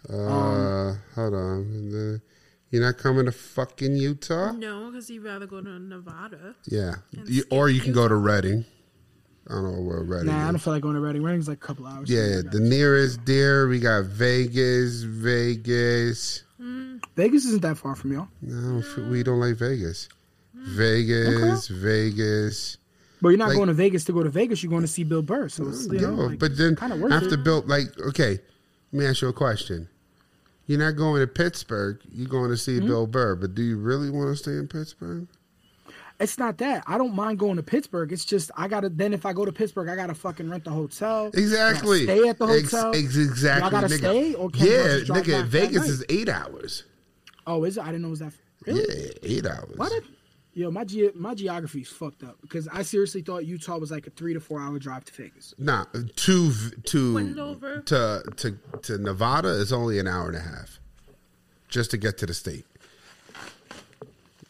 Uh, 0.09 0.15
Um, 0.15 0.99
hold 1.13 1.33
on. 1.33 1.57
And, 1.61 2.21
You're 2.71 2.81
not 2.83 2.97
coming 2.97 3.25
to 3.25 3.31
fucking 3.31 3.95
Utah? 3.95 4.51
No, 4.51 4.89
because 4.91 5.09
you'd 5.09 5.23
rather 5.23 5.45
go 5.47 5.61
to 5.61 5.79
Nevada. 5.79 6.55
Yeah, 6.65 6.95
you, 7.25 7.43
or 7.49 7.69
you 7.69 7.79
can 7.79 7.93
go 7.93 8.07
to 8.07 8.15
Reading. 8.15 8.65
I 9.49 9.53
don't 9.53 9.75
know 9.75 9.81
where 9.81 10.01
Reading. 10.03 10.27
Nah, 10.27 10.47
I 10.47 10.51
don't 10.51 10.57
feel 10.59 10.73
like 10.73 10.81
going 10.81 10.95
to 10.95 11.01
Reading. 11.01 11.21
Reading's 11.23 11.47
like 11.47 11.57
a 11.63 11.67
couple 11.67 11.85
hours. 11.85 12.09
Yeah, 12.09 12.41
the 12.51 12.59
nearest 12.59 13.25
there 13.25 13.67
we 13.67 13.79
got 13.79 14.05
Vegas, 14.05 15.03
Vegas. 15.03 16.43
Vegas 17.15 17.45
isn't 17.45 17.61
that 17.61 17.77
far 17.77 17.95
from 17.95 18.11
y'all. 18.13 18.27
No, 18.41 18.81
we 19.09 19.21
don't 19.23 19.39
like 19.39 19.55
Vegas. 19.55 20.09
Vegas, 20.53 21.67
Vegas. 21.67 22.77
But 23.21 23.29
you're 23.29 23.37
not 23.37 23.49
Like- 23.49 23.57
going 23.57 23.67
to 23.67 23.73
Vegas 23.73 24.03
to 24.05 24.13
go 24.13 24.23
to 24.23 24.29
Vegas. 24.29 24.63
You're 24.63 24.69
going 24.71 24.81
to 24.81 24.87
see 24.87 25.03
Bill 25.03 25.21
Burr. 25.21 25.47
So 25.49 25.67
it's 25.69 25.85
you 25.87 25.99
know, 25.99 26.13
like, 26.13 26.39
but 26.39 26.57
then 26.57 26.75
kind 26.75 26.91
of 26.93 26.99
worth 26.99 27.13
after 27.13 27.35
it. 27.35 27.43
Bill, 27.43 27.63
like, 27.65 27.87
okay, 28.07 28.39
let 28.91 28.99
me 28.99 29.05
ask 29.05 29.21
you 29.21 29.27
a 29.29 29.33
question. 29.33 29.87
You're 30.67 30.79
not 30.79 30.91
going 30.97 31.21
to 31.21 31.27
Pittsburgh. 31.27 31.99
You're 32.11 32.27
going 32.27 32.49
to 32.49 32.57
see 32.57 32.79
Mhm. 32.79 32.87
Bill 32.87 33.07
Burr, 33.07 33.35
but 33.35 33.53
do 33.55 33.61
you 33.61 33.77
really 33.77 34.09
want 34.09 34.29
to 34.31 34.35
stay 34.35 34.51
in 34.57 34.67
Pittsburgh? 34.67 35.27
It's 36.19 36.37
not 36.37 36.57
that. 36.59 36.83
I 36.87 36.97
don't 36.97 37.13
mind 37.13 37.39
going 37.39 37.57
to 37.57 37.63
Pittsburgh. 37.63 38.11
It's 38.13 38.23
just 38.23 38.49
I 38.55 38.67
gotta. 38.69 38.87
Then 38.89 39.13
if 39.13 39.25
I 39.25 39.33
go 39.33 39.43
to 39.43 39.51
Pittsburgh, 39.51 39.89
I 39.89 39.95
gotta 39.97 40.13
fucking 40.15 40.49
rent 40.49 40.63
the 40.63 40.71
hotel. 40.71 41.27
Exactly. 41.33 42.01
I 42.01 42.03
stay 42.03 42.29
at 42.29 42.37
the 42.39 42.47
hotel. 42.47 42.95
ex- 42.95 43.17
exactly. 43.17 43.67
I 43.67 43.69
gotta 43.69 43.87
nigga. 43.87 43.97
stay. 43.97 44.33
Or 44.35 44.49
can 44.49 44.61
I 44.63 44.65
yeah, 44.65 44.83
just 44.99 45.05
drive 45.07 45.23
nigga. 45.25 45.31
back 45.31 45.41
that 45.41 45.45
Vegas 45.47 45.77
night? 45.81 45.89
is 45.89 46.05
eight 46.09 46.29
hours. 46.29 46.83
Oh, 47.45 47.63
is 47.65 47.77
it? 47.77 47.81
I 47.83 47.87
didn't 47.87 48.03
know 48.03 48.07
it 48.07 48.11
was 48.11 48.19
that. 48.19 48.33
Really? 48.65 48.85
Yeah, 49.03 49.09
eight 49.23 49.45
hours. 49.45 49.73
What? 49.77 49.91
Yo, 50.53 50.71
my 50.71 50.85
ge- 50.85 51.13
my 51.15 51.35
geography 51.35 51.81
is 51.81 51.89
fucked 51.89 52.23
up 52.23 52.37
because 52.41 52.69
I 52.69 52.81
seriously 52.83 53.21
thought 53.21 53.45
Utah 53.45 53.77
was 53.77 53.91
like 53.91 54.07
a 54.07 54.09
three 54.11 54.33
to 54.33 54.39
four 54.39 54.61
hour 54.61 54.79
drive 54.79 55.03
to 55.03 55.13
Vegas. 55.13 55.53
Nah, 55.57 55.83
to 56.15 56.53
to 56.85 57.13
Wendover. 57.13 57.81
to 57.81 58.23
to 58.37 58.57
to 58.83 58.97
Nevada 58.97 59.49
is 59.49 59.73
only 59.73 59.99
an 59.99 60.07
hour 60.07 60.27
and 60.27 60.37
a 60.37 60.39
half, 60.39 60.79
just 61.67 61.91
to 61.91 61.97
get 61.97 62.17
to 62.19 62.25
the 62.25 62.33
state. 62.33 62.65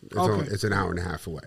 It's, 0.04 0.16
Okay. 0.16 0.32
only, 0.32 0.48
it's 0.48 0.64
an 0.64 0.72
hour 0.74 0.92
and 0.92 1.00
a 1.00 1.02
half 1.02 1.26
away. 1.26 1.42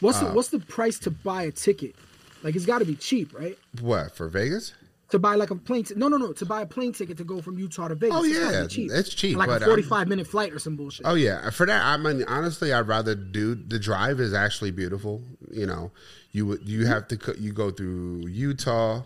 What's 0.00 0.18
Uh, 0.20 0.28
the 0.28 0.34
what's 0.34 0.48
the 0.48 0.58
price 0.60 0.98
to 1.00 1.10
buy 1.10 1.42
a 1.44 1.50
ticket? 1.50 1.94
Like 2.42 2.54
it's 2.56 2.66
got 2.66 2.78
to 2.78 2.84
be 2.84 2.94
cheap, 2.96 3.34
right? 3.34 3.58
what 3.80 4.14
for 4.14 4.28
Vegas? 4.28 4.72
To 5.10 5.20
buy 5.20 5.36
like 5.36 5.50
a 5.50 5.54
plane, 5.54 5.84
t- 5.84 5.94
no, 5.96 6.08
no, 6.08 6.16
no, 6.16 6.32
to 6.32 6.44
buy 6.44 6.62
a 6.62 6.66
plane 6.66 6.92
ticket 6.92 7.16
to 7.18 7.24
go 7.24 7.40
from 7.40 7.58
Utah 7.58 7.86
to 7.88 7.94
Vegas. 7.94 8.16
Oh, 8.18 8.24
yeah, 8.24 8.62
be 8.62 8.68
cheap. 8.68 8.90
it's 8.92 9.14
cheap, 9.14 9.36
like 9.36 9.48
a 9.48 9.52
I'm- 9.52 9.62
forty-five 9.62 10.08
minute 10.08 10.26
flight 10.26 10.52
or 10.52 10.58
some 10.58 10.74
bullshit. 10.74 11.06
Oh 11.06 11.14
yeah, 11.14 11.48
for 11.50 11.64
that 11.66 11.82
I 11.84 11.96
mean 11.96 12.24
honestly, 12.26 12.72
I'd 12.72 12.88
rather 12.88 13.14
do 13.14 13.54
the 13.54 13.78
drive 13.78 14.18
is 14.20 14.34
actually 14.34 14.72
beautiful. 14.72 15.22
You 15.50 15.66
know, 15.66 15.92
you 16.32 16.44
would 16.46 16.68
you 16.68 16.86
have 16.86 17.06
to 17.08 17.16
cut 17.16 17.38
you 17.38 17.52
go 17.52 17.70
through 17.70 18.26
Utah, 18.26 19.02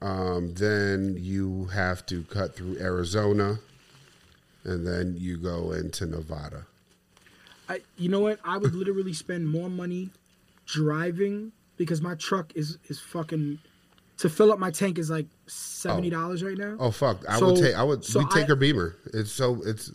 um, 0.00 0.54
then 0.54 1.16
you 1.18 1.66
have 1.66 2.06
to 2.06 2.22
cut 2.24 2.54
through 2.56 2.78
Arizona, 2.78 3.58
and 4.64 4.86
then 4.86 5.16
you 5.18 5.36
go 5.36 5.72
into 5.72 6.06
Nevada. 6.06 6.66
I, 7.70 7.80
you 7.96 8.08
know 8.08 8.20
what? 8.20 8.40
I 8.44 8.58
would 8.58 8.74
literally 8.74 9.12
spend 9.12 9.48
more 9.48 9.70
money 9.70 10.10
driving 10.66 11.52
because 11.76 12.02
my 12.02 12.16
truck 12.16 12.52
is 12.56 12.78
is 12.88 12.98
fucking 12.98 13.60
to 14.18 14.28
fill 14.28 14.52
up 14.52 14.58
my 14.58 14.72
tank 14.72 14.98
is 14.98 15.08
like 15.08 15.26
seventy 15.46 16.08
oh. 16.08 16.18
dollars 16.18 16.42
right 16.42 16.58
now. 16.58 16.76
Oh 16.80 16.90
fuck! 16.90 17.22
I 17.28 17.38
So- 17.38 17.46
would 17.46 17.62
take. 17.62 17.76
I 17.76 17.84
would. 17.84 18.04
so 18.04 18.18
we 18.18 18.24
take 18.26 18.44
I- 18.44 18.48
her 18.48 18.56
Beamer. 18.56 18.96
It's 19.14 19.30
so. 19.30 19.62
It's. 19.64 19.92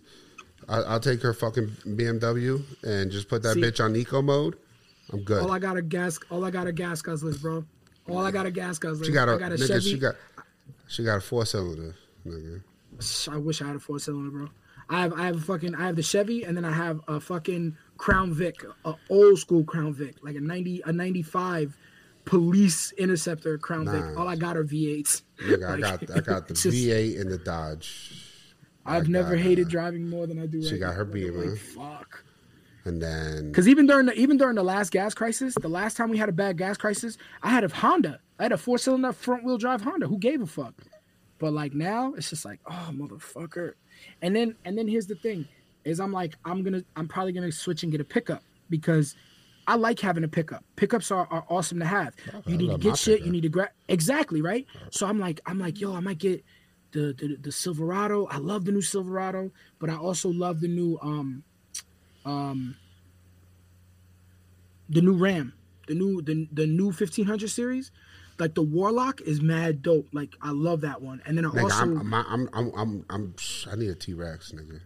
I, 0.70 0.78
I'll 0.78 1.00
take 1.02 1.22
her 1.22 1.34
fucking 1.34 1.68
BMW 1.86 2.64
and 2.84 3.12
just 3.12 3.28
put 3.28 3.44
that 3.44 3.56
See- 3.56 3.62
bitch 3.62 3.84
on 3.84 3.96
eco 3.96 4.22
mode. 4.22 4.56
I'm 5.12 5.22
good. 5.24 5.44
All 5.44 5.52
I 5.52 5.60
got 5.60 5.76
a 5.76 5.82
gas. 5.82 6.18
All 6.32 6.46
I 6.46 6.52
got 6.52 6.68
a 6.68 6.72
gas 6.72 7.02
guzzlers, 7.02 7.42
bro. 7.42 7.66
All 8.08 8.20
I 8.20 8.32
got 8.32 8.46
a 8.46 8.52
gas 8.52 8.80
guzzlers. 8.80 9.06
she 9.06 9.12
got 9.12 9.28
a, 9.28 9.34
I 9.34 9.38
got 9.38 9.52
a 9.52 9.56
nigga. 9.56 9.68
Chevy. 9.68 9.82
She 9.82 10.00
got. 10.00 10.16
She 10.88 11.04
got 11.04 11.18
a 11.18 11.22
four 11.22 11.46
cylinder. 11.46 11.96
Nigga. 12.26 12.62
I 13.30 13.38
wish 13.38 13.62
I 13.62 13.68
had 13.68 13.76
a 13.76 13.80
four 13.80 14.00
cylinder, 14.00 14.32
bro. 14.32 14.50
I 14.90 15.02
have 15.02 15.14
I 15.14 15.26
have 15.26 15.38
a 15.38 15.42
fucking 15.42 15.76
I 15.76 15.86
have 15.88 15.96
the 15.96 16.04
Chevy 16.04 16.44
and 16.44 16.56
then 16.56 16.66
I 16.66 16.72
have 16.72 17.02
a 17.08 17.20
fucking 17.20 17.76
Crown 17.98 18.34
Vic, 18.34 18.64
a 18.86 18.96
old 19.10 19.40
school 19.40 19.64
Crown 19.64 19.94
Vic, 19.94 20.16
like 20.22 20.36
a 20.36 20.40
ninety 20.42 20.82
a 20.86 20.92
ninety 20.92 21.22
five 21.24 21.78
police 22.26 22.92
interceptor 22.94 23.58
Crown 23.58 23.86
Nice. 23.86 23.96
Vic. 24.04 24.18
All 24.18 24.28
I 24.28 24.36
got 24.36 24.58
are 24.58 24.64
V8s. 24.64 25.22
Nigga, 25.40 25.70
I 25.78 25.80
got. 25.98 26.18
I 26.18 26.20
got 26.22 26.48
the 26.48 26.54
just- 26.56 26.66
V8 26.68 27.20
and 27.22 27.32
the 27.32 27.38
Dodge. 27.38 28.22
I've 28.88 29.06
I 29.06 29.08
never 29.08 29.36
got, 29.36 29.44
hated 29.44 29.66
uh, 29.66 29.70
driving 29.70 30.08
more 30.10 30.28
than 30.28 30.38
I 30.40 30.46
do. 30.46 30.62
She 30.64 30.74
right 30.74 30.80
got 30.82 30.88
now. 30.90 30.94
her 30.98 31.06
Like, 31.06 31.14
Beamer. 31.14 31.56
fuck. 31.56 32.24
And 32.84 33.02
then. 33.02 33.48
Because 33.50 33.68
even 33.68 33.88
during 33.88 34.06
the 34.06 34.14
even 34.14 34.38
during 34.38 34.56
the 34.56 34.64
last 34.64 34.92
gas 34.92 35.16
crisis, 35.16 35.56
the 35.60 35.68
last 35.68 35.98
time 35.98 36.10
we 36.12 36.20
had 36.20 36.30
a 36.30 36.34
bad 36.34 36.58
gas 36.60 36.78
crisis, 36.78 37.18
I 37.42 37.50
had 37.50 37.64
a 37.64 37.68
Honda. 37.74 38.20
I 38.38 38.44
had 38.44 38.52
a 38.52 38.58
four 38.58 38.78
cylinder 38.78 39.12
front 39.12 39.44
wheel 39.44 39.58
drive 39.58 39.82
Honda. 39.82 40.08
Who 40.08 40.20
gave 40.20 40.40
a 40.42 40.46
fuck? 40.46 40.76
But 41.40 41.54
like 41.54 41.74
now, 41.74 42.14
it's 42.14 42.30
just 42.30 42.46
like, 42.46 42.60
oh 42.70 42.90
motherfucker. 42.94 43.74
And 44.22 44.36
then 44.36 44.56
and 44.66 44.78
then 44.78 44.88
here's 44.88 45.08
the 45.08 45.16
thing, 45.16 45.48
is 45.84 46.00
I'm 46.00 46.12
like 46.12 46.36
I'm 46.46 46.64
gonna 46.64 46.84
I'm 46.96 47.08
probably 47.08 47.32
gonna 47.32 47.52
switch 47.52 47.84
and 47.84 47.92
get 47.92 48.02
a 48.02 48.06
pickup 48.06 48.44
because 48.70 49.16
I 49.68 49.76
like 49.76 50.00
having 50.00 50.24
a 50.24 50.28
pickup. 50.28 50.64
Pickups 50.76 51.12
are, 51.12 51.28
are 51.32 51.46
awesome 51.50 51.80
to 51.80 51.86
have. 51.86 52.14
You 52.46 52.56
I 52.56 52.58
need 52.58 52.70
to 52.70 52.78
get 52.78 52.98
shit. 52.98 53.22
You 53.22 53.32
need 53.32 53.42
to 53.42 53.50
grab 53.50 53.70
exactly 53.88 54.42
right. 54.42 54.66
So 54.92 55.08
I'm 55.08 55.20
like 55.20 55.42
I'm 55.46 55.60
like 55.60 55.80
yo, 55.80 55.96
I 55.96 56.00
might 56.00 56.20
get 56.20 56.44
the, 56.92 57.14
the 57.18 57.38
the 57.42 57.52
Silverado. 57.52 58.28
I 58.28 58.38
love 58.38 58.66
the 58.66 58.72
new 58.72 58.82
Silverado, 58.82 59.52
but 59.80 59.90
I 59.90 59.96
also 59.96 60.30
love 60.30 60.62
the 60.62 60.68
new 60.68 60.98
um 61.02 61.44
um 62.26 62.76
the 64.90 65.02
new 65.02 65.14
Ram, 65.14 65.54
the 65.88 65.96
new 65.96 66.22
the 66.22 66.48
the 66.52 66.68
new 66.68 66.86
1500 66.86 67.50
series. 67.50 67.92
Like 68.38 68.54
the 68.56 68.64
Warlock 68.64 69.22
is 69.22 69.42
mad 69.42 69.82
dope. 69.82 70.08
Like 70.12 70.34
I 70.42 70.52
love 70.52 70.82
that 70.82 71.02
one. 71.02 71.22
And 71.26 71.38
then 71.38 71.46
I 71.46 71.50
Nigga, 71.50 71.64
also 71.64 71.82
I'm, 71.82 72.14
I'm, 72.14 72.50
I'm, 72.54 72.72
I'm, 72.76 73.06
I'm, 73.10 73.36
I 73.72 73.76
need 73.76 73.90
a 73.90 73.96
T 73.96 74.14
Rex, 74.14 74.52
nigga. 74.52 74.82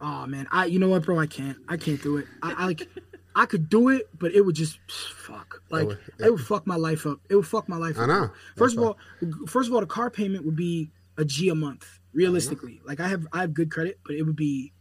Oh 0.00 0.26
man, 0.26 0.46
I 0.50 0.66
you 0.66 0.78
know 0.78 0.88
what, 0.88 1.04
bro? 1.04 1.18
I 1.18 1.26
can't. 1.26 1.58
I 1.68 1.76
can't 1.76 2.02
do 2.02 2.16
it. 2.16 2.26
I, 2.42 2.52
I 2.52 2.66
like. 2.66 2.88
I 3.34 3.46
could 3.46 3.68
do 3.68 3.90
it, 3.90 4.08
but 4.18 4.32
it 4.32 4.40
would 4.44 4.56
just 4.56 4.78
fuck. 4.88 5.62
Like 5.70 5.86
would- 5.86 5.98
it 6.18 6.30
would 6.30 6.40
fuck 6.40 6.66
my 6.66 6.76
life 6.76 7.06
up. 7.06 7.20
It 7.28 7.36
would 7.36 7.46
fuck 7.46 7.68
my 7.68 7.76
life 7.76 7.96
up. 7.98 8.00
I 8.00 8.02
up. 8.02 8.08
know. 8.08 8.30
First 8.56 8.76
of 8.76 8.82
all, 8.82 8.98
first 9.46 9.68
of 9.68 9.74
all, 9.74 9.80
the 9.80 9.86
car 9.86 10.10
payment 10.10 10.44
would 10.44 10.56
be 10.56 10.90
a 11.16 11.24
G 11.24 11.48
a 11.48 11.54
month. 11.54 11.86
Realistically, 12.12 12.80
like 12.84 12.98
I 12.98 13.06
have, 13.06 13.24
I 13.32 13.40
have 13.42 13.54
good 13.54 13.70
credit, 13.70 14.00
but 14.04 14.16
it 14.16 14.24
would 14.24 14.34
be 14.34 14.72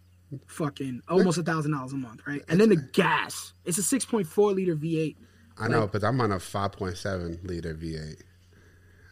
fucking 0.47 1.01
almost 1.07 1.37
a 1.37 1.43
thousand 1.43 1.73
dollars 1.73 1.93
a 1.93 1.97
month, 1.97 2.21
right? 2.25 2.41
And 2.47 2.59
then 2.59 2.69
the 2.69 2.75
gas. 2.75 3.53
It's 3.65 3.77
a 3.77 3.83
six 3.83 4.03
point 4.03 4.25
four 4.25 4.51
liter 4.51 4.75
V8. 4.75 5.15
I 5.59 5.67
know, 5.67 5.87
but 5.87 6.03
I'm 6.03 6.21
on 6.21 6.31
a 6.31 6.37
5.7 6.37 7.47
liter 7.47 7.73
V8. 7.73 8.21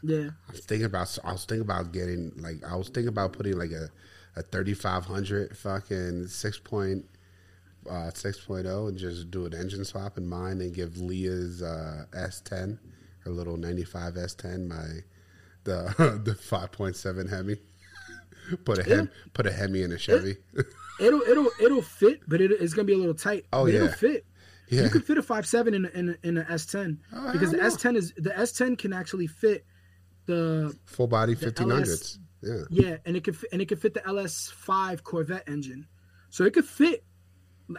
Yeah. 0.03 0.29
I 0.47 0.51
was 0.51 0.61
thinking 0.61 0.85
about. 0.85 1.17
I 1.23 1.31
was 1.31 1.45
thinking 1.45 1.65
about 1.65 1.91
getting 1.91 2.31
like. 2.37 2.63
I 2.63 2.75
was 2.75 2.87
thinking 2.87 3.09
about 3.09 3.33
putting 3.33 3.57
like 3.57 3.71
a, 3.71 3.89
a 4.35 4.43
3500 4.43 5.57
fucking 5.57 6.27
six 6.27 6.59
point, 6.59 7.05
uh, 7.89 8.11
6.0 8.11 8.87
and 8.89 8.97
just 8.97 9.31
do 9.31 9.45
an 9.45 9.53
engine 9.53 9.83
swap 9.85 10.17
in 10.17 10.27
mine 10.27 10.61
and 10.61 10.73
give 10.73 10.97
Leah's 10.97 11.61
uh, 11.61 12.05
S10, 12.11 12.77
her 13.19 13.31
little 13.31 13.57
95 13.57 14.13
S10, 14.13 14.67
my 14.67 15.03
the 15.63 16.21
the 16.23 16.31
5.7 16.31 17.29
Hemi. 17.29 17.57
put 18.65 18.79
a 18.79 18.83
hem, 18.83 19.09
put 19.33 19.45
a 19.45 19.51
Hemi 19.51 19.83
in 19.83 19.91
a 19.91 19.97
Chevy. 19.97 20.37
It'll 20.99 21.21
it'll 21.21 21.51
it'll 21.61 21.83
fit, 21.83 22.21
but 22.27 22.41
it, 22.41 22.49
it's 22.49 22.73
gonna 22.73 22.85
be 22.85 22.93
a 22.93 22.97
little 22.97 23.13
tight. 23.13 23.45
Oh, 23.53 23.65
but 23.65 23.73
it'll 23.75 23.87
yeah. 23.87 23.93
fit. 23.93 24.25
Yeah. 24.69 24.83
You 24.83 24.89
could 24.89 25.05
fit 25.05 25.17
a 25.17 25.21
five 25.23 25.47
seven 25.47 25.73
in 25.73 25.85
a, 25.85 25.89
in 25.89 26.09
a, 26.09 26.27
in 26.27 26.37
a 26.37 26.43
S10 26.43 26.97
Oh, 27.13 27.31
because 27.31 27.51
the 27.51 27.59
hell. 27.59 27.71
S10 27.71 27.95
is 27.95 28.13
the 28.17 28.31
S10 28.31 28.77
can 28.77 28.93
actually 28.93 29.27
fit 29.27 29.65
the 30.25 30.75
Full 30.85 31.07
body 31.07 31.33
the 31.33 31.51
1500s. 31.51 31.71
LS 31.89 32.19
Yeah. 32.41 32.53
Yeah, 32.69 32.97
and 33.05 33.15
it 33.15 33.23
could 33.23 33.37
fit, 33.37 33.49
and 33.53 33.61
it 33.61 33.67
could 33.67 33.79
fit 33.79 33.93
the 33.93 34.01
LS5 34.01 35.03
Corvette 35.03 35.47
engine, 35.47 35.87
so 36.29 36.43
it 36.43 36.53
could 36.53 36.65
fit. 36.65 37.03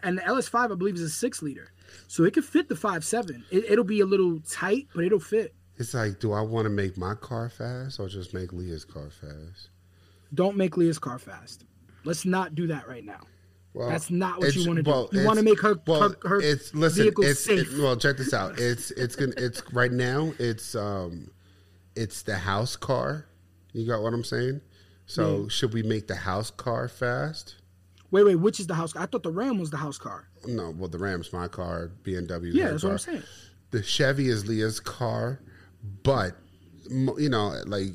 And 0.03 0.19
the 0.19 0.23
LS5 0.23 0.73
I 0.73 0.75
believe 0.75 0.95
is 0.97 1.03
a 1.03 1.09
six 1.11 1.41
liter, 1.43 1.73
so 2.09 2.25
it 2.25 2.35
could 2.35 2.45
fit 2.45 2.69
the 2.69 2.77
five 2.77 3.05
seven. 3.05 3.45
It, 3.51 3.65
it'll 3.71 3.85
be 3.85 4.01
a 4.01 4.07
little 4.07 4.41
tight, 4.41 4.89
but 4.95 5.05
it'll 5.05 5.21
fit. 5.21 5.55
It's 5.77 5.95
like, 5.95 6.19
do 6.21 6.33
I 6.33 6.41
want 6.41 6.65
to 6.67 6.71
make 6.71 6.97
my 6.99 7.15
car 7.15 7.49
fast 7.49 8.01
or 8.01 8.09
just 8.09 8.35
make 8.35 8.53
Leah's 8.53 8.85
car 8.85 9.11
fast? 9.11 9.69
Don't 10.35 10.57
make 10.57 10.77
Leah's 10.77 10.99
car 10.99 11.19
fast. 11.19 11.65
Let's 12.05 12.25
not 12.25 12.55
do 12.55 12.67
that 12.67 12.89
right 12.89 13.05
now. 13.05 13.21
Well, 13.79 13.91
That's 13.91 14.11
not 14.11 14.41
what 14.41 14.57
you 14.57 14.67
want 14.67 14.79
to 14.79 14.83
do. 14.83 14.91
well, 14.91 15.09
You 15.13 15.25
want 15.25 15.39
to 15.39 15.45
make 15.45 15.61
her 15.61 15.77
well, 15.87 16.01
her, 16.11 16.29
her 16.29 16.41
it's 16.41 16.75
listen. 16.75 17.05
vehicle 17.05 17.23
It's 17.25 17.39
safe. 17.39 17.73
it- 17.73 17.81
well, 17.81 17.97
check 17.97 18.17
this 18.17 18.35
out. 18.35 18.59
It's 18.59 18.91
it's 18.91 19.15
gonna 19.15 19.35
it's 19.37 19.63
right 19.73 19.93
now. 19.93 20.33
It's 20.41 20.75
um, 20.75 21.31
it's 21.95 22.23
the 22.23 22.37
house 22.39 22.75
car. 22.75 23.27
You 23.73 23.87
got 23.87 24.03
what 24.03 24.13
I'm 24.13 24.25
saying? 24.25 24.63
So 25.07 25.43
Yeah. 25.43 25.49
should 25.49 25.73
we 25.75 25.85
make 25.85 26.09
the 26.09 26.17
house 26.17 26.51
car 26.51 26.89
fast? 26.89 27.55
Wait, 28.11 28.25
wait, 28.25 28.35
which 28.37 28.59
is 28.59 28.67
the 28.67 28.75
house? 28.75 28.95
Car? 28.95 29.03
I 29.03 29.07
thought 29.07 29.23
the 29.23 29.31
Ram 29.31 29.61
was 29.61 29.71
the 29.71 29.77
house 29.77 29.97
car. 29.99 30.27
No, 30.45 30.71
well 30.77 30.89
the 30.89 30.99
Ram's 30.99 31.33
my 31.33 31.47
car. 31.47 31.93
BMW. 32.03 32.53
Yeah, 32.53 32.71
that's 32.73 32.83
what 32.83 32.91
I'm 32.93 32.99
saying. 32.99 33.23
The 33.71 33.83
Chevy 33.85 34.29
is 34.29 34.49
Leah's 34.49 34.81
car, 34.81 35.41
but 36.03 36.35
you 36.91 37.29
know, 37.29 37.55
like 37.67 37.91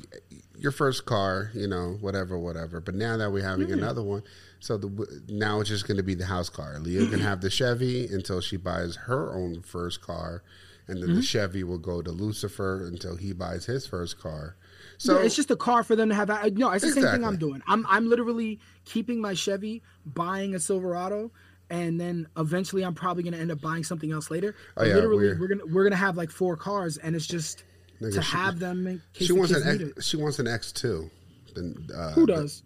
your 0.56 0.72
first 0.72 1.04
car, 1.04 1.50
you 1.52 1.66
know, 1.66 1.98
whatever, 2.00 2.38
whatever. 2.38 2.80
But 2.80 2.94
now 2.94 3.18
that 3.18 3.30
we're 3.32 3.44
having 3.46 3.68
Yeah. 3.68 3.74
another 3.74 4.02
one, 4.02 4.22
so 4.64 4.78
the 4.78 5.22
now 5.28 5.60
it's 5.60 5.68
just 5.68 5.86
going 5.86 5.98
to 5.98 6.02
be 6.02 6.14
the 6.14 6.24
house 6.24 6.48
car. 6.48 6.78
Leah 6.78 7.06
can 7.08 7.20
have 7.20 7.42
the 7.42 7.50
Chevy 7.50 8.06
until 8.06 8.40
she 8.40 8.56
buys 8.56 8.96
her 8.96 9.34
own 9.34 9.60
first 9.60 10.00
car, 10.00 10.42
and 10.88 11.02
then 11.02 11.14
the 11.16 11.20
Mhm. 11.20 11.24
Chevy 11.24 11.62
will 11.64 11.76
go 11.78 12.00
to 12.00 12.10
Lucifer 12.10 12.86
until 12.86 13.16
he 13.16 13.34
buys 13.34 13.66
his 13.66 13.86
first 13.86 14.18
car. 14.18 14.56
So 14.96 15.18
yeah, 15.18 15.26
it's 15.26 15.36
just 15.36 15.50
a 15.50 15.56
car 15.56 15.84
for 15.84 15.94
them 15.96 16.08
to 16.08 16.14
have. 16.14 16.30
I- 16.30 16.48
No, 16.54 16.70
it's 16.70 16.82
the 16.82 16.92
same 16.92 17.04
thing 17.04 17.24
I'm 17.24 17.36
doing. 17.36 17.62
I'm 17.66 17.84
I'm 17.90 18.08
literally 18.08 18.58
keeping 18.86 19.20
my 19.20 19.34
Chevy, 19.34 19.82
buying 20.06 20.54
a 20.54 20.58
Silverado, 20.60 21.30
and 21.68 22.00
then 22.00 22.26
eventually 22.38 22.84
I'm 22.86 22.94
probably 22.94 23.22
gonna 23.22 23.36
end 23.36 23.50
up 23.50 23.60
buying 23.60 23.84
something 23.84 24.12
else 24.12 24.30
later. 24.30 24.54
Oh, 24.78 24.84
yeah, 24.84 24.94
literally 24.94 25.24
we're- 25.26 25.38
we're 25.40 25.48
gonna 25.48 25.66
we're 25.66 25.84
gonna 25.84 25.96
have 25.96 26.16
like 26.16 26.30
four 26.30 26.56
cars, 26.56 26.96
and 26.96 27.14
it's 27.14 27.26
just 27.26 27.64
Nigga, 28.00 28.14
to 28.14 28.22
she- 28.22 28.32
have 28.36 28.58
them 28.60 28.86
in 28.86 29.02
case 29.12 29.28
she 29.28 29.34
the 29.34 29.38
wants 29.38 29.52
an 29.52 29.90
X, 29.96 30.06
she 30.06 30.16
wants 30.16 30.38
an 30.38 30.46
X 30.48 30.72
two. 30.72 31.10
Then 31.54 31.86
uh, 31.94 32.12
Who 32.12 32.24
does? 32.24 32.62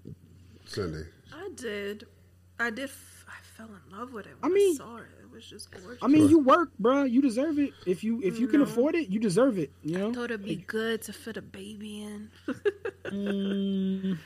Cindy. 0.66 1.00
I 1.00 1.04
did. 1.60 2.06
I 2.58 2.70
did. 2.70 2.84
F- 2.84 3.24
I 3.28 3.40
fell 3.56 3.68
in 3.68 3.96
love 3.98 4.12
with 4.12 4.26
it. 4.26 4.32
I 4.42 4.46
When 4.46 4.52
I 4.52 4.54
mean- 4.54 4.76
saw 4.76 4.96
it. 4.96 5.02
It 5.22 5.30
was 5.34 5.44
just 5.46 5.70
gorgeous. 5.70 6.02
I 6.02 6.06
mean, 6.08 6.28
you 6.28 6.38
work, 6.40 6.70
bro. 6.78 7.04
You 7.04 7.20
deserve 7.22 7.58
it. 7.58 7.72
If 7.86 8.02
you 8.02 8.20
if 8.22 8.38
you 8.40 8.48
can 8.48 8.62
afford 8.62 8.94
it, 8.94 9.08
you 9.08 9.20
deserve 9.20 9.58
it. 9.58 9.70
You 9.82 9.98
know. 9.98 10.10
I 10.10 10.12
thought 10.14 10.24
it'd 10.30 10.44
be 10.44 10.56
good 10.56 11.02
to 11.02 11.12
fit 11.12 11.36
a 11.36 11.42
baby 11.42 12.02
in. 12.02 12.30
Mm, 13.04 14.18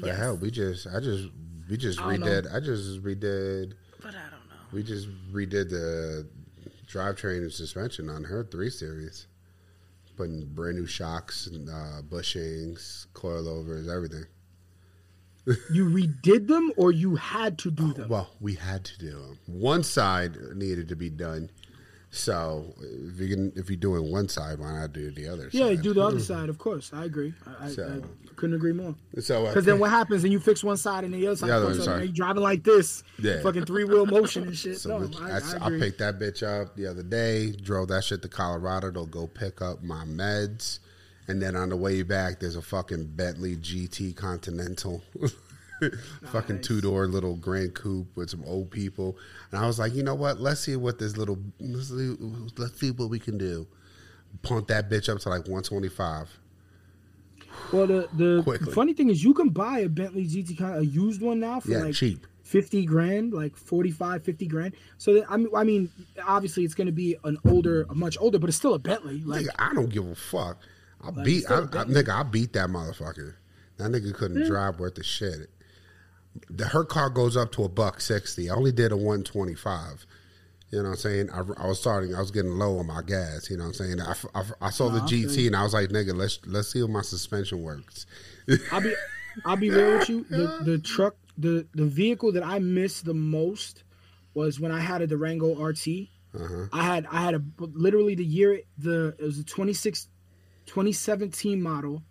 But 0.00 0.14
hell, 0.16 0.36
we 0.36 0.50
just 0.50 0.86
I 0.88 0.98
just 1.00 1.28
we 1.70 1.76
just 1.76 2.00
I 2.00 2.16
don't 2.16 2.20
know. 2.20 2.26
redid 2.26 2.52
I 2.54 2.60
just 2.60 3.02
redid 3.02 3.74
But 4.00 4.10
I 4.16 4.22
don't 4.22 4.48
know. 4.48 4.56
we 4.72 4.82
just 4.82 5.08
redid 5.32 5.70
the 5.70 6.26
drivetrain 6.88 7.38
and 7.42 7.52
suspension 7.52 8.08
on 8.10 8.24
her 8.24 8.42
three 8.44 8.70
series. 8.70 9.26
Putting 10.16 10.46
brand 10.46 10.76
new 10.78 10.86
shocks 10.86 11.46
and 11.48 11.68
uh, 11.68 12.02
bushings, 12.08 13.06
coilovers, 13.14 13.88
everything. 13.94 14.24
You 15.72 15.86
redid 15.86 16.48
them, 16.48 16.72
or 16.76 16.92
you 16.92 17.16
had 17.16 17.58
to 17.58 17.70
do 17.70 17.92
them. 17.92 18.08
Well, 18.08 18.30
we 18.40 18.54
had 18.54 18.84
to 18.84 18.98
do 18.98 19.10
them. 19.10 19.38
One 19.46 19.82
side 19.82 20.36
needed 20.54 20.88
to 20.88 20.96
be 20.96 21.10
done. 21.10 21.50
So 22.10 22.72
if 22.80 23.18
you 23.18 23.28
can, 23.28 23.52
if 23.56 23.68
you're 23.68 23.76
doing 23.76 24.12
one 24.12 24.28
side, 24.28 24.60
why 24.60 24.72
not 24.72 24.92
do 24.92 25.10
the 25.10 25.26
other? 25.26 25.48
Yeah, 25.50 25.66
side? 25.66 25.82
do 25.82 25.92
the 25.94 26.00
other 26.02 26.20
side, 26.20 26.48
of 26.48 26.58
course. 26.58 26.92
I 26.94 27.04
agree. 27.04 27.34
I, 27.44 27.66
I, 27.66 27.68
So- 27.70 28.02
I 28.02 28.34
couldn't 28.36 28.54
agree 28.54 28.72
more. 28.72 28.94
So, 29.20 29.44
uh, 29.46 29.48
Because 29.48 29.64
then 29.64 29.80
what 29.80 29.90
happens? 29.90 30.22
And 30.22 30.32
you 30.32 30.38
fix 30.38 30.62
one 30.62 30.76
side 30.76 31.02
and 31.04 31.12
the 31.12 31.26
other 31.26 31.36
side. 31.36 31.48
The 31.50 31.56
other 31.56 31.66
comes 31.66 31.78
one, 31.80 31.88
up, 31.88 31.94
sorry. 31.96 32.06
and 32.06 32.14
driving 32.14 32.42
like 32.42 32.62
this, 32.62 33.02
Yeah. 33.18 33.42
fucking 33.42 33.64
three 33.64 33.82
wheel 33.84 34.06
motion 34.06 34.44
and 34.44 34.56
shit. 34.56 34.78
So 34.78 34.96
no, 34.98 35.10
I, 35.20 35.30
I, 35.30 35.40
I 35.60 35.66
I 35.66 35.78
picked 35.78 35.98
that 35.98 36.18
bitch 36.20 36.42
up 36.44 36.76
the 36.76 36.86
other 36.86 37.02
day. 37.02 37.50
Drove 37.52 37.88
that 37.88 38.04
shit 38.04 38.22
to 38.22 38.28
Colorado 38.28 38.90
to 38.92 39.06
go 39.06 39.26
pick 39.26 39.60
up 39.60 39.82
my 39.82 40.04
meds, 40.04 40.78
and 41.28 41.40
then 41.40 41.56
on 41.56 41.68
the 41.70 41.76
way 41.76 42.02
back, 42.02 42.40
there's 42.40 42.56
a 42.56 42.62
fucking 42.62 43.06
Bentley 43.16 43.56
GT 43.56 44.14
Continental, 44.16 45.02
fucking 46.32 46.62
two 46.62 46.80
door 46.80 47.06
little 47.06 47.36
Grand 47.36 47.74
Coupe 47.74 48.08
with 48.16 48.30
some 48.30 48.44
old 48.46 48.70
people, 48.70 49.16
and 49.50 49.62
I 49.62 49.66
was 49.66 49.78
like, 49.78 49.94
you 49.94 50.02
know 50.02 50.14
what? 50.14 50.40
Let's 50.40 50.60
see 50.60 50.76
what 50.76 50.98
this 50.98 51.16
little 51.16 51.38
let's 51.60 51.88
see, 51.88 52.16
let's 52.56 52.78
see 52.78 52.90
what 52.90 53.10
we 53.10 53.18
can 53.18 53.38
do. 53.38 53.66
Pump 54.42 54.66
that 54.68 54.90
bitch 54.90 55.08
up 55.08 55.20
to 55.20 55.28
like 55.28 55.42
125. 55.42 56.28
Well, 57.72 57.86
the 57.86 58.08
the 58.12 58.42
Quickly. 58.42 58.72
funny 58.72 58.92
thing 58.94 59.10
is, 59.10 59.22
you 59.22 59.32
can 59.34 59.50
buy 59.50 59.80
a 59.80 59.88
Bentley 59.88 60.26
GT, 60.26 60.58
Con- 60.58 60.74
a 60.78 60.82
used 60.82 61.22
one 61.22 61.40
now 61.40 61.60
for 61.60 61.70
Yeah, 61.70 61.78
like 61.84 61.94
cheap. 61.94 62.26
50 62.42 62.84
grand, 62.84 63.32
like 63.32 63.56
45, 63.56 64.22
50 64.22 64.46
grand. 64.46 64.74
So 64.98 65.14
that, 65.14 65.24
I 65.30 65.36
mean, 65.38 65.48
I 65.56 65.64
mean, 65.64 65.88
obviously 66.26 66.64
it's 66.64 66.74
going 66.74 66.86
to 66.88 66.92
be 66.92 67.16
an 67.24 67.38
older, 67.48 67.86
a 67.88 67.94
much 67.94 68.18
older, 68.20 68.38
but 68.38 68.48
it's 68.48 68.56
still 68.58 68.74
a 68.74 68.78
Bentley. 68.78 69.22
Like, 69.24 69.46
Nigga, 69.46 69.50
I 69.58 69.72
don't 69.72 69.88
give 69.88 70.06
a 70.06 70.14
fuck. 70.14 70.58
I 71.04 71.10
Like, 71.10 71.24
beat, 71.24 71.50
I, 71.50 71.58
I, 71.58 71.60
nigga, 71.84 72.08
I 72.10 72.22
beat 72.22 72.52
that 72.54 72.68
motherfucker. 72.68 73.34
That 73.76 73.90
nigga 73.90 74.14
couldn't 74.14 74.42
Yeah. 74.42 74.48
drive 74.48 74.78
worth 74.80 74.98
a 74.98 75.02
shit. 75.02 75.50
The 76.50 76.66
her 76.68 76.84
car 76.84 77.10
goes 77.10 77.36
up 77.36 77.52
to 77.52 77.64
a 77.64 77.68
buck 77.68 78.00
sixty. 78.00 78.50
I 78.50 78.54
only 78.54 78.72
did 78.72 78.90
a 78.92 78.96
one 78.96 79.22
twenty 79.22 79.54
five. 79.54 80.06
You 80.70 80.78
know 80.78 80.88
what 80.88 80.94
I'm 80.94 80.96
saying? 80.98 81.30
I, 81.30 81.38
I 81.62 81.66
was 81.68 81.78
starting. 81.80 82.14
I 82.14 82.18
was 82.20 82.32
getting 82.32 82.52
low 82.58 82.78
on 82.78 82.86
my 82.88 83.02
gas. 83.02 83.48
You 83.48 83.56
know 83.56 83.62
what 83.64 83.80
I'm 83.80 83.96
saying? 83.96 84.00
I, 84.00 84.14
I, 84.34 84.42
I 84.66 84.70
saw 84.70 84.88
the 84.88 84.98
Nah, 84.98 85.04
I 85.04 85.08
GT 85.08 85.46
and 85.46 85.54
I 85.54 85.62
was 85.62 85.72
like, 85.74 85.90
nigga, 85.90 86.16
let's 86.16 86.40
let's 86.46 86.72
see 86.72 86.82
if 86.82 86.88
my 86.90 87.02
suspension 87.02 87.62
works. 87.62 88.06
I'll 88.72 88.80
be, 88.80 88.94
I'll 89.44 89.56
be 89.56 89.70
real 89.70 89.98
with 89.98 90.08
you. 90.08 90.24
The 90.28 90.60
the 90.64 90.78
truck, 90.78 91.14
the 91.38 91.68
the 91.74 91.86
vehicle 91.86 92.32
that 92.32 92.44
I 92.44 92.58
missed 92.58 93.04
the 93.04 93.14
most 93.14 93.84
was 94.34 94.58
when 94.58 94.72
I 94.72 94.80
had 94.80 95.02
a 95.02 95.06
Durango 95.06 95.54
RT. 95.62 95.86
Uh-huh. 96.34 96.66
I 96.72 96.82
had 96.82 97.06
I 97.12 97.20
had 97.22 97.34
a 97.34 97.42
literally 97.58 98.16
the 98.16 98.24
year 98.24 98.60
the 98.76 99.14
it 99.20 99.22
was 99.22 99.38
a 99.38 99.44
26 99.44 100.08
2017 100.66 101.60
model. 101.62 102.02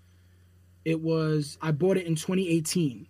It 0.85 1.01
was 1.01 1.57
I 1.61 1.71
bought 1.71 1.97
it 1.97 2.05
in 2.05 2.15
2018. 2.15 3.07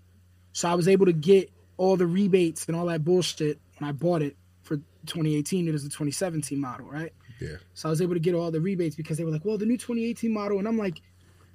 So 0.54 0.70
I 0.70 0.76
was 0.76 0.88
able 0.88 1.06
to 1.08 1.14
get 1.14 1.52
all 1.78 1.98
the 1.98 2.06
rebates 2.06 2.68
and 2.68 2.76
all 2.76 2.86
that 2.86 3.04
bullshit 3.04 3.60
when 3.80 3.90
I 3.90 3.92
bought 3.92 4.22
it 4.22 4.38
for 4.62 4.78
2018. 5.08 5.68
It 5.68 5.72
was 5.72 5.84
the 5.84 5.90
2017 5.90 6.60
model, 6.60 6.86
right? 6.88 7.12
Yeah. 7.42 7.56
So 7.74 7.90
I 7.90 7.92
was 7.92 8.02
able 8.02 8.14
to 8.14 8.20
get 8.20 8.36
all 8.36 8.52
the 8.52 8.62
rebates 8.62 8.96
because 8.96 9.18
they 9.18 9.24
were 9.24 9.32
like, 9.32 9.44
well, 9.44 9.58
the 9.58 9.66
new 9.66 9.78
2018 9.78 10.32
model. 10.32 10.60
And 10.60 10.68
I'm 10.68 10.78
like, 10.78 11.02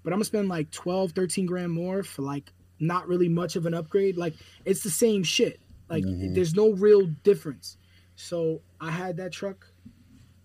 but 0.02 0.12
I'm 0.12 0.18
gonna 0.18 0.24
spend 0.24 0.48
like 0.48 0.70
12, 0.72 1.12
13 1.12 1.46
grand 1.46 1.72
more 1.72 2.02
for 2.02 2.22
like 2.22 2.52
not 2.80 3.06
really 3.08 3.28
much 3.28 3.54
of 3.56 3.66
an 3.66 3.74
upgrade. 3.74 4.16
Like 4.16 4.34
it's 4.64 4.82
the 4.82 4.90
same 4.90 5.22
shit. 5.22 5.60
Like 5.88 6.04
Mhm. 6.04 6.34
there's 6.34 6.54
no 6.54 6.72
real 6.72 7.06
difference. 7.06 7.76
So 8.16 8.62
I 8.80 8.90
had 8.90 9.16
that 9.18 9.32
truck 9.32 9.70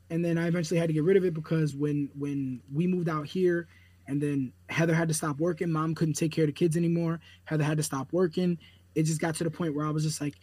and 0.09 0.23
then 0.23 0.37
I 0.37 0.47
eventually 0.47 0.79
had 0.79 0.87
to 0.89 0.93
get 0.93 1.03
rid 1.03 1.17
of 1.17 1.25
it 1.25 1.33
because 1.33 1.75
when 1.75 2.09
when 2.17 2.61
we 2.71 2.87
moved 2.87 3.09
out 3.09 3.25
here 3.27 3.67
and 4.07 4.21
then 4.21 4.51
Heather 4.69 4.93
had 4.93 5.07
to 5.07 5.13
stop 5.13 5.39
working, 5.39 5.71
mom 5.71 5.95
couldn't 5.95 6.15
take 6.15 6.31
care 6.31 6.43
of 6.43 6.49
the 6.49 6.53
kids 6.53 6.75
anymore. 6.77 7.19
Heather 7.45 7.63
had 7.63 7.77
to 7.77 7.83
stop 7.83 8.11
working. 8.11 8.57
It 8.95 9.03
just 9.03 9.21
got 9.21 9.35
to 9.35 9.43
the 9.43 9.49
point 9.51 9.75
where 9.75 9.85
I 9.85 9.89
was 9.91 10.03
just 10.03 10.19
like, 10.21 10.35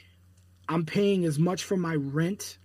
I'm 0.69 0.85
paying 0.85 1.24
as 1.24 1.39
much 1.39 1.65
for 1.65 1.77
my 1.77 1.95
rent. 1.95 2.59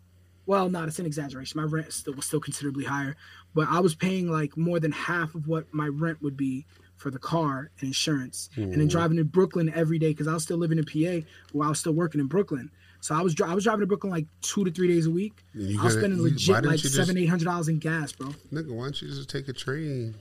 Well, 0.47 0.69
not 0.69 0.87
it's 0.87 0.99
an 0.99 1.05
exaggeration. 1.05 1.59
My 1.59 1.67
rent 1.67 1.91
still 1.91 2.13
was 2.13 2.25
still 2.25 2.39
considerably 2.39 2.85
higher, 2.85 3.15
but 3.53 3.67
I 3.67 3.79
was 3.79 3.95
paying 3.95 4.29
like 4.31 4.55
more 4.57 4.79
than 4.79 4.91
half 4.91 5.35
of 5.35 5.47
what 5.47 5.65
my 5.73 5.87
rent 5.87 6.21
would 6.21 6.37
be 6.37 6.65
for 6.97 7.11
the 7.11 7.19
car 7.19 7.71
and 7.79 7.87
insurance, 7.87 8.49
and 8.55 8.71
then 8.71 8.87
Mhm. 8.87 8.89
driving 8.89 9.17
to 9.17 9.25
Brooklyn 9.25 9.69
every 9.73 9.99
day 9.99 10.09
because 10.11 10.27
I 10.27 10.33
was 10.33 10.43
still 10.43 10.57
living 10.57 10.77
in 10.77 10.85
PA 10.85 11.25
while 11.51 11.67
I 11.67 11.69
was 11.69 11.79
still 11.79 11.93
working 11.93 12.21
in 12.21 12.27
Brooklyn. 12.27 12.71
So 13.05 13.13
I 13.13 13.21
was 13.21 13.35
dri- 13.35 13.47
I 13.47 13.53
was 13.53 13.65
driving 13.65 13.81
to 13.81 13.85
Brooklyn 13.85 14.11
like 14.11 14.25
two 14.41 14.65
to 14.65 14.71
three 14.71 14.87
days 14.87 15.05
a 15.05 15.11
week. 15.11 15.43
I 15.55 15.83
was 15.83 15.93
spending 15.93 16.17
you- 16.17 16.23
legit 16.23 16.65
like 16.65 16.79
seven 16.79 17.15
eight 17.19 17.27
hundred 17.27 17.45
dollars 17.45 17.67
in 17.67 17.77
gas, 17.77 18.11
bro. 18.11 18.29
Nigga, 18.51 18.71
why 18.71 18.85
don't 18.85 18.99
you 18.99 19.09
just 19.09 19.29
take 19.29 19.47
a 19.47 19.53
train 19.53 20.15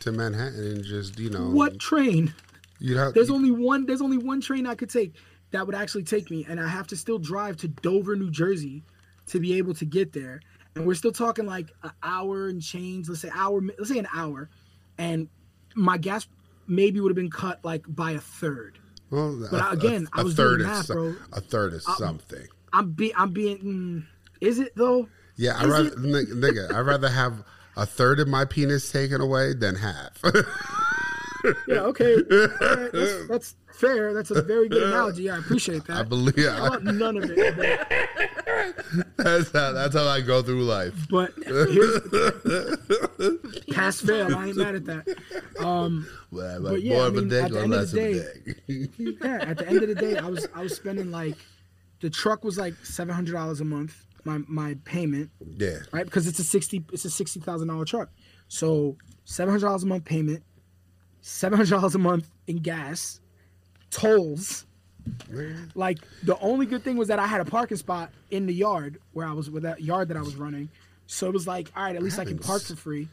to 0.00 0.10
Manhattan 0.10 0.64
and 0.64 0.82
just 0.82 1.18
you 1.18 1.28
know 1.28 1.50
What 1.50 1.78
train? 1.78 2.32
You 2.78 2.96
have 2.96 3.12
There's 3.12 3.28
only 3.28 3.50
one. 3.50 3.84
There's 3.84 4.00
only 4.00 4.16
one 4.16 4.40
train 4.40 4.66
I 4.66 4.74
could 4.74 4.88
take 4.88 5.12
that 5.50 5.66
would 5.66 5.74
actually 5.74 6.04
take 6.04 6.30
me, 6.30 6.46
and 6.48 6.58
I 6.58 6.66
have 6.66 6.86
to 6.86 6.96
still 6.96 7.18
drive 7.18 7.58
to 7.58 7.68
Dover, 7.68 8.16
New 8.16 8.30
Jersey, 8.30 8.84
to 9.26 9.38
be 9.38 9.58
able 9.58 9.74
to 9.74 9.84
get 9.84 10.14
there. 10.14 10.40
And 10.76 10.86
we're 10.86 10.94
still 10.94 11.12
talking 11.12 11.44
like 11.44 11.72
an 11.82 11.90
hour 12.02 12.48
and 12.48 12.62
change. 12.62 13.06
Let's 13.06 13.20
say 13.20 13.30
hour. 13.34 13.60
Let's 13.60 13.90
say 13.90 13.98
an 13.98 14.08
hour, 14.14 14.48
and 14.96 15.28
my 15.74 15.98
gas 15.98 16.26
maybe 16.66 17.00
would 17.00 17.10
have 17.10 17.16
been 17.16 17.30
cut 17.30 17.62
like 17.62 17.84
by 17.86 18.12
a 18.12 18.20
third. 18.20 18.78
Well, 19.10 19.46
But 19.50 19.60
a- 19.60 19.70
again, 19.70 20.08
a, 20.14 20.18
I 20.18 20.20
a 20.20 20.24
was 20.24 20.34
third 20.34 20.58
doing 20.58 20.70
math, 20.70 20.86
so- 20.86 20.94
bro. 20.94 21.14
A 21.32 21.40
third 21.40 21.72
is 21.74 21.84
I- 21.86 21.94
something. 21.96 22.46
I'm 22.72 22.90
be. 22.92 23.14
I'm 23.14 23.32
being. 23.32 23.58
Mm, 23.58 24.04
is 24.40 24.58
it 24.58 24.72
though? 24.76 25.08
Yeah, 25.36 25.56
I 25.56 25.66
rather 25.66 25.90
nigga, 25.90 26.32
nigga, 26.32 26.72
I'd 26.72 26.80
rather 26.80 27.08
have 27.08 27.44
a 27.76 27.86
third 27.86 28.18
of 28.20 28.28
my 28.28 28.44
penis 28.44 28.90
taken 28.90 29.20
away 29.20 29.52
than 29.54 29.74
half. 29.76 30.20
Yeah. 31.68 31.80
Okay. 31.80 32.14
Right, 32.16 32.90
that's, 32.92 33.28
that's 33.28 33.56
fair. 33.74 34.14
That's 34.14 34.30
a 34.30 34.42
very 34.42 34.68
good 34.68 34.82
analogy. 34.84 35.28
I 35.30 35.38
appreciate 35.38 35.84
that. 35.86 35.96
I 35.98 36.02
believe- 36.02 36.38
I 36.48 36.60
want 36.68 36.84
none 36.84 37.16
of 37.16 37.24
it. 37.30 37.56
but- 37.56 39.06
that's 39.16 39.50
how 39.52 39.72
that's 39.72 39.94
how 39.94 40.06
I 40.06 40.20
go 40.20 40.42
through 40.42 40.62
life. 40.64 40.94
But 41.10 41.34
pass 43.72 44.00
fail. 44.00 44.34
I 44.36 44.48
ain't 44.48 44.56
mad 44.56 44.74
at 44.74 44.84
that. 44.86 45.06
Um, 45.58 46.06
Well, 46.30 46.62
but 46.62 46.82
yeah, 46.82 46.94
more 46.94 47.02
I 47.04 47.06
of 47.08 47.16
a 47.16 47.22
mean, 47.22 47.32
at 47.32 47.50
the 47.50 47.58
or 47.58 47.62
end 47.62 47.74
of 47.74 47.80
less 47.80 47.90
the 47.92 48.00
of 48.00 48.06
a 48.06 48.86
day, 48.86 48.88
yeah, 49.22 49.50
at 49.50 49.58
the 49.58 49.68
end 49.68 49.82
of 49.82 49.88
the 49.88 49.94
day, 49.94 50.16
I 50.16 50.26
was 50.28 50.46
I 50.54 50.62
was 50.62 50.74
spending 50.74 51.10
like 51.10 51.36
the 52.00 52.10
truck 52.10 52.44
was 52.44 52.58
like 52.58 52.74
seven 52.84 53.14
hundred 53.14 53.32
dollars 53.32 53.60
a 53.60 53.64
month. 53.64 54.06
My 54.24 54.38
my 54.48 54.76
payment, 54.84 55.30
Yeah. 55.58 55.78
right? 55.92 56.04
Because 56.04 56.26
it's 56.26 56.38
a 56.38 56.44
sixty 56.44 56.84
it's 56.92 57.04
a 57.04 57.10
sixty 57.10 57.40
thousand 57.40 57.68
dollar 57.68 57.84
truck. 57.84 58.10
So 58.48 58.96
seven 59.24 59.52
hundred 59.52 59.66
dollars 59.66 59.82
a 59.82 59.86
month 59.86 60.04
payment, 60.04 60.42
seven 61.26 61.56
hundred 61.56 61.70
dollars 61.70 61.94
a 61.94 61.98
month 61.98 62.28
in 62.46 62.58
gas, 62.58 63.20
tolls. 63.90 64.66
Like 65.74 65.98
the 66.22 66.38
only 66.40 66.66
good 66.66 66.82
thing 66.82 66.96
was 66.96 67.08
that 67.08 67.18
I 67.18 67.26
had 67.26 67.40
a 67.40 67.44
parking 67.44 67.76
spot 67.76 68.10
in 68.30 68.46
the 68.46 68.54
yard 68.54 68.98
where 69.12 69.26
I 69.26 69.32
was 69.32 69.50
with 69.50 69.62
that 69.64 69.82
yard 69.82 70.08
that 70.08 70.16
I 70.16 70.22
was 70.22 70.36
running. 70.36 70.68
So 71.06 71.26
it 71.26 71.32
was 71.34 71.46
like, 71.46 71.70
all 71.76 71.82
right, 71.84 71.96
at 71.96 72.02
least 72.02 72.18
I 72.18 72.24
can 72.24 72.38
park 72.38 72.62
for 72.62 72.76
free. 72.76 73.08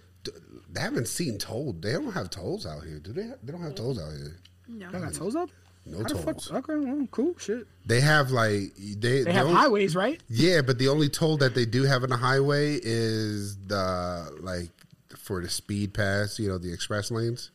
They 0.71 0.79
haven't 0.79 1.07
seen 1.09 1.38
toll. 1.38 1.75
They 1.79 1.91
don't 1.91 2.11
have 2.13 2.29
tolls 2.29 2.65
out 2.65 2.83
here, 2.83 2.99
do 2.99 3.11
they? 3.11 3.29
They 3.43 3.51
don't 3.51 3.61
have 3.61 3.75
tolls 3.75 3.99
out 3.99 4.11
here. 4.15 4.38
No. 4.69 4.89
Y'all 4.89 5.01
got 5.01 5.13
tolls 5.13 5.35
up? 5.35 5.49
No 5.85 5.97
How 5.97 6.03
the 6.03 6.15
fuck- 6.15 6.23
tolls. 6.38 6.51
Okay, 6.51 6.75
well, 6.77 7.07
cool, 7.11 7.35
shit. 7.38 7.67
They 7.85 7.99
have 7.99 8.31
like 8.31 8.71
they 8.77 9.23
They 9.23 9.33
have 9.33 9.47
don't- 9.47 9.55
highways, 9.55 9.95
right? 9.95 10.21
Yeah, 10.29 10.61
but 10.61 10.77
the 10.79 10.88
only 10.88 11.09
toll 11.09 11.38
that 11.38 11.55
they 11.55 11.65
do 11.65 11.83
have 11.83 12.03
in 12.05 12.09
the 12.09 12.17
highway 12.17 12.79
is 12.81 13.57
the 13.67 14.31
like 14.39 14.69
for 15.17 15.41
the 15.41 15.49
speed 15.49 15.93
pass. 15.93 16.39
You 16.39 16.47
know, 16.47 16.57
the 16.57 16.71
express 16.71 17.11
lanes. 17.11 17.51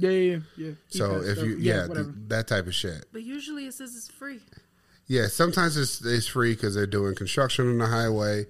Yeah, 0.00 0.10
yeah, 0.10 0.32
yeah. 0.56 0.66
yeah. 0.68 0.72
So 0.88 1.16
if 1.16 1.36
stuff. 1.36 1.46
you 1.46 1.56
yeah, 1.58 1.86
th- 1.86 2.06
that 2.28 2.46
type 2.48 2.66
of 2.66 2.74
shit. 2.74 3.04
But 3.12 3.22
usually 3.22 3.66
it 3.66 3.74
says 3.74 3.94
it's 3.96 4.10
free. 4.10 4.40
Yeah, 5.06 5.26
sometimes 5.26 5.76
it's 5.76 6.04
it's 6.04 6.26
free 6.26 6.54
because 6.54 6.74
they're 6.74 6.86
doing 6.86 7.14
construction 7.14 7.68
on 7.68 7.78
the 7.78 7.86
highway, 7.86 8.46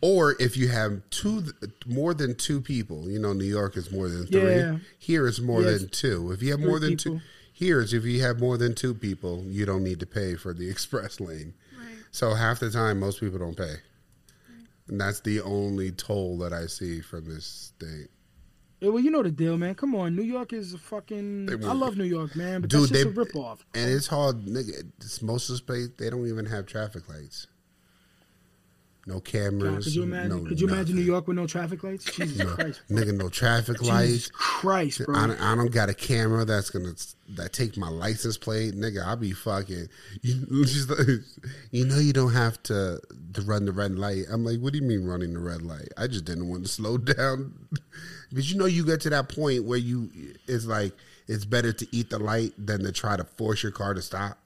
or 0.00 0.34
if 0.40 0.56
you 0.56 0.68
have 0.68 1.02
two 1.10 1.44
more 1.86 2.14
than 2.14 2.34
two 2.34 2.60
people. 2.60 3.08
You 3.10 3.18
know, 3.18 3.32
New 3.32 3.44
York 3.44 3.76
is 3.76 3.92
more 3.92 4.08
than 4.08 4.26
three. 4.26 4.56
Yeah. 4.56 4.78
Here 4.98 5.26
it's 5.28 5.40
more 5.40 5.62
Yes. 5.62 5.80
than 5.80 5.88
two. 5.90 6.32
If 6.32 6.42
you 6.42 6.50
have 6.52 6.60
more 6.60 6.80
than 6.80 6.96
two, 6.96 7.20
here 7.52 7.80
is 7.80 7.92
if 7.92 8.04
you 8.04 8.22
have 8.22 8.40
more 8.40 8.56
than 8.56 8.74
two 8.74 8.94
people, 8.94 9.44
you 9.46 9.66
don't 9.66 9.84
need 9.84 10.00
to 10.00 10.06
pay 10.06 10.34
for 10.34 10.52
the 10.54 10.68
express 10.74 11.20
lane. 11.20 11.52
Right. 11.78 11.96
So 12.10 12.34
half 12.34 12.58
the 12.60 12.70
time, 12.70 12.98
most 13.00 13.20
people 13.20 13.38
don't 13.38 13.56
pay, 13.56 13.74
and 14.88 14.98
that's 15.00 15.20
the 15.20 15.42
only 15.42 15.90
toll 15.92 16.38
that 16.38 16.52
I 16.54 16.66
see 16.66 17.00
from 17.02 17.26
this 17.26 17.44
state. 17.44 18.08
Yeah, 18.80 18.90
well, 18.90 19.02
you 19.02 19.10
know 19.10 19.22
the 19.24 19.30
deal, 19.30 19.56
man. 19.58 19.74
Come 19.74 19.94
on, 19.96 20.14
New 20.14 20.22
York 20.22 20.52
is 20.52 20.72
a 20.74 20.78
fucking. 20.78 21.48
I 21.64 21.72
love 21.72 21.96
New 21.96 22.04
York, 22.04 22.36
man, 22.36 22.60
but 22.60 22.70
Dude, 22.70 22.82
that's 22.82 22.92
just 22.92 23.04
they 23.14 23.22
a 23.22 23.24
ripoff. 23.24 23.58
and 23.74 23.90
it's 23.90 24.06
hard. 24.06 24.44
Nigga, 24.46 24.84
it's 24.98 25.20
most 25.20 25.48
of 25.48 25.54
the 25.54 25.58
space 25.58 25.88
they 25.98 26.10
don't 26.10 26.26
even 26.28 26.46
have 26.46 26.66
traffic 26.66 27.08
lights. 27.08 27.48
No 29.06 29.20
cameras. 29.20 29.72
God, 29.74 29.82
could 29.84 29.94
you 29.94 30.02
imagine? 30.02 30.28
no 30.28 30.48
could 30.48 30.60
you 30.60 30.68
imagine. 30.68 30.94
New 30.96 31.02
York 31.02 31.26
with 31.26 31.36
no 31.38 31.46
traffic 31.46 31.82
lights? 31.82 32.04
Jesus 32.14 32.36
No, 32.38 32.46
Christ, 32.54 32.82
nigga, 32.90 33.16
no 33.16 33.30
traffic 33.30 33.78
Jesus 33.78 33.88
lights. 33.88 34.30
Christ, 34.34 35.04
bro. 35.06 35.16
I, 35.18 35.26
don't- 35.28 35.40
I 35.40 35.54
don't 35.54 35.72
got 35.72 35.88
a 35.88 35.94
camera 35.94 36.44
that's 36.44 36.68
gonna 36.68 36.92
that 37.30 37.54
take 37.54 37.76
my 37.78 37.88
license 37.88 38.36
plate, 38.36 38.74
nigga. 38.74 39.02
I'll 39.04 39.16
be 39.16 39.32
fucking. 39.32 39.88
You, 40.22 40.34
like, 40.88 41.08
you 41.70 41.86
know, 41.86 41.98
you 41.98 42.12
don't 42.12 42.34
have 42.34 42.62
to 42.64 43.00
to 43.32 43.42
run 43.42 43.64
the 43.64 43.72
red 43.72 43.98
light. 43.98 44.24
I'm 44.30 44.44
like, 44.44 44.60
what 44.60 44.72
do 44.74 44.78
you 44.78 44.84
mean 44.84 45.04
running 45.04 45.32
the 45.32 45.40
red 45.40 45.62
light? 45.62 45.88
I 45.96 46.06
just 46.06 46.26
didn't 46.26 46.48
want 46.48 46.64
to 46.64 46.68
slow 46.70 46.98
down, 46.98 47.54
because 48.30 48.50
you 48.52 48.58
know, 48.58 48.66
you 48.66 48.84
get 48.84 49.00
to 49.02 49.10
that 49.10 49.28
point 49.28 49.64
where 49.64 49.78
you 49.78 50.10
it's 50.46 50.66
like 50.66 50.92
it's 51.26 51.44
better 51.44 51.72
to 51.72 51.86
eat 51.92 52.10
the 52.10 52.18
light 52.18 52.52
than 52.58 52.82
to 52.84 52.92
try 52.92 53.16
to 53.16 53.24
force 53.24 53.62
your 53.62 53.72
car 53.72 53.94
to 53.94 54.02
stop. 54.02 54.38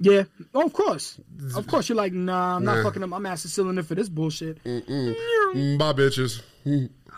Yeah, 0.00 0.24
oh, 0.54 0.66
of 0.66 0.72
course, 0.72 1.20
of 1.54 1.66
course. 1.68 1.88
You're 1.88 1.96
like, 1.96 2.12
nah, 2.12 2.56
I'm 2.56 2.64
not 2.64 2.78
Nah. 2.78 2.82
fucking 2.82 3.02
up 3.02 3.08
my 3.10 3.18
master 3.20 3.48
cylinder 3.48 3.82
for 3.84 3.94
this 3.94 4.08
bullshit. 4.08 4.62
Mm, 4.64 5.78
bye, 5.78 5.92
bitches. 5.92 6.40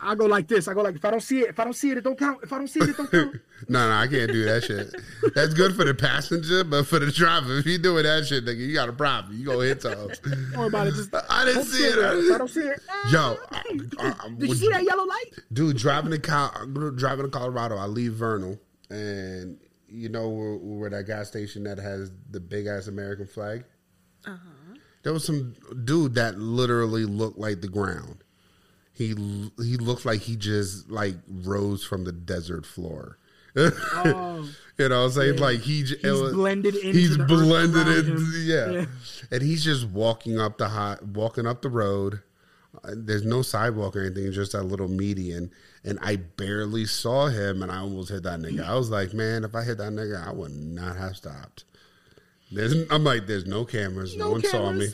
I 0.02 0.14
go 0.14 0.27
like 0.27 0.47
this. 0.48 0.68
I 0.68 0.74
go 0.74 0.82
like, 0.82 0.94
if 0.97 1.05
I 1.05 1.10
don't 1.10 1.23
see 1.23 1.40
it, 1.40 1.48
if 1.51 1.59
I 1.59 1.64
don't 1.64 1.73
see 1.73 1.90
it, 1.90 1.98
it 1.98 2.05
don't 2.05 2.18
count. 2.18 2.40
If 2.43 2.52
I 2.52 2.59
don't 2.59 2.68
see 2.68 2.81
it, 2.81 2.90
it 2.90 2.97
don't 2.97 3.10
count. 3.10 3.36
No, 3.68 3.89
no, 3.89 3.94
I 3.94 4.06
can't 4.06 4.31
do 4.31 4.44
that 4.44 4.64
shit. 4.64 4.94
That's 5.35 5.55
good 5.55 5.74
for 5.74 5.85
the 5.85 5.94
passenger, 5.94 6.62
but 6.62 6.86
for 6.86 6.98
the 6.98 7.10
driver, 7.10 7.56
if 7.59 7.64
you 7.66 7.78
doing 7.78 8.02
that 8.05 8.27
shit, 8.27 8.44
nigga, 8.44 8.59
you 8.59 8.74
got 8.74 8.90
a 8.90 8.93
problem. 8.93 9.36
You 9.36 9.47
gonna 9.47 9.64
hit 9.64 9.81
something. 9.82 10.09
Don't 10.52 10.59
worry 10.59 10.66
about 10.68 10.86
it. 10.89 10.94
Just 10.94 11.14
I 11.31 11.44
didn't 11.47 11.64
don't 11.64 11.64
see 11.64 11.82
it. 11.85 11.98
If 11.98 12.35
I 12.35 12.39
don't 12.39 12.51
see 12.51 12.60
it, 12.60 12.81
Yo, 13.10 13.36
I, 13.51 13.56
I, 13.98 14.14
I- 14.27 14.28
did 14.39 14.48
you 14.51 14.55
see 14.55 14.68
that 14.68 14.85
yellow 14.85 15.05
light? 15.06 15.24
dude, 15.52 15.78
driving 15.78 16.10
to 16.12 16.18
Col- 16.18 16.66
driving 16.97 17.24
to 17.24 17.31
Colorado, 17.31 17.77
I 17.78 17.86
leave 17.86 18.12
Vernal, 18.12 18.60
and 18.90 19.59
you 19.89 20.10
know 20.10 20.28
where, 20.28 20.56
where 20.56 20.90
that 20.90 21.06
gas 21.06 21.28
station 21.28 21.64
that 21.64 21.78
has 21.78 22.12
the 22.31 22.40
big 22.40 22.66
ass 22.66 22.86
American 22.89 23.27
flag. 23.27 23.64
Uh 24.27 24.32
huh. 24.32 24.77
There 25.02 25.12
was 25.14 25.24
some 25.24 25.55
dude 25.85 26.14
that 26.16 26.39
literally 26.39 27.05
looked 27.06 27.39
like 27.39 27.62
the 27.62 27.68
ground. 27.68 28.18
He 28.97 29.09
he 29.62 29.77
looked 29.77 30.06
like 30.06 30.23
he 30.23 30.36
just 30.36 30.90
like 30.90 31.16
rose 31.28 31.85
from 31.85 32.05
the 32.05 32.12
desert 32.12 32.64
floor. 32.64 33.18
Oh. 33.55 34.48
you 34.78 34.89
know, 34.89 35.01
what 35.01 35.05
I'm 35.06 35.10
saying 35.12 35.35
Yeah. 35.35 35.40
like 35.44 35.60
he 35.60 35.82
He's 35.82 36.02
was- 36.02 36.32
blended 36.32 36.74
into 36.77 36.98
he's 36.98 37.16
blended 37.18 37.89
in, 37.89 38.32
yeah. 38.44 38.70
Yeah. 38.70 38.86
and 39.31 39.43
he's 39.43 39.62
just 39.64 39.86
walking 39.89 40.40
up 40.40 40.56
the 40.59 40.68
high, 40.68 40.97
walking 41.14 41.47
up 41.47 41.60
the 41.62 41.68
road. 41.68 42.20
Uh, 42.85 42.93
There's 42.94 43.24
no 43.24 43.40
sidewalk 43.43 43.97
or 43.97 44.01
anything, 44.05 44.27
It's 44.27 44.36
just 44.36 44.52
that 44.52 44.62
little 44.64 44.89
median. 44.89 45.51
And 45.85 45.98
I 46.02 46.16
barely 46.16 46.85
saw 46.85 47.28
him, 47.28 47.62
and 47.62 47.70
I 47.73 47.78
almost 47.78 48.10
hit 48.10 48.23
that 48.24 48.40
nigga. 48.40 48.66
I 48.66 48.74
was 48.74 48.90
like, 48.90 49.14
man, 49.14 49.44
if 49.44 49.55
I 49.55 49.62
hit 49.62 49.78
that 49.78 49.93
nigga, 49.93 50.27
I 50.27 50.32
would 50.32 50.51
not 50.52 50.97
have 50.97 51.16
stopped. 51.16 51.64
There's, 52.51 52.74
I'm 52.90 53.05
like, 53.05 53.27
there's 53.27 53.47
no 53.47 53.64
cameras. 53.64 54.16
No, 54.16 54.31
one 54.32 54.43
saw 54.43 54.73
me. 54.73 54.89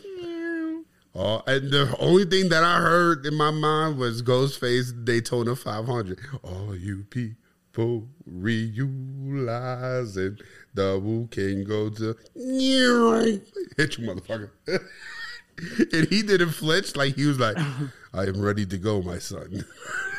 Oh, 1.15 1.43
and 1.47 1.71
the 1.71 1.95
only 1.99 2.25
thing 2.25 2.49
that 2.49 2.65
I 2.65 2.79
heard 2.79 3.27
in 3.27 3.35
my 3.35 3.51
mind 3.51 3.99
was 3.99 4.23
Ghostface 4.23 5.05
Daytona 5.05 5.55
500. 5.55 6.19
All 6.43 6.75
you 6.75 7.05
people 7.11 8.09
realizing 8.27 10.39
the 10.75 10.99
Wu 10.99 11.27
can 11.31 11.65
go 11.65 11.91
to 11.91 12.17
hit 12.35 13.99
you, 13.99 14.09
motherfucker. 14.09 14.51
and 15.93 16.09
he 16.09 16.23
didn't 16.23 16.51
flinch 16.51 16.97
like 16.97 17.15
he 17.15 17.27
was 17.27 17.39
like, 17.39 17.57
"I 18.15 18.25
am 18.25 18.41
ready 18.41 18.65
to 18.67 18.79
go, 18.79 19.03
my 19.03 19.19
son." 19.19 19.65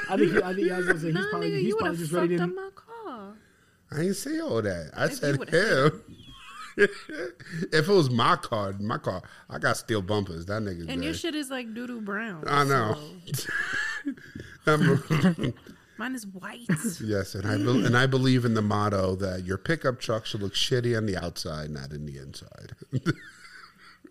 I 0.10 0.18
think. 0.18 0.32
He, 0.34 0.44
I 0.44 0.54
think. 0.54 0.72
I 0.72 0.78
was 0.78 0.88
gonna 0.88 1.00
say 1.00 1.12
he's 1.12 1.26
probably. 1.28 1.50
nigga, 1.52 1.60
he's 1.60 1.76
probably 1.76 1.98
just 1.98 2.12
ready 2.12 2.38
fucked 2.38 2.54
to. 2.56 2.62
up 2.62 2.66
my 2.66 2.70
car. 2.76 3.34
I 3.92 3.96
didn't 3.98 4.14
say 4.16 4.40
all 4.40 4.62
that. 4.62 4.92
I 4.96 5.06
If 5.06 5.14
said 5.16 5.34
you 5.34 5.40
would've 5.40 5.94
him. 5.94 6.02
if 6.78 7.72
it 7.72 7.88
was 7.88 8.10
my 8.10 8.36
car, 8.36 8.74
my 8.80 8.98
car, 8.98 9.22
I 9.50 9.60
got 9.60 9.78
steel 9.78 10.02
bumpers. 10.02 10.46
That 10.48 10.62
nigga. 10.64 10.90
And 10.90 11.04
your 11.04 11.14
shit 11.14 11.36
is 11.36 11.50
like 11.50 11.74
doo 11.74 11.88
doo 11.88 12.02
brown. 12.02 12.44
I 12.48 12.64
know. 12.64 12.98
I'm- 14.68 15.54
Mine 16.00 16.16
is 16.16 16.26
white. 16.26 16.68
Yes, 17.02 17.36
and 17.36 17.46
I 17.46 17.56
be- 17.58 17.86
and 17.86 17.96
I 17.96 18.08
believe 18.08 18.46
in 18.46 18.56
the 18.56 18.64
motto 18.64 19.16
that 19.18 19.46
your 19.46 19.60
pickup 19.60 20.00
truck 20.00 20.26
should 20.26 20.42
look 20.42 20.56
shitty 20.56 20.98
on 20.98 21.06
the 21.06 21.16
outside, 21.16 21.70
not 21.70 21.92
in 21.92 22.08
the 22.08 22.18
inside. 22.18 22.74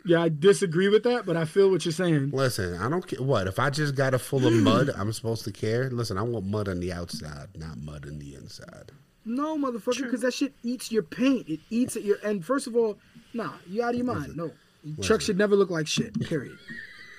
Yeah, 0.04 0.22
I 0.22 0.28
disagree 0.28 0.88
with 0.88 1.02
that, 1.02 1.26
but 1.26 1.36
I 1.36 1.44
feel 1.44 1.70
what 1.70 1.84
you're 1.84 1.92
saying. 1.92 2.30
Listen, 2.30 2.76
I 2.80 2.88
don't 2.88 3.04
care 3.06 3.20
what 3.20 3.48
if 3.48 3.58
I 3.58 3.68
just 3.70 3.96
got 3.96 4.14
it 4.14 4.18
full 4.18 4.46
of 4.46 4.52
mud. 4.52 4.90
I'm 4.96 5.12
supposed 5.12 5.42
to 5.44 5.52
care. 5.52 5.90
Listen, 5.90 6.18
I 6.18 6.22
want 6.22 6.46
mud 6.46 6.68
on 6.68 6.78
the 6.78 6.92
outside, 6.92 7.48
not 7.56 7.76
mud 7.78 8.06
on 8.06 8.20
the 8.20 8.34
inside. 8.36 8.92
No, 9.24 9.56
motherfucker, 9.56 10.02
because 10.02 10.20
that 10.22 10.34
shit 10.34 10.52
eats 10.62 10.90
your 10.90 11.02
paint. 11.02 11.48
It 11.48 11.60
eats 11.70 11.96
at 11.96 12.02
your. 12.02 12.16
And 12.24 12.44
first 12.44 12.66
of 12.66 12.76
all, 12.76 12.98
nah, 13.34 13.52
you 13.68 13.82
out 13.82 13.90
of 13.90 13.96
your 13.96 14.06
mind. 14.06 14.36
No, 14.36 14.50
truck 15.00 15.20
should 15.20 15.38
never 15.38 15.54
look 15.56 15.70
like 15.70 15.86
shit. 15.86 16.18
Period. 16.20 16.58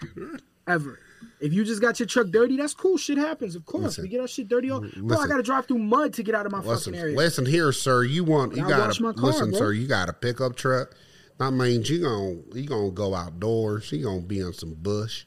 Ever. 0.67 0.99
If 1.39 1.51
you 1.53 1.63
just 1.65 1.81
got 1.81 1.99
your 1.99 2.07
truck 2.07 2.27
dirty, 2.27 2.55
that's 2.57 2.73
cool. 2.73 2.97
Shit 2.97 3.17
happens. 3.17 3.55
Of 3.55 3.65
course, 3.65 3.83
Listen. 3.83 4.03
we 4.03 4.09
get 4.09 4.21
our 4.21 4.27
shit 4.27 4.47
dirty. 4.47 4.71
All, 4.71 4.79
bro, 4.97 5.17
I 5.17 5.27
got 5.27 5.37
to 5.37 5.43
drive 5.43 5.65
through 5.65 5.79
mud 5.79 6.13
to 6.13 6.23
get 6.23 6.35
out 6.35 6.45
of 6.45 6.51
my 6.51 6.59
Listen, 6.59 6.93
fucking 6.93 7.01
area. 7.03 7.17
listen 7.17 7.45
here, 7.45 7.71
sir. 7.73 8.03
You 8.03 8.23
want 8.23 8.55
you 8.55 8.67
got 8.67 8.87
wash 8.87 8.97
to 8.97 9.09
listen, 9.11 9.49
bro. 9.51 9.59
sir. 9.59 9.71
You 9.73 9.87
got 9.87 10.07
a 10.09 10.13
pickup 10.13 10.55
truck. 10.55 10.95
That 11.39 11.51
means 11.51 11.89
you 11.89 12.01
gonna 12.03 12.35
you 12.53 12.65
gonna 12.67 12.91
go 12.91 13.13
outdoors. 13.13 13.91
You 13.91 14.03
gonna 14.05 14.21
be 14.21 14.41
on 14.41 14.53
some 14.53 14.73
bush. 14.73 15.25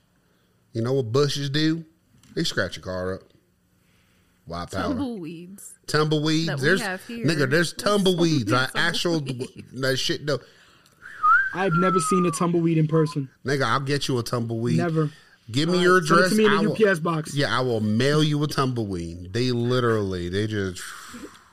You 0.72 0.82
know 0.82 0.94
what 0.94 1.12
bushes 1.12 1.50
do? 1.50 1.84
They 2.34 2.44
scratch 2.44 2.76
your 2.76 2.84
car 2.84 3.14
up. 3.14 3.22
Wild 4.46 4.70
power. 4.70 4.94
Tumbleweeds. 4.94 5.72
Tumbleweeds. 5.86 6.46
That 6.46 6.58
we 6.58 6.62
there's 6.64 6.80
have 6.82 7.04
here. 7.06 7.26
nigga. 7.26 7.50
There's 7.50 7.72
tumbleweeds. 7.72 8.44
There's 8.44 8.60
Like 8.60 8.70
actual 8.76 9.20
that 9.20 9.96
shit. 9.96 10.24
No, 10.24 10.38
I've 11.54 11.72
never 11.74 11.98
seen 12.00 12.24
a 12.26 12.30
tumbleweed 12.30 12.78
in 12.78 12.86
person. 12.86 13.28
nigga. 13.44 13.62
I'll 13.64 13.80
get 13.80 14.08
you 14.08 14.18
a 14.18 14.22
tumbleweed. 14.22 14.76
Never. 14.78 15.10
Give 15.50 15.68
me 15.68 15.76
All 15.78 15.82
your 15.82 16.00
right, 16.00 16.06
send 16.08 16.18
it 16.20 16.24
address. 16.24 16.30
to 16.30 16.36
me 16.36 16.44
in 16.46 16.50
I 16.52 16.56
a 16.56 16.68
will- 16.68 16.88
UPS 16.90 16.98
box. 17.00 17.34
Yeah, 17.34 17.56
I 17.56 17.60
will 17.60 17.80
mail 17.80 18.22
you 18.22 18.42
a 18.42 18.48
tumbleweed. 18.48 19.32
They 19.32 19.52
literally, 19.52 20.28
they 20.28 20.46
just. 20.46 20.82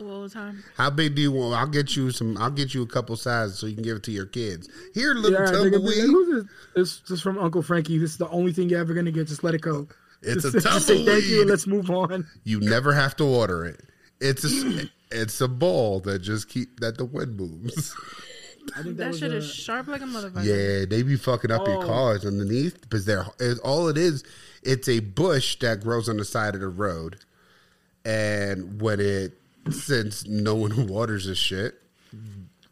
All 0.02 0.24
the 0.24 0.30
time. 0.30 0.64
How 0.76 0.90
big 0.90 1.16
do 1.16 1.22
you 1.22 1.32
want? 1.32 1.56
I'll 1.56 1.68
get 1.68 1.96
you 1.96 2.12
some. 2.12 2.36
I'll 2.38 2.50
get 2.52 2.74
you 2.74 2.82
a 2.82 2.88
couple 2.88 3.16
sizes 3.16 3.58
so 3.60 3.68
you 3.68 3.76
can 3.76 3.84
give 3.84 3.98
it 3.98 4.04
to 4.04 4.12
your 4.12 4.26
kids. 4.26 4.68
Here, 4.94 5.14
little 5.14 5.40
Yeah, 5.40 5.46
tumbleweed. 5.52 5.98
nigga, 5.98 6.06
who's 6.08 6.28
this? 6.44 6.52
This 6.76 7.00
this 7.02 7.12
is 7.12 7.22
from 7.22 7.38
Uncle 7.38 7.62
Frankie. 7.62 7.98
This 8.00 8.12
is 8.12 8.18
the 8.18 8.28
only 8.30 8.52
thing 8.52 8.70
you're 8.70 8.80
ever 8.82 8.94
gonna 8.94 9.12
get. 9.12 9.28
Just 9.28 9.44
let 9.44 9.54
it 9.56 9.62
go. 9.62 9.88
It's 10.24 10.44
just, 10.52 10.56
a 10.56 10.62
just 10.62 10.88
say 10.88 11.06
thank 11.06 11.26
you 11.26 11.42
and 11.42 11.50
let's 11.50 11.68
move 11.68 11.90
on. 11.92 12.26
You 12.44 12.60
never 12.60 12.94
have 12.94 13.16
to 13.18 13.24
order 13.26 13.66
it. 13.66 13.82
It's 14.20 14.44
a 14.46 14.90
it's 15.12 15.40
a 15.42 15.48
ball 15.48 16.00
that 16.02 16.20
just 16.20 16.50
keep 16.50 16.80
that 16.80 16.98
the 16.98 17.06
wind 17.06 17.38
moves. 17.38 17.96
I 18.78 18.82
think 18.82 18.96
That, 18.96 19.10
was 19.10 19.20
shit 19.20 19.32
a- 19.34 19.36
is 19.38 19.54
sharp 19.54 19.88
like 19.88 20.02
a 20.02 20.06
motherfucker. 20.06 20.46
yeah, 20.46 20.86
they 20.86 21.04
be 21.04 21.18
fucking 21.18 21.52
up 21.52 21.68
your 21.68 21.84
Oh. 21.84 21.86
cars 21.88 22.26
underneath 22.26 22.80
because 22.80 23.04
they're 23.06 23.26
it, 23.40 23.60
all 23.60 23.90
it 23.90 23.98
is. 23.98 24.24
It's 24.64 24.88
a 24.88 25.00
bush 25.02 25.60
that 25.60 25.82
grows 25.82 26.08
on 26.08 26.16
the 26.16 26.24
side 26.24 26.56
of 26.56 26.62
the 26.62 26.70
road, 26.70 27.18
and 28.06 28.82
when 28.82 29.00
it 29.00 29.34
since 29.72 30.26
no 30.28 30.56
one 30.56 30.88
waters 30.88 31.26
this 31.28 31.38
shit, 31.38 31.76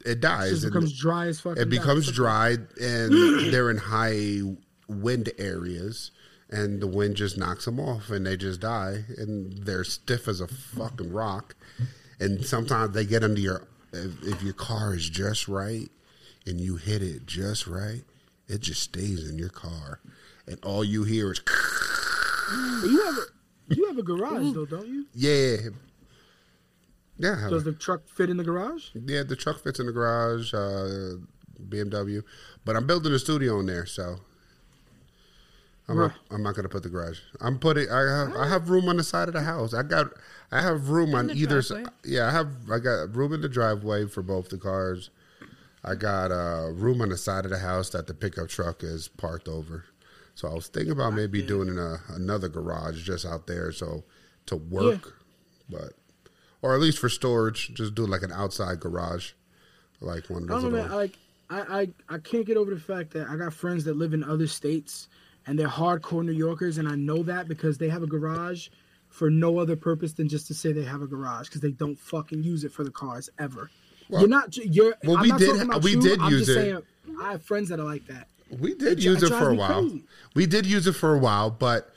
it 0.05 0.21
dies. 0.21 0.51
just 0.51 0.63
and 0.63 0.73
becomes 0.73 0.97
dry 0.97 1.27
as 1.27 1.39
fuck. 1.41 1.57
it 1.57 1.69
becomes 1.69 2.09
dry, 2.11 2.51
and 2.81 3.53
they're 3.53 3.69
in 3.69 3.77
high 3.77 4.39
wind 4.87 5.29
areas. 5.37 6.11
And 6.51 6.81
the 6.81 6.87
wind 6.87 7.15
just 7.15 7.37
knocks 7.37 7.63
them 7.63 7.79
off, 7.79 8.09
and 8.09 8.25
they 8.25 8.35
just 8.35 8.59
die, 8.59 9.05
and 9.17 9.65
they're 9.65 9.85
stiff 9.85 10.27
as 10.27 10.41
a 10.41 10.47
fucking 10.47 11.13
rock. 11.13 11.55
And 12.19 12.45
sometimes 12.45 12.93
they 12.93 13.05
get 13.05 13.23
under 13.23 13.39
your 13.39 13.67
if, 13.93 14.23
if 14.23 14.43
your 14.43 14.53
car 14.53 14.93
is 14.93 15.09
just 15.09 15.47
right 15.47 15.89
and 16.45 16.59
you 16.59 16.75
hit 16.75 17.01
it 17.01 17.25
just 17.25 17.67
right, 17.67 18.03
it 18.47 18.61
just 18.61 18.81
stays 18.81 19.29
in 19.29 19.37
your 19.37 19.49
car, 19.49 19.99
and 20.47 20.57
all 20.63 20.83
you 20.83 21.03
hear 21.03 21.31
is 21.31 21.41
you 22.83 23.01
have 23.05 23.17
a 23.17 23.75
you 23.75 23.87
have 23.87 23.97
a 23.97 24.03
garage 24.03 24.53
though, 24.53 24.65
don't 24.65 24.87
you? 24.87 25.05
yeah, 25.13 25.57
yeah. 27.17 27.47
Does 27.49 27.63
the 27.63 27.73
truck 27.73 28.07
fit 28.09 28.29
in 28.29 28.37
the 28.37 28.43
garage? 28.43 28.89
yeah, 28.93 29.23
the 29.23 29.35
truck 29.35 29.63
fits 29.63 29.79
in 29.79 29.85
the 29.85 29.91
garage, 29.91 30.53
uh, 30.53 31.15
BMW, 31.69 32.23
but 32.65 32.75
I'm 32.75 32.87
building 32.87 33.13
a 33.13 33.19
studio 33.19 33.59
in 33.59 33.67
there, 33.67 33.85
so 33.85 34.17
I'm 35.91 35.97
not, 35.97 36.13
I'm 36.31 36.43
not 36.43 36.55
gonna 36.55 36.69
put 36.69 36.83
the 36.83 36.89
garage. 36.89 37.19
I'm 37.39 37.59
putting. 37.59 37.89
I 37.89 38.01
have 38.01 38.35
I 38.35 38.47
have 38.47 38.69
room 38.69 38.87
on 38.89 38.97
the 38.97 39.03
side 39.03 39.27
of 39.27 39.33
the 39.33 39.41
house. 39.41 39.73
I 39.73 39.83
got 39.83 40.07
I 40.51 40.61
have 40.61 40.89
room 40.89 41.13
on 41.15 41.29
either. 41.31 41.59
s- 41.59 41.67
driveway? 41.69 41.91
Yeah, 42.05 42.27
I 42.27 42.31
have 42.31 42.47
I 42.71 42.79
got 42.79 43.15
room 43.15 43.33
in 43.33 43.41
the 43.41 43.49
driveway 43.49 44.07
for 44.07 44.21
both 44.21 44.49
the 44.49 44.57
cars. 44.57 45.09
I 45.83 45.95
got 45.95 46.31
uh, 46.31 46.69
room 46.73 47.01
on 47.01 47.09
the 47.09 47.17
side 47.17 47.43
of 47.45 47.51
the 47.51 47.57
house 47.57 47.89
that 47.89 48.05
the 48.07 48.13
pickup 48.13 48.49
truck 48.49 48.83
is 48.83 49.07
parked 49.07 49.47
over. 49.47 49.85
So 50.35 50.47
I 50.47 50.53
was 50.53 50.67
thinking 50.67 50.91
about 50.91 51.13
maybe 51.13 51.41
doing 51.41 51.77
a, 51.77 51.97
another 52.09 52.47
garage 52.49 53.03
just 53.03 53.25
out 53.25 53.47
there, 53.47 53.71
so 53.71 54.03
to 54.45 54.55
work, 54.55 55.15
but 55.69 55.93
or 56.61 56.73
at 56.75 56.79
least 56.79 56.99
for 56.99 57.09
storage, 57.09 57.73
just 57.73 57.95
do 57.95 58.05
like 58.05 58.21
an 58.21 58.31
outside 58.31 58.79
garage, 58.79 59.31
like 59.99 60.29
one 60.29 60.43
of 60.43 60.51
I 60.51 60.61
don't 60.61 60.71
know, 60.71 60.81
man. 60.83 60.91
Like 60.91 61.17
I, 61.49 61.59
I 61.81 61.89
I 62.15 62.17
can't 62.19 62.45
get 62.45 62.57
over 62.57 62.73
the 62.73 62.79
fact 62.79 63.11
that 63.11 63.27
I 63.27 63.35
got 63.35 63.51
friends 63.53 63.83
that 63.85 63.97
live 63.97 64.13
in 64.13 64.23
other 64.23 64.47
states 64.47 65.07
and 65.47 65.57
they're 65.57 65.67
hardcore 65.67 66.23
New 66.23 66.31
Yorkers, 66.31 66.77
and 66.77 66.87
I 66.87 66.95
know 66.95 67.23
that 67.23 67.47
because 67.47 67.77
they 67.77 67.89
have 67.89 68.03
a 68.03 68.07
garage 68.07 68.69
for 69.09 69.29
no 69.29 69.59
other 69.59 69.75
purpose 69.75 70.13
than 70.13 70.29
just 70.29 70.47
to 70.47 70.53
say 70.53 70.71
they 70.71 70.83
have 70.83 71.01
a 71.01 71.07
garage 71.07 71.47
because 71.47 71.61
they 71.61 71.71
don't 71.71 71.99
fucking 71.99 72.43
use 72.43 72.63
it 72.63 72.71
for 72.71 72.83
the 72.83 72.91
cars 72.91 73.29
ever. 73.39 73.69
Well- 74.09 74.21
you're 74.21 74.29
not. 74.29 74.55
You're. 74.57 74.95
well, 75.03 75.17
I'm 75.17 75.23
we 75.23 75.29
not 75.29 75.39
did- 75.39 75.47
talking 75.47 75.61
about 75.63 75.83
we 75.83 75.91
you, 75.91 76.01
did 76.01 76.19
I'm 76.21 76.31
use 76.31 76.47
just 76.47 76.57
it. 76.57 76.61
Saying, 76.61 76.81
I 77.21 77.31
have 77.31 77.43
friends 77.43 77.69
that 77.69 77.79
are 77.79 77.83
like 77.85 78.05
that. 78.07 78.27
We 78.59 78.73
did 78.75 78.99
It 78.99 79.03
use 79.03 79.19
dri- 79.19 79.27
it 79.29 79.39
for 79.39 79.49
a 79.49 79.55
while. 79.55 79.81
crazy. 79.81 80.03
We 80.35 80.45
did 80.45 80.65
use 80.65 80.85
it 80.85 80.93
for 80.93 81.13
a 81.13 81.17
while, 81.17 81.49
but 81.49 81.93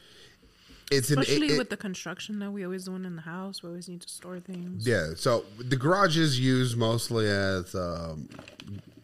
it's 0.91 1.11
Especially 1.11 1.47
it- 1.49 1.53
it- 1.53 1.59
with 1.59 1.71
the 1.71 1.77
construction 1.77 2.39
that 2.39 2.53
we 2.53 2.65
always 2.65 2.85
doing 2.85 3.05
in 3.05 3.17
the 3.17 3.23
house. 3.23 3.63
We 3.63 3.69
always 3.71 3.89
need 3.89 4.01
to 4.03 4.09
store 4.09 4.39
things. 4.41 4.87
yeah. 4.87 5.11
So 5.17 5.45
the 5.59 5.77
garage 5.77 6.17
is 6.17 6.39
used 6.39 6.77
mostly 6.77 7.27
as 7.29 7.75
um, 7.75 8.29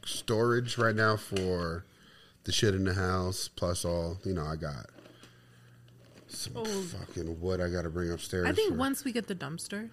storage 0.05 0.79
right 0.79 0.95
now 0.95 1.17
for 1.17 1.85
the 2.45 2.53
shit 2.53 2.75
in 2.75 2.85
the 2.85 2.95
house. 2.95 3.49
Plus, 3.49 3.85
all 3.85 4.19
you 4.25 4.33
know, 4.35 4.45
I 4.45 4.57
got 4.57 4.87
some 6.29 6.53
Oh. 6.57 6.65
fucking 6.65 7.41
wood 7.41 7.61
I 7.61 7.69
got 7.71 7.83
to 7.83 7.91
bring 7.91 8.11
upstairs. 8.11 8.47
I 8.47 8.53
think 8.53 8.73
for- 8.73 8.79
once 8.79 9.05
we 9.05 9.13
get 9.13 9.27
the 9.27 9.35
dumpster, 9.35 9.91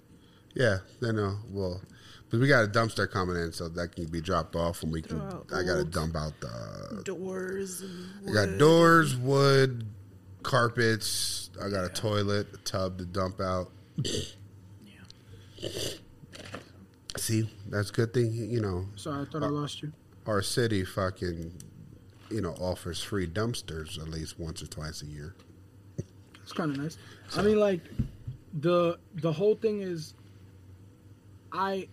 Yeah, 0.54 0.80
then 1.02 1.20
uh, 1.20 1.36
well, 1.50 1.82
but 2.30 2.40
we 2.40 2.48
got 2.48 2.64
a 2.64 2.68
dumpster 2.68 3.10
coming 3.10 3.36
in, 3.38 3.52
so 3.52 3.70
that 3.70 3.96
can 3.96 4.06
be 4.06 4.22
dropped 4.22 4.56
off, 4.56 4.84
and 4.84 4.92
we 4.92 5.02
can. 5.02 5.20
I 5.22 5.64
got 5.64 5.76
to 5.78 5.86
dump 5.86 6.16
out 6.16 6.34
the. 6.42 7.02
doors. 7.04 7.82
And 7.82 8.30
I 8.30 8.34
got 8.46 8.58
doors, 8.58 9.16
wood, 9.16 9.86
carpets. 10.44 11.50
I 11.62 11.70
got 11.70 11.86
a 11.86 11.90
toilet, 11.90 12.48
a 12.54 12.58
tub 12.58 12.98
to 13.00 13.06
dump 13.06 13.40
out. 13.42 13.72
See, 17.18 17.50
that's 17.70 17.90
a 17.90 17.94
good 17.94 18.14
thing. 18.14 18.32
You 18.34 18.62
know, 18.62 18.86
Sorry, 18.96 19.22
I 19.24 19.26
thought 19.26 19.44
I 19.44 19.48
lost 19.48 19.82
you. 19.82 19.92
our 20.28 20.42
city 20.42 20.84
fucking, 20.86 21.52
you 22.30 22.42
know, 22.42 22.52
offers 22.60 23.02
free 23.02 23.28
dumpsters 23.28 23.98
at 24.00 24.10
least 24.10 24.40
once 24.40 24.62
or 24.62 24.68
twice 24.68 25.02
a 25.02 25.06
year. 25.06 25.36
It's 26.44 26.54
kind 26.54 26.72
of 26.72 26.78
nice. 26.78 26.98
I 27.36 27.42
mean, 27.42 27.60
like 27.60 27.82
the 28.54 28.98
the 29.16 29.32
whole 29.32 29.56
thing 29.56 29.82
is, 29.82 30.14
I 31.52 31.88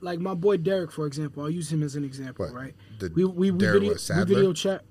like 0.00 0.20
my 0.20 0.34
boy 0.34 0.56
Derek, 0.58 0.92
for 0.92 1.06
example. 1.06 1.42
I'll 1.42 1.50
use 1.50 1.72
him 1.72 1.82
as 1.82 1.96
an 1.96 2.04
example, 2.04 2.46
What? 2.46 2.54
right? 2.54 2.74
The- 2.98 3.10
we 3.14 3.24
we, 3.24 3.50
we 3.50 3.58
Derek 3.58 3.82
video 3.82 3.94
we 4.16 4.24
video 4.24 4.52
chat. 4.52 4.84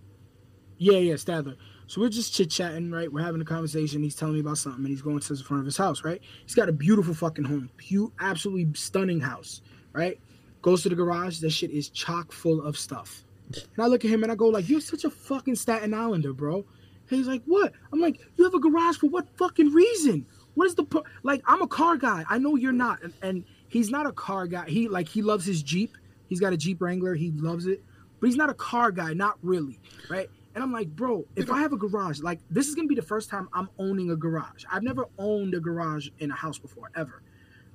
Yeah, 0.77 0.97
yeah, 0.99 1.13
Stadler. 1.15 1.55
So 1.87 2.01
we're 2.01 2.09
just 2.09 2.33
chit 2.33 2.51
chatting, 2.51 2.91
right? 2.91 3.11
We're 3.11 3.23
having 3.23 3.39
a 3.41 3.45
conversation. 3.45 4.03
He's 4.03 4.15
telling 4.15 4.33
me 4.35 4.41
about 4.41 4.57
something, 4.57 4.81
and 4.81 4.89
he's 4.89 5.01
going 5.01 5.19
to 5.19 5.33
the 5.33 5.41
front 5.41 5.61
of 5.61 5.65
his 5.65 5.77
house, 5.77 6.03
right? 6.03 6.21
He's 6.43 6.53
got 6.53 6.67
a 6.67 6.73
beautiful 6.73 7.13
fucking 7.13 7.45
home, 7.45 7.69
Pu- 7.77 8.11
absolutely 8.19 8.67
stunning 8.73 9.21
house, 9.21 9.61
right? 9.93 10.19
Goes 10.61 10.83
to 10.83 10.89
the 10.89 10.95
garage. 10.95 11.39
That 11.39 11.51
shit 11.51 11.71
is 11.71 11.87
chock 11.89 12.33
full 12.33 12.61
of 12.61 12.77
stuff. 12.77 13.23
And 13.55 13.79
I 13.79 13.87
look 13.87 14.03
at 14.03 14.11
him 14.11 14.23
and 14.23 14.31
I 14.31 14.35
go 14.35 14.47
like, 14.47 14.67
"You're 14.67 14.81
such 14.81 15.03
a 15.03 15.09
fucking 15.09 15.55
Staten 15.55 15.93
Islander, 15.93 16.33
bro." 16.33 16.65
He's 17.09 17.27
like, 17.27 17.43
"What?" 17.45 17.73
I'm 17.93 17.99
like, 17.99 18.19
"You 18.35 18.43
have 18.43 18.53
a 18.53 18.59
garage 18.59 18.97
for 18.97 19.07
what 19.07 19.27
fucking 19.37 19.73
reason? 19.73 20.25
What 20.55 20.67
is 20.67 20.75
the 20.75 20.85
like? 21.23 21.41
I'm 21.45 21.61
a 21.61 21.67
car 21.67 21.97
guy. 21.97 22.25
I 22.29 22.37
know 22.37 22.55
you're 22.55 22.73
not." 22.73 23.01
And, 23.01 23.13
and 23.21 23.43
he's 23.69 23.89
not 23.89 24.05
a 24.05 24.11
car 24.11 24.47
guy. 24.47 24.65
He 24.67 24.87
like 24.87 25.07
he 25.07 25.21
loves 25.21 25.45
his 25.45 25.63
Jeep. 25.63 25.97
He's 26.27 26.39
got 26.39 26.53
a 26.53 26.57
Jeep 26.57 26.81
Wrangler. 26.81 27.15
He 27.15 27.31
loves 27.31 27.67
it, 27.67 27.81
but 28.19 28.27
he's 28.27 28.35
not 28.35 28.49
a 28.49 28.53
car 28.53 28.91
guy. 28.91 29.13
Not 29.13 29.37
really, 29.41 29.79
right? 30.09 30.29
And 30.55 30.63
I'm 30.63 30.73
like, 30.73 30.89
bro, 30.89 31.23
if 31.35 31.51
I 31.51 31.59
have 31.61 31.71
a 31.71 31.77
garage, 31.77 32.19
like 32.19 32.39
this 32.49 32.67
is 32.67 32.75
gonna 32.75 32.87
be 32.87 32.95
the 32.95 33.01
first 33.01 33.29
time 33.29 33.47
I'm 33.53 33.69
owning 33.77 34.09
a 34.09 34.15
garage. 34.15 34.65
I've 34.71 34.83
never 34.83 35.05
owned 35.19 35.53
a 35.53 35.59
garage 35.59 36.09
in 36.19 36.31
a 36.31 36.35
house 36.35 36.57
before, 36.57 36.89
ever. 36.95 37.21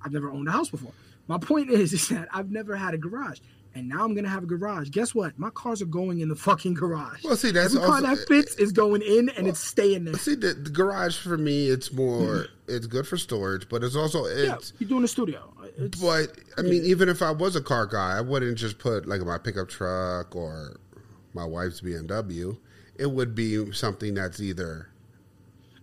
I've 0.04 0.12
never 0.12 0.30
owned 0.30 0.48
a 0.48 0.50
house 0.50 0.68
before. 0.68 0.92
My 1.28 1.38
point 1.38 1.70
is, 1.70 1.92
is 1.94 2.08
that 2.08 2.28
I've 2.32 2.50
never 2.50 2.74
had 2.74 2.92
a 2.92 2.98
garage, 2.98 3.38
and 3.74 3.88
now 3.88 4.04
I'm 4.04 4.14
gonna 4.14 4.28
have 4.28 4.44
a 4.44 4.46
garage. 4.46 4.90
Guess 4.90 5.14
what? 5.14 5.38
My 5.38 5.50
cars 5.50 5.80
are 5.80 5.86
going 5.86 6.20
in 6.20 6.28
the 6.28 6.36
fucking 6.36 6.74
garage. 6.74 7.24
Well, 7.24 7.36
see, 7.36 7.50
that's 7.50 7.74
Every 7.74 7.86
car 7.86 8.02
that 8.02 8.18
fits 8.28 8.54
is 8.56 8.72
going 8.72 9.02
in, 9.02 9.30
and 9.30 9.46
it's 9.46 9.60
staying 9.60 10.04
there. 10.04 10.14
See, 10.14 10.34
the, 10.34 10.54
the 10.54 10.70
garage 10.70 11.18
for 11.18 11.38
me, 11.38 11.68
it's 11.68 11.92
more, 11.92 12.20
mm-hmm. 12.20 12.74
it's 12.74 12.86
good 12.86 13.06
for 13.06 13.16
storage, 13.16 13.68
but 13.68 13.82
it's 13.82 13.96
also, 13.96 14.26
Yeah, 14.26 14.54
it's, 14.54 14.72
you're 14.78 14.88
doing 14.88 15.04
a 15.04 15.08
studio. 15.08 15.52
It's, 15.78 16.00
but 16.00 16.36
I 16.58 16.62
mean, 16.62 16.84
even 16.84 17.08
if 17.08 17.22
I 17.22 17.30
was 17.30 17.56
a 17.56 17.62
car 17.62 17.86
guy, 17.86 18.18
I 18.18 18.20
wouldn't 18.20 18.58
just 18.58 18.78
put 18.78 19.06
like 19.06 19.22
my 19.22 19.38
pickup 19.38 19.68
truck 19.68 20.36
or 20.36 20.78
my 21.34 21.44
wife's 21.44 21.80
BMW. 21.80 22.58
It 22.96 23.10
would 23.10 23.34
be 23.34 23.72
something 23.72 24.14
that's 24.14 24.40
either 24.40 24.88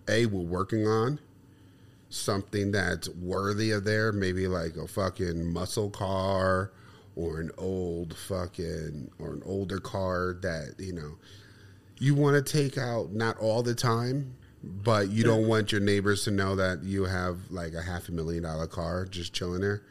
a 0.07 0.27
we're 0.27 0.41
working 0.41 0.87
on, 0.87 1.19
something 2.09 2.71
that's 2.71 3.09
worthy 3.09 3.71
of 3.71 3.83
there, 3.83 4.11
maybe 4.11 4.47
like 4.47 4.75
a 4.75 4.87
fucking 4.87 5.51
muscle 5.51 5.89
car 5.89 6.71
or 7.19 7.41
an 7.41 7.51
old 7.57 8.15
fucking 8.15 9.11
or 9.19 9.33
an 9.33 9.43
older 9.45 9.79
car 9.79 10.37
that 10.41 10.73
you 10.77 10.93
know 10.93 11.17
you 11.99 12.15
want 12.15 12.33
to 12.33 12.53
take 12.53 12.77
out 12.77 13.11
not 13.11 13.37
all 13.39 13.61
the 13.61 13.75
time 13.75 14.33
but 14.63 15.09
you 15.09 15.23
don't 15.23 15.47
want 15.47 15.71
your 15.71 15.81
neighbors 15.81 16.23
to 16.23 16.31
know 16.31 16.55
that 16.55 16.81
you 16.83 17.05
have 17.05 17.37
like 17.49 17.73
a 17.73 17.81
half 17.81 18.07
a 18.07 18.11
million 18.11 18.43
dollar 18.43 18.67
car 18.67 19.05
just 19.05 19.33
chilling 19.33 19.59
there 19.59 19.81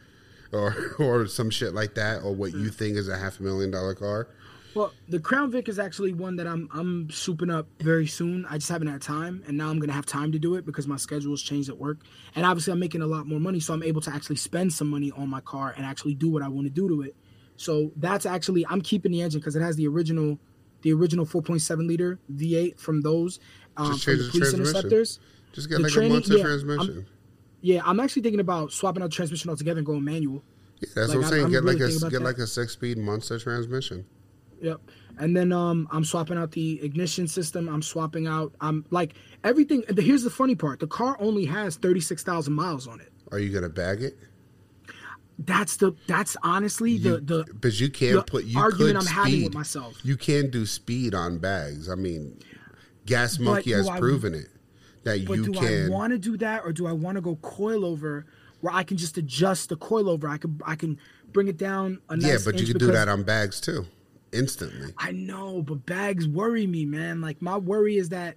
or 0.51 0.75
or 0.99 1.27
some 1.27 1.51
shit 1.51 1.73
like 1.73 1.93
that 1.93 2.23
or 2.23 2.33
what 2.33 2.51
you 2.51 2.69
mm. 2.69 2.73
think 2.73 2.97
is 2.97 3.07
a 3.07 3.17
half 3.17 3.39
a 3.39 3.43
million 3.43 3.69
dollar 3.69 3.93
car 3.93 4.27
Well, 4.75 4.93
the 5.07 5.19
Crown 5.19 5.51
Vic 5.51 5.67
is 5.67 5.79
actually 5.79 6.13
one 6.13 6.35
that 6.35 6.45
I'm 6.47 6.69
I'm 6.73 7.07
souping 7.07 7.51
up 7.53 7.67
very 7.81 8.05
soon. 8.07 8.45
I 8.45 8.57
just 8.57 8.69
haven't 8.69 8.87
had 8.87 9.01
time, 9.01 9.43
and 9.47 9.57
now 9.57 9.69
I'm 9.69 9.79
gonna 9.79 9.93
have 9.93 10.05
time 10.05 10.31
to 10.31 10.39
do 10.39 10.55
it 10.55 10.65
because 10.65 10.87
my 10.87 10.97
schedule's 10.97 11.41
changed 11.41 11.69
at 11.69 11.77
work, 11.77 11.99
and 12.35 12.45
obviously 12.45 12.73
I'm 12.73 12.79
making 12.79 13.01
a 13.01 13.07
lot 13.07 13.25
more 13.27 13.39
money, 13.39 13.59
so 13.59 13.73
I'm 13.73 13.83
able 13.83 14.01
to 14.01 14.11
actually 14.13 14.35
spend 14.35 14.71
some 14.71 14.87
money 14.89 15.11
on 15.11 15.27
my 15.29 15.41
car 15.41 15.73
and 15.75 15.85
actually 15.85 16.13
do 16.13 16.29
what 16.29 16.43
I 16.43 16.47
want 16.49 16.67
to 16.67 16.71
do 16.73 16.87
to 16.87 17.01
it. 17.01 17.15
So 17.57 17.91
that's 17.95 18.25
actually 18.25 18.65
I'm 18.67 18.81
keeping 18.81 19.11
the 19.11 19.21
engine 19.21 19.39
because 19.39 19.55
it 19.55 19.61
has 19.61 19.75
the 19.75 19.87
original, 19.87 20.39
the 20.83 20.93
original 20.93 21.25
4.7 21.25 21.87
liter 21.87 22.19
V8 22.33 22.79
from 22.79 23.01
those, 23.01 23.39
um, 23.75 23.91
Just 23.93 24.03
from 24.05 24.13
change 24.13 24.25
the 24.25 24.31
police 24.31 24.49
transmission. 24.51 24.75
interceptors. 24.77 25.19
Just 25.51 25.67
get 25.69 25.77
The 25.77 25.83
like 25.83 25.91
training- 25.91 26.11
a 26.11 26.13
Munster 26.15 26.33
yeah, 26.33 26.39
I'm- 26.39 26.45
transmission 26.47 27.05
Yeah, 27.61 27.81
I'm 27.85 27.99
actually 27.99 28.21
thinking 28.21 28.39
about 28.39 28.71
swapping 28.71 29.01
out 29.03 29.09
the 29.09 29.15
transmission 29.15 29.49
altogether 29.49 29.79
and 29.79 29.85
going 29.85 30.03
manual. 30.05 30.43
yeah, 30.79 30.89
that's 30.95 31.09
Like, 31.09 31.17
what 31.17 31.25
I'm 31.25 31.29
saying 31.31 31.45
I'm 31.45 31.51
get 31.51 31.63
really 31.63 31.79
like 31.79 31.89
a 31.91 31.99
get 31.99 32.11
that. 32.11 32.21
like 32.21 32.37
a 32.37 32.47
six 32.47 32.73
speed 32.73 32.97
monster 32.99 33.37
transmission 33.39 34.05
Yep. 34.61 34.81
And 35.17 35.35
then 35.35 35.51
um 35.51 35.87
I'm 35.91 36.03
swapping 36.05 36.37
out 36.37 36.51
the 36.51 36.81
ignition 36.81 37.27
system. 37.27 37.67
I'm 37.69 37.81
swapping 37.81 38.27
out 38.27 38.53
I'm 38.61 38.85
like 38.89 39.13
everything 39.43 39.83
and 39.87 39.97
here's 39.97 40.23
the 40.23 40.29
funny 40.29 40.55
part. 40.55 40.79
The 40.79 40.87
car 40.87 41.17
only 41.19 41.45
has 41.45 41.75
36,000 41.77 42.53
miles 42.53 42.87
on 42.87 42.99
it. 43.01 43.11
are 43.31 43.39
you 43.39 43.51
gonna 43.53 43.69
bag 43.69 44.01
it 44.01 44.17
That's 45.39 45.77
the 45.77 45.93
that's 46.07 46.35
honestly 46.43 46.97
the 46.97 47.19
the 47.19 47.45
but 47.61 47.79
you 47.79 47.89
can't 47.89 48.25
put 48.27 48.43
you 48.45 48.59
argument 48.59 48.97
I'm 48.97 49.01
speed. 49.03 49.13
having 49.15 49.43
with 49.45 49.53
myself. 49.53 49.99
You 50.03 50.17
can 50.17 50.49
do 50.49 50.65
speed 50.65 51.13
on 51.15 51.37
bags. 51.39 51.89
I 51.89 51.95
mean, 51.95 52.37
Gas 53.05 53.39
Monkey 53.39 53.71
has 53.71 53.87
I- 53.87 53.99
proven 53.99 54.33
it 54.33 54.47
that 55.05 55.25
But 55.25 55.37
you 55.37 55.45
do 55.45 55.51
can. 55.53 55.87
Do 55.87 55.93
I 55.93 55.97
want 55.97 56.11
to 56.11 56.17
do 56.19 56.35
that 56.37 56.63
or 56.65 56.73
do 56.73 56.87
I 56.87 56.91
want 56.91 57.15
to 57.15 57.21
go 57.21 57.35
coilover 57.37 58.25
where 58.61 58.73
I 58.73 58.83
can 58.83 58.97
just 58.97 59.17
adjust 59.17 59.69
the 59.69 59.77
coilover? 59.77 60.29
I 60.29 60.37
can 60.37 60.59
I 60.65 60.75
can 60.75 60.99
bring 61.31 61.47
it 61.47 61.57
down 61.57 61.99
a 62.09 62.17
nice 62.17 62.25
yeah, 62.25 62.37
but 62.43 62.59
you 62.59 62.67
can 62.67 62.77
do 62.77 62.87
that 62.91 63.07
on 63.07 63.23
bags 63.23 63.61
too, 63.61 63.85
instantly. 64.31 64.93
I 64.97 65.11
know, 65.11 65.61
but 65.61 65.85
bags 65.85 66.27
worry 66.27 66.67
me, 66.67 66.85
man. 66.85 67.21
Like 67.21 67.41
my 67.41 67.57
worry 67.57 67.97
is 67.97 68.09
that 68.09 68.35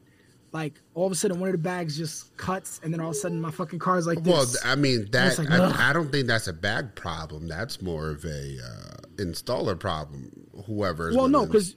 like 0.53 0.81
all 0.95 1.07
of 1.07 1.13
a 1.13 1.15
sudden 1.15 1.41
one 1.41 1.49
of 1.49 1.53
the 1.53 1.59
bags 1.59 1.97
just 1.97 2.37
cuts 2.37 2.81
and 2.83 2.93
then 2.93 3.01
all 3.01 3.09
of 3.09 3.13
a 3.13 3.19
sudden 3.19 3.41
my 3.41 3.51
fucking 3.51 3.79
car 3.79 3.99
is 3.99 4.07
like 4.07 4.19
Well. 4.25 4.47
I 4.65 4.75
mean 4.75 5.09
that 5.13 5.39
like. 5.39 5.51
I, 5.51 5.91
I 5.91 5.93
don't 5.93 6.11
think 6.13 6.27
that's 6.27 6.49
a 6.49 6.53
bag 6.53 6.95
problem. 6.95 7.49
That's 7.49 7.81
more 7.81 8.11
of 8.11 8.25
a 8.25 8.59
uh, 8.59 8.97
installer 9.17 9.79
problem. 9.79 10.31
Whoever's 10.67 11.17
well, 11.17 11.29
no, 11.29 11.47
because 11.47 11.75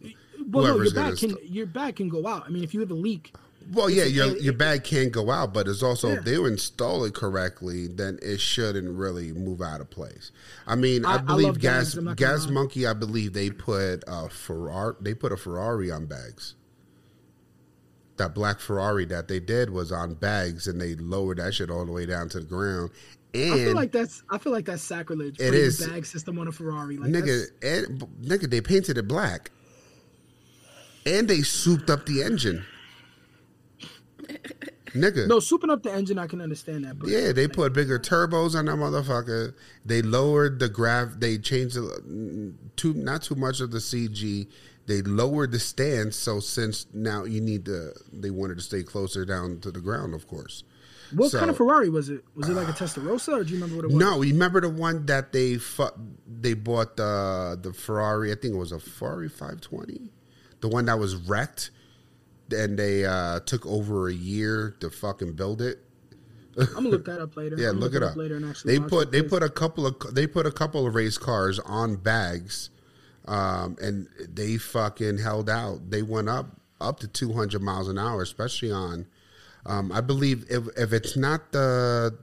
well, 0.49 0.65
no, 0.65 0.83
your 0.83 0.93
bag 0.93 1.17
can 1.17 1.37
your 1.43 1.65
bag 1.65 1.95
can 1.95 2.09
go 2.09 2.27
out. 2.27 2.43
I 2.45 2.49
mean, 2.49 2.63
if 2.63 2.73
you 2.73 2.81
have 2.81 2.91
a 2.91 2.95
leak, 2.95 3.33
Well, 3.71 3.89
yeah, 3.89 4.03
your 4.03 4.37
your 4.37 4.53
bag 4.53 4.83
can't 4.83 5.11
go 5.11 5.31
out, 5.31 5.53
but 5.53 5.67
it's 5.67 5.81
also 5.81 6.09
Yeah. 6.09 6.17
if 6.19 6.25
they 6.25 6.35
install 6.35 7.03
it 7.03 7.13
correctly, 7.15 7.87
then 7.87 8.19
it 8.21 8.39
shouldn't 8.39 8.89
really 8.95 9.33
move 9.33 9.61
out 9.61 9.81
of 9.81 9.89
place. 9.89 10.31
I 10.67 10.75
mean, 10.75 11.03
I- 11.05 11.13
I, 11.13 11.15
I 11.15 11.17
believe 11.19 11.47
love 11.47 11.59
Gas 11.59 11.73
bags, 11.73 11.97
I'm 11.97 12.03
not 12.05 12.17
gonna 12.17 12.33
Gas. 12.33 12.49
Monkey. 12.49 12.85
I 12.85 12.93
believe 12.93 13.33
they 13.33 13.49
put 13.49 14.03
a 14.07 14.29
Ferrari. 14.29 14.95
They 15.01 15.13
put 15.15 15.31
a 15.31 15.37
Ferrari 15.37 15.89
on 15.91 16.05
bags. 16.05 16.53
That 18.17 18.33
black 18.35 18.59
Ferrari 18.59 19.05
that 19.05 19.27
they 19.27 19.39
did 19.39 19.71
was 19.71 19.91
on 19.91 20.13
bags, 20.13 20.67
and 20.67 20.79
they 20.79 20.95
lowered 20.95 21.37
that 21.37 21.53
shit 21.53 21.69
all 21.69 21.85
the 21.85 21.91
way 21.91 22.05
down 22.05 22.29
to 22.29 22.39
the 22.39 22.45
ground. 22.45 22.91
And 23.33 23.53
I 23.53 23.57
feel 23.57 23.75
like 23.75 23.91
that's 23.91 24.23
I 24.29 24.37
feel 24.37 24.53
like 24.53 24.65
that's 24.65 24.83
sacrilege. 24.83 25.39
It 25.39 25.53
is. 25.53 25.79
the 25.79 25.87
bag 25.89 26.05
system 26.05 26.39
on 26.39 26.47
a 26.47 26.51
Ferrari. 26.51 26.97
Like 26.97 27.09
nigga, 27.11 27.45
and, 27.61 27.99
nigga, 28.21 28.49
they 28.49 28.61
painted 28.61 28.97
it 28.97 29.07
black, 29.07 29.51
and 31.05 31.27
they 31.27 31.41
souped 31.41 31.89
up 31.89 32.05
the 32.05 32.21
engine. 32.23 32.63
Nigga, 34.93 35.27
no, 35.27 35.37
souping 35.39 35.69
up 35.71 35.83
the 35.83 35.91
engine, 35.91 36.17
I 36.17 36.27
can 36.27 36.41
understand 36.41 36.83
that. 36.85 36.99
But 36.99 37.09
Yeah, 37.09 37.31
they 37.31 37.47
put 37.47 37.73
bigger 37.73 37.99
turbos 37.99 38.55
on 38.55 38.65
that 38.65 38.75
motherfucker. 38.75 39.53
They 39.85 40.01
lowered 40.01 40.59
the 40.59 40.69
graph. 40.69 41.19
They 41.19 41.37
changed 41.37 41.75
the, 41.75 42.53
too 42.75 42.93
not 42.93 43.23
too 43.23 43.35
much 43.35 43.59
of 43.61 43.71
the 43.71 43.79
CG. 43.79 44.47
They 44.87 45.01
lowered 45.01 45.51
the 45.51 45.59
stance. 45.59 46.15
So 46.15 46.39
since 46.39 46.85
now 46.93 47.23
you 47.23 47.41
need 47.41 47.65
to, 47.65 47.91
they 48.13 48.29
wanted 48.29 48.57
to 48.57 48.63
stay 48.63 48.83
closer 48.83 49.25
down 49.25 49.59
to 49.61 49.71
the 49.71 49.79
ground, 49.81 50.13
of 50.13 50.27
course. 50.27 50.63
what 51.13 51.31
So- 51.31 51.39
kind 51.39 51.49
of 51.49 51.57
Ferrari 51.57 51.89
was 51.89 52.09
it? 52.09 52.23
Was 52.35 52.49
it 52.49 52.53
like 52.53 52.67
a 52.67 52.71
Testarossa, 52.73 53.33
or 53.39 53.43
do 53.43 53.49
you 53.53 53.55
remember 53.55 53.75
what 53.77 53.85
it 53.85 53.87
was? 53.93 53.97
No, 53.97 54.21
you 54.21 54.33
remember 54.33 54.61
the 54.61 54.69
one 54.69 55.05
that 55.07 55.33
they 55.33 55.57
fu- 55.57 55.89
they 56.27 56.53
bought 56.53 56.97
the 56.97 57.57
the 57.61 57.73
Ferrari. 57.73 58.31
I 58.31 58.35
think 58.35 58.53
it 58.53 58.57
was 58.57 58.71
a 58.71 58.79
Ferrari 58.79 59.29
520, 59.29 60.11
the 60.61 60.67
one 60.67 60.85
that 60.85 60.99
was 60.99 61.15
wrecked, 61.15 61.69
and 62.51 62.77
they 62.77 63.05
uh, 63.05 63.39
took 63.41 63.65
over 63.65 64.07
a 64.09 64.13
year 64.13 64.75
to 64.79 64.89
fucking 64.89 65.33
build 65.33 65.61
it. 65.61 65.79
I'm 66.57 66.65
gonna 66.73 66.89
look 66.89 67.05
that 67.05 67.19
up 67.21 67.35
later. 67.35 67.55
Yeah, 67.59 67.69
I'm 67.69 67.79
look 67.79 67.93
it 67.93 68.01
up. 68.03 68.15
later 68.15 68.37
and 68.37 68.45
actually 68.45 68.77
They 68.79 68.85
put 68.87 69.11
they 69.11 69.21
put 69.21 69.43
a 69.43 69.49
couple 69.49 69.85
of 69.85 69.95
they 70.13 70.25
put 70.27 70.45
a 70.45 70.51
couple 70.51 70.87
of 70.87 70.95
race 70.95 71.17
cars 71.17 71.59
on 71.59 71.97
bags, 71.97 72.69
um, 73.27 73.75
and 73.81 74.07
they 74.33 74.57
fucking 74.57 75.17
held 75.17 75.49
out. 75.49 75.89
They 75.89 76.01
went 76.01 76.29
up 76.29 76.47
up 76.79 76.99
to 77.01 77.07
200 77.07 77.61
miles 77.61 77.87
an 77.89 77.97
hour, 77.97 78.21
especially 78.21 78.71
on. 78.71 79.05
Um, 79.65 79.91
I 79.91 79.99
believe 80.01 80.45
if 80.49 80.67
if 80.77 80.93
it's 80.93 81.17
not 81.17 81.51
the, 81.51 82.15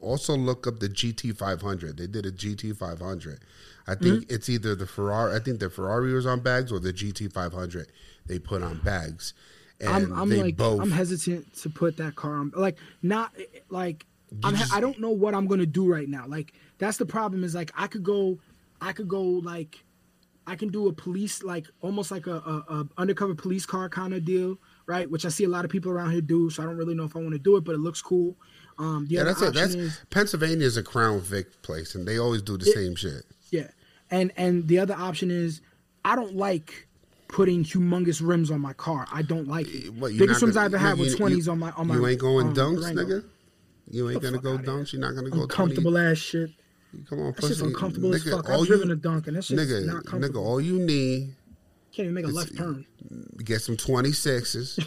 also 0.00 0.36
look 0.36 0.66
up 0.66 0.78
the 0.80 0.88
GT 0.88 1.36
500. 1.36 1.96
They 1.96 2.06
did 2.06 2.26
a 2.26 2.32
GT 2.32 2.76
500. 2.76 3.40
I 3.86 3.94
think 3.96 4.24
Mm-hmm. 4.24 4.34
it's 4.34 4.48
either 4.48 4.74
the 4.74 4.86
Ferrari. 4.86 5.34
I 5.34 5.40
think 5.40 5.58
the 5.60 5.68
Ferrari 5.70 6.12
was 6.12 6.26
on 6.26 6.40
bags 6.40 6.70
or 6.70 6.78
the 6.78 6.92
GT 6.92 7.32
500. 7.32 7.90
They 8.26 8.38
put 8.38 8.62
on 8.62 8.78
bags, 8.78 9.34
I'm, 9.86 10.12
I'm 10.12 10.30
like 10.30 10.56
both. 10.56 10.80
I'm 10.80 10.90
hesitant 10.90 11.54
to 11.62 11.70
put 11.70 11.96
that 11.98 12.14
car 12.16 12.34
on. 12.36 12.52
Like 12.54 12.76
not 13.02 13.32
like 13.68 14.06
I'm, 14.42 14.56
I 14.72 14.80
don't 14.80 14.98
know 15.00 15.10
what 15.10 15.34
I'm 15.34 15.46
gonna 15.46 15.66
do 15.66 15.86
right 15.90 16.08
now. 16.08 16.26
Like 16.26 16.52
that's 16.78 16.96
the 16.96 17.06
problem. 17.06 17.44
Is 17.44 17.54
like 17.54 17.70
I 17.76 17.86
could 17.86 18.02
go, 18.04 18.38
I 18.80 18.92
could 18.92 19.08
go 19.08 19.22
like, 19.22 19.78
I 20.46 20.56
can 20.56 20.68
do 20.68 20.88
a 20.88 20.92
police 20.92 21.42
like 21.42 21.66
almost 21.80 22.10
like 22.10 22.26
a, 22.26 22.36
a, 22.36 22.64
a 22.80 22.88
undercover 22.98 23.34
police 23.34 23.66
car 23.66 23.88
kind 23.88 24.14
of 24.14 24.24
deal, 24.24 24.58
right? 24.86 25.10
Which 25.10 25.24
I 25.24 25.28
see 25.28 25.44
a 25.44 25.48
lot 25.48 25.64
of 25.64 25.70
people 25.70 25.90
around 25.92 26.10
here 26.12 26.20
do. 26.20 26.50
So 26.50 26.62
I 26.62 26.66
don't 26.66 26.76
really 26.76 26.94
know 26.94 27.04
if 27.04 27.16
I 27.16 27.18
want 27.20 27.32
to 27.32 27.38
do 27.38 27.56
it, 27.56 27.64
but 27.64 27.74
it 27.74 27.78
looks 27.78 28.02
cool. 28.02 28.36
Um, 28.78 29.06
the 29.08 29.14
yeah, 29.16 29.22
that's 29.24 29.40
a, 29.40 29.50
that's 29.50 29.74
is 29.74 30.00
Pennsylvania 30.10 30.66
is 30.66 30.76
a 30.76 30.82
Crown 30.82 31.20
Vic 31.20 31.62
place, 31.62 31.94
and 31.94 32.06
they 32.08 32.18
always 32.18 32.42
do 32.42 32.56
the 32.56 32.68
It- 32.68 32.74
same 32.74 32.96
shit. 32.96 33.22
Yeah, 33.50 33.68
and 34.10 34.32
and 34.36 34.66
the 34.66 34.80
other 34.80 34.94
option 34.94 35.30
is 35.30 35.60
I 36.04 36.16
don't 36.16 36.34
like 36.34 36.88
putting 37.34 37.64
humongous 37.64 38.20
rims 38.24 38.48
on 38.52 38.60
my 38.60 38.72
car. 38.74 39.08
I 39.12 39.22
don't 39.22 39.48
like 39.48 39.66
it. 39.74 39.92
What, 39.92 40.16
Biggest 40.16 40.40
rims 40.40 40.56
I 40.56 40.66
ever 40.66 40.78
had 40.78 40.96
you- 40.98 41.04
were 41.10 41.16
twenties 41.16 41.48
on 41.48 41.58
my 41.58 41.72
on 41.72 41.88
my. 41.88 41.96
You 41.96 42.06
ain't 42.06 42.20
going 42.20 42.46
um, 42.48 42.54
donks, 42.54 42.82
Durango. 42.82 43.02
nigga. 43.04 43.24
You 43.90 44.08
ain't 44.10 44.22
gonna 44.22 44.38
go 44.38 44.56
donks. 44.56 44.92
You're 44.92 45.02
not 45.02 45.14
gonna 45.16 45.30
go 45.30 45.42
Uncomfortable 45.42 45.98
ass 45.98 46.16
shit. 46.18 46.50
20. 46.92 47.04
Come 47.08 47.18
on, 47.18 47.26
That 47.32 47.40
shit's 47.42 47.48
pussy. 47.58 47.64
uncomfortable 47.66 48.14
as 48.14 48.24
Nigga, 48.24 48.30
fuck. 48.36 48.50
I've 48.50 48.60
you- 48.60 48.66
driven 48.66 48.90
a 48.92 48.96
donk 48.96 49.26
and 49.26 49.36
that 49.36 49.42
shit's 49.44 49.60
nigga, 49.60 49.84
not 49.84 50.04
nigga, 50.04 50.36
all 50.36 50.60
you 50.60 50.78
need 50.78 51.34
Can't 51.92 52.04
even 52.06 52.14
make 52.14 52.24
a 52.24 52.28
left 52.28 52.56
turn. 52.56 52.86
get 53.44 53.60
some 53.62 53.76
26s 53.76 54.78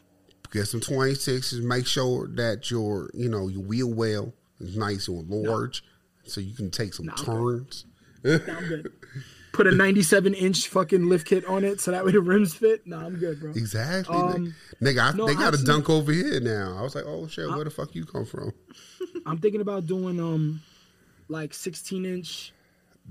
get 0.52 0.66
some 0.66 0.80
26s. 0.80 1.62
Make 1.62 1.86
sure 1.86 2.28
that 2.34 2.70
your 2.70 3.08
you 3.14 3.30
know 3.30 3.48
your 3.48 3.62
wheel 3.62 3.90
well 3.90 4.34
is 4.60 4.76
nice 4.76 5.08
and 5.08 5.26
large, 5.30 5.82
so 6.24 6.42
you 6.42 6.54
can 6.54 6.70
take 6.70 6.92
some 6.92 7.08
turns. 7.16 7.86
I'm 8.22 8.38
good. 8.68 8.92
Put 9.56 9.66
a 9.66 9.74
97 9.74 10.34
inch 10.34 10.68
fucking 10.68 11.08
lift 11.08 11.26
kit 11.26 11.44
on 11.46 11.64
it 11.64 11.80
so 11.80 11.90
that 11.90 12.04
way 12.04 12.12
the 12.12 12.20
rims 12.20 12.54
fit. 12.54 12.86
No, 12.86 12.98
I'm 12.98 13.16
good, 13.16 13.40
bro. 13.40 13.50
Exactly, 13.52 14.14
Um, 14.14 14.54
nigga. 14.82 15.14
I, 15.14 15.16
no, 15.16 15.26
they 15.26 15.34
got 15.34 15.54
a 15.54 15.64
donk 15.64 15.88
over 15.88 16.12
here 16.12 16.40
now. 16.40 16.76
I 16.78 16.82
was 16.82 16.94
like, 16.94 17.04
oh 17.06 17.26
shit, 17.26 17.48
where 17.48 17.64
the 17.64 17.70
fuck 17.70 17.94
you 17.94 18.04
come 18.04 18.26
from? 18.26 18.52
I'm 19.26 19.38
thinking 19.38 19.62
about 19.62 19.86
doing 19.86 20.20
um 20.20 20.60
like 21.28 21.54
16 21.54 22.04
inch 22.04 22.52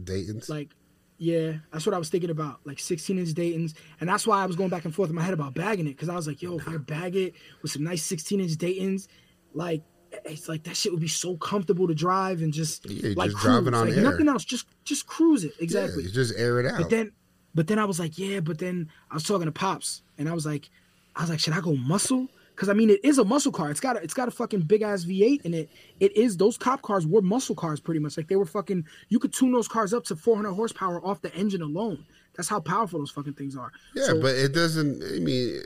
Dayton's. 0.04 0.48
like 0.50 0.70
yeah, 1.18 1.54
that's 1.72 1.86
what 1.86 1.96
I 1.96 1.98
was 1.98 2.10
thinking 2.10 2.30
about, 2.30 2.60
like 2.66 2.78
16 2.78 3.18
inch 3.18 3.34
Dayton's, 3.34 3.74
and 4.00 4.08
that's 4.08 4.28
why 4.28 4.44
I 4.44 4.46
was 4.46 4.56
going 4.56 4.70
back 4.70 4.86
and 4.86 4.94
forth 4.94 5.10
in 5.10 5.16
my 5.16 5.24
head 5.24 5.34
about 5.34 5.56
bagging 5.56 5.88
it 5.88 5.92
because 5.92 6.10
I 6.10 6.16
was 6.16 6.28
like, 6.28 6.42
yo, 6.44 6.58
if 6.58 6.68
I 6.68 6.78
bag 6.78 7.16
it 7.16 7.34
with 7.64 7.72
some 7.72 7.84
nice 7.84 8.04
16 8.04 8.40
inch 8.40 8.56
Dayton's, 8.58 9.08
like 9.54 9.82
it's 10.26 10.48
like 10.48 10.64
that 10.64 10.76
shit 10.78 10.92
would 10.92 11.02
be 11.02 11.08
so 11.08 11.36
comfortable 11.38 11.88
to 11.88 11.96
drive 11.96 12.42
and 12.42 12.54
just 12.54 12.90
Yeah, 12.90 13.14
like 13.16 13.32
just 13.32 13.42
cruise. 13.44 13.68
on 13.68 13.74
like 13.88 13.98
air. 13.98 14.04
nothing 14.04 14.28
else, 14.30 14.46
just 14.46 14.66
just 14.84 15.08
cruise 15.08 15.44
it 15.44 15.54
exactly. 15.60 16.04
Yeah, 16.04 16.12
just 16.12 16.34
air 16.38 16.60
it 16.60 16.66
out. 16.66 16.78
But 16.78 16.90
then, 16.90 17.12
but 17.54 17.68
then 17.68 17.80
I 17.80 17.86
was 17.86 18.00
like, 18.00 18.18
yeah, 18.18 18.40
but 18.40 18.58
then 18.60 18.90
I 19.12 19.14
was 19.16 19.24
talking 19.24 19.46
to 19.46 19.52
pops, 19.52 20.02
and 20.18 20.28
I 20.30 20.34
was 20.34 20.46
like, 20.46 20.70
I 21.16 21.22
was 21.22 21.30
like, 21.30 21.40
should 21.40 21.54
I 21.54 21.62
go 21.62 21.76
muscle? 21.76 22.28
Because 22.56 22.70
I 22.70 22.74
mean, 22.74 22.90
it 22.90 23.04
is 23.04 23.18
a 23.18 23.26
muscle 23.26 23.52
car. 23.52 23.70
It's 23.70 23.82
got 23.82 23.98
a, 23.98 24.02
it's 24.02 24.14
got 24.14 24.28
a 24.30 24.32
fucking 24.32 24.62
big 24.62 24.82
ass 24.82 25.04
V8 25.04 25.42
in 25.46 25.54
it. 25.54 25.70
It 26.00 26.16
is 26.16 26.38
those 26.38 26.58
cop 26.58 26.82
cars 26.82 27.06
were 27.06 27.22
muscle 27.22 27.56
cars 27.56 27.82
pretty 27.82 28.00
much. 28.00 28.16
Like 28.16 28.28
they 28.30 28.38
were 28.38 28.46
fucking. 28.46 28.86
You 29.10 29.20
could 29.20 29.34
tune 29.34 29.52
those 29.52 29.68
cars 29.68 29.94
up 29.94 30.06
to 30.06 30.16
400 30.16 30.54
horsepower 30.54 31.06
off 31.06 31.22
the 31.22 31.34
engine 31.36 31.62
alone. 31.62 32.06
That's 32.36 32.48
how 32.50 32.60
powerful 32.62 33.00
those 33.00 33.12
fucking 33.12 33.34
things 33.34 33.56
are. 33.58 33.72
Yeah, 33.94 34.06
So- 34.08 34.22
but 34.22 34.36
it 34.36 34.54
doesn't. 34.54 35.04
I 35.04 35.20
mean, 35.20 35.62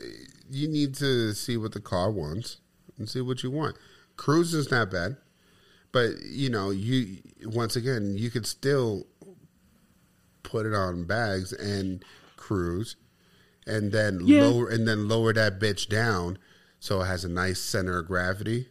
you 0.52 0.68
need 0.68 0.96
to 0.96 1.34
see 1.34 1.58
what 1.58 1.74
the 1.74 1.80
car 1.80 2.10
wants 2.12 2.58
and 2.98 3.08
see 3.08 3.22
what 3.22 3.44
you 3.44 3.52
want. 3.52 3.76
Cruising's 4.20 4.70
not 4.70 4.92
bad, 4.92 5.16
but 5.94 6.10
you 6.26 6.50
know, 6.50 6.72
you 6.72 7.20
once 7.46 7.78
again, 7.78 8.18
you 8.18 8.30
could 8.30 8.46
still 8.46 9.08
put 10.44 10.66
it 10.66 10.74
on 10.74 11.06
bags 11.06 11.54
and 11.54 12.04
cruise, 12.36 12.98
and 13.66 13.94
then 13.94 14.20
Yeah. 14.26 14.44
lower 14.46 14.68
and 14.68 14.86
then 14.86 15.08
lower 15.08 15.32
that 15.34 15.58
bitch 15.60 15.88
down 15.88 16.38
so 16.82 17.02
it 17.02 17.06
has 17.06 17.24
a 17.24 17.30
nice 17.30 17.62
center 17.62 18.00
of 18.00 18.08
gravity, 18.08 18.68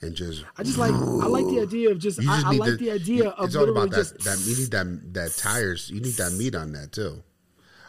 and 0.00 0.16
just. 0.16 0.44
I 0.56 0.64
just 0.64 0.76
like 0.78 0.92
I 0.92 1.26
like 1.26 1.46
the 1.46 1.60
idea 1.60 1.90
of 1.90 1.98
just, 2.00 2.20
You 2.20 2.28
I, 2.28 2.42
I 2.46 2.50
like 2.56 2.70
to- 2.70 2.76
the 2.76 2.90
idea 2.90 3.28
of 3.30 3.44
it's 3.46 3.54
all 3.54 3.68
about 3.70 3.92
just 3.92 4.14
that, 4.18 4.24
that. 4.24 4.38
You 4.40 4.56
need 4.56 4.70
that 4.72 5.14
that 5.14 5.36
tires. 5.36 5.88
You 5.88 6.00
need 6.00 6.14
that 6.14 6.32
meat 6.32 6.56
on 6.56 6.72
that 6.72 6.90
too. 6.90 7.22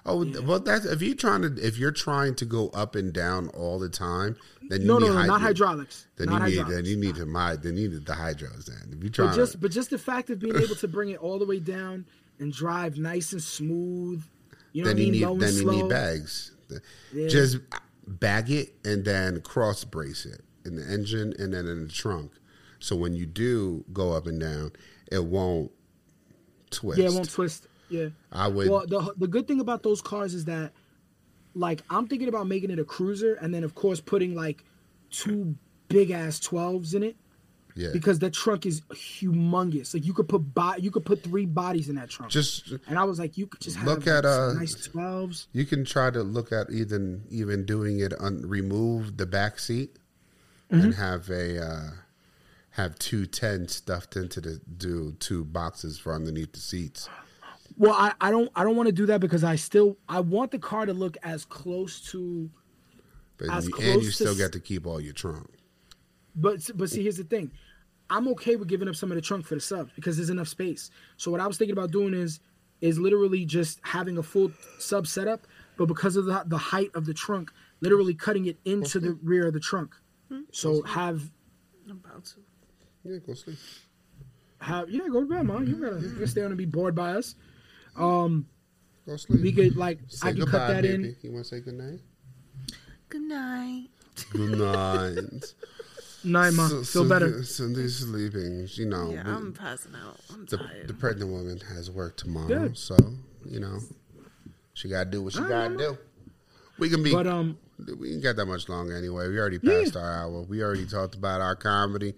Oh 0.05 0.25
well, 0.43 0.59
that's 0.59 0.85
if 0.85 1.01
you're 1.01 1.15
trying 1.15 1.41
to 1.43 1.55
if 1.65 1.77
you're 1.77 1.91
trying 1.91 2.33
to 2.35 2.45
go 2.45 2.69
up 2.69 2.95
and 2.95 3.13
down 3.13 3.49
all 3.49 3.77
the 3.77 3.89
time, 3.89 4.35
then 4.69 4.81
you 4.81 4.87
no 4.87 4.97
need 4.97 5.07
no 5.07 5.13
no 5.13 5.19
hyd- 5.21 5.27
not 5.27 5.41
hydraulics. 5.41 6.07
Then 6.17 6.29
not 6.29 6.49
you 6.49 6.63
need 6.63 6.73
then 6.73 6.85
you 6.85 6.97
need 6.97 7.15
to 7.15 7.25
my 7.25 7.55
then 7.55 7.77
you 7.77 7.89
need 7.89 8.05
the 8.05 8.13
hydros. 8.13 8.65
Then 8.65 8.93
if 8.97 9.03
you 9.03 9.09
try, 9.11 9.27
But 9.27 9.35
just 9.35 9.59
but 9.61 9.71
just 9.71 9.91
the 9.91 9.99
fact 9.99 10.29
of 10.31 10.39
being 10.39 10.55
able 10.55 10.75
to 10.75 10.87
bring 10.87 11.09
it 11.09 11.19
all 11.19 11.37
the 11.37 11.45
way 11.45 11.59
down 11.59 12.05
and 12.39 12.51
drive 12.51 12.97
nice 12.97 13.31
and 13.31 13.43
smooth, 13.43 14.23
you 14.73 14.83
know 14.83 14.87
then 14.89 14.97
what 14.97 15.05
you 15.05 15.11
mean? 15.11 15.21
need 15.21 15.27
Low 15.27 15.37
then 15.37 15.53
you 15.53 15.59
slow. 15.61 15.81
need 15.81 15.89
bags. 15.89 16.51
Yeah. 17.13 17.27
Just 17.27 17.57
bag 18.07 18.49
it 18.49 18.73
and 18.83 19.05
then 19.05 19.41
cross 19.41 19.83
brace 19.83 20.25
it 20.25 20.41
in 20.65 20.77
the 20.77 20.83
engine 20.91 21.33
and 21.37 21.53
then 21.53 21.67
in 21.67 21.85
the 21.87 21.91
trunk. 21.93 22.31
So 22.79 22.95
when 22.95 23.13
you 23.13 23.27
do 23.27 23.85
go 23.93 24.13
up 24.13 24.25
and 24.25 24.39
down, 24.39 24.71
it 25.11 25.23
won't 25.23 25.71
twist. 26.71 26.97
Yeah, 26.99 27.07
it 27.07 27.13
won't 27.13 27.29
twist. 27.29 27.67
Yeah. 27.91 28.07
I 28.31 28.47
would- 28.47 28.69
Well, 28.69 28.85
the 28.87 29.13
the 29.17 29.27
good 29.27 29.47
thing 29.47 29.59
about 29.59 29.83
those 29.83 30.01
cars 30.01 30.33
is 30.33 30.45
that, 30.45 30.71
like, 31.53 31.83
I'm 31.89 32.07
thinking 32.07 32.27
about 32.29 32.47
making 32.47 32.71
it 32.71 32.79
a 32.79 32.85
cruiser, 32.85 33.33
and 33.35 33.53
then 33.53 33.63
of 33.63 33.75
course 33.75 33.99
putting 33.99 34.33
like 34.35 34.63
two 35.09 35.55
big 35.89 36.09
ass 36.11 36.39
12s 36.39 36.93
in 36.95 37.03
it. 37.03 37.15
Yeah. 37.75 37.89
Because 37.93 38.19
that 38.19 38.33
trunk 38.33 38.65
is 38.65 38.81
humongous. 38.91 39.93
Like 39.93 40.05
you 40.05 40.13
could 40.13 40.27
put 40.27 40.39
bo- 40.53 40.75
you 40.77 40.91
could 40.91 41.05
put 41.05 41.23
three 41.23 41.45
bodies 41.45 41.87
in 41.87 41.95
that 41.95 42.09
trunk. 42.09 42.29
Just 42.31 42.69
and 42.87 42.99
I 42.99 43.05
was 43.05 43.17
like, 43.17 43.37
you 43.37 43.47
could 43.47 43.61
just 43.61 43.77
have 43.77 43.87
look 43.87 43.99
like, 44.05 44.07
at, 44.09 44.23
some 44.25 44.49
uh, 44.49 44.53
nice 44.53 44.87
12s. 44.89 45.47
You 45.53 45.65
can 45.65 45.85
try 45.85 46.11
to 46.11 46.21
look 46.21 46.51
at 46.51 46.69
even 46.69 47.23
even 47.29 47.65
doing 47.65 47.99
it 48.01 48.13
on 48.19 48.41
remove 48.41 49.17
the 49.17 49.25
back 49.25 49.59
seat 49.59 49.97
Mm-hmm. 50.69 50.83
and 50.85 50.93
have 50.95 51.29
a 51.29 51.61
uh, 51.61 51.89
have 52.71 52.97
two 52.99 53.25
ten 53.25 53.67
stuffed 53.67 54.15
into 54.15 54.39
the 54.39 54.61
do 54.77 55.15
two 55.19 55.43
boxes 55.45 55.97
for 55.99 56.13
underneath 56.13 56.51
the 56.53 56.59
seats. 56.61 57.09
Well, 57.77 57.93
I, 57.93 58.13
I 58.21 58.31
don't 58.31 58.49
I 58.55 58.63
don't 58.63 58.75
want 58.75 58.87
to 58.87 58.93
do 58.93 59.05
that 59.07 59.21
because 59.21 59.43
I 59.43 59.55
still 59.55 59.97
I 60.09 60.19
want 60.19 60.51
the 60.51 60.59
car 60.59 60.85
to 60.85 60.93
look 60.93 61.17
as 61.23 61.45
close 61.45 62.01
to 62.11 62.49
But 63.37 63.49
As 63.49 63.65
you, 63.67 63.71
close 63.73 63.87
and 63.87 64.01
you 64.03 64.09
to 64.09 64.15
still 64.15 64.31
s- 64.31 64.37
get 64.37 64.51
to 64.53 64.59
keep 64.59 64.85
all 64.85 64.99
your 65.01 65.13
trunk. 65.13 65.49
But 66.35 66.69
but 66.75 66.89
see, 66.89 67.03
here's 67.03 67.17
the 67.17 67.23
thing. 67.23 67.51
I'm 68.09 68.27
okay 68.29 68.55
with 68.57 68.67
giving 68.67 68.87
up 68.89 68.95
some 68.95 69.09
of 69.11 69.15
the 69.15 69.21
trunk 69.21 69.45
for 69.45 69.55
the 69.55 69.61
subs 69.61 69.91
because 69.95 70.17
there's 70.17 70.29
enough 70.29 70.47
space. 70.49 70.91
So 71.17 71.31
what 71.31 71.39
I 71.39 71.47
was 71.47 71.57
thinking 71.57 71.73
about 71.73 71.91
doing 71.91 72.13
is 72.13 72.39
is 72.81 72.97
literally 72.97 73.45
just 73.45 73.79
having 73.83 74.17
a 74.17 74.23
full 74.23 74.51
sub 74.79 75.07
setup, 75.07 75.47
but 75.77 75.85
because 75.85 76.15
of 76.17 76.25
the 76.25 76.43
the 76.47 76.57
height 76.57 76.91
of 76.93 77.05
the 77.05 77.13
trunk, 77.13 77.51
literally 77.79 78.13
cutting 78.13 78.45
it 78.47 78.57
into 78.65 78.99
the 78.99 79.13
rear 79.23 79.47
of 79.47 79.53
the 79.53 79.59
trunk. 79.59 79.95
Hmm? 80.29 80.41
So 80.51 80.81
have 80.83 81.31
I'm 81.89 82.01
about 82.03 82.25
to. 82.25 82.35
Yeah, 83.03 83.17
go 83.25 83.33
sleep. 83.33 83.57
have 84.59 84.89
yeah, 84.89 85.07
go 85.11 85.21
to 85.21 85.25
bed, 85.25 85.45
man. 85.45 85.65
You 85.67 85.75
gotta, 85.75 86.01
you 86.01 86.09
gotta 86.13 86.27
stay 86.27 86.41
on 86.41 86.47
and 86.47 86.57
be 86.57 86.65
bored 86.65 86.93
by 86.95 87.13
us. 87.13 87.35
Um, 87.95 88.47
go 89.05 89.15
sleep. 89.17 89.41
We 89.41 89.51
could 89.51 89.75
like 89.75 89.99
Say 90.07 90.29
I 90.29 90.31
can 90.31 90.41
goodbye, 90.41 90.57
cut 90.57 90.67
that 90.67 90.81
baby. 90.83 90.93
in. 91.09 91.15
You 91.21 91.31
want 91.33 91.45
to 91.45 91.49
say 91.55 91.61
good 91.61 91.73
night? 91.75 91.99
Good 93.09 93.21
night. 93.21 93.87
Good 94.31 94.57
night. 94.57 95.53
Night, 96.23 96.51
ma. 96.53 96.67
So- 96.67 96.75
Feel 96.75 96.85
so- 96.85 97.09
better. 97.09 97.43
Cindy's 97.43 97.97
sleeping. 97.97 98.67
You 98.73 98.85
know, 98.85 99.09
Yeah, 99.11 99.23
we- 99.25 99.31
I'm 99.31 99.53
passing 99.53 99.93
out. 99.95 100.17
I'm 100.31 100.45
the, 100.45 100.57
tired. 100.57 100.87
the 100.87 100.93
pregnant 100.93 101.31
woman 101.31 101.59
has 101.73 101.89
work 101.89 102.15
tomorrow, 102.15 102.47
Good. 102.47 102.77
so 102.77 102.95
you 103.43 103.59
know 103.59 103.79
she 104.75 104.87
got 104.87 105.05
to 105.05 105.09
do 105.09 105.23
what 105.23 105.33
she 105.33 105.39
got 105.39 105.69
to 105.69 105.77
do. 105.77 105.97
We 106.77 106.89
can 106.91 107.01
be, 107.01 107.11
But, 107.11 107.25
um, 107.25 107.57
we 107.99 108.13
ain't 108.13 108.21
got 108.21 108.35
that 108.35 108.45
much 108.45 108.69
longer 108.69 108.95
anyway. 108.95 109.29
We 109.29 109.39
already 109.39 109.57
Yeah. 109.63 109.79
passed 109.81 109.95
our 109.97 110.13
hour. 110.13 110.43
We 110.43 110.61
already 110.61 110.85
talked 110.85 111.15
about 111.15 111.41
our 111.41 111.55
comedy. 111.55 112.13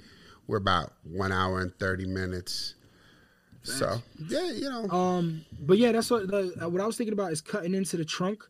We're 0.47 0.57
about 0.57 0.91
one 1.03 1.31
hour 1.31 1.61
and 1.61 1.73
thirty 1.79 2.05
minutes. 2.05 2.73
So 3.63 4.01
yeah, 4.27 4.51
you 4.51 4.69
know, 4.69 4.89
Um, 4.89 5.45
but 5.59 5.77
yeah, 5.77 5.91
that's 5.91 6.09
what 6.11 6.27
the, 6.27 6.53
uh, 6.61 6.69
what 6.69 6.81
I 6.81 6.85
was 6.85 6.97
thinking 6.97 7.13
about 7.13 7.31
is 7.31 7.41
cutting 7.41 7.73
into 7.73 7.97
the 7.97 8.05
trunk 8.05 8.43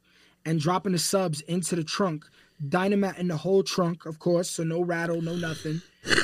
and 0.45 0.59
dropping 0.59 0.91
the 0.91 0.99
subs 0.99 1.41
into 1.41 1.75
the 1.75 1.83
trunk, 1.83 2.25
dynamite 2.69 3.17
in 3.17 3.27
the 3.27 3.37
whole 3.37 3.63
trunk, 3.63 4.05
of 4.05 4.19
course, 4.19 4.49
so 4.49 4.63
no 4.63 4.81
rattle, 4.81 5.21
no 5.21 5.35
nothing, 5.35 5.81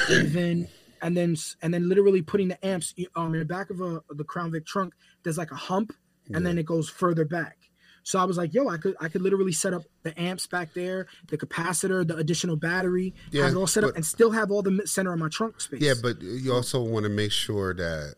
and 0.09 0.31
then 0.31 0.67
and 1.01 1.15
then 1.15 1.35
and 1.61 1.73
then 1.73 1.87
literally 1.87 2.21
putting 2.21 2.47
the 2.49 2.65
amps 2.65 2.93
um 3.15 3.33
in 3.33 3.39
the 3.39 3.45
back 3.45 3.69
of 3.69 3.79
a 3.79 4.01
the 4.09 4.23
Crown 4.23 4.51
Vic 4.51 4.65
trunk. 4.65 4.93
There's 5.23 5.37
like 5.37 5.51
a 5.51 5.55
hump, 5.55 5.93
and 6.33 6.45
then 6.45 6.57
it 6.57 6.65
goes 6.65 6.89
further 6.89 7.25
back. 7.25 7.57
So 8.03 8.17
I 8.17 8.23
was 8.23 8.37
like, 8.37 8.53
yo, 8.53 8.67
I 8.69 8.77
could 8.77 8.95
I 8.99 9.07
could 9.07 9.21
literally 9.21 9.51
set 9.51 9.73
up 9.73 9.83
the 10.03 10.19
amps 10.19 10.47
back 10.47 10.73
there, 10.73 11.05
the 11.27 11.37
capacitor, 11.37 12.07
the 12.07 12.15
additional 12.17 12.55
battery, 12.55 13.13
Yeah, 13.31 13.43
have 13.43 13.53
it 13.53 13.57
all 13.57 13.67
set 13.67 13.83
up, 13.83 13.95
and 13.95 14.03
still 14.05 14.31
have 14.31 14.49
all 14.51 14.63
the 14.63 14.81
center 14.85 15.13
of 15.13 15.19
my 15.19 15.29
trunk 15.29 15.61
space. 15.61 15.81
yeah, 15.81 15.93
but 16.01 16.19
you 16.21 16.51
also 16.51 16.81
want 16.81 17.03
to 17.03 17.09
make 17.09 17.31
sure 17.31 17.73
that 17.75 18.15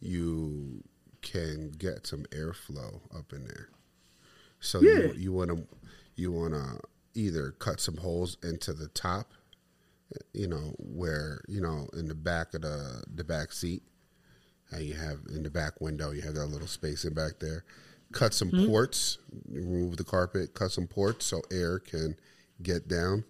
you 0.00 0.82
can 1.22 1.70
get 1.70 2.06
some 2.06 2.24
airflow 2.30 3.00
up 3.16 3.32
in 3.32 3.44
there. 3.46 3.68
So 4.60 4.80
Yeah. 4.80 4.98
you 4.98 5.12
you 5.14 5.32
want 5.32 5.50
to 5.50 5.66
you 6.16 6.32
want 6.32 6.54
to 6.54 6.80
either 7.14 7.52
cut 7.52 7.80
some 7.80 7.96
holes 7.96 8.36
into 8.42 8.72
the 8.72 8.88
top, 8.88 9.32
you 10.32 10.46
know, 10.46 10.74
where 10.78 11.42
you 11.48 11.60
know 11.60 11.88
in 11.94 12.08
the 12.08 12.14
back 12.14 12.54
of 12.54 12.62
the 12.62 13.02
the 13.14 13.24
back 13.24 13.52
seat, 13.52 13.82
and 14.70 14.82
you 14.84 14.94
have 14.94 15.20
in 15.28 15.42
the 15.42 15.50
back 15.50 15.80
window 15.80 16.10
you 16.10 16.22
have 16.22 16.34
that 16.34 16.46
little 16.46 16.68
space 16.68 17.04
in 17.04 17.14
back 17.14 17.38
there. 17.40 17.64
Cut 18.12 18.34
some 18.34 18.50
Mhm. 18.50 18.66
ports, 18.66 19.18
remove 19.48 19.96
the 19.96 20.04
carpet, 20.04 20.54
cut 20.54 20.72
some 20.72 20.88
ports 20.88 21.26
so 21.26 21.42
air 21.50 21.78
can 21.78 22.16
get 22.62 22.88
down. 22.88 23.24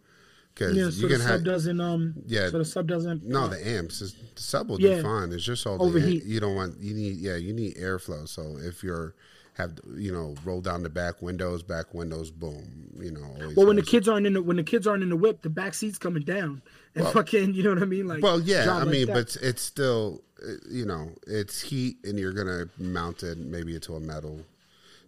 Because 0.55 0.77
yeah, 0.77 0.85
you 0.85 0.91
so 0.91 1.03
the 1.03 1.09
can 1.15 1.21
sub 1.21 1.31
have 1.31 1.45
doesn't 1.45 1.81
um 1.81 2.15
Yeah. 2.27 2.51
so 2.51 2.59
the 2.59 2.65
sub 2.65 2.87
doesn't 2.89 3.25
no, 3.25 3.45
uh, 3.45 3.49
the 3.49 3.67
amps. 3.69 4.01
is- 4.03 4.15
The 4.35 4.43
sub 4.43 4.69
will 4.69 4.81
Yeah. 4.81 4.97
be 4.97 5.03
fine. 5.03 5.33
It's 5.33 5.45
just 5.45 5.67
all 5.67 5.79
the 5.79 5.85
Overheat. 5.85 6.25
You 6.25 6.41
don't 6.41 6.55
want. 6.55 6.81
You 6.81 6.95
need. 6.95 7.17
Yeah, 7.19 7.37
you 7.37 7.53
need 7.53 7.77
airflow. 7.77 8.29
So 8.29 8.57
if 8.59 8.83
you're 8.83 9.15
have 9.55 9.79
you 9.97 10.11
know 10.13 10.35
roll 10.45 10.61
down 10.61 10.83
the 10.83 10.89
back 10.89 11.21
windows, 11.23 11.63
back 11.63 11.93
windows, 11.95 12.31
boom. 12.31 12.89
You 12.99 13.11
know. 13.13 13.25
Always 13.41 13.57
Well, 13.57 13.67
when 13.67 13.77
the 13.77 13.83
kids 13.83 14.09
aren't 14.09 14.27
in 14.27 14.35
the 14.35 14.43
when 14.43 14.57
the 14.57 14.63
kids 14.63 14.87
aren't 14.87 15.03
in 15.03 15.09
the 15.09 15.17
whip, 15.17 15.43
the 15.43 15.51
back 15.51 15.75
seat's 15.75 15.99
coming 15.99 16.23
down 16.25 16.63
and 16.95 17.05
Well- 17.05 17.13
fucking, 17.13 17.55
you 17.55 17.63
know 17.63 17.71
what 17.71 17.83
I 17.83 17.87
mean? 17.87 18.07
Like, 18.09 18.23
well, 18.23 18.41
yeah. 18.41 18.75
I 18.75 18.85
mean, 18.85 19.07
but 19.07 19.37
it's 19.43 19.63
still, 19.63 20.23
uh, 20.43 20.53
you 20.71 20.85
know, 20.85 21.13
it's 21.27 21.61
heat, 21.61 21.97
and 22.05 22.19
you're 22.19 22.33
gonna 22.33 22.69
mount 22.79 23.23
it 23.23 23.39
maybe 23.39 23.75
into 23.75 23.95
a 23.95 24.01
metal. 24.01 24.45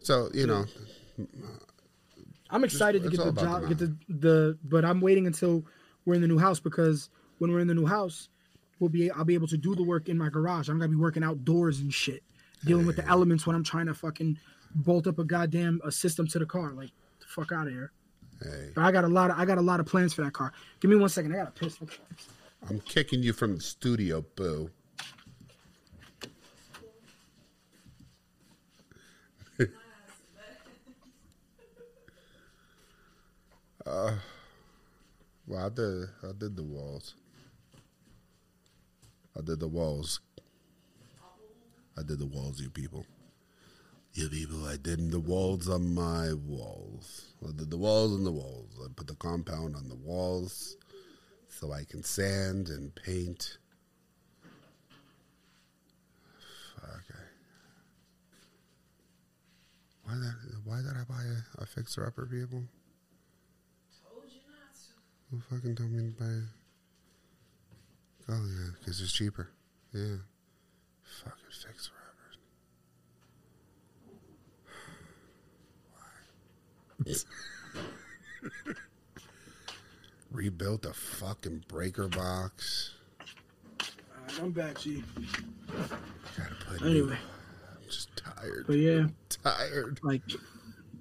So 0.02 0.30
you 0.34 0.46
know, 0.46 0.66
I'm 2.52 2.64
excited 2.64 3.04
it's 3.04 3.16
to 3.16 3.24
get 3.24 3.34
the 3.34 3.42
job, 3.42 3.62
the 3.62 3.68
get 3.68 3.78
the 3.78 3.96
the, 4.08 4.58
but 4.64 4.84
I'm 4.84 5.00
waiting 5.00 5.26
until 5.26 5.64
we're 6.04 6.14
in 6.14 6.20
the 6.20 6.28
new 6.28 6.38
house 6.38 6.60
because 6.60 7.08
when 7.38 7.50
we're 7.50 7.60
in 7.60 7.66
the 7.66 7.74
new 7.74 7.86
house, 7.86 8.28
we'll 8.78 8.90
be 8.90 9.10
I'll 9.10 9.24
be 9.24 9.34
able 9.34 9.48
to 9.48 9.56
do 9.56 9.74
the 9.74 9.82
work 9.82 10.08
in 10.08 10.18
my 10.18 10.28
garage. 10.28 10.68
I'm 10.68 10.78
gonna 10.78 10.90
be 10.90 10.96
working 10.96 11.24
outdoors 11.24 11.80
and 11.80 11.92
shit, 11.92 12.22
dealing 12.64 12.86
with 12.86 12.96
the 12.96 13.06
elements 13.06 13.46
when 13.46 13.56
I'm 13.56 13.64
trying 13.64 13.86
to 13.86 13.94
fucking 13.94 14.38
bolt 14.74 15.06
up 15.06 15.18
a 15.18 15.24
goddamn 15.24 15.80
a 15.84 15.90
system 15.90 16.26
to 16.28 16.38
the 16.38 16.46
car. 16.46 16.72
Like, 16.72 16.90
the 17.20 17.26
fuck 17.26 17.52
out 17.52 17.66
of 17.66 17.72
here. 17.72 17.92
Hey, 18.42 18.70
But 18.74 18.84
I 18.84 18.92
got 18.92 19.04
a 19.04 19.08
lot 19.08 19.30
of 19.30 19.38
I 19.38 19.44
got 19.44 19.58
a 19.58 19.62
lot 19.62 19.80
of 19.80 19.86
plans 19.86 20.12
for 20.12 20.22
that 20.22 20.32
car. 20.32 20.52
Give 20.80 20.90
me 20.90 20.96
one 20.96 21.08
second. 21.08 21.32
I 21.32 21.36
got 21.36 21.54
to 21.54 21.60
piss. 21.64 21.78
I'm 22.68 22.80
kicking 22.80 23.22
you 23.22 23.32
from 23.32 23.56
the 23.56 23.60
studio, 23.60 24.24
boo. 24.36 24.70
Uh, 33.86 34.12
well, 35.46 35.66
I 35.66 35.68
did. 35.68 36.08
I 36.22 36.32
did 36.38 36.56
the 36.56 36.62
walls. 36.62 37.14
I 39.36 39.40
did 39.40 39.60
the 39.60 39.68
walls. 39.68 40.20
I 41.98 42.02
did 42.02 42.18
the 42.18 42.26
walls, 42.26 42.60
you 42.60 42.70
people. 42.70 43.04
You 44.14 44.28
people, 44.28 44.66
I 44.66 44.76
did 44.76 45.10
the 45.10 45.20
walls 45.20 45.68
on 45.68 45.94
my 45.94 46.34
walls. 46.34 47.26
I 47.42 47.52
did 47.52 47.70
the 47.70 47.78
walls 47.78 48.12
on 48.12 48.24
the 48.24 48.30
walls. 48.30 48.78
I 48.82 48.88
put 48.94 49.06
the 49.06 49.14
compound 49.14 49.74
on 49.74 49.88
the 49.88 49.94
walls 49.94 50.76
so 51.48 51.72
I 51.72 51.84
can 51.84 52.02
sand 52.02 52.68
and 52.68 52.94
paint. 52.94 53.56
Fuck. 56.76 57.04
Why 60.04 60.14
did 60.14 60.56
Why 60.64 60.76
did 60.82 60.96
I 60.96 61.04
buy 61.08 61.22
a, 61.22 61.62
a 61.62 61.66
fixer 61.66 62.06
upper, 62.06 62.26
people? 62.26 62.64
Told 65.32 65.42
you 65.42 65.48
not 65.50 65.50
to. 65.50 65.56
Who 65.56 65.56
fucking 65.56 65.76
told 65.76 65.90
me 65.92 65.98
to 65.98 66.22
buy? 66.22 66.26
it? 66.26 66.42
Oh 68.28 68.46
yeah, 68.46 68.70
because 68.78 69.00
it's 69.00 69.12
cheaper. 69.12 69.48
Yeah. 69.92 70.16
Fucking 71.24 71.50
fix 71.50 71.90
uppers. 72.08 72.38
Why? 78.64 78.72
Rebuilt 80.30 80.82
the 80.82 80.94
fucking 80.94 81.64
breaker 81.68 82.08
box. 82.08 82.94
Alright, 84.18 84.40
I'm 84.40 84.50
back, 84.52 84.78
G. 84.78 85.02
Gotta 85.68 86.54
put 86.66 86.82
Anyway. 86.82 87.08
new- 87.08 87.12
I'm 87.12 87.82
just 87.90 88.08
tired. 88.16 88.64
But 88.66 88.78
yeah, 88.78 89.06
Tired. 89.28 90.00
like 90.02 90.22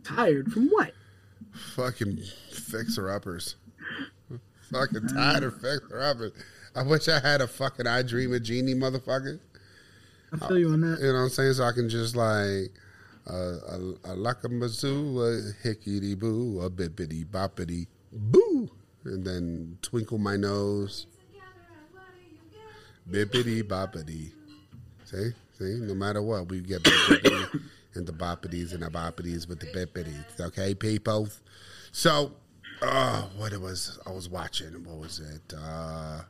tired 0.04 0.52
from 0.52 0.68
what? 0.70 0.94
Fucking 1.76 2.18
fixer 2.52 3.10
uppers. 3.10 3.56
Fucking 4.72 5.08
tired 5.10 5.44
of 5.44 5.60
fixer 5.60 6.02
uppers. 6.02 6.32
I 6.76 6.84
wish 6.84 7.08
I 7.10 7.20
had 7.20 7.42
a 7.42 7.48
fucking 7.48 7.88
I 7.88 8.02
Dream 8.04 8.34
of 8.34 8.44
Jeannie 8.44 8.74
motherfucker. 8.74 9.40
I 10.32 10.48
feel 10.48 10.58
you 10.58 10.70
on 10.72 10.82
that. 10.82 11.00
You 11.00 11.08
know 11.08 11.14
what 11.14 11.20
I'm 11.20 11.30
saying? 11.30 11.54
So 11.54 11.64
I 11.66 11.74
can 11.74 11.90
just 11.90 12.16
like 12.16 12.72
uh, 13.30 13.34
a, 13.34 13.78
a 14.06 14.16
lakamazoo, 14.16 15.18
a 15.20 15.68
hickety 15.68 16.18
boo, 16.18 16.62
a 16.62 16.70
bippity 16.70 17.26
boppity 17.26 17.88
boo, 18.14 18.70
and 19.04 19.26
then 19.26 19.78
twinkle 19.82 20.18
my 20.18 20.38
nose, 20.38 21.08
bippity 23.10 23.62
boppity. 23.64 24.32
See, 25.04 25.32
see, 25.58 25.80
no 25.82 25.94
matter 25.94 26.22
what, 26.22 26.48
we 26.48 26.62
get 26.62 26.84
the 26.86 26.92
bippity 26.92 27.62
and 27.96 28.08
the 28.08 28.14
boppities 28.14 28.74
and 28.74 28.84
the 28.84 28.90
boppities 28.90 29.50
with 29.50 29.60
the 29.60 29.68
bippities. 29.68 30.40
Okay, 30.40 30.74
people. 30.74 31.28
So, 31.92 32.32
uh, 32.82 33.24
what 33.38 33.54
it 33.54 33.62
was, 33.62 34.00
I 34.06 34.12
was 34.12 34.30
watching. 34.30 34.84
What 34.84 34.98
was 34.98 35.20
it? 35.20 35.54
Uh, 35.58 36.22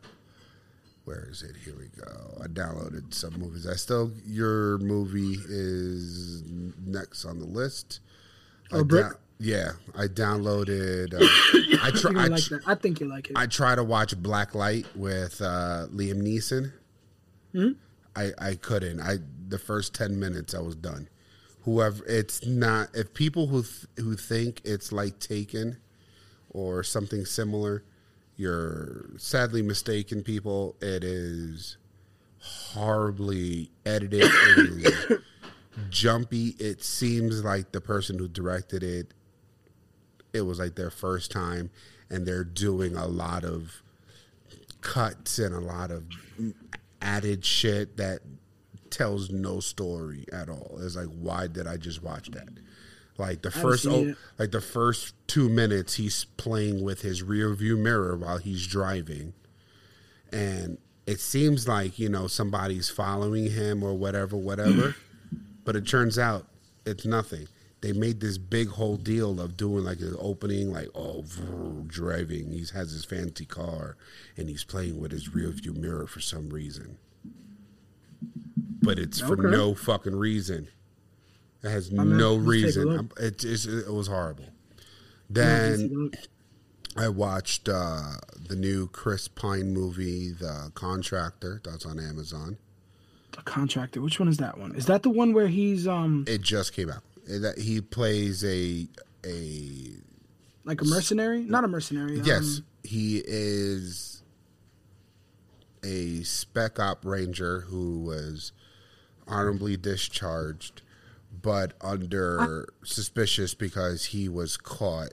where 1.06 1.28
is 1.30 1.44
it? 1.44 1.56
Here 1.64 1.76
we 1.78 1.88
go. 1.88 2.42
I 2.44 2.48
downloaded 2.48 3.14
some 3.14 3.34
movies. 3.40 3.68
I 3.68 3.76
still 3.76 4.12
your 4.26 4.78
movie 4.80 5.38
is 5.48 6.44
next 6.86 7.26
on 7.26 7.40
the 7.40 7.46
list. 7.46 8.02
Oh, 8.72 8.84
Brick? 8.84 9.14
yeah, 9.40 9.72
I 9.96 10.08
downloaded. 10.08 11.14
Uh, 11.14 11.18
I 11.84 11.92
try. 11.92 12.02
think 12.12 12.18
I, 12.18 12.28
like 12.28 12.44
that. 12.46 12.62
I 12.68 12.76
think 12.76 13.00
you 13.00 13.08
like 13.08 13.30
it. 13.30 13.38
I 13.38 13.48
try 13.48 13.76
to 13.76 13.84
watch 13.84 14.16
Blacklight 14.22 14.86
with 14.96 15.42
uh, 15.42 15.88
Liam 15.92 16.22
Neeson. 16.22 16.72
Hmm? 17.54 17.72
I 18.16 18.32
I 18.38 18.56
couldn't. 18.56 19.00
I 19.00 19.18
the 19.48 19.60
first 19.60 19.96
ten 19.96 20.20
minutes 20.20 20.54
I 20.54 20.60
was 20.60 20.76
done. 20.76 21.10
Whoever 21.64 22.04
it's 22.06 22.46
not. 22.46 22.90
If 22.94 23.14
people 23.14 23.48
who 23.48 23.64
th- 23.64 23.88
who 23.98 24.16
think 24.16 24.62
it's 24.64 24.92
like 24.92 25.20
Taken 25.20 25.78
or 26.52 26.84
something 26.84 27.26
similar, 27.26 27.84
you're 28.36 29.10
sadly 29.18 29.62
mistaken. 29.62 30.24
People, 30.24 30.76
it 30.82 31.04
is 31.04 31.78
horribly 32.40 33.72
edited. 33.86 34.24
It 34.24 34.58
is 34.86 35.20
jumpy. 35.90 36.56
It 36.60 36.84
seems 36.84 37.44
like 37.44 37.72
the 37.72 37.82
person 37.82 38.20
who 38.20 38.28
directed 38.28 38.84
it, 38.84 39.14
it 40.34 40.42
was 40.42 40.60
like 40.60 40.76
their 40.76 40.90
first 40.90 41.32
time, 41.32 41.70
and 42.10 42.26
they're 42.26 42.44
doing 42.44 42.96
a 42.96 43.08
lot 43.08 43.44
of 43.44 43.82
cuts 44.82 45.40
and 45.40 45.54
a 45.54 45.60
lot 45.60 45.92
of 45.92 46.06
added 47.02 47.46
shit 47.46 47.98
that 47.98 48.22
tells 48.90 49.30
no 49.30 49.60
story 49.60 50.26
at 50.32 50.50
all. 50.50 50.78
It's 50.82 50.96
like, 50.96 51.08
why 51.08 51.48
did 51.48 51.68
I 51.68 51.78
just 51.78 52.04
watch 52.04 52.30
that? 52.32 52.50
Like 53.18 53.42
the 53.42 53.52
first, 53.52 53.86
oh, 53.88 54.16
like 54.40 54.52
the 54.52 54.62
first 54.62 55.14
two 55.28 55.50
minutes, 55.50 55.96
he's 55.96 56.26
playing 56.38 56.84
with 56.84 57.02
his 57.02 57.22
rear 57.22 57.54
view 57.54 57.78
mirror 57.78 58.16
while 58.18 58.38
he's 58.38 58.66
driving, 58.66 59.34
and 60.32 60.78
it 61.06 61.20
seems 61.20 61.68
like 61.68 62.00
you 62.00 62.10
know 62.10 62.28
somebody's 62.28 62.90
following 62.90 63.52
him 63.52 63.84
or 63.84 63.94
whatever, 63.94 64.38
whatever. 64.38 64.96
but 65.66 65.76
it 65.76 65.86
turns 65.86 66.18
out 66.18 66.48
it's 66.86 67.06
nothing. 67.06 67.48
They 67.82 67.94
made 67.94 68.20
this 68.20 68.38
big 68.38 68.70
whole 68.70 68.98
deal 68.98 69.42
of 69.42 69.58
doing 69.58 69.84
like 69.84 70.00
an 70.02 70.16
opening, 70.20 70.72
like 70.72 70.90
oh, 70.94 71.24
vroom, 71.24 71.88
driving. 71.88 72.52
He 72.52 72.66
has 72.74 72.92
his 72.92 73.06
fancy 73.06 73.46
car, 73.46 73.98
and 74.38 74.48
he's 74.48 74.64
playing 74.64 75.00
with 75.00 75.12
his 75.12 75.34
rear 75.34 75.50
view 75.50 75.74
mirror 75.74 76.08
for 76.08 76.22
some 76.22 76.50
reason. 76.50 76.98
But 78.84 79.00
it's 79.00 79.20
for 79.20 79.36
no 79.36 79.74
fucking 79.74 80.16
reason. 80.16 80.68
It 81.64 81.70
has 81.70 81.92
My 81.92 82.04
no 82.04 82.34
a 82.36 82.40
reason. 82.40 82.90
I'm- 82.90 83.10
It, 83.20 83.44
it 83.44 83.92
was 83.94 84.08
horrible. 84.08 84.46
Yeah, 85.30 85.68
let's 85.70 85.82
take 85.82 85.92
a 85.92 85.94
Then. 85.96 86.12
I 86.98 87.08
watched 87.08 87.70
uh, 87.70 88.16
the 88.50 88.56
new 88.56 88.88
Chris 88.88 89.28
Pine 89.30 89.74
movie, 89.74 90.32
The 90.32 90.72
Contractor. 90.74 91.62
That's 91.64 91.86
on 91.86 92.00
Amazon. 92.00 92.58
The 93.32 93.42
contractor. 93.44 94.02
Which 94.02 94.20
one 94.20 94.28
is 94.28 94.38
that 94.38 94.58
one? 94.58 94.76
Is 94.76 94.88
that 94.88 95.04
the 95.04 95.10
one 95.10 95.32
where 95.32 95.48
he's 95.48 95.88
um 95.88 96.26
It 96.28 96.42
just 96.42 96.74
came 96.74 96.90
out. 96.90 97.04
That 97.28 97.58
he 97.60 97.80
plays 97.80 98.44
a 98.44 98.90
a 99.26 99.92
like 100.66 100.82
a 100.82 100.86
mercenary? 100.86 101.40
Not 101.44 101.64
a 101.64 101.70
mercenary. 101.70 102.20
yes, 102.20 102.58
Um, 102.58 102.66
he 102.84 103.24
is 103.26 104.22
a 105.84 106.24
spec 106.24 106.78
op 106.78 107.06
ranger 107.06 107.62
who 107.62 108.00
was 108.00 108.52
honorably 109.30 109.78
discharged, 109.78 110.82
but 111.42 111.74
under 111.82 112.68
suspicious 112.84 113.54
because 113.54 114.06
he 114.06 114.28
was 114.30 114.58
caught 114.58 115.10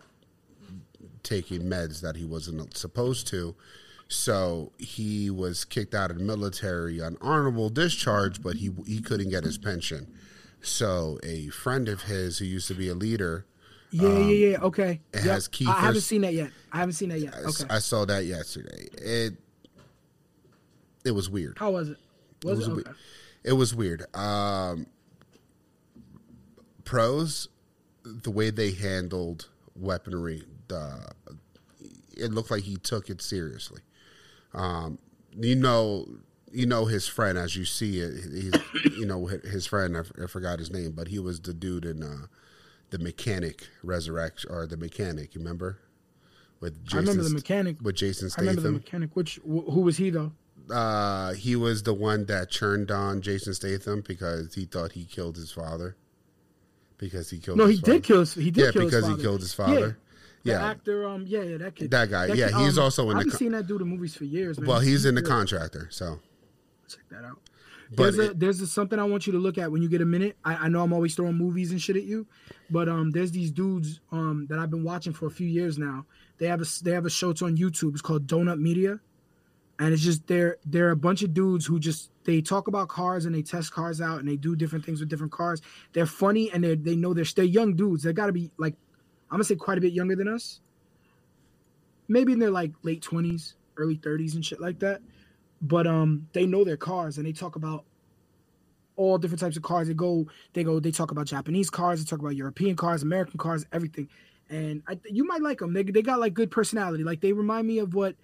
taking 1.22 1.62
meds 1.62 2.00
that 2.00 2.16
he 2.16 2.24
wasn't 2.24 2.76
supposed 2.76 3.26
to. 3.28 3.54
So 4.08 4.72
he 4.78 5.28
was 5.30 5.64
kicked 5.64 5.94
out 5.94 6.10
of 6.10 6.18
the 6.18 6.24
military 6.24 7.00
on 7.00 7.16
honorable 7.20 7.68
discharge, 7.68 8.42
but 8.42 8.56
he 8.56 8.70
he 8.86 9.00
couldn't 9.00 9.28
get 9.28 9.44
his 9.44 9.58
pension. 9.58 10.12
So 10.62 11.18
a 11.22 11.48
friend 11.48 11.88
of 11.88 12.02
his 12.02 12.38
who 12.38 12.46
used 12.46 12.68
to 12.68 12.74
be 12.74 12.88
a 12.88 12.94
leader, 12.94 13.44
yeah, 13.90 14.08
um, 14.08 14.28
yeah, 14.28 14.48
yeah. 14.48 14.56
Okay. 14.62 15.00
it 15.12 15.24
Yep. 15.24 15.24
has 15.24 15.50
I 15.66 15.80
haven't 15.80 16.00
seen 16.00 16.22
that 16.22 16.32
yet. 16.34 16.50
I 16.72 16.78
haven't 16.78 16.94
seen 16.94 17.10
that 17.10 17.20
yet. 17.20 17.34
Okay. 17.34 17.64
I 17.70 17.78
saw 17.80 18.04
that 18.06 18.24
yesterday. 18.24 18.88
It 18.94 19.34
it 21.04 21.10
was 21.12 21.28
weird. 21.28 21.58
How 21.58 21.70
was 21.70 21.90
it? 21.90 21.98
Was 22.42 22.66
it? 22.66 22.70
we- 22.74 22.80
Okay. 22.82 22.90
it 23.44 23.52
was 23.52 23.74
weird. 23.74 24.04
Um, 24.16 24.86
pros, 26.88 27.48
the 28.02 28.30
way 28.30 28.48
they 28.48 28.72
handled 28.72 29.48
weaponry, 29.76 30.42
the 30.68 31.12
it 32.16 32.32
looked 32.32 32.50
like 32.50 32.62
he 32.62 32.76
took 32.76 33.10
it 33.10 33.20
seriously. 33.20 33.82
Um, 34.54 34.98
you 35.36 35.54
know, 35.54 36.06
you 36.50 36.64
know 36.64 36.86
his 36.86 37.06
friend 37.06 37.36
as 37.36 37.54
you 37.56 37.66
see 37.66 38.00
it. 38.00 38.14
He's, 38.32 38.96
you 38.98 39.04
know 39.04 39.26
his 39.26 39.66
friend. 39.66 39.96
I, 39.96 40.00
f- 40.00 40.12
I 40.22 40.26
forgot 40.26 40.58
his 40.58 40.70
name, 40.70 40.92
but 40.92 41.08
he 41.08 41.18
was 41.18 41.40
the 41.40 41.52
dude 41.52 41.84
in 41.84 42.02
uh, 42.02 42.26
the 42.88 42.98
mechanic 42.98 43.68
resurrection 43.82 44.50
or 44.50 44.66
the 44.66 44.78
mechanic. 44.78 45.34
You 45.34 45.42
remember? 45.42 45.78
With 46.60 46.82
Jason, 46.84 46.96
I 46.98 47.00
remember 47.02 47.22
the 47.24 47.34
mechanic. 47.34 47.76
with 47.82 47.94
Jason 47.96 48.26
I 48.26 48.28
Statham. 48.30 48.48
remember 48.48 48.68
the 48.68 48.72
mechanic. 48.72 49.10
Which 49.14 49.36
wh- 49.44 49.70
who 49.72 49.82
was 49.82 49.98
he 49.98 50.08
though? 50.08 50.32
Uh, 50.70 51.34
he 51.34 51.54
was 51.54 51.82
the 51.82 51.94
one 51.94 52.24
that 52.26 52.50
churned 52.50 52.90
on 52.90 53.20
Jason 53.20 53.52
Statham 53.52 54.00
because 54.06 54.54
he 54.54 54.64
thought 54.64 54.92
he 54.92 55.04
killed 55.04 55.36
his 55.36 55.52
father. 55.52 55.96
Because 56.98 57.30
he 57.30 57.38
killed. 57.38 57.58
No, 57.58 57.66
his 57.66 57.76
he 57.76 57.80
father. 57.80 57.92
did 57.94 58.02
kill. 58.04 58.20
His, 58.20 58.34
he 58.34 58.50
did 58.50 58.64
Yeah, 58.66 58.70
kill 58.72 58.84
because 58.84 59.06
his 59.06 59.16
he 59.16 59.22
killed 59.22 59.40
his 59.40 59.56
Yeah. 59.58 59.64
father. 59.66 59.98
The 60.44 60.50
Yeah. 60.50 60.66
actor. 60.68 61.06
Um. 61.08 61.24
Yeah, 61.26 61.42
yeah. 61.42 61.56
That 61.58 61.74
kid. 61.74 61.90
That 61.90 62.10
guy, 62.10 62.26
That 62.28 62.36
yeah, 62.36 62.48
kid, 62.50 62.56
he's 62.58 62.78
um, 62.78 62.84
also 62.84 63.10
in 63.10 63.16
I've 63.16 63.20
the 63.20 63.24
been 63.26 63.32
co- 63.32 63.38
seeing 63.38 63.52
that 63.52 63.66
dude 63.66 63.80
in 63.82 63.88
movies 63.88 64.14
for 64.14 64.24
years. 64.24 64.58
Man. 64.58 64.68
Well, 64.68 64.80
he's 64.80 65.04
in 65.04 65.14
the 65.14 65.22
good. 65.22 65.28
contractor, 65.30 65.88
so 65.90 66.20
Check 66.88 67.00
that 67.10 67.24
out. 67.24 67.38
But 67.94 68.14
there's 68.16 68.18
a 68.30 68.34
there's 68.34 68.60
a, 68.60 68.66
something 68.66 68.98
I 68.98 69.04
want 69.04 69.26
you 69.26 69.32
to 69.32 69.38
look 69.38 69.56
at 69.58 69.70
when 69.72 69.80
you 69.82 69.88
get 69.88 70.00
a 70.02 70.06
minute. 70.06 70.36
I, 70.44 70.54
I 70.66 70.68
know 70.68 70.82
I'm 70.82 70.92
always 70.92 71.14
throwing 71.14 71.34
movies 71.36 71.70
and 71.70 71.80
shit 71.80 71.96
at 71.96 72.04
you, 72.04 72.26
but 72.70 72.88
um, 72.88 73.10
there's 73.12 73.30
these 73.30 73.50
dudes 73.50 74.00
um 74.12 74.46
that 74.50 74.58
I've 74.58 74.70
been 74.70 74.84
watching 74.84 75.12
for 75.12 75.26
a 75.26 75.30
few 75.30 75.46
years 75.46 75.78
now. 75.78 76.04
They 76.38 76.46
have 76.46 76.60
a 76.60 76.66
they 76.82 76.90
have 76.92 77.06
a 77.06 77.10
show. 77.10 77.30
It's 77.30 77.42
on 77.42 77.56
YouTube. 77.56 77.92
It's 77.92 78.02
called 78.02 78.26
Donut 78.26 78.58
Media, 78.58 79.00
and 79.78 79.92
it's 79.92 80.02
just 80.02 80.26
they're 80.26 80.56
they're 80.66 80.90
a 80.90 80.96
bunch 80.96 81.22
of 81.22 81.32
dudes 81.32 81.64
who 81.66 81.78
just 81.78 82.10
they 82.24 82.40
talk 82.40 82.68
about 82.68 82.88
cars 82.88 83.26
and 83.26 83.34
they 83.34 83.42
test 83.42 83.72
cars 83.72 84.00
out 84.00 84.18
and 84.18 84.28
they 84.28 84.36
do 84.36 84.56
different 84.56 84.84
things 84.84 85.00
with 85.00 85.08
different 85.08 85.32
cars. 85.32 85.62
They're 85.92 86.06
funny 86.06 86.50
and 86.52 86.62
they 86.64 86.74
they 86.74 86.96
know 86.96 87.14
they're 87.14 87.24
they're 87.36 87.44
young 87.44 87.76
dudes. 87.76 88.02
They 88.02 88.12
got 88.12 88.26
to 88.26 88.32
be 88.32 88.50
like 88.58 88.74
I'm 89.30 89.36
gonna 89.36 89.44
say 89.44 89.56
quite 89.56 89.78
a 89.78 89.80
bit 89.80 89.92
younger 89.92 90.16
than 90.16 90.28
us. 90.28 90.60
Maybe 92.08 92.32
in 92.32 92.38
their 92.38 92.50
like 92.50 92.72
late 92.82 93.02
twenties, 93.02 93.54
early 93.76 93.96
thirties 93.96 94.34
and 94.34 94.44
shit 94.44 94.60
like 94.60 94.80
that. 94.80 95.00
But 95.60 95.86
um, 95.86 96.28
they 96.32 96.46
know 96.46 96.64
their 96.64 96.76
cars 96.76 97.18
and 97.18 97.26
they 97.26 97.32
talk 97.32 97.56
about 97.56 97.84
all 98.96 99.16
different 99.16 99.40
types 99.40 99.56
of 99.56 99.62
cars. 99.62 99.88
They 99.88 99.94
go, 99.94 100.26
they 100.52 100.64
go, 100.64 100.80
they 100.80 100.90
talk 100.90 101.10
about 101.10 101.26
Japanese 101.26 101.70
cars, 101.70 102.02
they 102.02 102.08
talk 102.08 102.20
about 102.20 102.36
European 102.36 102.76
cars, 102.76 103.02
American 103.02 103.38
cars, 103.38 103.64
everything. 103.72 104.08
And 104.50 104.82
I, 104.88 104.98
you 105.04 105.26
might 105.26 105.42
like 105.42 105.58
them. 105.58 105.72
They 105.72 105.82
they 105.82 106.02
got 106.02 106.20
like 106.20 106.34
good 106.34 106.50
personality. 106.50 107.04
Like 107.04 107.20
they 107.20 107.32
remind 107.32 107.66
me 107.66 107.78
of 107.78 107.94
what 107.94 108.16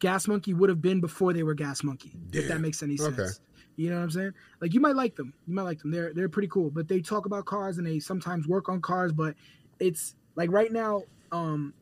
Gas 0.00 0.26
Monkey 0.26 0.52
would 0.54 0.68
have 0.68 0.82
been 0.82 1.00
before 1.00 1.32
they 1.32 1.42
were 1.42 1.54
Gas 1.54 1.84
Monkey. 1.84 2.12
If 2.32 2.48
that 2.48 2.60
makes 2.60 2.82
any 2.82 2.96
sense. 2.96 3.18
Okay. 3.18 3.28
You 3.76 3.90
know 3.90 3.96
what 3.96 4.02
I'm 4.02 4.10
saying? 4.10 4.32
Like 4.60 4.74
you 4.74 4.80
might 4.80 4.96
like 4.96 5.14
them. 5.14 5.32
You 5.46 5.54
might 5.54 5.62
like 5.62 5.78
them. 5.78 5.90
They're 5.90 6.12
they're 6.12 6.28
pretty 6.28 6.48
cool. 6.48 6.70
But 6.70 6.88
they 6.88 7.00
talk 7.00 7.26
about 7.26 7.44
cars 7.46 7.78
and 7.78 7.86
they 7.86 8.00
sometimes 8.00 8.48
work 8.48 8.68
on 8.68 8.82
cars. 8.82 9.12
But 9.12 9.36
it's 9.78 10.16
like 10.34 10.50
right 10.50 10.72
now, 10.72 11.04
um, 11.32 11.72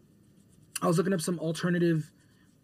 I 0.83 0.87
was 0.87 0.99
looking 0.99 1.13
up 1.13 1.21
some 1.21 1.39
alternative 1.39 2.13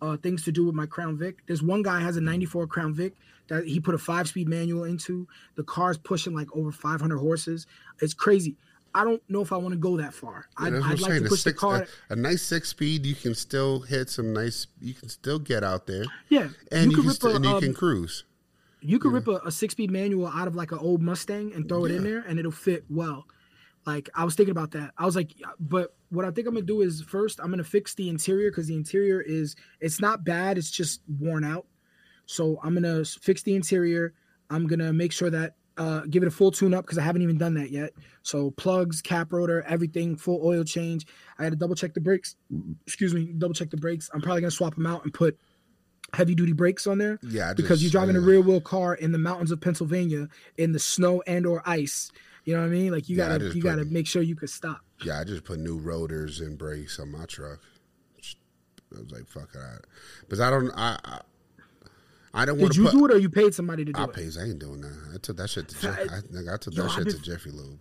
uh, 0.01 0.17
things 0.19 0.45
to 0.45 0.53
do 0.53 0.67
with 0.67 0.75
my 0.75 0.87
Crown 0.87 1.17
Vic. 1.17 1.39
There's 1.47 1.63
one 1.63 1.83
guy 1.83 2.01
has 2.01 2.17
a 2.17 2.21
'94 2.21 2.67
Crown 2.67 2.95
Vic 2.95 3.15
that 3.49 3.67
he 3.67 3.81
put 3.81 3.95
a 3.95 3.99
five-speed 3.99 4.49
manual 4.49 4.85
into. 4.85 5.27
The 5.57 5.65
car's 5.65 5.99
pushing 5.99 6.35
like 6.35 6.49
over 6.57 6.73
500 6.73 7.19
horses. 7.19 7.67
It's 8.01 8.15
crazy. 8.15 8.57
I 8.95 9.05
don't 9.05 9.23
know 9.29 9.43
if 9.43 9.53
I 9.53 9.57
want 9.57 9.73
to 9.73 9.79
go 9.79 9.97
that 9.97 10.15
far. 10.15 10.47
Yeah, 10.61 10.67
I'd, 10.67 10.75
I'd 10.75 10.81
like 10.83 10.99
saying. 10.99 11.21
to 11.23 11.27
A 11.27 11.29
push 11.29 11.41
six- 11.41 11.55
the 11.55 11.67
car. 11.67 11.87
a, 12.11 12.13
a 12.13 12.17
nice 12.17 12.43
six 12.43 12.69
speed, 12.69 13.05
you 13.05 13.15
can 13.15 13.35
still 13.35 13.81
hit 13.81 14.09
some 14.09 14.33
nice. 14.33 14.67
You 14.81 14.95
can 14.95 15.09
still 15.09 15.39
get 15.39 15.65
out 15.65 15.87
there. 15.87 16.05
Yeah, 16.29 16.49
and 16.71 16.91
you 16.91 16.97
you, 16.99 17.03
can, 17.03 17.07
rip 17.09 17.17
st- 17.17 17.33
a, 17.33 17.37
and 17.37 17.45
you 17.45 17.51
um, 17.53 17.61
can 17.61 17.75
cruise. 17.75 18.25
You 18.81 18.99
could 18.99 19.13
rip 19.13 19.29
a, 19.29 19.41
a 19.47 19.51
six 19.51 19.73
speed 19.73 19.91
manual 19.91 20.27
out 20.29 20.47
of 20.47 20.55
like 20.55 20.71
an 20.71 20.79
old 20.79 21.01
Mustang 21.01 21.53
and 21.55 21.67
throw 21.69 21.87
it 21.87 21.91
in 21.91 22.05
there 22.05 22.21
and 22.29 22.39
it'll 22.39 22.53
fit 22.53 22.85
well. 22.91 23.27
Like 23.87 24.11
I 24.15 24.25
was 24.25 24.35
thinking 24.35 24.51
about 24.53 24.73
that. 24.73 24.93
I 24.99 25.07
was 25.07 25.17
like, 25.17 25.33
but 25.59 25.95
what 26.11 26.27
I 26.27 26.31
think 26.31 26.47
I'm 26.47 26.53
gonna 26.55 26.67
do 26.67 26.83
is 26.83 27.01
first 27.03 27.41
I'm 27.41 27.49
gonna 27.49 27.65
fix 27.65 27.95
the 27.95 28.11
interior 28.11 28.51
because 28.51 28.67
the 28.67 28.77
interior 28.77 29.23
is 29.23 29.57
it's 29.81 30.01
not 30.03 30.23
bad, 30.25 30.59
it's 30.59 30.71
just 30.71 31.01
worn 31.19 31.45
out. 31.45 31.67
So 32.27 32.61
I'm 32.63 32.75
gonna 32.75 33.05
fix 33.07 33.43
the 33.43 33.55
interior. 33.57 34.13
I'm 34.51 34.67
gonna 34.67 34.93
make 34.93 35.13
sure 35.13 35.31
that 35.31 35.55
uh 35.77 36.03
give 36.09 36.23
it 36.23 36.27
a 36.27 36.31
full 36.31 36.51
tune 36.51 36.73
up 36.75 36.85
because 36.85 36.99
I 36.99 37.03
haven't 37.03 37.23
even 37.23 37.37
done 37.39 37.55
that 37.55 37.71
yet. 37.71 37.93
So 38.23 38.51
plugs, 38.53 39.03
cap 39.03 39.33
rotor, 39.33 39.63
everything, 39.63 40.17
full 40.17 40.41
oil 40.47 40.65
change. 40.65 41.07
I 41.39 41.45
had 41.45 41.53
to 41.53 41.59
double 41.59 41.75
check 41.75 41.95
the 41.95 42.01
brakes. 42.01 42.37
Excuse 42.87 43.13
me, 43.15 43.33
double 43.37 43.55
check 43.55 43.71
the 43.71 43.77
brakes. 43.77 44.09
I'm 44.15 44.21
probably 44.21 44.41
gonna 44.43 44.51
swap 44.51 44.75
them 44.75 44.87
out 44.87 45.05
and 45.05 45.13
put 45.13 45.39
heavy 46.13 46.35
duty 46.35 46.53
brakes 46.53 46.87
on 46.87 46.99
there. 46.99 47.19
Yeah, 47.23 47.51
I 47.51 47.55
because 47.55 47.81
just- 47.81 47.93
you're 47.93 48.01
driving 48.01 48.17
a 48.17 48.21
yeah. 48.21 48.27
rear 48.27 48.41
wheel 48.41 48.61
car 48.61 48.95
in 48.95 49.11
the 49.13 49.19
mountains 49.19 49.51
of 49.51 49.61
Pennsylvania 49.61 50.29
in 50.59 50.73
the 50.73 50.79
snow 50.79 51.23
and 51.27 51.45
or 51.47 51.63
ice. 51.67 52.11
You 52.45 52.55
know 52.55 52.61
what 52.61 52.67
I 52.67 52.71
mean? 52.71 52.93
Like 52.93 53.09
you 53.09 53.17
Yeah, 53.17 53.29
gotta 53.31 53.47
you 53.47 53.53
put- 53.55 53.63
gotta 53.63 53.85
make 53.87 54.07
sure 54.07 54.23
you 54.23 54.37
can 54.37 54.49
stop. 54.49 54.81
Yeah, 55.05 55.19
I 55.19 55.25
just 55.25 55.45
put 55.45 55.59
new 55.59 55.79
rotors 55.79 56.41
and 56.41 56.57
brakes 56.57 56.99
on 57.01 57.11
my 57.11 57.25
truck. 57.27 57.59
I 58.97 59.01
was 59.01 59.11
like, 59.11 59.27
fuck 59.27 59.49
it, 59.55 59.87
because 60.21 60.39
I 60.41 60.51
don't, 60.51 60.71
I, 60.77 60.97
I, 61.05 61.21
I 62.35 62.45
don't 62.45 62.59
want 62.59 62.73
Did 62.73 62.79
you 62.79 62.85
put. 62.85 62.93
do 62.93 63.05
it 63.07 63.13
or 63.13 63.19
you 63.19 63.31
paid 63.31 63.55
somebody 63.55 63.85
to 63.85 63.93
do 63.93 64.01
I 64.01 64.05
it? 64.05 64.13
pays. 64.13 64.37
I 64.37 64.43
ain't 64.45 64.59
doing 64.59 64.81
that. 64.81 65.13
I 65.15 65.19
took 65.19 65.37
that 65.37 65.49
shit 65.49 65.69
to. 65.69 65.81
Jeff, 65.81 65.99
I- 65.99 66.03
I, 66.03 66.55
I 66.55 66.57
took 66.57 66.75
Yo, 66.75 66.83
that 66.83 66.91
shit 66.91 67.05
been- 67.05 67.15
to 67.15 67.23
Jeffy 67.23 67.51
Lube. 67.51 67.79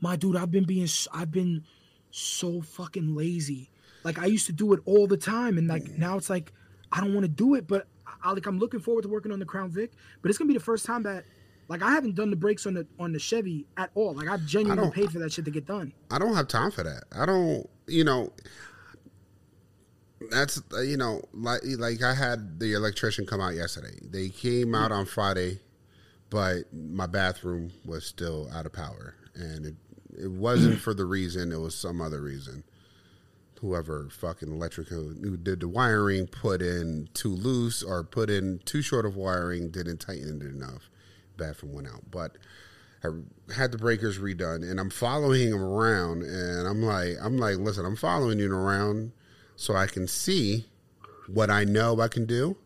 My 0.00 0.16
dude, 0.16 0.36
I've 0.36 0.50
been 0.50 0.64
being 0.64 0.88
I've 1.12 1.30
been 1.30 1.64
so 2.10 2.60
fucking 2.60 3.14
lazy. 3.14 3.70
Like 4.02 4.18
I 4.18 4.26
used 4.26 4.46
to 4.46 4.52
do 4.52 4.72
it 4.72 4.80
all 4.84 5.06
the 5.06 5.16
time, 5.16 5.58
and 5.58 5.68
like 5.68 5.84
mm. 5.84 5.98
now 5.98 6.16
it's 6.16 6.28
like 6.28 6.52
I 6.90 7.00
don't 7.00 7.14
want 7.14 7.24
to 7.24 7.28
do 7.28 7.54
it, 7.54 7.68
but 7.68 7.86
I 8.22 8.32
like 8.32 8.46
I'm 8.46 8.58
looking 8.58 8.80
forward 8.80 9.02
to 9.02 9.08
working 9.08 9.30
on 9.30 9.38
the 9.38 9.44
Crown 9.44 9.70
Vic. 9.70 9.92
But 10.20 10.30
it's 10.30 10.38
gonna 10.38 10.48
be 10.48 10.54
the 10.54 10.64
first 10.64 10.84
time 10.84 11.04
that 11.04 11.24
like 11.68 11.82
I 11.82 11.92
haven't 11.92 12.16
done 12.16 12.30
the 12.30 12.36
brakes 12.36 12.66
on 12.66 12.74
the 12.74 12.86
on 12.98 13.12
the 13.12 13.20
Chevy 13.20 13.66
at 13.76 13.90
all. 13.94 14.12
Like 14.14 14.28
I've 14.28 14.44
genuinely 14.44 14.90
paid 14.90 15.12
for 15.12 15.20
that 15.20 15.32
shit 15.32 15.44
to 15.44 15.50
get 15.52 15.66
done. 15.66 15.92
I 16.10 16.18
don't 16.18 16.34
have 16.34 16.48
time 16.48 16.72
for 16.72 16.82
that. 16.82 17.04
I 17.16 17.24
don't, 17.24 17.68
you 17.86 18.02
know. 18.04 18.32
That's 20.30 20.62
uh, 20.74 20.80
you 20.80 20.96
know 20.96 21.22
like 21.32 21.60
like 21.78 22.02
I 22.02 22.14
had 22.14 22.58
the 22.58 22.74
electrician 22.74 23.26
come 23.26 23.40
out 23.40 23.54
yesterday. 23.54 23.98
They 24.02 24.28
came 24.28 24.74
out 24.74 24.92
on 24.92 25.06
Friday, 25.06 25.60
but 26.30 26.72
my 26.72 27.06
bathroom 27.06 27.72
was 27.84 28.06
still 28.06 28.50
out 28.52 28.66
of 28.66 28.72
power, 28.72 29.14
and 29.34 29.66
it 29.66 29.74
it 30.18 30.30
wasn't 30.30 30.78
for 30.78 30.94
the 30.94 31.04
reason. 31.04 31.52
It 31.52 31.60
was 31.60 31.74
some 31.74 32.00
other 32.00 32.20
reason. 32.20 32.64
Whoever 33.60 34.08
fucking 34.10 34.50
electrical 34.50 35.10
who 35.10 35.36
did 35.36 35.60
the 35.60 35.68
wiring 35.68 36.26
put 36.26 36.60
in 36.60 37.08
too 37.14 37.34
loose 37.34 37.82
or 37.82 38.02
put 38.02 38.28
in 38.28 38.60
too 38.64 38.82
short 38.82 39.06
of 39.06 39.14
wiring, 39.14 39.70
didn't 39.70 39.98
tighten 39.98 40.42
it 40.42 40.46
enough. 40.46 40.90
Bathroom 41.36 41.74
went 41.74 41.88
out, 41.88 42.10
but. 42.10 42.36
I 43.04 43.08
had 43.52 43.72
the 43.72 43.78
breakers 43.78 44.20
redone, 44.20 44.62
and 44.62 44.78
I'm 44.78 44.88
following 44.88 45.48
him 45.48 45.60
around, 45.60 46.22
and 46.22 46.68
I'm 46.68 46.82
like, 46.82 47.16
I'm 47.20 47.36
like, 47.36 47.56
listen, 47.56 47.84
I'm 47.84 47.96
following 47.96 48.38
you 48.38 48.54
around 48.54 49.10
so 49.56 49.74
I 49.74 49.86
can 49.86 50.06
see 50.08 50.66
what 51.28 51.50
I 51.50 51.64
know 51.64 52.00
I 52.00 52.08
can 52.08 52.26
do, 52.26 52.56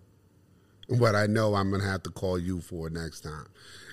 and 0.89 0.99
what 1.01 1.15
I 1.15 1.27
know 1.27 1.55
I'm 1.55 1.71
gonna 1.71 1.85
have 1.85 2.03
to 2.05 2.11
call 2.11 2.39
you 2.39 2.61
for 2.61 2.89
next 2.91 3.21
time. 3.21 3.47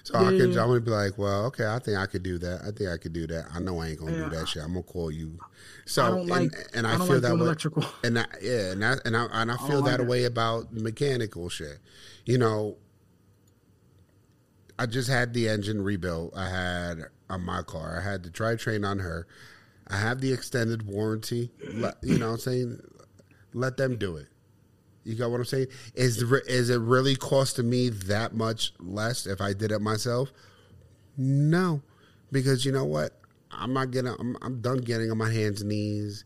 So 0.06 0.16
I 0.16 0.26
can 0.32 0.42
I'm 0.50 0.54
gonna 0.54 0.82
be 0.82 0.92
like, 0.92 1.18
well, 1.18 1.46
okay, 1.46 1.66
I 1.66 1.80
think 1.80 1.98
I 1.98 2.06
could 2.08 2.24
do 2.24 2.38
that. 2.40 2.62
I 2.68 2.72
think 2.72 2.90
I 2.90 2.98
could 2.98 3.14
do 3.14 3.26
that. 3.28 3.46
I 3.54 3.60
know 3.60 3.80
I 3.80 3.88
ain't 3.90 4.00
gonna 4.00 4.12
Yeah. 4.18 4.24
do 4.30 4.36
that 4.36 4.50
shit. 4.50 4.62
I'm 4.62 4.74
gonna 4.74 4.84
call 4.84 5.10
you. 5.12 5.40
So 5.86 6.04
I 6.04 6.10
don't 6.10 6.20
and, 6.22 6.30
like- 6.30 6.70
and 6.74 6.86
I, 6.86 6.98
feel 6.98 7.06
like 7.08 7.22
that 7.22 7.36
way. 7.36 7.40
electrical. 7.42 7.86
And 8.04 8.20
I, 8.20 8.26
yeah, 8.42 8.72
and 8.72 8.84
I 8.84 8.96
and 9.06 9.16
I 9.16 9.28
and 9.32 9.50
I 9.52 9.56
feel 9.58 9.80
like 9.80 9.92
that 9.92 10.02
it. 10.02 10.08
way 10.08 10.26
about 10.26 10.74
mechanical 10.74 11.48
shit. 11.48 11.80
You 12.26 12.38
know, 12.38 12.76
I 14.78 14.86
just 14.88 15.10
had 15.10 15.34
the 15.34 15.48
engine 15.48 15.82
rebuilt. 15.84 16.34
I 16.36 16.50
had 16.50 17.04
on 17.30 17.42
my 17.44 17.62
car. 17.62 17.98
I 17.98 18.04
had 18.10 18.24
the 18.24 18.30
drivetrain 18.30 18.86
on 18.86 19.00
her. 19.00 19.26
I 19.94 19.98
have 19.98 20.22
the 20.22 20.34
extended 20.34 20.88
warranty. 20.88 21.52
Let, 21.72 21.98
you 22.02 22.18
know 22.18 22.28
what 22.28 22.34
I'm 22.34 22.40
saying? 22.40 22.82
Let 23.54 23.78
them 23.78 23.98
do 23.98 24.18
it. 24.18 24.26
You 25.04 25.16
got 25.16 25.30
what 25.30 25.38
I'm 25.38 25.46
saying? 25.46 25.68
Is 25.94 26.18
the, 26.18 26.42
is 26.48 26.72
it 26.72 26.80
really 26.80 27.16
costing 27.16 27.70
me 27.70 27.90
that 27.90 28.34
much 28.34 28.74
less 28.80 29.28
if 29.28 29.40
I 29.40 29.54
did 29.54 29.72
it 29.72 29.82
myself? 29.82 30.32
No, 31.16 31.84
because 32.32 32.66
you 32.66 32.72
know 32.72 32.86
what? 32.86 33.20
I'm 33.52 33.72
not 33.74 33.92
getting. 33.92 34.16
I'm, 34.20 34.36
I'm 34.42 34.62
done 34.62 34.80
getting 34.80 35.12
on 35.12 35.18
my 35.20 35.32
hands 35.32 35.62
and 35.62 35.70
knees. 35.70 36.26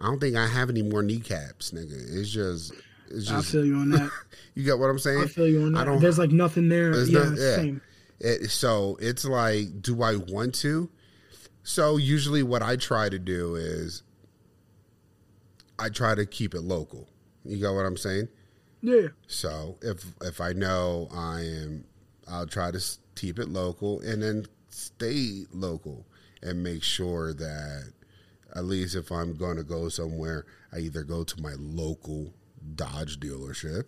I 0.00 0.06
don't 0.06 0.18
think 0.18 0.34
I 0.34 0.48
have 0.48 0.68
any 0.68 0.82
more 0.82 1.04
kneecaps, 1.04 1.70
nigga. 1.70 1.92
It's 1.92 2.30
just. 2.30 2.72
It's 3.10 3.26
just 3.28 3.48
I 3.48 3.52
feel 3.52 3.64
you 3.64 3.76
on 3.76 3.90
that. 3.90 4.10
You 4.56 4.64
get 4.64 4.78
what 4.78 4.88
I'm 4.88 4.98
saying? 4.98 5.20
I 5.20 5.26
feel 5.26 5.46
you 5.46 5.62
on 5.62 5.72
that. 5.74 5.80
I 5.80 5.84
don't. 5.84 6.00
There's 6.00 6.18
like 6.18 6.30
nothing 6.30 6.68
there. 6.68 6.94
Yeah, 7.04 7.18
no- 7.24 7.34
yeah. 7.36 7.56
same. 7.56 7.80
It, 8.18 8.50
so 8.50 8.96
it's 9.00 9.24
like, 9.24 9.82
do 9.82 10.02
I 10.02 10.16
want 10.16 10.54
to? 10.56 10.88
So 11.64 11.96
usually, 11.96 12.42
what 12.42 12.62
I 12.62 12.76
try 12.76 13.08
to 13.08 13.18
do 13.18 13.54
is, 13.56 14.02
I 15.78 15.88
try 15.88 16.14
to 16.14 16.24
keep 16.26 16.54
it 16.54 16.60
local. 16.60 17.08
You 17.44 17.58
got 17.60 17.74
what 17.74 17.86
I'm 17.86 17.96
saying? 17.96 18.28
Yeah. 18.82 19.08
So 19.26 19.78
if 19.82 20.04
if 20.20 20.40
I 20.40 20.52
know 20.52 21.08
I 21.12 21.40
am, 21.40 21.84
I'll 22.28 22.46
try 22.46 22.70
to 22.70 22.80
keep 23.16 23.38
it 23.38 23.48
local 23.48 24.00
and 24.00 24.22
then 24.22 24.46
stay 24.68 25.46
local 25.52 26.06
and 26.42 26.62
make 26.62 26.82
sure 26.82 27.32
that 27.32 27.92
at 28.54 28.64
least 28.64 28.94
if 28.94 29.10
I'm 29.10 29.34
going 29.34 29.56
to 29.56 29.62
go 29.64 29.88
somewhere, 29.88 30.44
I 30.72 30.78
either 30.80 31.02
go 31.02 31.24
to 31.24 31.42
my 31.42 31.54
local 31.58 32.34
Dodge 32.76 33.18
dealership 33.20 33.84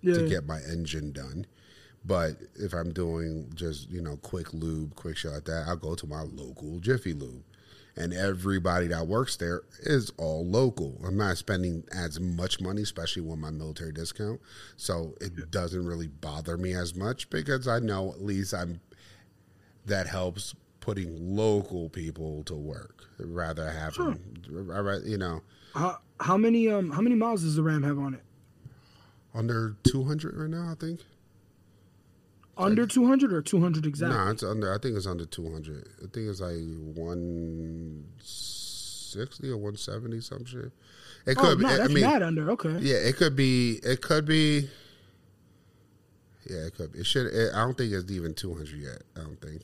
Yeah. 0.00 0.14
to 0.14 0.28
get 0.28 0.46
my 0.46 0.60
engine 0.60 1.12
done. 1.12 1.46
But 2.04 2.32
if 2.56 2.72
I'm 2.72 2.92
doing 2.92 3.50
just 3.54 3.90
you 3.90 4.02
know 4.02 4.16
quick 4.18 4.52
lube, 4.52 4.94
quick 4.96 5.16
shit 5.16 5.32
like 5.32 5.44
that, 5.44 5.64
I'll 5.68 5.76
go 5.76 5.94
to 5.94 6.06
my 6.06 6.22
local 6.22 6.80
Jiffy 6.80 7.12
Lube, 7.12 7.44
and 7.96 8.12
everybody 8.12 8.88
that 8.88 9.06
works 9.06 9.36
there 9.36 9.62
is 9.80 10.10
all 10.16 10.44
local. 10.44 11.00
I'm 11.06 11.16
not 11.16 11.38
spending 11.38 11.84
as 11.94 12.18
much 12.18 12.60
money, 12.60 12.82
especially 12.82 13.22
with 13.22 13.38
my 13.38 13.50
military 13.50 13.92
discount, 13.92 14.40
so 14.76 15.14
it 15.20 15.50
doesn't 15.52 15.86
really 15.86 16.08
bother 16.08 16.56
me 16.56 16.72
as 16.74 16.94
much 16.96 17.30
because 17.30 17.68
I 17.68 17.78
know 17.78 18.10
at 18.10 18.20
least 18.20 18.52
I'm 18.52 18.80
that 19.86 20.08
helps 20.08 20.54
putting 20.80 21.36
local 21.36 21.88
people 21.88 22.42
to 22.44 22.54
work 22.54 23.04
rather 23.20 23.70
having 23.70 24.18
I 24.72 24.80
ra- 24.80 24.96
you 25.04 25.18
know 25.18 25.42
How 25.74 25.98
how 26.18 26.36
many 26.36 26.68
um 26.68 26.90
how 26.90 27.00
many 27.00 27.14
miles 27.14 27.42
does 27.42 27.54
the 27.54 27.62
Ram 27.62 27.84
have 27.84 27.98
on 27.98 28.14
it? 28.14 28.22
under 29.34 29.76
200 29.84 30.36
right 30.36 30.50
now. 30.50 30.70
I 30.70 30.74
think. 30.74 31.00
Under 32.62 32.86
200 32.86 33.32
or 33.32 33.42
200 33.42 33.86
exactly? 33.86 34.16
No, 34.18 34.30
it's 34.30 34.42
under. 34.42 34.72
I 34.74 34.78
think 34.78 34.96
it's 34.96 35.06
under 35.06 35.24
two 35.26 35.50
hundred. 35.52 35.86
I 35.98 36.06
think 36.12 36.28
it's 36.28 36.40
like 36.40 36.56
one 36.96 38.04
sixty 38.20 39.50
or 39.50 39.56
one 39.58 39.76
seventy, 39.76 40.20
some 40.20 40.44
shit. 40.44 40.72
It 41.26 41.36
Oh, 41.38 41.42
could. 41.42 41.58
be 41.58 41.64
no, 41.64 41.70
I 41.70 41.76
that's 41.78 41.92
mean, 41.92 42.04
mad 42.04 42.22
under. 42.22 42.50
Okay. 42.52 42.78
Yeah, 42.80 42.96
it 42.96 43.16
could 43.16 43.36
be. 43.36 43.80
It 43.82 44.00
could 44.02 44.24
be. 44.26 44.68
yeah, 46.48 46.66
it 46.66 46.74
could. 46.74 46.92
Be. 46.92 47.00
It 47.00 47.06
should. 47.06 47.26
It, 47.32 47.52
I 47.54 47.58
don't 47.64 47.76
think 47.76 47.92
it's 47.92 48.10
even 48.10 48.34
two 48.34 48.54
hundred 48.54 48.78
yet. 48.80 49.02
I 49.16 49.20
don't 49.20 49.40
think. 49.40 49.62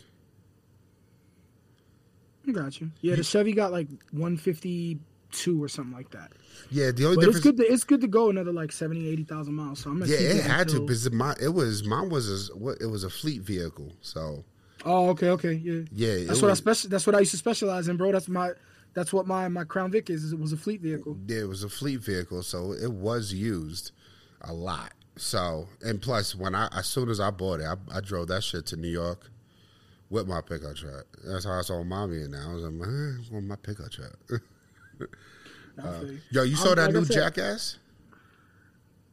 I 2.47 2.53
got 2.53 2.81
you. 2.81 2.91
Yeah, 3.01 3.15
the 3.17 3.25
Chevy 3.25 3.53
got 3.53 3.73
like 3.73 3.89
152 5.31 5.63
or 5.63 5.69
something 5.69 5.93
like 5.95 6.11
that. 6.11 6.33
Yeah, 6.71 6.91
the 6.91 7.05
only 7.07 7.17
But 7.17 7.25
it's 7.29 7.37
difference. 7.41 7.57
good. 7.59 7.67
To, 7.67 7.73
it's 7.73 7.85
good 7.85 8.01
to 8.01 8.07
go 8.09 8.31
another 8.31 8.53
like 8.53 8.73
70, 8.73 9.09
80,000 9.09 9.55
miles. 9.55 9.81
So 9.81 9.91
I'm 9.91 10.01
gonna 10.01 10.11
yeah, 10.11 10.19
it 10.19 10.45
had 10.45 10.69
to 10.71 10.81
because 10.81 11.11
my 11.13 11.35
it 11.41 11.49
was 11.49 11.85
mine 11.85 12.09
was 12.09 12.51
a 12.51 12.57
what 12.57 12.79
it 12.81 12.87
was 12.87 13.05
a 13.05 13.11
fleet 13.11 13.43
vehicle. 13.43 13.93
So 14.01 14.45
Oh, 14.85 15.09
okay, 15.11 15.31
okay, 15.31 15.53
yeah. 15.53 15.81
Yeah, 15.93 16.25
That's 16.27 16.41
what 16.41 16.49
I 16.49 16.53
was- 16.53 16.59
special. 16.59 16.91
That's 16.91 17.07
what 17.07 17.17
I 17.17 17.21
used 17.21 17.33
to 17.33 17.37
specialize 17.37 17.89
in, 17.89 17.97
bro. 17.97 18.13
That's 18.13 18.29
my. 18.29 18.53
That's 18.95 19.13
what 19.13 19.27
my 19.27 19.49
my 19.49 19.65
Crown 19.65 19.91
Vic 19.93 20.09
is. 20.11 20.25
is 20.25 20.33
It 20.33 20.39
was 20.39 20.53
a 20.53 20.57
fleet 20.57 20.81
vehicle. 20.81 21.17
yeah, 21.27 21.41
it 21.41 21.49
was 21.49 21.63
a 21.63 21.69
fleet 21.69 22.01
vehicle, 22.01 22.43
so 22.43 22.73
it 22.73 22.91
was 22.93 23.33
used 23.33 23.93
a 24.43 24.53
lot. 24.53 24.93
So 25.17 25.69
and 25.83 26.01
plus, 26.01 26.35
when 26.35 26.55
I 26.55 26.69
as 26.73 26.87
soon 26.87 27.09
as 27.09 27.21
I 27.21 27.31
bought 27.31 27.61
it, 27.61 27.67
I, 27.67 27.75
I 27.99 28.01
drove 28.01 28.29
that 28.29 28.43
shit 28.45 28.67
to 28.67 28.77
New 28.77 28.89
York 28.89 29.31
with 30.11 30.27
my 30.27 30.41
pickup 30.41 30.77
truck. 30.77 31.07
That's 31.25 31.45
how 31.45 31.59
I 31.59 31.63
saw 31.63 31.83
mommy 31.85 32.23
and 32.23 32.31
now 32.33 32.51
I 32.51 32.55
was 32.55 32.63
like, 32.65 32.73
man, 32.73 33.21
I 33.31 33.35
want 33.35 33.47
my 33.47 33.57
pickup 33.57 33.91
truck. 33.91 34.17
Uh, 35.01 36.05
yo, 36.31 36.43
you 36.43 36.57
saw 36.57 36.71
Um, 36.71 36.77
that 36.77 36.85
like 36.87 36.95
new 36.95 37.05
said- 37.05 37.15
Jackass? 37.15 37.79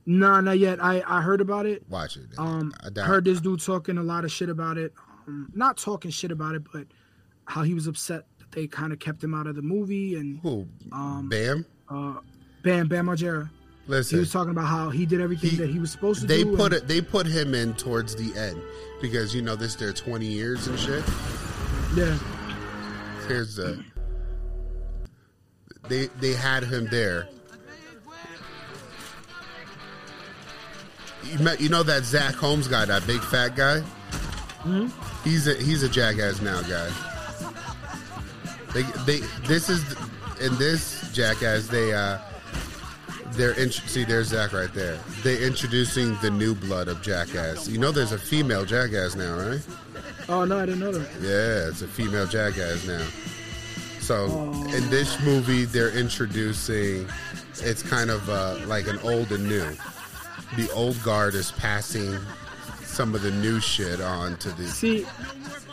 Nah, 0.07 0.39
not 0.41 0.59
yet. 0.59 0.83
I 0.83 1.03
I 1.07 1.21
heard 1.21 1.41
about 1.41 1.65
it. 1.65 1.83
Watch 1.89 2.17
it. 2.17 2.27
Um, 2.37 2.73
I 2.95 3.01
heard 3.01 3.25
this 3.25 3.41
dude 3.41 3.59
talking 3.59 3.97
a 3.97 4.03
lot 4.03 4.23
of 4.23 4.31
shit 4.31 4.49
about 4.49 4.77
it. 4.77 4.93
Um, 5.27 5.51
not 5.55 5.77
talking 5.77 6.11
shit 6.11 6.31
about 6.31 6.53
it, 6.55 6.63
but 6.71 6.85
how 7.45 7.63
he 7.63 7.73
was 7.73 7.87
upset 7.87 8.25
that 8.39 8.51
they 8.51 8.67
kind 8.67 8.93
of 8.93 8.99
kept 8.99 9.23
him 9.23 9.33
out 9.33 9.47
of 9.47 9.55
the 9.55 9.61
movie 9.63 10.15
and 10.15 10.39
Who? 10.41 10.67
um 10.91 11.27
Bam. 11.29 11.65
uh 11.89 12.15
Bam 12.63 12.87
Bam 12.87 13.07
Margera. 13.07 13.49
Listen, 13.87 14.17
he 14.17 14.19
was 14.19 14.31
talking 14.31 14.51
about 14.51 14.65
how 14.65 14.89
he 14.89 15.05
did 15.07 15.21
everything 15.21 15.57
that 15.57 15.69
he 15.69 15.77
was 15.79 15.91
supposed 15.91 16.21
to 16.21 16.27
they 16.27 16.43
do. 16.43 16.55
put 16.55 16.73
and- 16.73 16.83
it. 16.83 16.87
They 16.87 17.01
put 17.01 17.25
him 17.25 17.53
in 17.55 17.73
towards 17.75 18.15
the 18.15 18.35
end 18.39 18.61
because 19.01 19.33
you 19.33 19.41
know 19.41 19.55
this 19.55 19.73
their 19.75 19.93
twenty 19.93 20.27
years 20.27 20.67
and 20.67 20.77
shit. 20.79 21.03
Yeah. 21.95 22.17
Here's 23.27 23.55
the. 23.55 23.83
They 25.87 26.07
they 26.19 26.33
had 26.33 26.63
him 26.63 26.87
there. 26.87 27.27
You 31.23 31.39
met, 31.39 31.59
you 31.59 31.69
know 31.69 31.83
that 31.83 32.03
Zach 32.03 32.35
Holmes 32.35 32.67
guy, 32.67 32.85
that 32.85 33.05
big 33.07 33.21
fat 33.21 33.55
guy. 33.55 33.79
Hmm? 34.61 34.87
He's 35.23 35.47
a 35.47 35.55
he's 35.55 35.83
a 35.83 35.89
jackass 35.89 36.41
now 36.41 36.61
guy. 36.61 36.89
They 38.73 38.83
they 39.05 39.19
this 39.47 39.69
is 39.69 39.83
in 40.41 40.55
this 40.57 41.09
jackass 41.13 41.67
they 41.67 41.93
uh 41.93 42.19
they're 43.31 43.51
in, 43.53 43.71
see 43.71 44.03
there's 44.05 44.27
Zach 44.27 44.53
right 44.53 44.73
there. 44.73 44.97
They're 45.23 45.41
introducing 45.41 46.15
the 46.21 46.29
new 46.31 46.55
blood 46.55 46.87
of 46.87 47.01
jackass. 47.01 47.67
You 47.67 47.79
know 47.79 47.91
there's 47.91 48.11
a 48.11 48.17
female 48.17 48.65
jackass 48.65 49.15
now, 49.15 49.35
right? 49.35 49.61
Oh 50.29 50.45
no, 50.45 50.59
I 50.59 50.65
didn't 50.65 50.79
know 50.79 50.91
that. 50.91 51.09
Yeah, 51.21 51.69
it's 51.69 51.81
a 51.81 51.87
female 51.87 52.27
jackass 52.27 52.85
now. 52.87 53.05
So 54.05 54.27
Oh. 54.29 54.75
in 54.75 54.87
this 54.91 55.19
movie, 55.21 55.65
they're 55.65 55.89
introducing. 55.89 57.07
It's 57.61 57.81
kind 57.81 58.11
of 58.11 58.29
uh, 58.29 58.57
like 58.67 58.87
an 58.87 58.99
old 58.99 59.31
and 59.31 59.47
new. 59.49 59.65
The 60.57 60.71
old 60.73 61.01
guard 61.03 61.33
is 61.33 61.51
passing 61.53 62.15
some 62.83 63.15
of 63.15 63.23
the 63.23 63.31
new 63.31 63.59
shit 63.59 63.99
on 64.01 64.37
to 64.37 64.49
the. 64.51 64.67
See, 64.67 65.07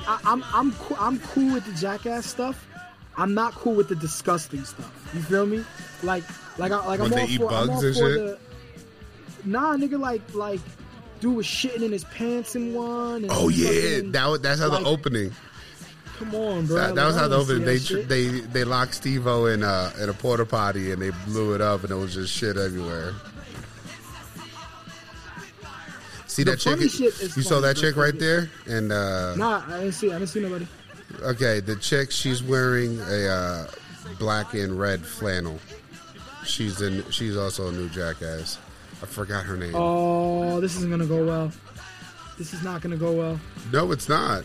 I, 0.09 0.19
I'm 0.25 0.43
I'm 0.55 0.73
cool, 0.73 0.97
I'm 0.99 1.19
cool 1.21 1.53
with 1.53 1.67
the 1.67 1.73
jackass 1.75 2.25
stuff. 2.27 2.67
I'm 3.19 3.35
not 3.35 3.53
cool 3.53 3.75
with 3.75 3.89
the 3.89 3.97
disgusting 3.97 4.65
stuff. 4.65 4.91
You 5.15 5.21
feel 5.21 5.45
me? 5.45 5.63
Like 6.03 6.25
like 6.59 6.73
I 6.73 6.77
like 6.87 7.01
When 7.01 7.03
I'm 7.03 7.11
they 7.11 7.23
all 7.25 7.29
eat 7.29 7.37
for, 7.39 7.53
I'm 7.53 7.69
all 7.71 7.81
and 7.81 7.81
for 7.81 7.93
shit? 7.93 8.15
the. 8.17 8.39
Nah, 9.45 9.77
nigga, 9.77 10.01
like 10.01 10.23
like 10.35 10.61
dude 11.21 11.37
was 11.37 11.47
shitting 11.47 11.83
in 11.83 11.93
his 11.93 12.05
pants 12.05 12.57
in 12.57 12.73
one. 12.73 13.25
And 13.25 13.29
Oh 13.31 13.51
yeah, 13.51 14.01
that 14.07 14.27
was, 14.27 14.41
that's 14.41 14.59
how 14.61 14.69
like, 14.71 14.85
the 14.85 14.89
opening. 14.89 15.33
Come 16.23 16.35
on, 16.37 16.67
bro. 16.67 16.77
That, 16.77 16.95
that 16.95 17.07
was 17.07 17.17
how 17.17 17.27
the 17.27 17.37
opening. 17.37 17.65
They 17.65 17.79
tr- 17.81 17.99
they 18.03 18.27
they 18.29 18.63
locked 18.65 18.95
Steve-O 18.95 19.47
in 19.47 19.63
a 19.65 19.93
in 20.01 20.09
a 20.09 20.13
porta 20.13 20.47
potty 20.47 20.93
and 20.93 21.03
they 21.03 21.11
blew 21.27 21.55
it 21.55 21.61
up 21.61 21.83
and 21.83 21.91
it 21.91 21.97
was 21.97 22.15
just 22.15 22.33
shit 22.33 22.57
everywhere. 22.57 23.13
See 26.29 26.45
The 26.45 26.53
that 26.53 26.61
chick? 26.61 26.79
funny 26.79 26.85
you 27.37 27.43
saw 27.43 27.61
that 27.61 27.77
chick 27.77 27.97
right 27.97 28.17
there, 28.19 28.49
and 28.67 28.91
uh, 28.93 29.35
Nah, 29.37 29.63
I 29.67 29.81
didn't 29.81 29.93
see. 29.93 30.11
I 30.11 30.19
didn't 30.19 30.29
see 30.31 30.41
nobody. 30.41 30.67
Okay, 31.23 31.61
the 31.61 31.77
chick, 31.77 32.11
she's 32.11 32.43
wearing 32.43 32.99
a 33.01 33.29
uh, 33.29 33.67
black 34.19 34.55
and 34.55 34.79
red 34.79 35.05
flannel. 35.05 35.59
She's 36.47 36.81
in. 36.81 37.05
She's 37.11 37.37
also 37.37 37.69
a 37.69 37.73
new 37.73 37.89
jackass. 37.91 38.59
I 39.03 39.07
forgot 39.07 39.45
her 39.45 39.57
name. 39.57 39.73
Oh, 39.75 40.61
this 40.61 40.77
isn't 40.77 40.89
gonna 40.91 41.05
go 41.07 41.27
well. 41.27 41.53
This 42.39 42.55
is 42.55 42.63
not 42.63 42.81
gonna 42.81 42.97
go 42.97 43.13
well. 43.13 43.41
No, 43.73 43.91
it's 43.93 44.09
not. 44.09 44.45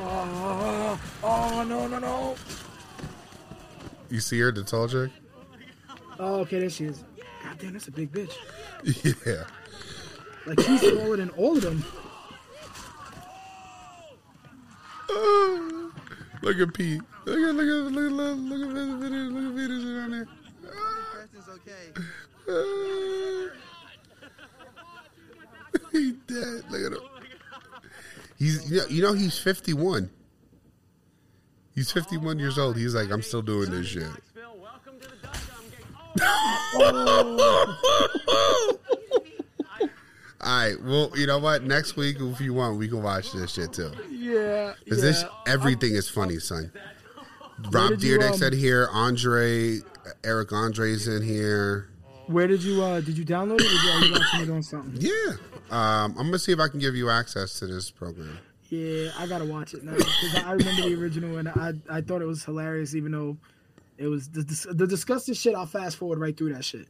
Oh, 0.00 1.00
oh 1.22 1.64
no 1.68 1.86
no 1.86 1.98
no. 1.98 2.36
You 4.10 4.20
see 4.20 4.38
her, 4.40 4.52
the 4.52 4.62
tall 4.62 4.88
chick? 4.88 5.10
Oh, 6.18 6.40
okay, 6.40 6.60
there 6.60 6.70
she 6.70 6.84
is. 6.84 7.04
God 7.42 7.58
damn, 7.58 7.72
that's 7.72 7.88
a 7.88 7.92
big 7.92 8.12
bitch. 8.12 8.34
Yeah. 9.26 9.44
Like 10.46 10.60
she's 10.60 10.82
taller 10.82 11.16
than 11.16 11.30
all 11.30 11.56
of 11.56 11.62
them. 11.62 11.82
Look 16.42 16.58
at 16.58 16.74
Pete. 16.74 17.00
Look 17.24 17.38
at 17.38 17.54
look 17.54 17.64
at 17.64 17.92
look 17.92 18.04
at 18.04 18.12
look, 18.12 18.30
at, 18.30 18.36
look 18.36 18.60
at 18.60 18.74
the 18.74 18.96
video. 18.98 19.30
Look 19.30 19.44
at 19.44 19.54
videos 19.56 19.84
down 19.96 20.10
there. 20.10 20.28
he 25.92 26.12
dead. 26.26 26.64
Look 26.70 26.82
at 26.82 26.92
him. 26.92 27.13
He's 28.38 28.70
you 28.70 28.78
know, 28.78 28.86
you 28.86 29.02
know 29.02 29.12
he's 29.12 29.38
fifty 29.38 29.72
one. 29.72 30.10
He's 31.74 31.90
fifty 31.90 32.16
one 32.16 32.38
years 32.38 32.58
old. 32.58 32.76
He's 32.76 32.94
like 32.94 33.10
I'm 33.10 33.22
still 33.22 33.42
doing 33.42 33.70
this 33.70 33.86
shit. 33.86 34.08
All 40.44 40.60
right. 40.60 40.76
Well, 40.82 41.10
you 41.16 41.26
know 41.26 41.38
what? 41.38 41.64
Next 41.64 41.96
week, 41.96 42.16
if 42.20 42.40
you 42.40 42.52
want, 42.52 42.78
we 42.78 42.86
can 42.86 43.02
watch 43.02 43.32
this 43.32 43.52
shit 43.52 43.72
too. 43.72 43.90
Yeah. 44.10 44.74
Because 44.84 44.98
yeah. 44.98 45.04
this 45.04 45.24
everything 45.46 45.94
is 45.94 46.08
funny, 46.08 46.38
son. 46.38 46.70
Rob 47.70 47.90
did 47.90 48.02
you, 48.02 48.18
Deerdick 48.18 48.32
um, 48.32 48.36
said 48.36 48.52
here. 48.52 48.88
Andre, 48.92 49.78
Eric 50.22 50.52
Andre's 50.52 51.08
in 51.08 51.22
here. 51.22 51.88
Where 52.26 52.46
did 52.46 52.62
you 52.62 52.82
uh 52.82 53.00
did 53.00 53.18
you 53.18 53.24
download 53.24 53.60
it? 53.60 53.66
Or 53.66 53.68
did 53.68 53.82
you, 53.82 53.90
are 53.90 54.04
you 54.04 54.12
watching 54.12 54.40
it 54.40 54.50
on 54.50 54.62
something? 54.62 55.00
Yeah. 55.00 55.34
Um, 55.70 56.12
I'm 56.18 56.26
gonna 56.26 56.38
see 56.38 56.52
if 56.52 56.60
I 56.60 56.68
can 56.68 56.80
give 56.80 56.94
you 56.94 57.10
access 57.10 57.58
to 57.58 57.66
this 57.66 57.90
program. 57.90 58.38
Yeah, 58.70 59.10
I 59.18 59.26
gotta 59.26 59.44
watch 59.44 59.74
it 59.74 59.84
now 59.84 59.94
because 59.94 60.34
I 60.36 60.52
remember 60.52 60.82
the 60.88 60.94
original 61.00 61.36
and 61.38 61.48
I 61.48 61.74
I 61.90 62.00
thought 62.00 62.22
it 62.22 62.26
was 62.26 62.44
hilarious, 62.44 62.94
even 62.94 63.12
though 63.12 63.36
it 63.98 64.08
was 64.08 64.28
the 64.30 64.42
the 64.72 64.86
disgusting 64.86 65.34
shit. 65.34 65.54
I'll 65.54 65.66
fast 65.66 65.96
forward 65.96 66.18
right 66.18 66.36
through 66.36 66.54
that 66.54 66.64
shit, 66.64 66.88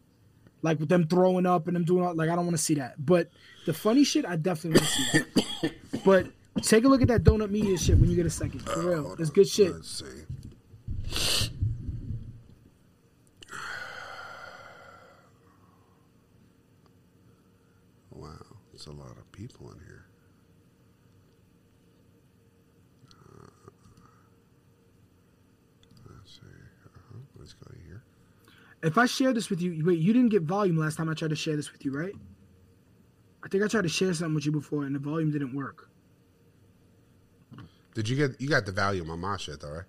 like 0.62 0.78
with 0.80 0.88
them 0.88 1.06
throwing 1.06 1.46
up 1.46 1.66
and 1.66 1.76
them 1.76 1.84
doing 1.84 2.04
all 2.04 2.14
like 2.14 2.30
I 2.30 2.36
don't 2.36 2.46
want 2.46 2.56
to 2.56 2.62
see 2.62 2.74
that. 2.74 3.04
But 3.04 3.28
the 3.66 3.74
funny 3.74 4.04
shit, 4.04 4.24
I 4.24 4.36
definitely 4.36 4.80
want 4.80 4.90
to 4.90 5.42
see 5.42 5.68
that. 5.68 6.04
but 6.04 6.26
take 6.62 6.84
a 6.84 6.88
look 6.88 7.02
at 7.02 7.08
that 7.08 7.24
donut 7.24 7.50
media 7.50 7.76
shit 7.76 7.98
when 7.98 8.08
you 8.08 8.16
get 8.16 8.26
a 8.26 8.30
second. 8.30 8.60
For 8.60 8.80
real, 8.80 9.16
it's 9.18 9.30
good 9.30 9.48
shit. 9.48 9.72
Let's 9.72 10.04
see. 10.04 11.50
Wow, 18.10 18.30
it's 18.72 18.86
a 18.86 18.92
lot 18.92 19.10
of 19.10 19.18
people 19.34 19.70
in 19.72 19.78
here. 19.80 20.06
Uh, 23.10 23.70
let's 26.08 26.34
see. 26.34 26.40
Uh-huh. 26.86 27.18
Let's 27.38 27.52
go 27.54 27.70
to 27.70 27.78
here. 27.86 28.02
If 28.82 28.98
I 28.98 29.06
share 29.06 29.32
this 29.32 29.50
with 29.50 29.60
you, 29.60 29.84
wait, 29.84 29.98
you 29.98 30.12
didn't 30.12 30.30
get 30.30 30.42
volume 30.42 30.76
last 30.76 30.96
time 30.96 31.08
I 31.08 31.14
tried 31.14 31.30
to 31.30 31.36
share 31.36 31.56
this 31.56 31.72
with 31.72 31.84
you, 31.84 31.96
right? 31.96 32.14
I 33.42 33.48
think 33.48 33.62
I 33.62 33.68
tried 33.68 33.82
to 33.82 33.88
share 33.88 34.12
something 34.14 34.34
with 34.34 34.46
you 34.46 34.52
before 34.52 34.84
and 34.84 34.94
the 34.94 34.98
volume 34.98 35.30
didn't 35.30 35.54
work. 35.54 35.90
Did 37.94 38.08
you 38.08 38.16
get 38.16 38.40
you 38.40 38.48
got 38.48 38.66
the 38.66 38.72
volume 38.72 39.10
on 39.10 39.20
my 39.20 39.36
shit 39.36 39.60
though, 39.60 39.70
right? 39.70 39.84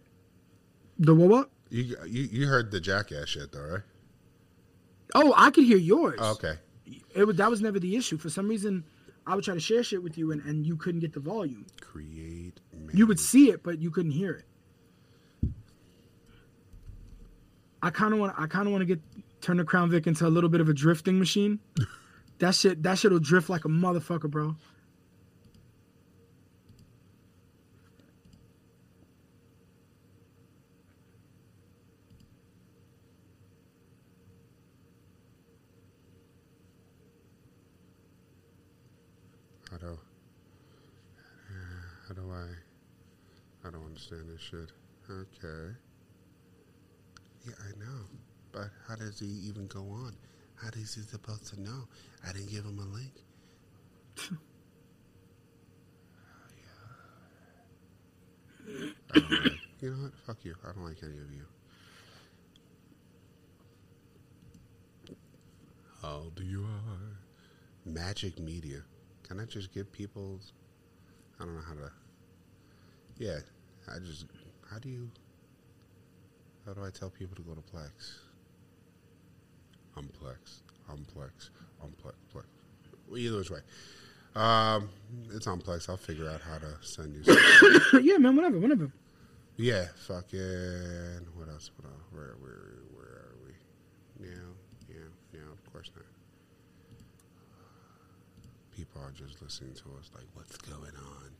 The 0.99 1.15
what? 1.15 1.29
what? 1.29 1.49
You 1.69 1.95
you 2.05 2.23
you 2.31 2.47
heard 2.47 2.71
the 2.71 2.79
jackass 2.79 3.29
shit 3.29 3.51
though, 3.51 3.67
right? 3.67 3.81
Oh, 5.15 5.33
I 5.35 5.49
could 5.49 5.65
hear 5.65 5.77
yours. 5.77 6.19
Oh, 6.19 6.31
okay. 6.33 6.55
It 7.15 7.25
was 7.25 7.37
that 7.37 7.49
was 7.49 7.61
never 7.61 7.79
the 7.79 7.95
issue. 7.95 8.17
For 8.17 8.29
some 8.29 8.47
reason, 8.47 8.83
I 9.27 9.35
would 9.35 9.43
try 9.43 9.53
to 9.55 9.59
share 9.59 9.83
shit 9.83 10.03
with 10.03 10.17
you 10.17 10.31
and, 10.31 10.41
and 10.43 10.65
you 10.65 10.77
couldn't 10.77 11.01
get 11.01 11.13
the 11.13 11.19
volume. 11.19 11.65
Create. 11.81 12.59
You 12.93 13.07
would 13.07 13.19
see 13.19 13.49
it, 13.49 13.63
but 13.63 13.79
you 13.79 13.89
couldn't 13.89 14.11
hear 14.11 14.33
it. 14.33 14.45
I 17.81 17.89
kind 17.91 18.13
of 18.13 18.19
want. 18.19 18.33
I 18.37 18.47
kind 18.47 18.67
of 18.67 18.71
want 18.71 18.81
to 18.81 18.85
get 18.85 18.99
turn 19.41 19.57
the 19.57 19.63
Crown 19.63 19.91
Vic 19.91 20.07
into 20.07 20.25
a 20.25 20.29
little 20.29 20.49
bit 20.49 20.59
of 20.61 20.69
a 20.69 20.73
drifting 20.73 21.19
machine. 21.19 21.59
that 22.39 22.55
shit. 22.55 22.81
That 22.81 22.97
shit 22.97 23.11
will 23.11 23.19
drift 23.19 23.49
like 23.49 23.65
a 23.65 23.67
motherfucker, 23.67 24.29
bro. 24.29 24.55
How 39.69 39.77
do 39.77 39.97
how 42.07 42.13
do 42.15 42.31
I 42.31 43.67
I 43.67 43.71
don't 43.71 43.83
understand 43.95 44.29
this 44.29 44.41
shit. 44.41 44.71
Okay. 45.09 45.73
Yeah, 47.47 47.53
I 47.61 47.79
know. 47.79 48.01
But 48.51 48.69
how 48.87 48.95
does 48.95 49.19
he 49.19 49.25
even 49.47 49.67
go 49.67 49.79
on? 49.79 50.13
How 50.55 50.67
is 50.69 50.95
he 50.95 51.01
supposed 51.01 51.47
to 51.53 51.61
know? 51.61 51.87
I 52.27 52.33
didn't 52.33 52.51
give 52.51 52.65
him 52.65 52.79
a 52.79 52.93
link. 52.93 53.13
Like, 59.13 59.23
you 59.79 59.91
know 59.91 60.03
what? 60.03 60.13
Fuck 60.25 60.37
you. 60.43 60.55
I 60.63 60.73
don't 60.73 60.83
like 60.83 60.97
any 61.03 61.19
of 61.19 61.31
you. 61.31 61.45
How 66.01 66.23
do 66.35 66.43
you 66.43 66.65
I? 66.65 67.87
Magic 67.87 68.39
Media. 68.39 68.81
Can 69.21 69.39
I 69.39 69.45
just 69.45 69.71
give 69.71 69.91
people? 69.91 70.39
I 71.39 71.45
don't 71.45 71.53
know 71.53 71.61
how 71.61 71.75
to. 71.75 71.91
Yeah, 73.19 73.37
I 73.93 73.99
just. 73.99 74.25
How 74.69 74.79
do 74.79 74.89
you? 74.89 75.09
How 76.65 76.73
do 76.73 76.83
I 76.83 76.89
tell 76.89 77.09
people 77.09 77.35
to 77.35 77.43
go 77.43 77.53
to 77.53 77.61
Plex? 77.61 78.19
Unplex, 79.97 80.61
Unplex, 80.91 81.49
Unplex, 81.83 82.13
Plex. 82.33 82.43
Well, 83.07 83.17
either 83.17 83.37
which 83.37 83.51
way. 83.51 83.59
Um, 84.35 84.89
it's 85.31 85.47
on 85.47 85.61
Plex. 85.61 85.87
I'll 85.89 85.95
figure 85.97 86.29
out 86.29 86.41
how 86.41 86.57
to 86.57 86.77
send 86.81 87.15
you. 87.15 87.23
Something. 87.23 88.03
yeah, 88.03 88.17
man. 88.17 88.35
Whatever, 88.35 88.59
whatever. 88.59 88.91
yeah, 89.57 89.85
fucking. 90.07 90.39
What 91.35 91.47
else? 91.49 91.71
What 91.77 91.85
else? 91.89 92.03
Where, 92.11 92.35
where, 92.41 92.79
where 92.93 93.07
are 93.07 93.35
we? 93.45 94.25
Yeah, 94.27 94.35
yeah, 94.89 95.07
yeah. 95.33 95.51
Of 95.51 95.71
course 95.71 95.91
not. 95.95 96.05
People 98.75 99.01
are 99.01 99.11
just 99.11 99.41
listening 99.41 99.73
to 99.75 99.83
us 99.97 100.11
like, 100.13 100.25
what's 100.33 100.57
going 100.57 100.81
on? 100.97 101.31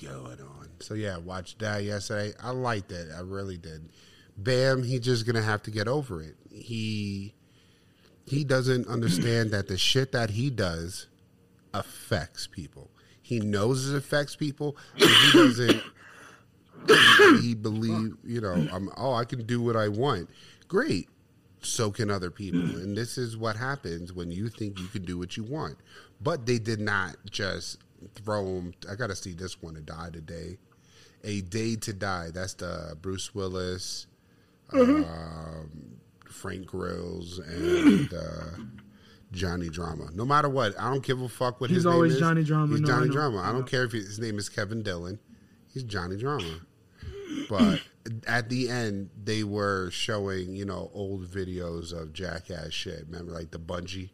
Going 0.00 0.40
on? 0.40 0.68
So 0.80 0.94
yeah, 0.94 1.18
watched 1.18 1.58
that 1.60 1.84
yesterday. 1.84 2.34
I 2.42 2.50
liked 2.50 2.92
it. 2.92 3.08
I 3.16 3.20
really 3.20 3.56
did. 3.56 3.88
Bam, 4.36 4.82
he's 4.82 5.00
just 5.00 5.26
gonna 5.26 5.42
have 5.42 5.62
to 5.64 5.70
get 5.70 5.88
over 5.88 6.22
it. 6.22 6.36
He 6.50 7.34
he 8.26 8.44
doesn't 8.44 8.88
understand 8.88 9.50
that 9.50 9.68
the 9.68 9.76
shit 9.76 10.12
that 10.12 10.30
he 10.30 10.50
does 10.50 11.06
affects 11.74 12.46
people. 12.46 12.90
He 13.20 13.40
knows 13.40 13.90
it 13.90 13.96
affects 13.96 14.36
people, 14.36 14.76
but 14.98 15.08
he 15.08 15.32
doesn't. 15.32 15.82
he 17.40 17.54
believe 17.54 18.16
you 18.24 18.40
know. 18.40 18.66
I'm 18.72 18.90
oh, 18.96 19.14
I 19.14 19.24
can 19.24 19.44
do 19.46 19.60
what 19.60 19.76
I 19.76 19.88
want. 19.88 20.30
Great. 20.68 21.08
So 21.64 21.92
can 21.92 22.10
other 22.10 22.30
people, 22.30 22.60
and 22.60 22.96
this 22.96 23.16
is 23.16 23.36
what 23.36 23.54
happens 23.54 24.12
when 24.12 24.32
you 24.32 24.48
think 24.48 24.80
you 24.80 24.88
can 24.88 25.04
do 25.04 25.16
what 25.16 25.36
you 25.36 25.44
want. 25.44 25.76
But 26.20 26.44
they 26.44 26.58
did 26.58 26.80
not 26.80 27.14
just 27.30 27.78
throw 28.14 28.44
him. 28.46 28.74
I 28.90 28.94
got 28.94 29.08
to 29.08 29.16
see 29.16 29.32
this 29.32 29.60
one 29.62 29.74
to 29.74 29.80
die 29.80 30.10
today. 30.12 30.58
A 31.24 31.40
Day 31.42 31.76
to 31.76 31.92
Die. 31.92 32.30
That's 32.34 32.54
the 32.54 32.96
Bruce 33.00 33.34
Willis, 33.34 34.06
um, 34.72 35.96
Frank 36.28 36.66
Grillo, 36.66 37.20
and 37.46 38.12
uh, 38.12 38.62
Johnny 39.30 39.68
Drama. 39.68 40.08
No 40.14 40.24
matter 40.24 40.48
what, 40.48 40.78
I 40.80 40.90
don't 40.90 41.04
give 41.04 41.20
a 41.22 41.28
fuck 41.28 41.60
what 41.60 41.70
He's 41.70 41.76
his 41.78 41.84
name 41.84 41.92
He's 41.92 41.96
always 41.96 42.12
is. 42.14 42.20
Johnny 42.20 42.44
Drama. 42.44 42.72
He's 42.72 42.80
No, 42.80 42.88
I 42.88 42.90
Johnny 42.90 43.06
know. 43.06 43.12
Drama. 43.12 43.38
I 43.38 43.50
I 43.50 43.52
don't 43.52 43.66
care 43.70 43.84
if 43.84 43.92
his 43.92 44.18
name 44.18 44.38
is 44.38 44.48
Kevin 44.48 44.82
Dillon. 44.82 45.18
He's 45.72 45.84
Johnny 45.84 46.16
Drama. 46.16 46.60
But 47.48 47.80
at 48.26 48.48
the 48.48 48.68
end, 48.68 49.10
they 49.22 49.44
were 49.44 49.90
showing 49.90 50.54
you 50.56 50.64
know 50.64 50.90
old 50.92 51.24
videos 51.26 51.92
of 51.92 52.12
jackass 52.12 52.72
shit. 52.72 53.06
Remember, 53.08 53.32
like 53.32 53.50
the 53.52 53.58
bungee, 53.58 54.10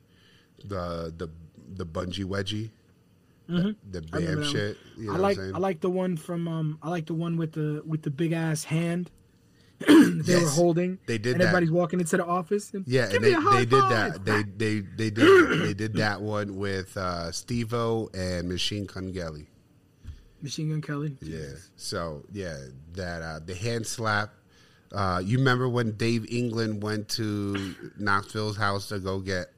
the 0.65 1.13
the 1.17 1.29
the 1.75 1.87
bungee 1.87 2.25
wedgie, 2.25 2.71
Mhm. 3.49 3.77
the 3.91 4.03
bam 4.03 4.45
shit. 4.45 4.77
You 4.97 5.07
know 5.07 5.11
I 5.11 5.13
what 5.15 5.21
like 5.23 5.37
I'm 5.39 5.43
saying? 5.45 5.55
I 5.55 5.59
like 5.59 5.81
the 5.81 5.91
one 5.91 6.17
from 6.17 6.47
um 6.49 6.79
I 6.83 6.91
like 6.91 7.07
the 7.07 7.15
one 7.15 7.37
with 7.37 7.53
the 7.53 7.83
with 7.87 8.03
the 8.03 8.11
big 8.11 8.33
ass 8.33 8.65
hand 8.65 9.11
they 9.89 10.35
were 10.35 10.49
holding. 10.49 10.99
They 11.07 11.19
did 11.19 11.33
and 11.35 11.41
that. 11.41 11.47
everybody's 11.47 11.71
walking 11.71 12.01
into 12.01 12.17
the 12.17 12.25
office. 12.27 12.75
And, 12.75 12.85
Yeah, 12.89 13.05
and 13.05 13.23
they, 13.25 13.35
they 13.35 13.65
did 13.65 13.71
that. 13.71 14.25
They 14.25 14.43
they 14.43 14.81
they 14.81 15.11
did 15.11 15.61
they 15.63 15.73
did 15.75 15.95
that 15.95 16.21
one 16.21 16.57
with 16.57 16.97
uh, 16.97 17.31
Steve-O 17.31 18.11
and 18.13 18.49
Machine 18.49 18.87
Gun 18.87 19.13
Kelly. 19.15 19.47
Machine 20.43 20.71
Gun 20.71 20.83
Kelly. 20.83 21.17
Yeah. 21.23 21.55
So 21.77 22.25
yeah, 22.33 22.57
that 22.95 23.23
uh, 23.23 23.41
the 23.45 23.55
hand 23.55 23.87
slap. 23.87 24.35
Uh, 24.91 25.23
you 25.25 25.39
remember 25.39 25.69
when 25.69 25.93
Dave 25.93 26.27
England 26.29 26.83
went 26.83 27.09
to 27.11 27.75
Knoxville's 27.99 28.57
house 28.57 28.89
to 28.89 28.99
go 28.99 29.21
get 29.21 29.53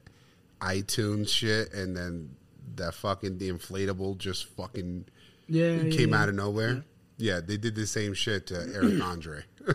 iTunes 0.59 1.29
shit, 1.29 1.73
and 1.73 1.95
then 1.97 2.35
that 2.75 2.93
fucking 2.93 3.37
the 3.37 3.49
inflatable 3.51 4.17
just 4.17 4.45
fucking 4.55 5.05
Yeah, 5.47 5.71
yeah, 5.71 5.89
came 5.95 6.09
yeah. 6.09 6.21
out 6.23 6.29
of 6.29 6.35
nowhere. 6.35 6.83
Yeah. 7.17 7.39
they 7.39 7.57
did 7.57 7.75
the 7.75 7.87
same 7.87 8.13
shit 8.13 8.47
to 8.47 8.55
Eric 8.73 9.01
Andre. 9.03 9.43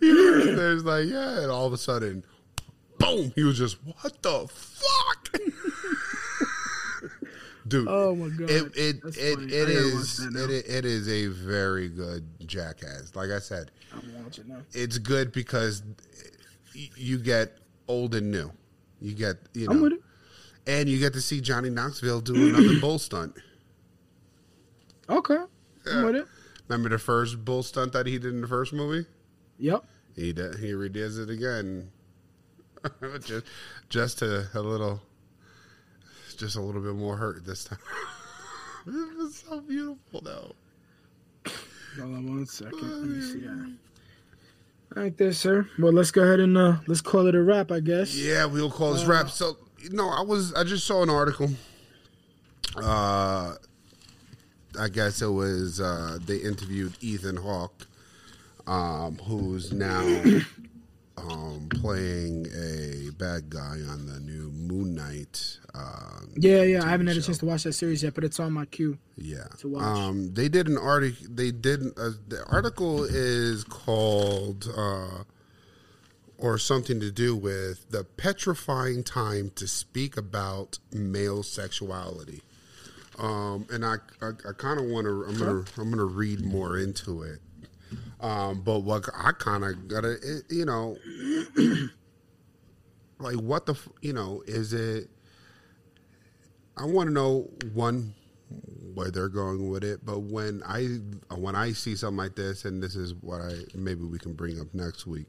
he 0.00 0.12
was 0.12 0.44
there's 0.46 0.84
like 0.84 1.06
yeah, 1.08 1.40
and 1.42 1.50
all 1.50 1.66
of 1.66 1.72
a 1.72 1.78
sudden, 1.78 2.24
boom! 2.98 3.32
He 3.34 3.42
was 3.44 3.58
just 3.58 3.76
what 3.84 4.22
the 4.22 4.46
fuck, 4.48 5.28
dude. 7.68 7.86
Oh 7.88 8.14
my 8.14 8.28
god. 8.28 8.50
It 8.50 8.72
it 8.76 9.02
That's 9.02 9.16
it, 9.16 9.34
funny. 9.36 9.52
it 9.52 9.68
is 9.68 9.94
watch 9.94 10.16
that 10.32 10.48
now. 10.48 10.54
it, 10.54 10.66
it 10.68 10.84
is 10.84 11.08
a 11.08 11.26
very 11.26 11.88
good 11.88 12.24
jackass. 12.46 13.12
Like 13.14 13.30
I 13.30 13.38
said, 13.40 13.70
I'm 13.92 14.24
watching 14.24 14.48
now. 14.48 14.58
it's 14.72 14.98
good 14.98 15.32
because 15.32 15.82
you 16.96 17.18
get 17.18 17.58
old 17.88 18.14
and 18.14 18.30
new. 18.30 18.50
You 19.04 19.12
get 19.12 19.36
you 19.52 19.66
know, 19.66 19.74
I'm 19.74 19.82
with 19.82 19.92
it. 19.92 20.00
and 20.66 20.88
you 20.88 20.98
get 20.98 21.12
to 21.12 21.20
see 21.20 21.42
Johnny 21.42 21.68
Knoxville 21.68 22.22
do 22.22 22.48
another 22.48 22.80
bull 22.80 22.98
stunt. 22.98 23.34
Okay. 25.10 25.36
I'm 25.92 26.06
with 26.06 26.16
it. 26.16 26.26
Remember 26.68 26.88
the 26.88 26.98
first 26.98 27.44
bull 27.44 27.62
stunt 27.62 27.92
that 27.92 28.06
he 28.06 28.18
did 28.18 28.32
in 28.32 28.40
the 28.40 28.48
first 28.48 28.72
movie? 28.72 29.06
Yep. 29.58 29.84
He 30.16 30.32
did, 30.32 30.58
he 30.58 30.72
redoes 30.72 31.22
it 31.22 31.28
again, 31.28 31.90
just 33.26 33.44
just 33.90 34.18
to 34.20 34.46
a 34.54 34.60
little, 34.60 35.02
just 36.38 36.56
a 36.56 36.62
little 36.62 36.80
bit 36.80 36.94
more 36.94 37.18
hurt 37.18 37.44
this 37.44 37.64
time. 37.64 37.78
it 38.86 39.18
was 39.18 39.44
so 39.46 39.60
beautiful 39.60 40.22
though. 40.22 40.54
Hold 41.98 42.14
on 42.14 42.26
one 42.36 42.46
second. 42.46 42.80
Let 42.80 43.08
me 43.10 43.20
see. 43.20 43.74
All 44.96 45.02
right 45.02 45.16
there, 45.16 45.32
sir. 45.32 45.68
Well, 45.78 45.92
let's 45.92 46.10
go 46.12 46.22
ahead 46.22 46.40
and 46.40 46.56
uh, 46.56 46.76
let's 46.86 47.00
call 47.00 47.26
it 47.26 47.34
a 47.34 47.42
wrap, 47.42 47.72
I 47.72 47.80
guess. 47.80 48.14
Yeah, 48.16 48.44
we'll 48.46 48.70
call 48.70 48.92
this 48.94 49.02
Uh, 49.04 49.10
wrap. 49.10 49.30
So, 49.30 49.56
you 49.78 49.90
know, 49.90 50.08
I 50.08 50.22
was 50.22 50.54
I 50.54 50.62
just 50.64 50.86
saw 50.86 51.02
an 51.02 51.10
article. 51.10 51.50
Uh, 52.76 53.54
I 54.78 54.88
guess 54.88 55.20
it 55.22 55.28
was 55.28 55.80
uh, 55.80 56.18
they 56.24 56.36
interviewed 56.36 56.94
Ethan 57.00 57.36
Hawke, 57.36 57.86
um, 58.66 59.16
who's 59.26 59.72
now 59.72 60.00
um, 61.16 61.68
playing 61.70 62.46
a 62.54 63.10
bad 63.12 63.48
guy 63.48 63.78
on 63.88 64.06
the 64.06 64.18
new 64.20 64.50
Moon 64.50 64.94
Knight. 64.94 65.58
Um, 65.74 66.30
Yeah, 66.36 66.62
yeah. 66.62 66.84
I 66.84 66.88
haven't 66.88 67.06
had 67.06 67.16
a 67.16 67.20
show. 67.20 67.26
chance 67.26 67.38
to 67.38 67.46
watch 67.46 67.62
that 67.64 67.72
series 67.74 68.02
yet, 68.02 68.14
but 68.14 68.24
it's 68.24 68.40
on 68.40 68.52
my 68.52 68.64
queue. 68.66 68.98
Yeah. 69.16 69.44
To 69.58 69.68
watch. 69.68 69.82
Um, 69.82 70.34
they 70.34 70.48
did 70.48 70.66
an 70.68 70.76
article. 70.78 71.26
They 71.30 71.50
did 71.52 71.86
uh, 71.96 72.10
the 72.28 72.44
article 72.48 73.04
is 73.04 73.64
called 73.64 74.68
uh, 74.76 75.22
or 76.38 76.58
something 76.58 76.98
to 77.00 77.10
do 77.12 77.36
with 77.36 77.88
the 77.90 78.04
petrifying 78.04 79.04
time 79.04 79.50
to 79.54 79.68
speak 79.68 80.16
about 80.16 80.78
male 80.92 81.42
sexuality. 81.42 82.42
Um, 83.18 83.66
and 83.72 83.84
I 83.84 83.96
I, 84.20 84.30
I 84.48 84.52
kind 84.56 84.80
of 84.80 84.86
want 84.86 85.06
to. 85.06 85.24
I'm 85.28 85.38
gonna 85.38 85.64
I'm 85.78 85.90
gonna 85.90 86.04
read 86.04 86.44
more 86.44 86.76
into 86.76 87.22
it. 87.22 87.38
Um, 88.20 88.62
but 88.62 88.80
what 88.80 89.08
I 89.14 89.32
kind 89.32 89.64
of 89.64 89.88
gotta, 89.88 90.12
it, 90.22 90.44
you 90.50 90.64
know, 90.64 90.96
like 93.18 93.36
what 93.36 93.66
the, 93.66 93.78
you 94.02 94.12
know, 94.12 94.42
is 94.46 94.72
it? 94.72 95.08
I 96.76 96.84
want 96.86 97.08
to 97.08 97.12
know 97.12 97.50
one 97.72 98.14
where 98.94 99.10
they're 99.10 99.28
going 99.28 99.68
with 99.70 99.84
it, 99.84 100.04
but 100.04 100.20
when 100.22 100.62
I 100.66 100.84
when 101.34 101.54
I 101.54 101.72
see 101.72 101.96
something 101.96 102.16
like 102.16 102.34
this, 102.36 102.64
and 102.64 102.82
this 102.82 102.96
is 102.96 103.14
what 103.14 103.40
I 103.40 103.52
maybe 103.74 104.02
we 104.04 104.18
can 104.18 104.32
bring 104.34 104.60
up 104.60 104.66
next 104.74 105.06
week, 105.06 105.26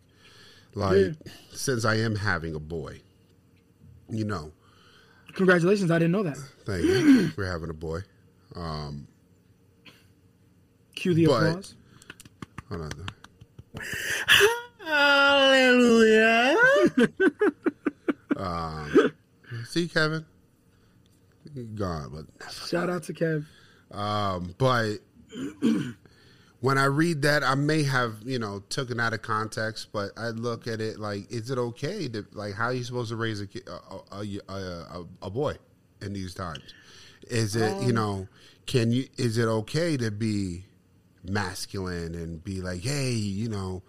like 0.74 0.98
Yeah. 0.98 1.12
since 1.52 1.86
I 1.86 1.96
am 1.96 2.16
having 2.16 2.56
a 2.56 2.60
boy, 2.60 3.02
you 4.10 4.26
know, 4.26 4.52
Congratulations! 5.34 5.92
I 5.92 6.00
didn't 6.00 6.14
know 6.14 6.24
that. 6.24 6.38
thank 6.66 6.84
you, 6.84 7.32
we're 7.38 7.52
having 7.52 7.70
a 7.70 7.74
boy. 7.74 8.02
Um, 8.56 9.08
Cue 10.96 11.14
the 11.14 11.26
But- 11.28 11.48
applause. 11.50 11.76
Hold 12.70 12.82
on. 12.82 12.92
Hallelujah. 14.86 16.56
Um, 18.38 19.14
see, 19.70 19.88
Kevin, 19.88 20.26
gone, 21.76 22.10
but 22.12 22.52
Shout 22.52 22.90
out 22.90 23.04
to 23.04 23.14
Kev. 23.14 23.46
Um, 23.98 24.54
but 24.58 24.98
when 26.60 26.78
I 26.78 26.84
read 26.86 27.22
that, 27.22 27.44
I 27.44 27.56
may 27.56 27.84
have 27.84 28.16
you 28.26 28.38
know 28.38 28.62
taken 28.70 29.00
out 29.00 29.14
of 29.14 29.22
context, 29.22 29.94
but 29.94 30.12
I 30.18 30.32
look 30.32 30.68
at 30.68 30.82
it 30.82 31.00
like, 31.00 31.32
is 31.32 31.50
it 31.50 31.58
okay 31.58 32.10
to 32.10 32.26
like 32.34 32.56
how 32.56 32.66
are 32.66 32.74
you 32.74 32.84
supposed 32.84 33.10
to 33.12 33.16
raise 33.16 33.40
a 33.40 33.48
a, 33.72 34.18
a, 34.18 34.40
a, 34.50 34.54
a, 34.54 35.06
a 35.22 35.30
boy 35.30 35.56
in 36.02 36.12
these 36.12 36.34
times? 36.34 36.74
Is 37.30 37.56
it 37.56 37.72
you 37.84 37.90
Um, 37.90 37.96
know 37.96 38.28
can 38.66 38.92
you 38.92 39.08
is 39.16 39.38
it 39.38 39.46
okay 39.48 39.96
to 39.96 40.12
be 40.12 40.66
masculine 41.30 42.16
and 42.16 42.44
be 42.44 42.62
like, 42.62 42.82
hey, 42.82 43.12
you 43.12 43.50
know, 43.50 43.84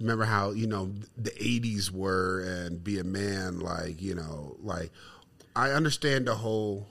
remember 0.00 0.24
how 0.24 0.50
you 0.50 0.66
know 0.66 0.92
the 1.16 1.30
'80s 1.30 1.90
were 1.90 2.40
and 2.40 2.82
be 2.82 2.98
a 2.98 3.04
man 3.04 3.60
like 3.60 4.00
you 4.00 4.14
know 4.14 4.56
like 4.62 4.90
I 5.56 5.70
understand 5.70 6.26
the 6.26 6.34
whole 6.34 6.86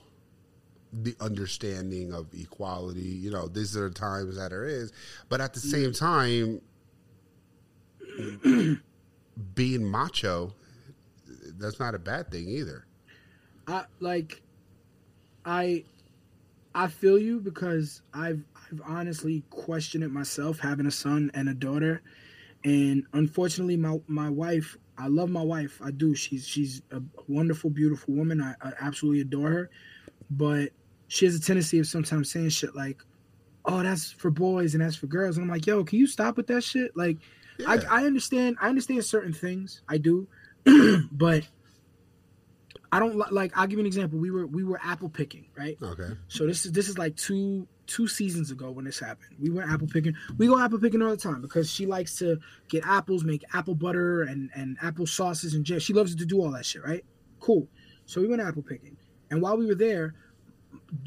the 0.92 1.14
understanding 1.20 2.12
of 2.12 2.26
equality. 2.34 3.00
You 3.00 3.30
know, 3.30 3.48
these 3.48 3.76
are 3.76 3.88
the 3.88 3.94
times 3.94 4.36
that 4.36 4.50
there 4.50 4.66
is, 4.66 4.92
but 5.28 5.40
at 5.40 5.54
the 5.54 5.60
mm. 5.60 5.70
same 5.70 5.92
time, 5.92 6.60
being 9.54 9.84
macho, 9.84 10.52
that's 11.58 11.78
not 11.80 11.94
a 11.94 11.98
bad 11.98 12.30
thing 12.30 12.48
either. 12.48 12.84
I 13.66 13.84
like 14.00 14.42
I 15.44 15.84
I 16.74 16.88
feel 16.88 17.18
you 17.18 17.40
because 17.40 18.02
I've 18.12 18.42
I've 18.70 18.82
honestly 18.84 19.44
questioned 19.50 20.04
it 20.04 20.10
myself 20.10 20.58
having 20.58 20.86
a 20.86 20.90
son 20.90 21.30
and 21.34 21.48
a 21.48 21.54
daughter. 21.54 22.02
And 22.64 23.04
unfortunately 23.12 23.76
my 23.76 23.98
my 24.06 24.28
wife 24.28 24.76
I 24.98 25.06
love 25.06 25.30
my 25.30 25.42
wife. 25.42 25.80
I 25.82 25.92
do. 25.92 26.14
She's 26.14 26.46
she's 26.46 26.82
a 26.90 27.00
wonderful 27.28 27.70
beautiful 27.70 28.14
woman. 28.14 28.42
I, 28.42 28.54
I 28.60 28.72
absolutely 28.80 29.20
adore 29.20 29.50
her. 29.50 29.70
But 30.30 30.70
she 31.06 31.24
has 31.24 31.34
a 31.34 31.40
tendency 31.40 31.78
of 31.78 31.86
sometimes 31.86 32.30
saying 32.30 32.50
shit 32.50 32.74
like 32.74 33.02
oh 33.64 33.82
that's 33.82 34.10
for 34.10 34.30
boys 34.30 34.74
and 34.74 34.82
that's 34.82 34.96
for 34.96 35.06
girls. 35.06 35.36
And 35.36 35.44
I'm 35.44 35.50
like 35.50 35.66
yo 35.66 35.84
can 35.84 35.98
you 35.98 36.06
stop 36.06 36.36
with 36.36 36.48
that 36.48 36.64
shit? 36.64 36.96
Like 36.96 37.18
I, 37.66 37.78
I 37.90 38.04
understand 38.04 38.56
I 38.60 38.68
understand 38.68 39.04
certain 39.04 39.32
things. 39.32 39.82
I 39.88 39.98
do. 39.98 40.26
But 41.12 41.46
I 42.90 42.98
don't 43.00 43.16
li- 43.16 43.24
like. 43.30 43.52
I'll 43.56 43.66
give 43.66 43.74
you 43.78 43.80
an 43.80 43.86
example. 43.86 44.18
We 44.18 44.30
were 44.30 44.46
we 44.46 44.64
were 44.64 44.80
apple 44.82 45.08
picking, 45.10 45.46
right? 45.56 45.76
Okay. 45.82 46.08
So 46.28 46.46
this 46.46 46.64
is 46.66 46.72
this 46.72 46.88
is 46.88 46.96
like 46.98 47.16
two 47.16 47.66
two 47.86 48.06
seasons 48.08 48.50
ago 48.50 48.70
when 48.70 48.84
this 48.84 48.98
happened. 48.98 49.36
We 49.40 49.50
went 49.50 49.70
apple 49.70 49.86
picking. 49.88 50.14
We 50.38 50.46
go 50.46 50.58
apple 50.58 50.78
picking 50.78 51.02
all 51.02 51.10
the 51.10 51.16
time 51.16 51.40
because 51.42 51.70
she 51.70 51.84
likes 51.86 52.16
to 52.18 52.38
get 52.68 52.86
apples, 52.86 53.24
make 53.24 53.44
apple 53.52 53.74
butter 53.74 54.22
and 54.22 54.50
and 54.54 54.76
apple 54.82 55.06
sauces 55.06 55.54
and 55.54 55.64
jam. 55.64 55.80
She 55.80 55.92
loves 55.92 56.14
to 56.14 56.24
do 56.26 56.40
all 56.40 56.50
that 56.52 56.64
shit, 56.64 56.82
right? 56.84 57.04
Cool. 57.40 57.68
So 58.06 58.20
we 58.22 58.26
went 58.28 58.40
apple 58.40 58.62
picking, 58.62 58.96
and 59.30 59.42
while 59.42 59.56
we 59.58 59.66
were 59.66 59.74
there, 59.74 60.14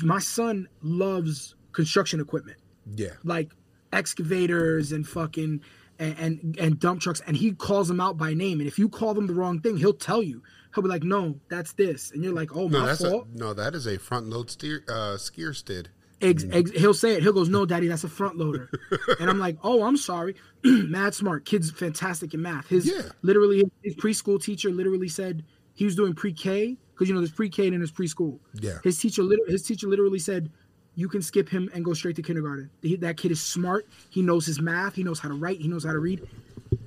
my 0.04 0.20
son 0.20 0.68
loves 0.84 1.56
construction 1.72 2.20
equipment 2.20 2.58
Yeah. 2.96 3.14
like 3.24 3.54
excavators 3.94 4.92
and 4.92 5.08
fucking 5.08 5.62
and, 6.00 6.18
and 6.20 6.58
and 6.60 6.80
dump 6.80 7.00
trucks 7.02 7.22
and 7.28 7.38
he 7.38 7.52
calls 7.54 7.88
them 7.88 8.02
out 8.02 8.18
by 8.18 8.34
name 8.34 8.60
and 8.60 8.68
if 8.68 8.80
you 8.80 8.90
call 8.90 9.14
them 9.14 9.28
the 9.28 9.34
wrong 9.34 9.60
thing 9.62 9.78
he'll 9.78 9.94
tell 9.94 10.24
you 10.24 10.42
he'll 10.74 10.84
be 10.84 10.90
like 10.90 11.04
no 11.04 11.40
that's 11.50 11.74
this. 11.74 12.12
And 12.12 12.24
you're 12.24 12.34
like 12.34 12.56
oh 12.56 12.68
No, 12.68 12.80
my 12.80 12.86
that's 12.88 13.02
a, 13.04 13.10
fault. 13.10 13.28
no, 13.34 13.54
that 13.54 13.76
is 13.76 13.88
a 13.88 13.98
front 13.98 14.28
load 14.28 14.50
steer 14.50 14.84
uh, 14.90 15.16
skier 15.18 15.56
stid. 15.56 15.90
Ex- 16.22 16.46
ex- 16.52 16.70
he'll 16.72 16.94
say 16.94 17.16
it. 17.16 17.24
He'll 17.24 17.34
goes 17.34 17.50
no 17.50 17.66
daddy 17.66 17.88
that's 17.88 18.04
a 18.04 18.10
front 18.10 18.38
loader. 18.38 18.70
And 19.20 19.30
i'm 19.30 19.40
like 19.40 19.58
oh 19.64 19.84
i'm 19.84 19.98
sorry. 19.98 20.36
Mad 20.64 21.14
smart. 21.16 21.46
Kid's 21.46 21.72
fantastic 21.72 22.34
in 22.34 22.42
math. 22.42 22.68
His 22.68 22.92
literally 23.24 23.64
his 23.84 23.96
preschool 23.96 24.42
teacher 24.42 24.70
literally 24.70 25.08
said 25.10 25.44
he 25.74 25.86
was 25.86 25.96
doing 25.96 26.14
pre-k 26.14 26.78
because 26.94 27.08
you 27.08 27.16
know 27.16 27.22
there's 27.22 27.32
pre-k 27.32 27.68
and 27.68 27.78
there's 27.80 27.92
preschool. 27.92 28.40
Yeah. 28.54 28.78
his 28.84 29.00
teacher 29.00 29.24
his 29.48 29.64
teacher 29.64 29.88
literally 29.88 30.20
said 30.20 30.52
you 30.94 31.08
can 31.08 31.22
skip 31.22 31.48
him 31.50 31.70
and 31.74 31.86
go 31.86 31.94
straight 31.94 32.18
to 32.18 32.22
kindergarten. 32.22 32.70
He- 32.82 32.98
that 32.98 33.16
kid 33.18 33.32
is 33.32 33.42
smart. 33.42 33.88
He 34.10 34.22
knows 34.22 34.46
his 34.46 34.60
math. 34.62 34.94
He 34.94 35.04
knows 35.04 35.20
how 35.20 35.30
to 35.30 35.36
write. 35.36 35.60
He 35.60 35.68
knows 35.70 35.86
how 35.86 35.94
to 35.94 36.00
read 36.00 36.28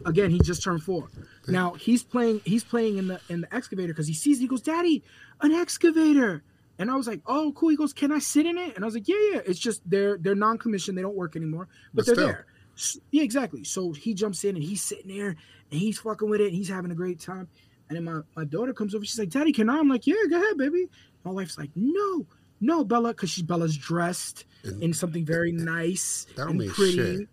again 0.06 0.30
he 0.30 0.38
just 0.40 0.62
turned 0.62 0.82
four. 0.82 1.08
Now 1.48 1.74
he's 1.74 2.02
playing 2.02 2.40
he's 2.44 2.64
playing 2.64 2.98
in 2.98 3.08
the 3.08 3.20
in 3.28 3.42
the 3.42 3.54
excavator 3.54 3.92
because 3.92 4.06
he 4.06 4.14
sees 4.14 4.38
he 4.38 4.46
goes 4.46 4.60
daddy 4.62 5.02
an 5.40 5.52
excavator. 5.52 6.42
And 6.78 6.90
i 6.90 6.96
was 6.96 7.06
like 7.06 7.20
oh 7.26 7.52
cool. 7.54 7.68
He 7.68 7.76
goes 7.76 7.92
can 7.92 8.10
i 8.12 8.18
sit 8.18 8.46
in 8.46 8.58
it? 8.58 8.74
And 8.76 8.84
i 8.84 8.86
was 8.86 8.94
like 8.94 9.08
yeah 9.08 9.16
yeah. 9.32 9.40
It's 9.46 9.58
just 9.58 9.82
they're 9.88 10.18
they're 10.18 10.34
non-commissioned. 10.34 10.96
They 10.96 11.02
don't 11.02 11.16
work 11.16 11.36
anymore 11.36 11.68
but, 11.92 12.04
But 12.04 12.06
they're 12.06 12.14
still. 12.14 12.26
there. 12.26 12.46
S- 12.76 12.98
yeah 13.10 13.22
exactly. 13.22 13.64
So 13.64 13.92
he 13.92 14.14
jumps 14.14 14.42
in 14.44 14.56
and 14.56 14.64
he's 14.64 14.82
sitting 14.82 15.14
there 15.16 15.28
and 15.70 15.80
he's 15.80 15.98
fucking 15.98 16.28
with 16.28 16.40
it 16.40 16.46
and 16.48 16.54
he's 16.54 16.68
having 16.68 16.90
a 16.90 16.94
great 16.96 17.20
time. 17.20 17.48
And 17.88 17.96
then 17.96 18.04
my, 18.04 18.20
my 18.34 18.44
daughter 18.44 18.72
comes 18.72 18.94
over. 18.94 19.04
She's 19.04 19.18
like 19.18 19.28
daddy 19.30 19.52
can 19.52 19.68
i? 19.68 19.78
I'm 19.78 19.88
like 19.88 20.06
yeah 20.06 20.14
go 20.28 20.36
ahead 20.42 20.56
baby. 20.56 20.86
My 21.24 21.30
wife's 21.30 21.56
like 21.58 21.70
no 21.74 22.26
no 22.60 22.84
bella 22.84 23.08
because 23.10 23.30
she's 23.30 23.44
bella's 23.44 23.76
dressed 23.76 24.44
in 24.80 24.94
something 24.94 25.24
very 25.26 25.52
nice 25.52 26.24
That 26.36 26.42
don't 26.44 26.50
and 26.50 26.58
mean 26.60 26.70
pretty. 26.70 26.92
shit. 27.18 27.28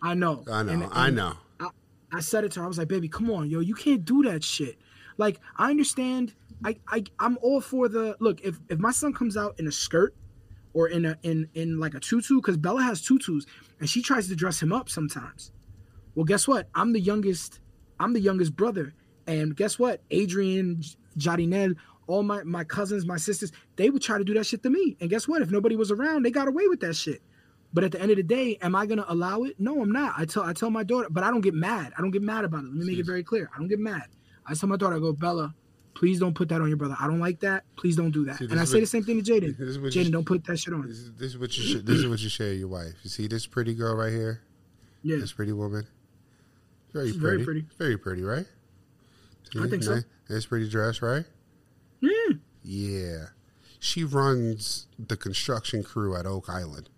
i 0.00 0.14
know. 0.14 0.44
I 0.50 0.62
know, 0.62 0.72
And- 0.72 0.84
I 0.92 1.10
know. 1.10 1.32
I, 2.12 2.20
said 2.20 2.44
it 2.44 2.52
to 2.52 2.60
her. 2.60 2.64
I 2.64 2.68
was 2.68 2.78
like, 2.78 2.88
baby, 2.88 3.08
come 3.08 3.30
on, 3.30 3.50
yo, 3.50 3.60
you 3.60 3.74
can't 3.74 4.04
do 4.04 4.22
that 4.24 4.44
shit. 4.44 4.78
Like, 5.16 5.40
I 5.56 5.70
understand. 5.70 6.34
I, 6.64 6.76
I 6.88 7.04
I'm 7.20 7.38
all 7.40 7.60
for 7.60 7.88
the 7.88 8.16
look. 8.18 8.40
If 8.40 8.58
if 8.68 8.78
my 8.78 8.90
son 8.90 9.12
comes 9.12 9.36
out 9.36 9.58
in 9.60 9.68
a 9.68 9.72
skirt 9.72 10.14
or 10.74 10.88
in 10.88 11.04
a 11.04 11.16
in 11.22 11.48
in 11.54 11.78
like 11.78 11.94
a 11.94 12.00
tutu, 12.00 12.36
because 12.36 12.56
Bella 12.56 12.82
has 12.82 13.00
tutus 13.00 13.46
and 13.78 13.88
she 13.88 14.02
tries 14.02 14.28
to 14.28 14.36
dress 14.36 14.60
him 14.60 14.72
up 14.72 14.88
sometimes. 14.88 15.52
Well, 16.14 16.24
guess 16.24 16.48
what? 16.48 16.68
I'm 16.74 16.92
the 16.92 17.00
youngest. 17.00 17.60
I'm 18.00 18.12
the 18.12 18.20
youngest 18.20 18.56
brother, 18.56 18.94
and 19.26 19.54
guess 19.54 19.78
what? 19.78 20.02
Adrian, 20.10 20.82
Jardinel, 21.16 21.76
all 22.08 22.22
my 22.24 22.42
my 22.42 22.64
cousins, 22.64 23.06
my 23.06 23.18
sisters, 23.18 23.52
they 23.76 23.90
would 23.90 24.02
try 24.02 24.18
to 24.18 24.24
do 24.24 24.34
that 24.34 24.46
shit 24.46 24.62
to 24.64 24.70
me. 24.70 24.96
And 25.00 25.10
guess 25.10 25.28
what? 25.28 25.42
If 25.42 25.50
nobody 25.50 25.76
was 25.76 25.92
around, 25.92 26.24
they 26.24 26.30
got 26.30 26.48
away 26.48 26.66
with 26.66 26.80
that 26.80 26.94
shit. 26.94 27.22
But 27.72 27.84
at 27.84 27.92
the 27.92 28.00
end 28.00 28.10
of 28.10 28.16
the 28.16 28.22
day, 28.22 28.56
am 28.62 28.74
I 28.74 28.86
gonna 28.86 29.04
allow 29.08 29.42
it? 29.42 29.56
No, 29.60 29.82
I'm 29.82 29.92
not. 29.92 30.14
I 30.16 30.24
tell 30.24 30.42
I 30.42 30.52
tell 30.54 30.70
my 30.70 30.82
daughter, 30.84 31.08
but 31.10 31.22
I 31.22 31.30
don't 31.30 31.42
get 31.42 31.54
mad. 31.54 31.92
I 31.98 32.00
don't 32.00 32.10
get 32.10 32.22
mad 32.22 32.44
about 32.44 32.60
it. 32.64 32.66
Let 32.66 32.74
me 32.74 32.86
make 32.86 32.98
it 32.98 33.06
very 33.06 33.22
clear. 33.22 33.50
I 33.54 33.58
don't 33.58 33.68
get 33.68 33.78
mad. 33.78 34.04
I 34.46 34.54
tell 34.54 34.68
my 34.68 34.76
daughter, 34.76 34.96
I 34.96 34.98
go, 35.00 35.12
Bella, 35.12 35.54
please 35.94 36.18
don't 36.18 36.34
put 36.34 36.48
that 36.48 36.60
on 36.62 36.68
your 36.68 36.78
brother. 36.78 36.96
I 36.98 37.06
don't 37.06 37.20
like 37.20 37.40
that. 37.40 37.64
Please 37.76 37.94
don't 37.96 38.10
do 38.10 38.24
that. 38.24 38.38
See, 38.38 38.46
and 38.46 38.58
I 38.58 38.64
say 38.64 38.76
what- 38.76 38.80
the 38.80 38.86
same 38.86 39.04
thing 39.04 39.22
to 39.22 39.32
Jaden. 39.32 39.58
this 39.58 39.68
is 39.68 39.78
what 39.78 39.92
Jaden, 39.92 40.12
don't 40.12 40.24
put 40.24 40.44
that 40.44 40.58
shit 40.58 40.72
on. 40.72 40.88
This 40.88 40.98
is 41.20 41.36
what 41.38 41.54
you 41.58 41.62
should, 41.64 41.84
this 41.86 41.98
is 41.98 42.06
what 42.08 42.20
you 42.20 42.30
share 42.30 42.54
your 42.54 42.68
wife. 42.68 42.94
You 43.02 43.10
see 43.10 43.26
this 43.26 43.46
pretty 43.46 43.74
girl 43.74 43.94
right 43.96 44.12
here? 44.12 44.40
Yeah. 45.02 45.16
This 45.18 45.32
pretty 45.32 45.52
woman. 45.52 45.86
Very 46.94 47.10
pretty. 47.12 47.18
very 47.20 47.44
pretty. 47.44 47.66
Very 47.76 47.98
pretty, 47.98 48.22
right? 48.22 48.46
I 49.60 49.68
think 49.68 49.82
so. 49.82 49.98
Nice 50.30 50.46
pretty 50.46 50.68
dress, 50.70 51.02
right? 51.02 51.24
Yeah. 52.00 52.10
Yeah. 52.62 53.24
She 53.78 54.04
runs 54.04 54.86
the 54.98 55.16
construction 55.16 55.82
crew 55.82 56.16
at 56.16 56.26
Oak 56.26 56.48
Island. 56.48 56.88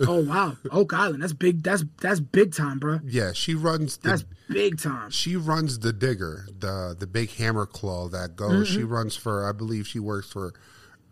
Oh 0.00 0.24
wow, 0.24 0.56
Oak 0.70 0.92
Island. 0.94 1.22
That's 1.22 1.32
big. 1.34 1.62
That's 1.62 1.84
that's 2.00 2.18
big 2.20 2.54
time, 2.54 2.78
bro. 2.78 3.00
Yeah, 3.04 3.32
she 3.32 3.54
runs 3.54 3.98
the 3.98 4.08
That's 4.10 4.24
big 4.48 4.80
time. 4.80 5.10
She 5.10 5.36
runs 5.36 5.78
the 5.80 5.92
digger, 5.92 6.46
the 6.58 6.96
the 6.98 7.06
big 7.06 7.30
hammer 7.32 7.66
claw 7.66 8.08
that 8.08 8.34
goes. 8.34 8.68
She 8.68 8.80
Mhm. 8.80 8.90
runs 8.90 9.16
for, 9.16 9.46
I 9.48 9.52
believe, 9.52 9.86
she 9.86 9.98
works 9.98 10.28
for 10.30 10.54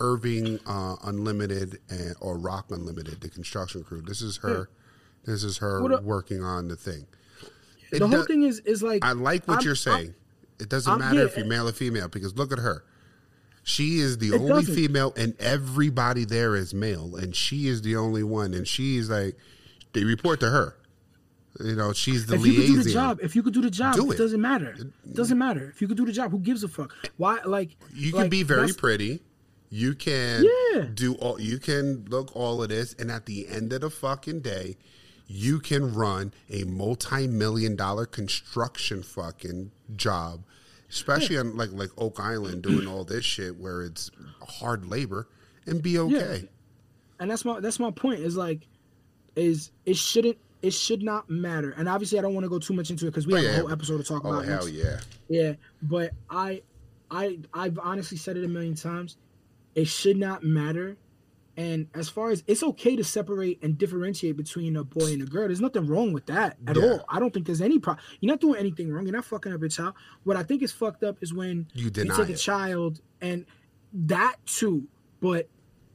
Irving 0.01 0.59
uh, 0.67 0.97
Unlimited 1.05 1.79
and 1.91 2.15
or 2.21 2.39
Rock 2.39 2.67
Unlimited, 2.71 3.21
the 3.21 3.29
construction 3.29 3.85
crew. 3.85 4.01
This 4.03 4.23
is 4.23 4.39
her. 4.39 4.71
This 5.25 5.45
is 5.45 5.59
her 5.59 5.79
a- 5.79 6.01
working 6.01 6.43
on 6.43 6.69
the 6.69 6.77
thing. 6.77 7.07
The 7.93 8.09
whole 8.09 8.25
thing 8.25 8.45
is 8.45 8.61
is 8.61 8.83
like 8.83 9.05
I 9.05 9.13
like 9.13 9.47
what 9.47 9.59
I'm- 9.59 9.65
you're 9.67 9.75
saying. 9.75 10.15
it 10.59 10.69
doesn't 10.71 10.91
I'm- 10.91 11.01
matter 11.01 11.23
if 11.27 11.37
you're 11.37 11.47
male 11.47 11.69
or 11.69 11.73
female 11.73 12.09
because 12.09 12.35
look 12.37 12.51
at 12.51 12.59
her. 12.59 12.83
She 13.63 13.99
is 14.01 14.19
the 14.19 14.29
It 14.29 14.41
only 14.41 14.49
doesn't. 14.63 14.75
female, 14.75 15.13
and 15.17 15.35
everybody 15.39 16.25
there 16.25 16.57
is 16.57 16.73
male, 16.75 17.15
and 17.17 17.35
she 17.37 17.69
is 17.69 17.83
the 17.83 17.97
only 17.97 18.23
one. 18.23 18.55
And 18.55 18.67
she's 18.67 19.11
like, 19.11 19.37
they 19.93 20.05
report 20.05 20.41
to 20.41 20.51
her. 20.51 20.77
You 21.59 21.75
know, 21.75 21.93
she's 21.93 22.27
the 22.27 22.37
if 22.37 22.47
you 22.47 22.55
could 22.55 22.67
do 22.67 22.83
the 22.83 22.91
job, 22.91 23.19
if 23.23 23.37
you 23.37 23.43
could 23.43 23.53
do 23.53 23.61
the 23.61 23.71
job, 23.71 23.97
Do 23.97 24.11
it. 24.11 24.15
it. 24.15 24.19
doesn't 24.19 24.41
matter. 24.41 24.71
It 24.71 24.79
mm-hmm. 24.79 25.13
doesn't 25.13 25.37
matter. 25.37 25.69
If 25.75 25.83
you 25.83 25.89
could 25.89 25.97
do 25.97 26.07
the 26.07 26.13
job, 26.13 26.31
who 26.31 26.39
gives 26.39 26.65
a 26.65 26.69
fuck? 26.69 26.95
Why? 27.17 27.39
Like 27.45 27.77
You 27.93 28.13
can 28.13 28.23
like, 28.23 28.31
be 28.31 28.43
very 28.45 28.73
pretty. 28.73 29.21
You 29.69 29.95
can 29.95 30.45
Yeah. 30.73 30.87
do 30.95 31.15
all. 31.15 31.41
You 31.41 31.59
can 31.59 32.07
look 32.09 32.35
all 32.35 32.63
of 32.63 32.71
this, 32.71 32.95
and 32.99 33.11
at 33.11 33.27
the 33.27 33.49
end 33.49 33.73
of 33.73 33.83
the 33.83 33.91
fucking 33.91 34.41
day, 34.41 34.77
you 35.27 35.61
can 35.61 35.95
run 35.95 36.33
a 36.49 36.65
multi-million 36.65 37.77
dollar 37.77 38.07
construction 38.07 39.03
fucking 39.03 39.71
job, 39.95 40.45
especially 40.91 41.39
on 41.39 41.57
like 41.57 41.71
like 41.73 41.91
Oak 41.97 42.21
Island 42.21 42.63
doing 42.63 42.81
mm-hmm. 42.81 42.89
all 42.91 43.05
this 43.05 43.25
shit 43.25 43.57
where 43.59 43.83
it's 43.83 44.11
hard 44.47 44.85
labor, 44.87 45.29
and 45.67 45.83
be 45.83 45.99
okay. 45.99 46.49
and 47.19 47.31
that's 47.31 47.45
my 47.45 47.61
that's 47.61 47.79
my 47.79 47.91
point 47.91 48.21
is 48.21 48.37
like 48.37 48.67
is 49.37 49.71
it 49.87 49.97
shouldn't 49.97 50.37
it 50.63 50.73
should 50.73 51.03
not 51.03 51.31
matter 51.31 51.71
and 51.79 51.89
obviously 51.89 52.19
i 52.19 52.23
don't 52.23 52.35
want 52.35 52.45
to 52.45 52.51
go 52.51 52.59
too 52.59 52.75
much 52.75 52.91
into 52.91 53.07
it 53.07 53.11
because 53.11 53.27
we 53.27 53.33
Oh, 53.35 53.37
have 53.37 53.45
yeah. 53.45 53.51
a 53.51 53.61
whole 53.61 53.71
episode 53.73 53.99
to 53.99 54.03
talk 54.05 54.25
Oh, 54.25 54.33
about 54.33 54.45
hell 54.45 54.67
next. 54.67 54.73
yeah. 54.73 55.01
yeah 55.29 55.53
but 55.83 56.11
i 56.29 56.61
i 57.11 57.39
i've 57.55 57.79
honestly 57.79 58.19
said 58.19 58.37
it 58.37 58.45
a 58.45 58.49
million 58.49 58.75
times 58.75 59.17
it 59.77 59.87
should 59.87 60.17
not 60.17 60.43
matter 60.43 60.97
and 61.61 61.87
as 61.95 62.09
far 62.09 62.27
as 62.31 62.43
it's 62.47 62.63
okay 62.63 62.95
to 62.97 63.05
separate 63.05 63.57
and 63.63 63.77
differentiate 63.83 64.37
between 64.37 64.73
a 64.77 64.85
boy 64.85 65.09
and 65.15 65.23
a 65.23 65.27
girl 65.35 65.47
there's 65.49 65.61
nothing 65.69 65.87
wrong 65.93 66.13
with 66.17 66.27
that 66.27 66.57
at 66.67 66.77
Yeah. 66.77 66.83
all 66.85 67.05
i 67.09 67.19
don't 67.21 67.33
think 67.35 67.45
there's 67.47 67.61
any 67.71 67.79
problem 67.79 68.05
you're 68.21 68.33
not 68.33 68.41
doing 68.41 68.59
anything 68.65 68.87
wrong 68.93 69.05
you're 69.07 69.19
not 69.21 69.25
fucking 69.25 69.53
up 69.53 69.61
your 69.61 69.69
child 69.69 69.95
what 70.25 70.37
i 70.37 70.43
think 70.49 70.63
is 70.63 70.73
fucked 70.73 71.03
up 71.09 71.17
is 71.21 71.31
when 71.41 71.67
You 71.75 71.85
you 71.85 71.91
take 72.21 72.29
a 72.29 72.37
child 72.37 73.01
and 73.21 73.45
that 73.93 74.37
too 74.47 74.87
but 75.21 75.49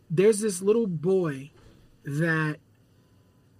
there's 0.09 0.39
this 0.39 0.61
little 0.61 0.87
boy 0.87 1.51
that 2.03 2.57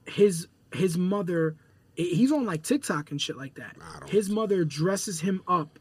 his 0.05 0.47
his 0.73 0.97
mother, 0.97 1.55
he's 1.95 2.31
on 2.31 2.45
like 2.45 2.61
TikTok 2.61 3.11
and 3.11 3.21
shit 3.21 3.37
like 3.37 3.55
that. 3.55 3.75
His 4.07 4.29
mother 4.29 4.63
dresses 4.65 5.19
him 5.21 5.41
up. 5.47 5.79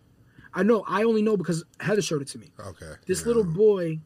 I 0.55 0.62
know. 0.62 0.84
I 0.86 1.02
only 1.02 1.20
know 1.20 1.36
because 1.36 1.64
Heather 1.80 2.01
showed 2.01 2.22
it 2.22 2.28
to 2.28 2.38
me. 2.38 2.52
Okay. 2.59 2.92
This 3.06 3.26
little 3.26 3.42
boy, 3.44 3.98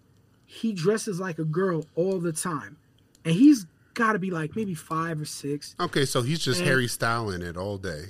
he 0.50 0.72
dresses 0.72 1.20
like 1.20 1.38
a 1.38 1.44
girl 1.44 1.84
all 1.94 2.18
the 2.18 2.32
time, 2.32 2.76
and 3.24 3.34
he's 3.34 3.66
got 3.94 4.14
to 4.14 4.18
be 4.18 4.30
like 4.30 4.56
maybe 4.56 4.74
five 4.74 5.20
or 5.20 5.24
six. 5.26 5.76
Okay, 5.78 6.04
so 6.06 6.22
he's 6.22 6.38
just 6.40 6.60
And- 6.60 6.68
Harry 6.68 6.88
Styling 6.88 7.42
it 7.42 7.56
all 7.56 7.76
day. 7.76 8.06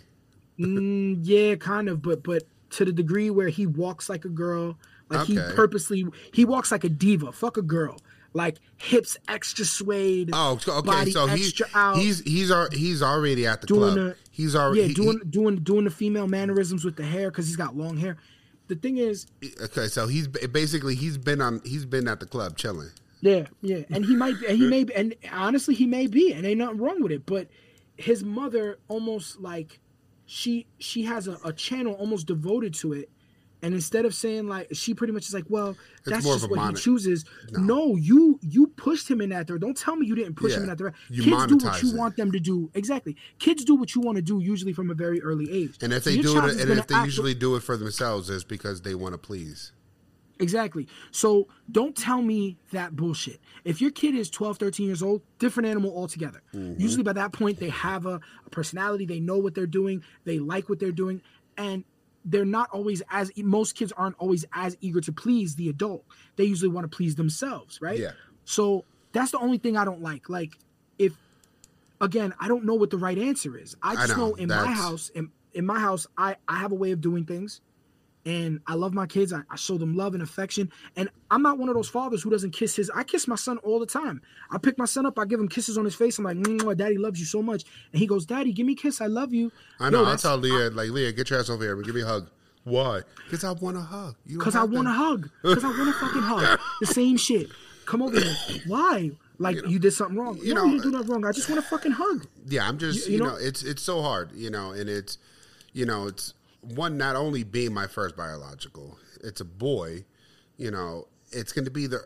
Mm, 0.58 1.18
yeah, 1.22 1.54
kind 1.56 1.88
of, 1.88 2.00
but 2.02 2.22
but 2.22 2.44
to 2.70 2.84
the 2.84 2.92
degree 2.92 3.28
where 3.30 3.48
he 3.48 3.66
walks 3.66 4.08
like 4.08 4.24
a 4.24 4.28
girl, 4.28 4.76
like 5.08 5.26
he 5.26 5.36
purposely 5.54 6.04
he 6.32 6.44
walks 6.44 6.70
like 6.72 6.84
a 6.84 6.88
diva. 6.88 7.32
Fuck 7.32 7.56
a 7.56 7.62
girl. 7.62 7.98
Like 8.34 8.58
hips 8.76 9.16
extra 9.26 9.64
suede. 9.64 10.30
Oh, 10.32 10.58
okay. 10.68 11.10
So 11.10 11.26
he, 11.26 11.44
extra 11.44 11.66
out. 11.74 11.96
he's 11.96 12.20
he's 12.20 12.52
he's 12.72 13.02
already 13.02 13.46
at 13.46 13.60
the 13.62 13.66
doing 13.66 13.80
club. 13.80 13.94
the 13.94 14.16
he's 14.30 14.54
already 14.54 14.80
yeah 14.82 14.86
he- 14.88 14.94
doing 14.94 15.18
doing 15.18 15.30
doing 15.30 15.56
doing 15.56 15.84
the 15.84 15.90
female 15.90 16.28
mannerisms 16.28 16.84
with 16.84 16.96
the 16.96 17.04
hair 17.04 17.30
because 17.30 17.46
he's 17.46 17.56
got 17.56 17.76
long 17.76 17.96
hair. 17.96 18.16
The 18.68 18.76
thing 18.76 18.98
is, 18.98 19.26
okay. 19.62 19.86
So 19.86 20.06
he's 20.06 20.28
basically 20.28 20.94
he's 20.94 21.18
been 21.18 21.40
on 21.40 21.60
he's 21.64 21.86
been 21.86 22.06
at 22.06 22.20
the 22.20 22.26
club 22.26 22.56
chilling. 22.56 22.90
Yeah, 23.20 23.46
yeah, 23.62 23.82
and 23.90 24.04
he 24.04 24.14
might, 24.14 24.36
and 24.48 24.56
he 24.56 24.68
may, 24.68 24.84
be, 24.84 24.94
and 24.94 25.14
honestly, 25.32 25.74
he 25.74 25.86
may 25.86 26.06
be, 26.06 26.32
and 26.32 26.46
ain't 26.46 26.58
nothing 26.58 26.78
wrong 26.78 27.02
with 27.02 27.10
it. 27.10 27.26
But 27.26 27.48
his 27.96 28.22
mother 28.22 28.78
almost 28.86 29.40
like 29.40 29.80
she 30.26 30.66
she 30.78 31.02
has 31.02 31.26
a, 31.26 31.36
a 31.44 31.52
channel 31.52 31.94
almost 31.94 32.26
devoted 32.26 32.74
to 32.74 32.92
it, 32.92 33.10
and 33.62 33.74
instead 33.74 34.04
of 34.04 34.14
saying 34.14 34.46
like 34.46 34.68
she 34.72 34.94
pretty 34.94 35.12
much 35.12 35.26
is 35.26 35.34
like, 35.34 35.44
well, 35.48 35.76
that's 36.04 36.24
just 36.24 36.50
what 36.50 36.70
he 36.70 36.80
chooses. 36.80 37.24
No. 37.52 37.96
you 37.96 38.38
you 38.42 38.68
pushed 38.68 39.10
him 39.10 39.20
in 39.20 39.30
that 39.30 39.46
direction. 39.46 39.66
Don't 39.66 39.76
tell 39.76 39.96
me 39.96 40.06
you 40.06 40.14
didn't 40.14 40.34
push 40.36 40.54
him 40.54 40.62
in 40.62 40.68
that 40.68 40.78
direction. 40.78 41.00
you 41.10 41.22
Kids 41.24 41.46
do 41.46 41.56
what 41.56 41.82
you 41.82 41.90
it. 41.90 41.96
want 41.96 42.16
them 42.16 42.32
to 42.32 42.40
do. 42.40 42.70
Exactly, 42.74 43.16
kids 43.38 43.64
do 43.64 43.74
what 43.74 43.94
you 43.94 44.00
want 44.00 44.16
to 44.16 44.22
do 44.22 44.40
usually 44.40 44.72
from 44.72 44.90
a 44.90 44.94
very 44.94 45.20
early 45.22 45.50
age. 45.50 45.76
And 45.82 45.92
if 45.92 46.04
they 46.04 46.12
your 46.12 46.22
do 46.22 46.46
it, 46.46 46.60
and 46.60 46.70
if 46.78 46.86
they 46.86 46.94
act- 46.94 47.06
usually 47.06 47.34
do 47.34 47.56
it 47.56 47.62
for 47.62 47.76
themselves, 47.76 48.30
it's 48.30 48.44
because 48.44 48.82
they 48.82 48.94
want 48.94 49.14
to 49.14 49.18
please. 49.18 49.72
Exactly. 50.40 50.86
So 51.10 51.48
don't 51.70 51.96
tell 51.96 52.22
me 52.22 52.58
that 52.72 52.94
bullshit. 52.94 53.40
If 53.64 53.80
your 53.80 53.90
kid 53.90 54.14
is 54.14 54.30
12, 54.30 54.58
13 54.58 54.86
years 54.86 55.02
old, 55.02 55.22
different 55.40 55.68
animal 55.68 55.90
altogether. 55.96 56.42
Mm-hmm. 56.54 56.80
Usually 56.80 57.02
by 57.02 57.14
that 57.14 57.32
point, 57.32 57.58
they 57.58 57.70
have 57.70 58.06
a, 58.06 58.20
a 58.46 58.50
personality, 58.50 59.04
they 59.04 59.18
know 59.18 59.38
what 59.38 59.56
they're 59.56 59.66
doing, 59.66 60.04
they 60.24 60.38
like 60.38 60.68
what 60.68 60.78
they're 60.78 60.92
doing, 60.92 61.22
and 61.56 61.82
they're 62.24 62.44
not 62.44 62.70
always 62.70 63.02
as, 63.10 63.30
most 63.36 63.74
kids 63.74 63.92
aren't 63.92 64.16
always 64.18 64.44
as 64.52 64.76
eager 64.80 65.00
to 65.00 65.12
please 65.12 65.54
the 65.54 65.68
adult. 65.68 66.04
They 66.36 66.44
usually 66.44 66.70
want 66.70 66.90
to 66.90 66.94
please 66.94 67.14
themselves, 67.14 67.80
right? 67.80 67.98
Yeah. 67.98 68.12
So 68.44 68.84
that's 69.12 69.30
the 69.30 69.38
only 69.38 69.58
thing 69.58 69.76
I 69.76 69.84
don't 69.84 70.02
like. 70.02 70.28
Like, 70.28 70.58
if, 70.98 71.12
again, 72.00 72.34
I 72.38 72.48
don't 72.48 72.64
know 72.64 72.74
what 72.74 72.90
the 72.90 72.98
right 72.98 73.18
answer 73.18 73.56
is. 73.56 73.76
I 73.82 73.94
I 73.94 74.06
know, 74.06 74.16
know, 74.16 74.34
in 74.34 74.48
my 74.48 74.66
house, 74.66 75.10
in, 75.10 75.30
in 75.52 75.64
my 75.64 75.78
house, 75.78 76.06
I, 76.16 76.36
I 76.46 76.58
have 76.58 76.72
a 76.72 76.76
way 76.76 76.90
of 76.90 77.00
doing 77.00 77.24
things 77.24 77.60
and 78.26 78.60
I 78.66 78.74
love 78.74 78.92
my 78.92 79.06
kids. 79.06 79.32
I, 79.32 79.40
I 79.50 79.56
show 79.56 79.78
them 79.78 79.96
love 79.96 80.14
and 80.14 80.22
affection. 80.22 80.70
And 80.96 81.08
I'm 81.30 81.42
not 81.42 81.58
one 81.58 81.68
of 81.68 81.74
those 81.74 81.88
fathers 81.88 82.22
who 82.22 82.30
doesn't 82.30 82.50
kiss 82.50 82.76
his. 82.76 82.90
I 82.94 83.04
kiss 83.04 83.26
my 83.28 83.36
son 83.36 83.58
all 83.58 83.78
the 83.78 83.86
time. 83.86 84.20
I 84.50 84.58
pick 84.58 84.76
my 84.78 84.84
son 84.84 85.06
up. 85.06 85.18
I 85.18 85.24
give 85.24 85.40
him 85.40 85.48
kisses 85.48 85.78
on 85.78 85.84
his 85.84 85.94
face. 85.94 86.18
I'm 86.18 86.24
like, 86.24 86.36
"Mwah, 86.36 86.76
Daddy 86.76 86.98
loves 86.98 87.18
you 87.20 87.26
so 87.26 87.42
much. 87.42 87.64
And 87.92 88.00
he 88.00 88.06
goes, 88.06 88.26
Daddy, 88.26 88.52
give 88.52 88.66
me 88.66 88.72
a 88.74 88.76
kiss. 88.76 89.00
I 89.00 89.06
love 89.06 89.32
you. 89.32 89.50
I 89.80 89.90
know. 89.90 89.98
Yo, 89.98 90.02
I 90.02 90.04
that's- 90.10 90.22
tell 90.22 90.36
Leah 90.36 90.70
like 90.70 90.90
Leah, 90.90 91.12
get 91.12 91.30
your 91.30 91.38
ass 91.38 91.48
over 91.50 91.62
here. 91.64 91.76
Give 91.82 91.94
me 91.94 92.02
a 92.02 92.06
hug. 92.06 92.28
Why? 92.64 93.00
Because 93.24 93.44
I 93.44 93.52
want 93.52 93.76
a 93.78 93.80
hug. 93.80 94.14
Because 94.26 94.54
I 94.54 94.64
want 94.64 94.88
to 94.88 94.92
hug. 94.92 95.30
Because 95.42 95.64
I 95.64 95.68
want 95.68 95.86
to 95.86 95.92
fucking 95.94 96.22
hug. 96.22 96.60
The 96.80 96.86
same 96.86 97.16
shit. 97.16 97.48
Come 97.86 98.02
over 98.02 98.20
here. 98.20 98.34
Why? 98.66 99.10
Like 99.38 99.56
you, 99.68 99.78
did 99.78 99.92
something 99.92 100.16
wrong. 100.18 100.36
you 100.42 100.52
no, 100.52 100.62
know, 100.62 100.66
you 100.66 100.72
didn't 100.72 100.82
do 100.82 100.88
uh, 100.88 100.98
nothing 100.98 101.12
wrong. 101.14 101.24
I 101.24 101.32
just 101.32 101.48
want 101.48 101.62
to 101.62 101.68
fucking 101.68 101.92
hug. 101.92 102.26
Yeah, 102.46 102.68
I'm 102.68 102.76
just 102.76 103.06
You- 103.06 103.12
you, 103.12 103.18
you 103.18 103.24
know, 103.24 103.30
know- 103.30 103.36
it's 103.36 103.62
it's 103.62 103.82
so 103.82 104.02
hard, 104.02 104.32
you 104.34 104.50
know, 104.50 104.72
and 104.72 104.90
it's 104.90 105.16
you 105.72 105.86
know, 105.86 106.08
it's 106.08 106.34
one 106.60 106.96
not 106.96 107.16
only 107.16 107.44
being 107.44 107.72
my 107.72 107.86
first 107.86 108.16
biological, 108.16 108.98
it's 109.22 109.40
a 109.40 109.44
boy, 109.44 110.04
you 110.56 110.70
know, 110.70 111.06
it's 111.30 111.52
going 111.52 111.64
to 111.64 111.70
be 111.70 111.86
the 111.86 112.00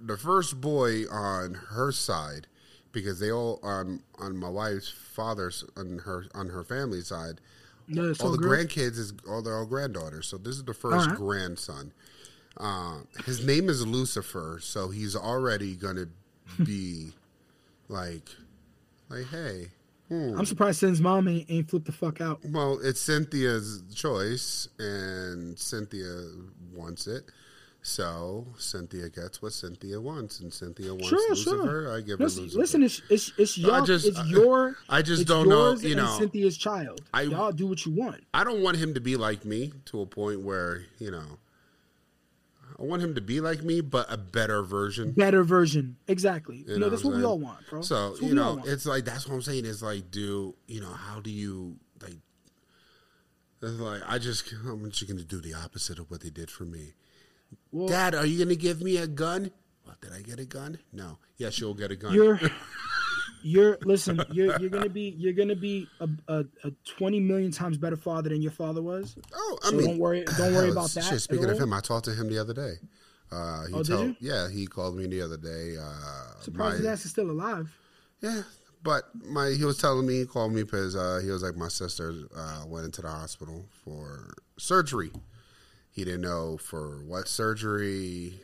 the 0.00 0.16
first 0.16 0.60
boy 0.60 1.04
on 1.08 1.54
her 1.54 1.92
side 1.92 2.48
because 2.92 3.20
they 3.20 3.30
all 3.30 3.60
on 3.62 4.02
on 4.18 4.36
my 4.36 4.48
wife's 4.48 4.90
father's 4.90 5.64
on 5.76 6.00
her 6.00 6.24
on 6.34 6.48
her 6.48 6.64
family 6.64 7.00
side. 7.00 7.40
No, 7.88 8.12
all 8.20 8.26
all 8.26 8.32
the 8.32 8.38
grandkids 8.38 8.98
is 8.98 9.12
all 9.28 9.42
they're 9.42 9.56
all 9.56 9.66
granddaughters. 9.66 10.26
So 10.26 10.38
this 10.38 10.56
is 10.56 10.64
the 10.64 10.74
first 10.74 11.08
right. 11.08 11.16
grandson. 11.16 11.92
Uh, 12.58 12.98
his 13.24 13.44
name 13.44 13.68
is 13.68 13.86
Lucifer, 13.86 14.58
so 14.60 14.90
he's 14.90 15.16
already 15.16 15.74
gonna 15.74 16.06
be 16.62 17.12
like, 17.88 18.28
like, 19.08 19.26
hey, 19.28 19.68
hmm. 20.12 20.38
I'm 20.38 20.44
surprised 20.46 20.80
Sin's 20.80 21.00
mom 21.00 21.28
ain't, 21.28 21.50
ain't 21.50 21.70
flipped 21.70 21.86
the 21.86 21.92
fuck 21.92 22.20
out. 22.20 22.40
Well, 22.44 22.78
it's 22.82 23.00
Cynthia's 23.00 23.82
choice, 23.94 24.68
and 24.78 25.58
Cynthia 25.58 26.28
wants 26.74 27.06
it. 27.06 27.24
So 27.84 28.46
Cynthia 28.58 29.08
gets 29.08 29.42
what 29.42 29.52
Cynthia 29.52 30.00
wants, 30.00 30.38
and 30.38 30.52
Cynthia 30.52 30.92
wants 30.94 31.08
Sure, 31.08 31.30
Lucifer. 31.30 31.50
sure. 31.56 31.96
I 31.96 32.00
give 32.00 32.20
listen, 32.20 32.42
her 32.44 32.44
Lucifer. 32.44 32.60
listen, 32.60 32.82
it's 32.84 33.02
it's 33.10 33.32
it's 33.36 33.58
your 33.58 33.80
just- 33.84 34.06
it's 34.06 34.24
your 34.28 34.76
I 34.88 35.02
just 35.02 35.26
don't 35.26 35.48
know, 35.48 35.72
you 35.72 35.96
know, 35.96 36.16
Cynthia's 36.18 36.56
child. 36.56 37.00
I- 37.12 37.22
Y'all 37.22 37.50
do 37.50 37.66
what 37.66 37.84
you 37.84 37.92
want. 37.92 38.22
I 38.32 38.44
don't 38.44 38.62
want 38.62 38.76
him 38.76 38.94
to 38.94 39.00
be 39.00 39.16
like 39.16 39.44
me 39.44 39.72
to 39.86 40.00
a 40.00 40.06
point 40.06 40.42
where 40.42 40.84
you 41.00 41.10
know. 41.10 41.38
I 42.82 42.84
want 42.84 43.00
him 43.00 43.14
to 43.14 43.20
be 43.20 43.40
like 43.40 43.62
me, 43.62 43.80
but 43.80 44.12
a 44.12 44.16
better 44.16 44.62
version. 44.62 45.12
Better 45.12 45.44
version, 45.44 45.96
exactly. 46.08 46.64
You, 46.66 46.80
know, 46.80 46.90
that's 46.90 47.04
what 47.04 47.12
what 47.12 47.18
we 47.18 47.24
all 47.24 47.38
want, 47.38 47.60
bro. 47.70 47.80
So 47.82 48.16
you 48.20 48.34
know, 48.34 48.60
it's 48.64 48.86
like 48.86 49.04
that's 49.04 49.28
what 49.28 49.36
I'm 49.36 49.42
saying. 49.42 49.66
Is 49.66 49.82
like, 49.84 50.10
do 50.10 50.56
you 50.66 50.80
know 50.80 50.90
how 50.90 51.20
do 51.20 51.30
you 51.30 51.76
like? 52.02 52.16
It's 53.62 53.78
like 53.78 54.02
I 54.08 54.18
just 54.18 54.52
I'm 54.66 54.90
just 54.90 55.08
gonna 55.08 55.22
do 55.22 55.40
the 55.40 55.54
opposite 55.54 56.00
of 56.00 56.10
what 56.10 56.22
they 56.22 56.30
did 56.30 56.50
for 56.50 56.64
me. 56.64 56.94
Well- 57.70 57.86
Dad, 57.88 58.16
are 58.16 58.26
you 58.26 58.44
gonna 58.44 58.56
give 58.56 58.82
me 58.82 58.96
a 58.96 59.06
gun? 59.06 59.52
What 59.84 60.00
did 60.00 60.12
I 60.12 60.20
get 60.20 60.40
a 60.40 60.44
gun? 60.44 60.78
No. 60.92 61.18
Yes, 61.36 61.60
you'll 61.60 61.74
get 61.74 61.92
a 61.92 61.96
gun. 61.96 62.14
You're 62.14 62.40
you're 63.42 63.78
listen. 63.82 64.22
You're 64.30 64.58
you're 64.60 64.70
gonna 64.70 64.88
be 64.88 65.14
you're 65.18 65.32
gonna 65.32 65.54
be 65.56 65.88
a, 66.00 66.08
a, 66.28 66.44
a 66.64 66.70
twenty 66.84 67.20
million 67.20 67.50
times 67.50 67.76
better 67.78 67.96
father 67.96 68.28
than 68.30 68.42
your 68.42 68.52
father 68.52 68.82
was. 68.82 69.16
Oh, 69.34 69.58
I 69.64 69.70
So 69.70 69.76
mean, 69.76 69.86
don't 69.86 69.98
worry 69.98 70.24
don't 70.36 70.54
worry 70.54 70.68
oh, 70.68 70.72
about 70.72 70.90
that. 70.90 71.04
Shit, 71.04 71.20
speaking 71.20 71.48
of 71.50 71.58
him, 71.58 71.72
I 71.72 71.80
talked 71.80 72.04
to 72.06 72.14
him 72.14 72.28
the 72.28 72.38
other 72.38 72.54
day. 72.54 72.74
Uh, 73.30 73.66
he 73.66 73.74
Oh, 73.74 73.82
did 73.82 73.98
you? 74.00 74.16
yeah, 74.20 74.48
he 74.50 74.66
called 74.66 74.96
me 74.96 75.06
the 75.06 75.22
other 75.22 75.36
day. 75.38 75.76
Uh, 75.80 76.40
Surprised 76.40 76.78
his 76.78 76.86
ass 76.86 77.04
is 77.04 77.10
still 77.12 77.30
alive. 77.30 77.74
Yeah, 78.20 78.42
but 78.82 79.04
my 79.24 79.50
he 79.50 79.64
was 79.64 79.78
telling 79.78 80.06
me 80.06 80.18
he 80.20 80.26
called 80.26 80.52
me 80.52 80.62
because 80.62 80.94
uh, 80.94 81.20
he 81.22 81.30
was 81.30 81.42
like 81.42 81.56
my 81.56 81.68
sister 81.68 82.12
uh, 82.36 82.64
went 82.66 82.84
into 82.84 83.02
the 83.02 83.08
hospital 83.08 83.64
for 83.84 84.34
surgery. 84.58 85.10
He 85.90 86.04
didn't 86.04 86.22
know 86.22 86.56
for 86.56 87.02
what 87.04 87.28
surgery 87.28 88.34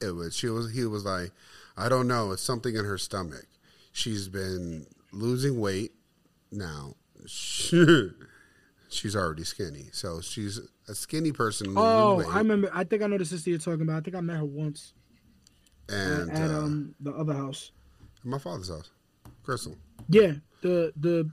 it 0.00 0.10
was. 0.10 0.36
She 0.36 0.48
was 0.48 0.72
he 0.72 0.84
was 0.86 1.04
like, 1.04 1.30
I 1.76 1.88
don't 1.88 2.06
know. 2.08 2.32
It's 2.32 2.42
something 2.42 2.74
in 2.76 2.84
her 2.84 2.98
stomach. 2.98 3.46
She's 3.96 4.28
been 4.28 4.84
losing 5.10 5.58
weight 5.58 5.92
now. 6.52 6.96
she's 8.88 9.16
already 9.16 9.42
skinny, 9.42 9.86
so 9.90 10.20
she's 10.20 10.60
a 10.86 10.94
skinny 10.94 11.32
person 11.32 11.72
Oh, 11.74 12.16
weight. 12.16 12.26
I 12.28 12.38
remember. 12.38 12.70
I 12.74 12.84
think 12.84 13.02
I 13.02 13.06
know 13.06 13.16
the 13.16 13.24
sister 13.24 13.48
you're 13.48 13.58
talking 13.58 13.80
about. 13.80 13.96
I 13.96 14.00
think 14.00 14.14
I 14.14 14.20
met 14.20 14.36
her 14.36 14.44
once 14.44 14.92
and 15.88 16.30
at 16.30 16.50
uh, 16.50 16.58
um 16.58 16.94
the 17.00 17.10
other 17.12 17.32
house. 17.32 17.72
my 18.22 18.38
father's 18.38 18.68
house, 18.68 18.90
Crystal. 19.42 19.74
Yeah, 20.10 20.34
the 20.60 20.92
the 21.00 21.30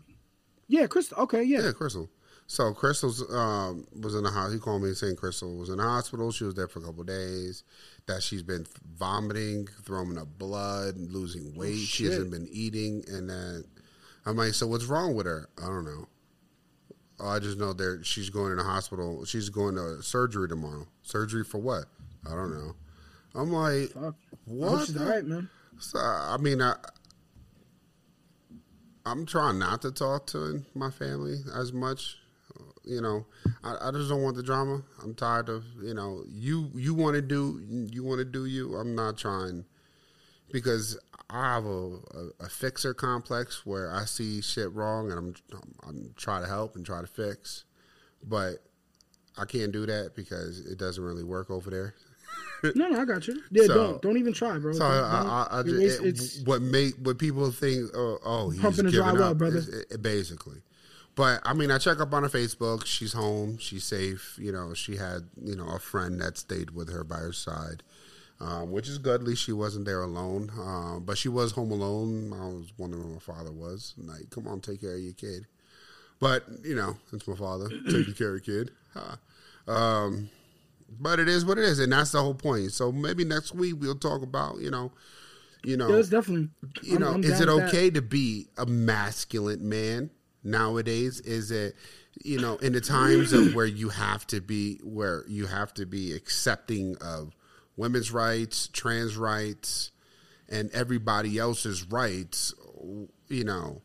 yeah, 0.69 0.88
Crystal. 0.88 1.18
Okay, 1.23 1.44
yeah. 1.44 1.64
Yeah, 1.64 1.72
Crystal. 1.73 2.10
So 2.48 2.73
Crystal's 2.73 3.30
um, 3.30 3.85
was 4.02 4.15
in 4.15 4.23
the 4.23 4.31
house. 4.31 4.53
He 4.53 4.60
called 4.60 4.84
me 4.84 4.94
saying 4.94 5.18
Crystal 5.18 5.53
was 5.57 5.68
in 5.68 5.77
the 5.80 5.84
hospital. 5.84 6.31
She 6.31 6.45
was 6.45 6.53
there 6.53 6.69
for 6.69 6.80
a 6.80 6.84
couple 6.84 7.02
of 7.02 7.07
days. 7.07 7.65
That 8.06 8.22
she's 8.22 8.44
been 8.44 8.66
vomiting, 8.98 9.68
throwing 9.84 10.18
up 10.18 10.28
blood, 10.38 10.98
losing 10.98 11.54
oh, 11.56 11.60
weight. 11.60 11.78
she 11.80 12.06
hasn't 12.06 12.32
been 12.32 12.50
eating, 12.52 13.04
and 13.08 13.30
then 13.30 13.64
I'm 14.26 14.36
like, 14.36 14.54
so 14.54 14.68
what's 14.68 14.86
wrong 14.86 15.16
with 15.16 15.26
her? 15.26 15.50
I 15.58 15.68
don't 15.68 15.86
know. 15.86 16.08
Oh, 17.20 17.30
I 17.30 17.40
just 17.40 17.58
know 17.58 17.74
that 17.74 18.06
she's 18.06 18.30
going 18.30 18.50
to 18.50 18.56
the 18.56 18.64
hospital. 18.64 19.24
She's 19.26 19.50
going 19.50 19.76
to 19.76 20.02
surgery 20.02 20.48
tomorrow. 20.50 20.88
Surgery 21.04 21.44
for 21.44 21.60
what? 21.60 21.86
I 22.26 22.32
don't 22.32 22.52
know. 22.52 22.76
I'm 23.36 23.52
like, 23.52 23.90
Fuck. 23.90 24.16
What? 24.46 24.88
she's 24.88 24.98
all 24.98 25.08
right, 25.08 25.26
man. 25.26 25.50
So, 25.80 26.00
I 26.00 26.38
mean, 26.38 26.62
I, 26.62 26.76
I'm 29.06 29.26
trying 29.26 29.60
not 29.60 29.82
to 29.82 29.92
talk 29.92 30.28
to 30.28 30.64
my 30.74 30.90
family 30.90 31.40
as 31.56 31.74
much. 31.74 32.18
You 32.86 33.02
know, 33.02 33.26
I, 33.64 33.78
I 33.88 33.92
just 33.92 34.10
don't 34.10 34.22
want 34.22 34.36
the 34.36 34.44
drama. 34.44 34.82
I'm 35.02 35.14
tired 35.14 35.50
of 35.50 35.64
you 35.82 35.94
know 35.94 36.24
you 36.28 36.70
you 36.76 36.94
want 36.94 37.16
to 37.16 37.22
do 37.22 37.62
you 37.92 38.04
want 38.04 38.20
to 38.20 38.26
do 38.26 38.46
you. 38.46 38.76
I'm 38.76 38.94
not 38.96 39.18
trying 39.18 39.64
because 40.52 41.00
I 41.30 41.54
have 41.56 41.66
a, 41.66 41.70
a, 41.70 42.30
a 42.42 42.50
fixer 42.50 42.94
complex 42.94 43.66
where 43.66 43.92
I 43.94 44.06
see 44.06 44.42
shit 44.42 44.72
wrong 44.74 45.12
and 45.12 45.20
I'm 45.20 45.62
I'm 45.88 46.14
trying 46.18 46.44
to 46.44 46.50
help 46.50 46.76
and 46.76 46.86
try 46.86 47.02
to 47.02 47.08
fix, 47.08 47.64
but 48.24 48.56
I 49.38 49.46
can't 49.46 49.72
do 49.72 49.86
that 49.86 50.12
because 50.16 50.60
it 50.60 50.78
doesn't 50.78 51.04
really 51.04 51.24
work 51.24 51.50
over 51.50 51.70
there. 51.70 51.96
No, 52.76 52.88
no, 52.88 53.02
I 53.02 53.04
got 53.04 53.28
you. 53.28 53.42
Yeah, 53.52 53.66
So- 53.66 53.74
don't 53.74 54.02
don't 54.02 54.18
even 54.18 54.32
try, 54.32 54.58
bro. 54.58 54.72
So 54.72 54.80
Don't- 54.80 54.90
I, 54.90 55.48
I, 55.52 55.60
I 55.60 55.64
just, 55.64 55.78
waste- 55.78 56.02
it's 56.02 56.44
what 56.44 56.62
make 56.62 56.96
what 56.96 57.18
people 57.18 57.52
think? 57.52 57.90
Oh, 57.94 58.20
oh 58.24 58.50
he's 58.52 58.62
Pumping 58.62 58.86
giving 58.86 59.20
up, 59.22 59.38
brother. 59.38 59.58
is- 59.58 59.68
it- 59.68 60.02
basically. 60.02 60.62
But 61.15 61.41
I 61.45 61.53
mean, 61.53 61.69
I 61.69 61.77
check 61.77 61.99
up 61.99 62.11
on 62.14 62.23
her 62.23 62.30
Facebook. 62.30 62.85
She's 62.85 63.14
home. 63.14 63.57
She's 63.57 63.84
safe. 63.84 64.35
You 64.41 64.52
know, 64.52 64.73
she 64.73 64.95
had 64.95 65.30
you 65.41 65.56
know 65.56 65.68
a 65.68 65.80
friend 65.80 66.19
that 66.22 66.38
stayed 66.38 66.72
with 66.72 66.91
her 66.91 67.03
by 67.03 67.18
her 67.18 67.34
side, 67.34 67.84
um, 68.40 68.72
which 68.72 68.90
is 68.90 68.98
good. 68.98 69.22
At 69.22 69.27
least 69.27 69.44
she 69.44 69.52
wasn't 69.52 69.85
there 69.85 70.02
alone. 70.02 70.52
Um, 70.60 71.03
but 71.06 71.18
she 71.19 71.30
was 71.30 71.52
home 71.52 71.72
alone. 71.72 72.34
I 72.34 72.45
was 72.48 72.73
wondering 72.77 73.03
where 73.03 73.14
my 73.14 73.19
father 73.19 73.52
was. 73.52 73.94
Like, 73.98 74.30
come 74.31 74.48
on, 74.48 74.60
take 74.61 74.81
care 74.81 74.95
of 74.95 75.02
your 75.02 75.14
kid. 75.14 75.45
But 76.19 76.45
you 76.64 76.73
know, 76.76 76.98
it's 77.11 77.27
my 77.27 77.35
father 77.35 77.69
taking 77.91 78.14
care 78.15 78.35
of 78.35 78.44
kid. 78.44 78.72
Huh. 78.95 79.72
Um, 79.72 80.30
but 80.99 81.19
it 81.19 81.27
is 81.30 81.45
what 81.45 81.57
it 81.60 81.64
is, 81.65 81.80
and 81.80 81.91
that's 81.94 82.11
the 82.11 82.22
whole 82.22 82.34
point. 82.35 82.72
So 82.72 82.91
maybe 82.91 83.23
next 83.23 83.53
week 83.53 83.76
we'll 83.80 83.95
talk 83.99 84.23
about 84.23 84.60
you 84.60 84.72
know, 84.72 84.91
you 85.64 85.77
know, 85.77 85.90
Yeah, 85.95 86.02
definitely. 86.10 86.49
you 86.81 86.94
I'm- 86.94 87.02
know, 87.02 87.11
I'm 87.14 87.23
is 87.23 87.40
it 87.40 87.48
with 87.48 87.57
that. 87.57 87.68
okay 87.69 87.90
to 87.91 88.02
be 88.02 88.48
a 88.57 88.65
masculine 88.65 89.68
man 89.69 90.10
nowadays? 90.44 91.20
Is 91.22 91.52
it, 91.52 91.76
you 92.24 92.40
know, 92.40 92.57
in 92.57 92.74
the 92.74 92.82
times 92.82 93.34
of 93.34 93.53
where 93.56 93.65
you 93.65 93.90
have 93.90 94.26
to 94.28 94.41
be, 94.41 94.80
where 94.84 95.24
you 95.28 95.48
have 95.48 95.74
to 95.76 95.86
be 95.86 96.14
accepting 96.14 96.95
of 97.02 97.36
women's 97.78 98.11
rights, 98.11 98.68
trans 98.72 99.18
rights, 99.18 99.91
and 100.49 100.70
everybody 100.72 101.38
else's 101.38 101.84
rights? 101.90 102.53
You 103.30 103.44
know, 103.45 103.82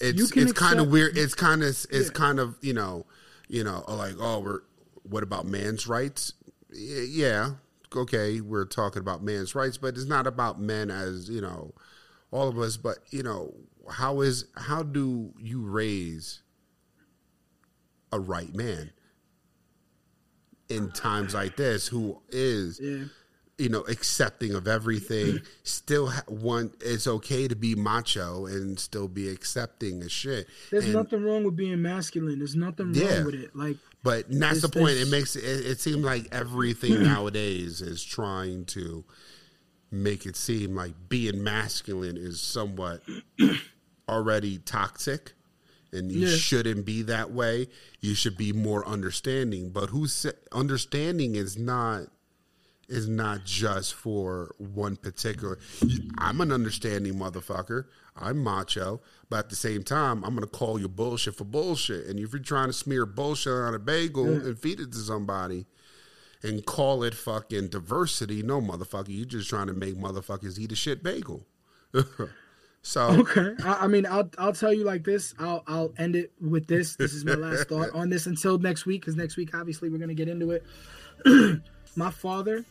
it's 0.00 0.32
it's 0.36 0.52
kind 0.52 0.80
of 0.80 0.88
weird. 0.90 1.16
It's 1.18 1.34
kind 1.34 1.62
of 1.62 1.68
it's 1.68 1.90
Yeah. 1.90 2.08
kind 2.12 2.38
of 2.38 2.56
you 2.60 2.72
know, 2.72 3.06
you 3.48 3.64
know, 3.64 3.84
like 3.88 4.14
oh, 4.20 4.40
we're 4.40 4.60
what 5.02 5.22
about 5.22 5.46
man's 5.46 5.86
rights? 5.86 6.32
Yeah, 6.70 7.52
okay, 7.94 8.40
we're 8.40 8.66
talking 8.66 9.00
about 9.00 9.22
man's 9.22 9.54
rights, 9.54 9.78
but 9.78 9.96
it's 9.96 10.04
not 10.06 10.26
about 10.26 10.60
men 10.60 10.90
as 10.90 11.28
you 11.30 11.40
know, 11.40 11.72
all 12.30 12.48
of 12.48 12.58
us. 12.58 12.76
But 12.76 12.98
you 13.10 13.22
know, 13.22 13.54
how 13.90 14.20
is 14.20 14.44
how 14.56 14.82
do 14.82 15.32
you 15.38 15.62
raise 15.62 16.42
a 18.12 18.18
right 18.20 18.54
man 18.54 18.90
in 20.68 20.90
times 20.92 21.34
like 21.34 21.56
this 21.56 21.88
who 21.88 22.20
is 22.28 22.78
Yeah. 22.80 23.04
you 23.58 23.68
know 23.68 23.80
accepting 23.82 24.54
of 24.54 24.68
everything 24.68 25.40
still 25.62 26.08
ha- 26.08 26.22
want 26.28 26.74
it's 26.80 27.06
okay 27.06 27.48
to 27.48 27.56
be 27.56 27.74
macho 27.74 28.46
and 28.46 28.78
still 28.78 29.08
be 29.08 29.28
accepting 29.28 30.02
of 30.02 30.10
shit 30.12 30.46
There's 30.70 30.84
And- 30.84 30.94
nothing 30.94 31.22
wrong 31.22 31.44
with 31.44 31.56
being 31.56 31.80
masculine. 31.82 32.38
There's 32.38 32.54
nothing 32.56 32.92
wrong 32.92 33.24
with 33.24 33.34
it. 33.34 33.56
Like, 33.56 33.76
but 34.02 34.26
that's 34.30 34.62
the 34.62 34.68
point. 34.68 34.96
It 34.96 35.08
makes 35.08 35.34
it, 35.36 35.42
it 35.44 35.80
seems 35.80 36.04
like 36.04 36.28
everything 36.32 37.02
nowadays 37.02 37.80
is 37.82 38.04
trying 38.04 38.64
to 38.66 39.04
make 39.90 40.24
it 40.26 40.36
seem 40.36 40.74
like 40.76 40.92
being 41.08 41.42
masculine 41.42 42.16
is 42.18 42.40
somewhat 42.40 43.02
already 44.08 44.58
toxic, 44.58 45.32
and 45.92 46.10
you 46.12 46.28
Yeah. 46.28 46.36
shouldn't 46.36 46.84
be 46.86 47.02
that 47.02 47.30
way. 47.32 47.68
You 48.00 48.14
should 48.14 48.36
be 48.36 48.52
more 48.52 48.86
understanding. 48.86 49.70
But 49.70 49.90
who's 49.90 50.26
understanding 50.52 51.34
is 51.34 51.56
not 51.56 52.08
is 52.90 53.06
not 53.06 53.44
just 53.44 53.92
for 53.92 54.54
one 54.56 54.96
particular. 54.96 55.58
I'm 56.16 56.40
an 56.40 56.50
understanding 56.50 57.16
motherfucker. 57.16 57.84
I'm 58.16 58.38
macho, 58.42 59.02
but 59.28 59.40
at 59.40 59.50
the 59.50 59.56
same 59.56 59.82
time, 59.82 60.24
I'm 60.24 60.32
gonna 60.34 60.46
call 60.46 60.80
you 60.80 60.88
bullshit 60.88 61.34
for 61.34 61.44
bullshit. 61.44 62.06
And 62.06 62.18
if 62.18 62.32
you're 62.32 62.40
trying 62.40 62.68
to 62.70 62.72
smear 62.72 63.04
bullshit 63.04 63.52
on 63.52 63.74
a 63.74 63.78
bagel 63.78 64.30
Yeah. 64.32 64.38
and 64.46 64.58
feed 64.58 64.80
it 64.80 64.90
to 64.92 64.98
somebody 64.98 65.66
and 66.42 66.64
call 66.64 67.02
it 67.04 67.12
fucking 67.12 67.68
diversity, 67.68 68.42
no 68.42 68.58
motherfucker, 68.62 69.08
you're 69.14 69.26
just 69.26 69.50
trying 69.50 69.66
to 69.66 69.74
make 69.74 69.94
motherfuckers 69.96 70.58
eat 70.58 70.72
a 70.72 70.76
shit 70.76 71.02
bagel. 71.02 71.46
so 72.88 73.02
okay. 73.20 73.54
I, 73.64 73.84
I 73.84 73.86
mean, 73.86 74.06
I'll 74.06 74.30
I'll 74.38 74.54
tell 74.54 74.72
you 74.72 74.84
like 74.84 75.04
this. 75.04 75.34
I'll 75.38 75.62
I'll 75.66 75.92
end 75.98 76.16
it 76.16 76.32
with 76.40 76.66
this. 76.66 76.96
This 76.96 77.12
is 77.12 77.22
my 77.24 77.34
last 77.34 77.68
thought 77.68 77.90
on 77.94 78.08
this 78.08 78.26
until 78.26 78.58
next 78.58 78.86
week, 78.86 79.02
because 79.02 79.14
next 79.14 79.36
week 79.36 79.54
obviously 79.54 79.90
we're 79.90 79.98
gonna 79.98 80.14
get 80.14 80.28
into 80.28 80.52
it. 80.52 80.64
my 81.96 82.10
father, 82.10 82.64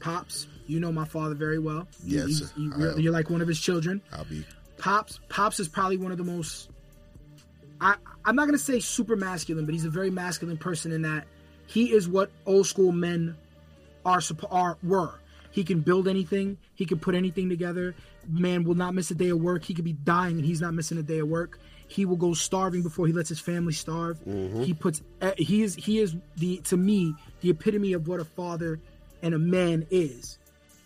pops. 0.00 0.48
You 0.66 0.80
know 0.80 0.90
my 0.90 1.04
father 1.04 1.34
very 1.36 1.58
well. 1.60 1.86
You- 2.04 2.26
Yes, 2.26 2.52
you- 2.56 2.72
you're, 2.76 2.98
you're 2.98 3.12
like 3.12 3.30
one 3.30 3.40
of 3.40 3.46
his 3.48 3.60
children. 3.60 4.00
I'll 4.12 4.24
be 4.24 4.44
Pops 4.78 5.20
Pops 5.28 5.60
is 5.60 5.68
probably 5.68 5.96
one 5.98 6.10
of 6.10 6.18
the 6.18 6.24
most 6.24 6.70
I 7.80 7.94
I'm 8.24 8.34
not 8.34 8.46
gonna 8.46 8.58
say 8.58 8.80
super 8.80 9.14
masculine, 9.14 9.64
but 9.64 9.74
he's 9.74 9.84
a 9.84 9.90
very 9.90 10.10
masculine 10.10 10.56
person 10.58 10.90
in 10.90 11.02
that 11.02 11.26
he 11.66 11.92
is 11.92 12.08
what 12.08 12.30
old 12.46 12.66
school 12.66 12.90
men 12.90 13.36
are 14.04 14.20
are 14.50 14.76
were. 14.82 15.14
He 15.52 15.64
can 15.64 15.80
build 15.80 16.06
anything, 16.08 16.58
he 16.74 16.84
can 16.86 16.98
put 16.98 17.14
anything 17.14 17.48
together. 17.48 17.94
Man 18.28 18.64
will 18.64 18.74
not 18.74 18.94
miss 18.94 19.10
a 19.10 19.14
day 19.14 19.30
of 19.30 19.40
work. 19.40 19.64
He 19.64 19.74
could 19.74 19.84
be 19.84 19.92
dying 19.92 20.36
and 20.36 20.44
he's 20.44 20.60
not 20.60 20.74
missing 20.74 20.98
a 20.98 21.02
day 21.02 21.18
of 21.18 21.28
work. 21.28 21.58
He 21.88 22.04
will 22.04 22.16
go 22.16 22.34
starving 22.34 22.82
before 22.82 23.06
he 23.06 23.12
lets 23.12 23.28
his 23.28 23.40
family 23.40 23.72
starve. 23.72 24.20
He 24.64 24.74
puts 24.74 25.02
eh, 25.20 25.32
he 25.36 25.62
is 25.62 25.74
he 25.74 25.98
is 25.98 26.14
the 26.36 26.58
to 26.58 26.76
me 26.76 27.14
the 27.40 27.50
epitome 27.50 27.92
of 27.94 28.06
what 28.06 28.20
a 28.20 28.24
father 28.24 28.80
and 29.22 29.34
a 29.34 29.38
man 29.38 29.86
is 29.90 30.38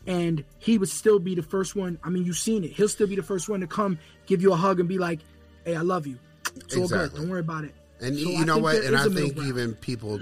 and 0.07 0.45
he 0.59 0.79
would 0.79 0.89
still 0.89 1.19
be 1.19 1.35
the 1.35 1.43
first 1.43 1.77
one. 1.77 1.99
I 2.03 2.11
mean, 2.11 2.25
you've 2.25 2.37
seen 2.39 2.65
it. 2.65 2.73
He'll 2.73 2.89
still 2.89 3.07
be 3.07 3.17
the 3.17 3.23
first 3.23 3.49
one 3.49 3.61
to 3.61 3.67
come 3.67 3.99
give 4.27 4.43
you 4.43 4.53
a 4.53 4.57
hug 4.57 4.81
and 4.81 4.89
be 4.89 4.99
like, 4.99 5.21
"Hey, 5.65 5.77
I 5.77 5.81
love 5.81 6.07
you. 6.07 6.19
It's 6.57 6.77
all 6.77 6.89
good. 6.89 7.15
Don't 7.15 7.29
worry 7.29 7.41
about 7.41 7.65
it." 7.65 7.75
And 8.01 8.17
So 8.17 8.29
you 8.29 8.43
I 8.43 8.45
know 8.45 8.59
what? 8.59 8.77
And 8.77 8.97
I 8.97 9.09
think 9.09 9.37
even 9.39 9.75
people 9.75 10.21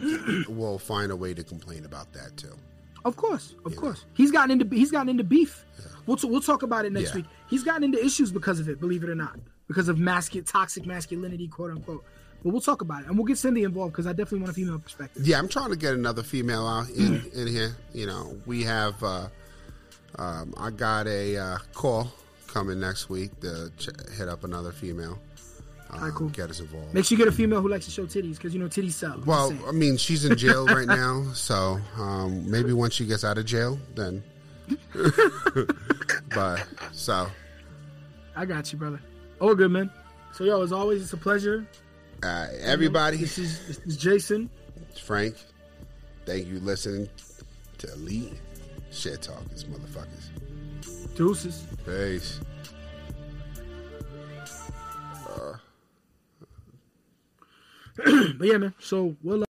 will 0.48 0.78
find 0.78 1.10
a 1.10 1.16
way 1.16 1.34
to 1.34 1.42
complain 1.42 1.84
about 1.84 2.12
that 2.12 2.36
too. 2.36 2.54
Of 3.04 3.16
course, 3.16 3.54
of 3.64 3.74
course, 3.76 4.04
he's 4.14 4.30
gotten 4.30 4.50
into 4.60 4.74
he's 4.74 4.90
gotten 4.90 5.08
into 5.08 5.24
beef. 5.24 5.64
We'll 6.06 6.16
t- 6.16 6.28
we'll 6.28 6.40
talk 6.40 6.62
about 6.62 6.84
it 6.84 6.92
next 6.92 7.10
Yeah. 7.10 7.16
week. 7.16 7.24
He's 7.48 7.62
gotten 7.64 7.84
into 7.84 8.04
issues 8.04 8.30
because 8.32 8.60
of 8.60 8.68
it. 8.68 8.80
Believe 8.80 9.02
it 9.04 9.10
or 9.10 9.14
not, 9.14 9.38
because 9.68 9.88
of 9.88 9.98
masculine, 9.98 10.44
toxic 10.44 10.86
masculinity, 10.86 11.48
quote 11.48 11.70
unquote. 11.70 12.04
But 12.42 12.50
we'll 12.50 12.60
talk 12.60 12.80
about 12.82 13.02
it, 13.02 13.08
and 13.08 13.16
we'll 13.16 13.24
get 13.26 13.38
Cindy 13.38 13.62
involved 13.62 13.92
because 13.92 14.06
I 14.06 14.10
definitely 14.12 14.40
want 14.40 14.50
a 14.50 14.54
female 14.54 14.78
perspective. 14.80 15.24
Yeah, 15.26 15.38
I'm 15.38 15.48
trying 15.48 15.70
to 15.70 15.76
get 15.76 15.94
another 15.94 16.22
female 16.24 16.66
out 16.66 16.90
in, 16.90 17.24
in 17.34 17.46
here. 17.46 17.76
You 17.94 18.06
know, 18.06 18.36
we 18.46 18.64
have. 18.64 19.00
Uh, 19.02 19.28
um, 20.18 20.52
I 20.56 20.70
got 20.70 21.06
a 21.06 21.36
uh, 21.36 21.58
call 21.72 22.12
coming 22.48 22.78
next 22.80 23.08
week 23.08 23.38
to 23.40 23.70
ch- 23.78 23.88
hit 24.16 24.28
up 24.28 24.44
another 24.44 24.72
female. 24.72 25.18
Um, 25.92 25.98
Alright, 25.98 26.14
cool. 26.14 26.28
Get 26.30 26.48
us 26.50 26.60
involved. 26.60 26.94
Make 26.94 27.04
sure 27.04 27.18
you 27.18 27.24
get 27.24 27.32
a 27.32 27.36
female 27.36 27.60
who 27.60 27.68
likes 27.68 27.84
to 27.84 27.90
show 27.90 28.06
titties 28.06 28.36
because 28.36 28.54
you 28.54 28.60
know 28.60 28.66
titties 28.68 28.92
sell. 28.92 29.20
Well. 29.26 29.56
I 29.68 29.72
mean, 29.72 29.96
she's 29.98 30.24
in 30.24 30.36
jail 30.38 30.66
right 30.66 30.86
now, 31.02 31.26
so 31.34 31.78
um, 31.98 32.50
maybe 32.50 32.72
once 32.72 32.94
she 32.94 33.04
gets 33.06 33.24
out 33.24 33.36
of 33.38 33.44
jail, 33.44 33.78
then. 33.94 34.22
but 36.34 36.66
so 36.92 37.28
I 38.36 38.44
got 38.46 38.72
you, 38.72 38.78
brother. 38.78 39.00
Oh, 39.40 39.54
good 39.54 39.70
man. 39.70 39.90
So 40.32 40.44
yo, 40.44 40.62
as 40.62 40.72
always, 40.72 41.02
it's 41.02 41.12
a 41.12 41.16
pleasure. 41.18 41.66
uh, 42.22 42.46
everybody, 42.60 43.18
This 43.18 43.36
is 43.38 43.66
this 43.66 43.78
is 43.80 43.96
Jason. 43.98 44.48
Frank, 45.02 45.34
thank 46.24 46.46
you 46.46 46.58
listening 46.60 47.08
to 47.78 47.92
Elite 47.92 48.32
Shit 48.90 49.20
Talkers, 49.22 49.64
motherfuckers. 49.64 51.14
Deuces. 51.16 51.66
Peace. 51.84 52.40
but 58.38 58.46
yeah, 58.46 58.58
man. 58.58 58.74
So 58.78 59.16
we'll. 59.22 59.42
Uh, 59.42 59.51